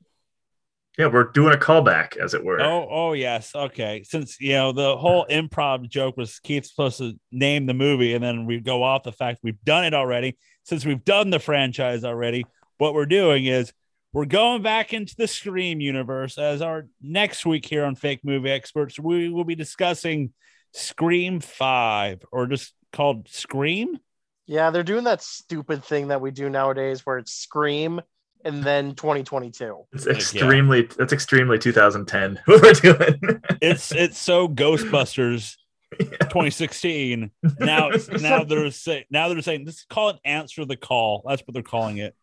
Yeah, 0.97 1.07
we're 1.07 1.25
doing 1.25 1.53
a 1.53 1.57
callback, 1.57 2.17
as 2.17 2.33
it 2.33 2.43
were. 2.43 2.61
oh 2.61 2.87
oh 2.89 3.13
yes 3.13 3.55
okay 3.55 4.03
since 4.03 4.39
you 4.39 4.53
know 4.53 4.71
the 4.71 4.95
whole 4.97 5.25
improv 5.31 5.89
joke 5.89 6.17
was 6.17 6.39
keith's 6.39 6.69
supposed 6.69 6.97
to 6.99 7.13
name 7.31 7.65
the 7.65 7.73
movie 7.73 8.13
and 8.13 8.23
then 8.23 8.45
we 8.45 8.59
go 8.59 8.83
off 8.83 9.03
the 9.03 9.11
fact 9.11 9.39
we've 9.43 9.63
done 9.63 9.85
it 9.85 9.93
already 9.93 10.37
since 10.63 10.85
we've 10.85 11.03
done 11.03 11.29
the 11.29 11.39
franchise 11.39 12.03
already 12.03 12.45
what 12.77 12.93
we're 12.93 13.05
doing 13.05 13.45
is 13.45 13.71
we're 14.13 14.25
going 14.25 14.61
back 14.61 14.93
into 14.93 15.15
the 15.17 15.27
Scream 15.27 15.81
universe 15.81 16.37
as 16.37 16.61
our 16.61 16.85
next 17.01 17.47
week 17.47 17.65
here 17.65 17.83
on 17.83 17.95
Fake 17.95 18.19
Movie 18.23 18.51
Experts. 18.51 18.99
We 18.99 19.29
will 19.29 19.43
be 19.43 19.55
discussing 19.55 20.33
Scream 20.71 21.39
5 21.39 22.23
or 22.31 22.45
just 22.45 22.73
called 22.91 23.27
Scream. 23.27 23.97
Yeah, 24.45 24.69
they're 24.69 24.83
doing 24.83 25.05
that 25.05 25.23
stupid 25.23 25.83
thing 25.83 26.09
that 26.09 26.21
we 26.21 26.29
do 26.29 26.47
nowadays 26.47 27.03
where 27.03 27.17
it's 27.17 27.33
Scream 27.33 28.01
and 28.43 28.63
then 28.63 28.95
2022. 28.95 29.85
It's 29.93 30.05
yeah. 30.05 30.13
extremely. 30.13 30.83
That's 30.97 31.13
extremely 31.13 31.59
2010. 31.59 32.39
What 32.45 32.61
we're 32.61 32.73
doing. 32.73 33.41
It's 33.61 33.91
it's 33.91 34.17
so 34.17 34.47
Ghostbusters 34.47 35.55
2016. 35.99 37.31
Now 37.59 37.89
now 38.19 38.43
they're 38.43 38.71
saying 38.71 39.05
now 39.09 39.29
they're 39.29 39.41
saying 39.41 39.65
this 39.65 39.75
is 39.75 39.85
called 39.89 40.19
answer 40.25 40.65
the 40.65 40.77
call. 40.77 41.23
That's 41.27 41.41
what 41.41 41.53
they're 41.53 41.63
calling 41.63 41.97
it. 41.97 42.15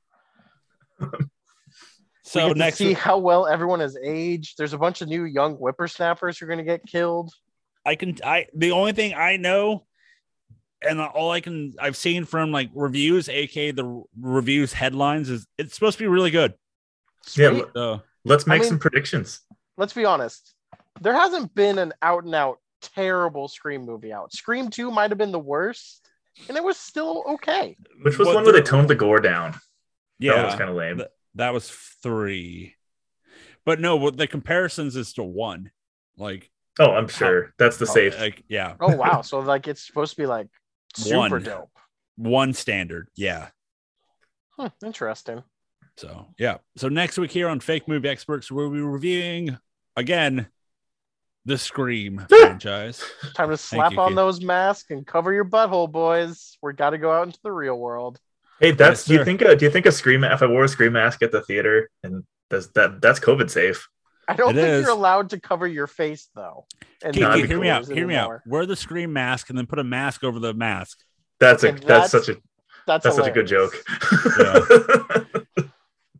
So 2.22 2.48
we 2.48 2.54
next 2.54 2.78
to 2.78 2.84
see 2.84 2.92
how 2.92 3.18
well 3.18 3.46
everyone 3.46 3.80
has 3.80 3.96
aged. 4.04 4.56
There's 4.56 4.72
a 4.72 4.78
bunch 4.78 5.00
of 5.00 5.08
new 5.08 5.24
young 5.24 5.56
whippersnappers 5.56 6.38
who 6.38 6.46
are 6.46 6.48
going 6.48 6.58
to 6.58 6.64
get 6.64 6.86
killed. 6.86 7.32
I 7.84 7.94
can 7.94 8.16
I 8.22 8.46
the 8.54 8.72
only 8.72 8.92
thing 8.92 9.14
I 9.14 9.36
know 9.36 9.84
and 10.88 11.00
all 11.00 11.30
I 11.30 11.40
can 11.40 11.74
I've 11.78 11.96
seen 11.96 12.24
from 12.24 12.52
like 12.52 12.70
reviews, 12.74 13.28
aka 13.28 13.70
the 13.70 14.02
reviews 14.20 14.72
headlines, 14.72 15.28
is 15.30 15.46
it's 15.58 15.74
supposed 15.74 15.98
to 15.98 16.04
be 16.04 16.08
really 16.08 16.30
good. 16.30 16.54
Yeah, 17.34 17.60
So 17.74 18.02
Let's 18.24 18.46
make 18.46 18.58
I 18.60 18.60
mean- 18.62 18.68
some 18.68 18.78
predictions. 18.78 19.40
Let's 19.76 19.92
be 19.94 20.04
honest. 20.04 20.54
There 21.00 21.14
hasn't 21.14 21.54
been 21.54 21.78
an 21.78 21.92
out 22.02 22.24
and 22.24 22.34
out 22.34 22.58
terrible 22.82 23.48
Scream 23.48 23.82
movie 23.86 24.12
out. 24.12 24.32
Scream 24.32 24.68
2 24.68 24.90
might 24.90 25.10
have 25.10 25.16
been 25.18 25.32
the 25.32 25.38
worst, 25.38 26.06
and 26.48 26.56
it 26.56 26.62
was 26.64 26.76
still 26.76 27.24
okay. 27.28 27.76
Which 28.02 28.18
was 28.18 28.26
What 28.26 28.34
one 28.36 28.44
where 28.44 28.52
they 28.52 28.60
toned 28.62 28.88
the 28.88 28.94
gore 28.94 29.20
down. 29.20 29.58
yeah, 30.18 30.34
that 30.36 30.44
was 30.46 30.54
kind 30.56 30.68
of 30.70 30.76
lame. 30.76 30.96
Th- 30.98 31.08
that 31.36 31.54
was 31.54 31.70
three. 32.02 32.74
But 33.64 33.80
no, 33.80 33.96
what 33.96 34.16
the 34.18 34.26
comparisons 34.26 34.96
is 34.96 35.12
to 35.14 35.22
one. 35.22 35.70
Like 36.16 36.50
Oh, 36.78 36.90
I'm 36.92 37.08
sure 37.08 37.52
that's 37.58 37.76
the 37.78 37.86
Oh, 37.88 37.92
safe. 37.92 38.18
like 38.18 38.44
yeah, 38.48 38.74
Oh 38.80 38.94
wow! 38.96 39.20
so 39.22 39.38
like 39.40 39.68
it's 39.68 39.86
supposed 39.86 40.12
to 40.16 40.22
be 40.22 40.26
like 40.26 40.48
super 40.96 41.16
One. 41.18 41.42
dope. 41.42 41.70
one 42.16 42.52
standard. 42.52 43.08
Yeah. 43.16 43.48
Hmm, 44.58 44.66
interesting. 44.84 45.42
So 45.96 46.26
yeah. 46.38 46.58
So 46.76 46.88
next 46.88 47.18
week 47.18 47.30
here 47.30 47.48
on 47.48 47.60
Fake 47.60 47.86
Movie 47.88 48.08
Experts, 48.08 48.50
we'll 48.50 48.70
be 48.70 48.80
reviewing 48.80 49.58
again 49.96 50.48
the 51.46 51.56
Scream 51.58 52.24
franchise. 52.28 53.02
Time 53.34 53.50
to 53.50 53.56
slap 53.56 53.92
you, 53.92 54.00
on 54.00 54.10
Keith. 54.10 54.16
those 54.16 54.40
masks 54.42 54.90
and 54.90 55.06
cover 55.06 55.32
your 55.32 55.44
butthole, 55.44 55.90
boys. 55.90 56.56
We 56.62 56.72
got 56.74 56.90
to 56.90 56.98
go 56.98 57.12
out 57.12 57.26
into 57.26 57.40
the 57.42 57.52
real 57.52 57.78
world. 57.78 58.18
Hey, 58.60 58.72
that's 58.72 59.00
Yes, 59.00 59.06
do 59.06 59.14
you 59.14 59.24
think 59.24 59.40
a, 59.42 59.56
do 59.56 59.64
you 59.64 59.70
think 59.70 59.86
a 59.86 59.92
scream 59.92 60.22
if 60.24 60.42
I 60.42 60.46
wore 60.46 60.64
a 60.64 60.68
scream 60.68 60.92
mask 60.92 61.22
at 61.22 61.32
the 61.32 61.40
theater 61.40 61.88
and 62.02 62.24
does 62.50 62.70
that 62.72 63.00
that's 63.00 63.18
COVID 63.20 63.48
safe? 63.48 63.88
I 64.28 64.34
don't 64.34 64.50
It 64.56 64.60
think 64.62 64.68
is. 64.68 64.82
you're 64.82 64.90
allowed 64.90 65.30
to 65.30 65.40
cover 65.40 65.66
your 65.66 65.86
face 65.86 66.28
though. 66.34 66.66
And 67.02 67.12
Keith, 67.14 67.22
Nah, 67.22 67.34
Keith, 67.34 67.46
hear 67.46 67.60
me 67.60 67.68
out. 67.68 67.82
theaters 67.84 67.96
Hear 67.96 68.06
me 68.06 68.14
out. 68.14 68.40
Wear 68.46 68.66
the 68.66 68.76
Scream 68.76 69.12
mask 69.12 69.48
and 69.50 69.58
then 69.58 69.66
put 69.66 69.78
a 69.78 69.84
mask 69.84 70.22
over 70.24 70.38
the 70.38 70.54
mask. 70.54 70.98
That's 71.40 71.64
a 71.64 71.72
that's, 71.72 71.84
that's 71.84 72.10
such 72.12 72.28
a 72.28 72.40
That's, 72.86 73.04
that's 73.04 73.16
such 73.16 73.26
a 73.26 73.30
good 73.30 73.48
hilarious. 73.48 73.72
joke. 73.72 75.46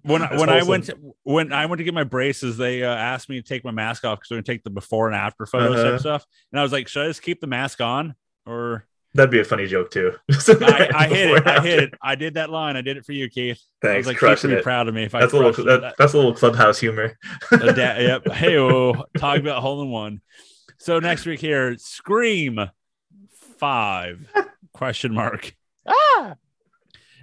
When 0.02 0.22
I 0.22 0.28
That's 0.28 0.40
when 0.40 0.48
I 0.48 0.62
went 0.62 0.84
to, 0.86 0.96
when 1.24 1.52
I 1.52 1.66
went 1.66 1.78
to 1.78 1.84
get 1.84 1.92
my 1.94 2.04
braces, 2.04 2.56
they 2.56 2.82
uh, 2.82 2.94
asked 2.94 3.28
me 3.28 3.36
to 3.40 3.46
take 3.46 3.64
my 3.64 3.70
mask 3.70 4.04
off 4.04 4.18
because 4.18 4.28
they're 4.30 4.36
gonna 4.38 4.44
take 4.44 4.64
the 4.64 4.70
before 4.70 5.06
and 5.08 5.14
after 5.16 5.44
photos 5.46 5.76
Uh-huh. 5.76 5.90
type 5.92 6.00
stuff. 6.00 6.26
And 6.52 6.58
I 6.58 6.62
was 6.62 6.72
like, 6.72 6.88
should 6.88 7.04
I 7.04 7.08
just 7.08 7.22
keep 7.22 7.40
the 7.40 7.46
mask 7.46 7.80
on 7.80 8.14
or? 8.46 8.86
That'd 9.14 9.30
be 9.30 9.40
a 9.40 9.44
funny 9.44 9.66
joke 9.66 9.90
too. 9.90 10.12
I, 10.30 10.88
I 10.94 11.08
hit 11.08 11.30
it. 11.30 11.46
I 11.46 11.56
and 11.56 11.64
hit 11.66 11.82
it. 11.82 11.94
I 12.00 12.14
did 12.14 12.34
that 12.34 12.48
line. 12.50 12.76
I 12.76 12.80
did 12.80 12.96
it 12.96 13.04
for 13.04 13.12
you, 13.12 13.28
Keith. 13.28 13.60
I 13.82 13.86
Thanks, 13.86 13.98
was 13.98 14.06
like, 14.06 14.14
Keith 14.14 14.18
crushing 14.20 14.50
would 14.50 14.56
be 14.56 14.60
it. 14.60 14.62
proud 14.64 14.86
of 14.88 14.94
me 14.94 15.02
if 15.04 15.12
That's 15.12 15.32
a 15.32 15.36
little 15.36 15.64
that, 15.64 15.80
that- 15.80 15.94
that's 15.98 16.12
a 16.12 16.16
little 16.16 16.34
clubhouse 16.34 16.78
humor. 16.78 17.18
da- 17.50 17.66
yep. 17.74 18.28
Hey, 18.28 18.56
oh, 18.58 19.04
talk 19.18 19.38
about 19.38 19.62
hole 19.62 19.82
in 19.82 19.90
one. 19.90 20.20
So 20.78 20.98
next 21.00 21.26
week 21.26 21.40
here, 21.40 21.76
Scream 21.78 22.70
five 23.58 24.26
question 24.72 25.12
mark. 25.12 25.54
Ah, 25.86 26.34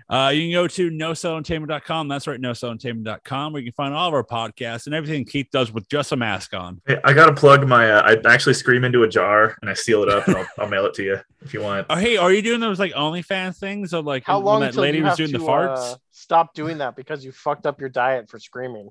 Uh, 0.09 0.31
you 0.33 0.43
can 0.43 0.51
go 0.53 0.67
to 0.67 0.89
nocellentertainment.com. 0.89 2.07
That's 2.07 2.27
right, 2.27 2.39
nocellentertainment.com, 2.39 3.53
where 3.53 3.61
you 3.61 3.71
can 3.71 3.75
find 3.75 3.93
all 3.93 4.07
of 4.07 4.13
our 4.13 4.23
podcasts 4.23 4.85
and 4.85 4.95
everything 4.95 5.25
Keith 5.25 5.47
does 5.51 5.71
with 5.71 5.87
just 5.89 6.11
a 6.13 6.15
mask 6.15 6.53
on. 6.53 6.81
Hey, 6.87 6.97
I 7.03 7.13
gotta 7.13 7.33
plug 7.33 7.67
my. 7.67 7.91
Uh, 7.91 8.15
I 8.25 8.33
actually 8.33 8.53
scream 8.53 8.83
into 8.85 9.03
a 9.03 9.07
jar 9.07 9.57
and 9.61 9.69
I 9.69 9.73
seal 9.73 10.03
it 10.03 10.09
up 10.09 10.27
and 10.27 10.37
I'll, 10.37 10.47
I'll 10.59 10.69
mail 10.69 10.85
it 10.85 10.93
to 10.95 11.03
you 11.03 11.19
if 11.41 11.53
you 11.53 11.61
want. 11.61 11.87
Oh, 11.89 11.95
hey, 11.95 12.17
are 12.17 12.31
you 12.31 12.41
doing 12.41 12.59
those 12.59 12.79
like 12.79 12.93
OnlyFans 12.93 13.57
things? 13.57 13.93
of 13.93 14.05
like 14.05 14.23
how 14.23 14.39
long 14.39 14.61
that 14.61 14.75
lady 14.75 15.01
was 15.01 15.15
doing 15.17 15.31
to 15.31 15.37
the 15.37 15.43
farts? 15.43 15.93
uh, 15.93 15.95
stop 16.11 16.53
doing 16.53 16.79
that 16.79 16.95
because 16.95 17.23
you 17.23 17.31
fucked 17.31 17.65
up 17.65 17.79
your 17.79 17.89
diet 17.89 18.29
for 18.29 18.39
screaming? 18.39 18.89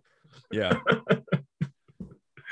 Yeah. 0.50 0.78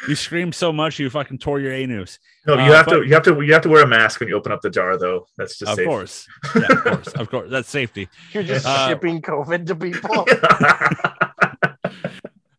you 0.09 0.15
screamed 0.15 0.55
so 0.55 0.73
much 0.73 0.99
you 0.99 1.09
fucking 1.11 1.39
tore 1.39 1.61
your 1.61 1.73
anus. 1.73 2.19
No, 2.47 2.55
Uh, 2.55 2.67
you 2.67 2.73
have 2.73 2.87
but- 2.87 3.01
to. 3.01 3.07
You 3.07 3.15
have 3.15 3.23
to. 3.25 3.41
You 3.41 3.53
have 3.53 3.63
to 3.63 3.69
wear 3.69 3.83
a 3.85 3.87
mask 3.87 4.21
when 4.21 4.29
you 4.29 4.37
open 4.37 4.53
up 4.53 4.61
the 4.61 4.71
jar, 4.71 4.97
though. 4.99 5.27
That's 5.37 5.59
just 5.59 5.71
Of 5.73 5.77
safe. 5.77 5.87
course. 5.87 6.27
Yeah, 6.55 6.67
of 6.73 6.83
course. 6.85 7.09
Of 7.09 7.31
course. 7.31 7.51
That's 7.51 7.69
safety. 7.69 8.09
You're 8.33 8.43
just 8.43 8.67
Uh, 8.67 8.89
shipping 8.89 9.21
COVID 9.23 9.67
to 9.67 9.75
people. 9.77 10.27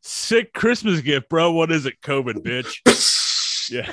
Sick 0.01 0.53
Christmas 0.53 1.01
gift, 1.01 1.29
bro. 1.29 1.51
What 1.51 1.71
is 1.71 1.85
it? 1.85 2.01
COVID, 2.01 2.35
bitch. 2.43 2.81
Yeah. 3.71 3.91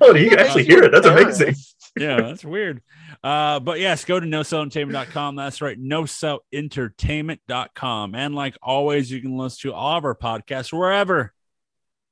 oh, 0.00 0.12
do 0.14 0.18
you 0.22 0.30
can 0.30 0.38
actually 0.38 0.64
hear 0.64 0.82
it. 0.84 0.90
That's 0.92 1.06
amazing. 1.06 1.54
Yeah, 2.00 2.20
that's 2.22 2.44
weird. 2.44 2.82
Uh, 3.22 3.60
but 3.60 3.78
yes, 3.78 4.06
go 4.06 4.18
to 4.18 4.26
nocellentertainment.com. 4.26 5.36
That's 5.36 5.60
right, 5.60 5.78
nocellentertainment.com. 5.78 8.14
And 8.14 8.34
like 8.34 8.56
always, 8.62 9.10
you 9.10 9.20
can 9.20 9.36
listen 9.36 9.70
to 9.70 9.74
all 9.74 9.98
of 9.98 10.06
our 10.06 10.14
podcasts 10.14 10.72
wherever 10.72 11.34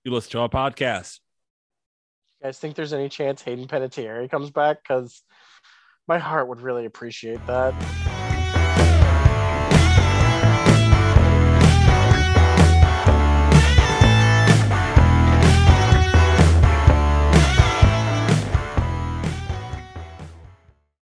you 0.05 0.13
listen 0.13 0.33
to 0.33 0.41
our 0.41 0.51
podcasts. 0.51 1.21
You 2.41 2.49
guys 2.49 2.59
think 2.59 2.77
there's 2.77 2.93
any 2.93 3.09
chance 3.09 3.41
Hayden 3.41 3.67
Panettiere 3.67 4.31
comes 4.31 4.51
back? 4.51 4.83
Because 4.83 5.23
my 6.07 6.19
heart 6.19 6.49
would 6.49 6.61
really 6.61 6.85
appreciate 6.85 7.41
that. 7.47 7.73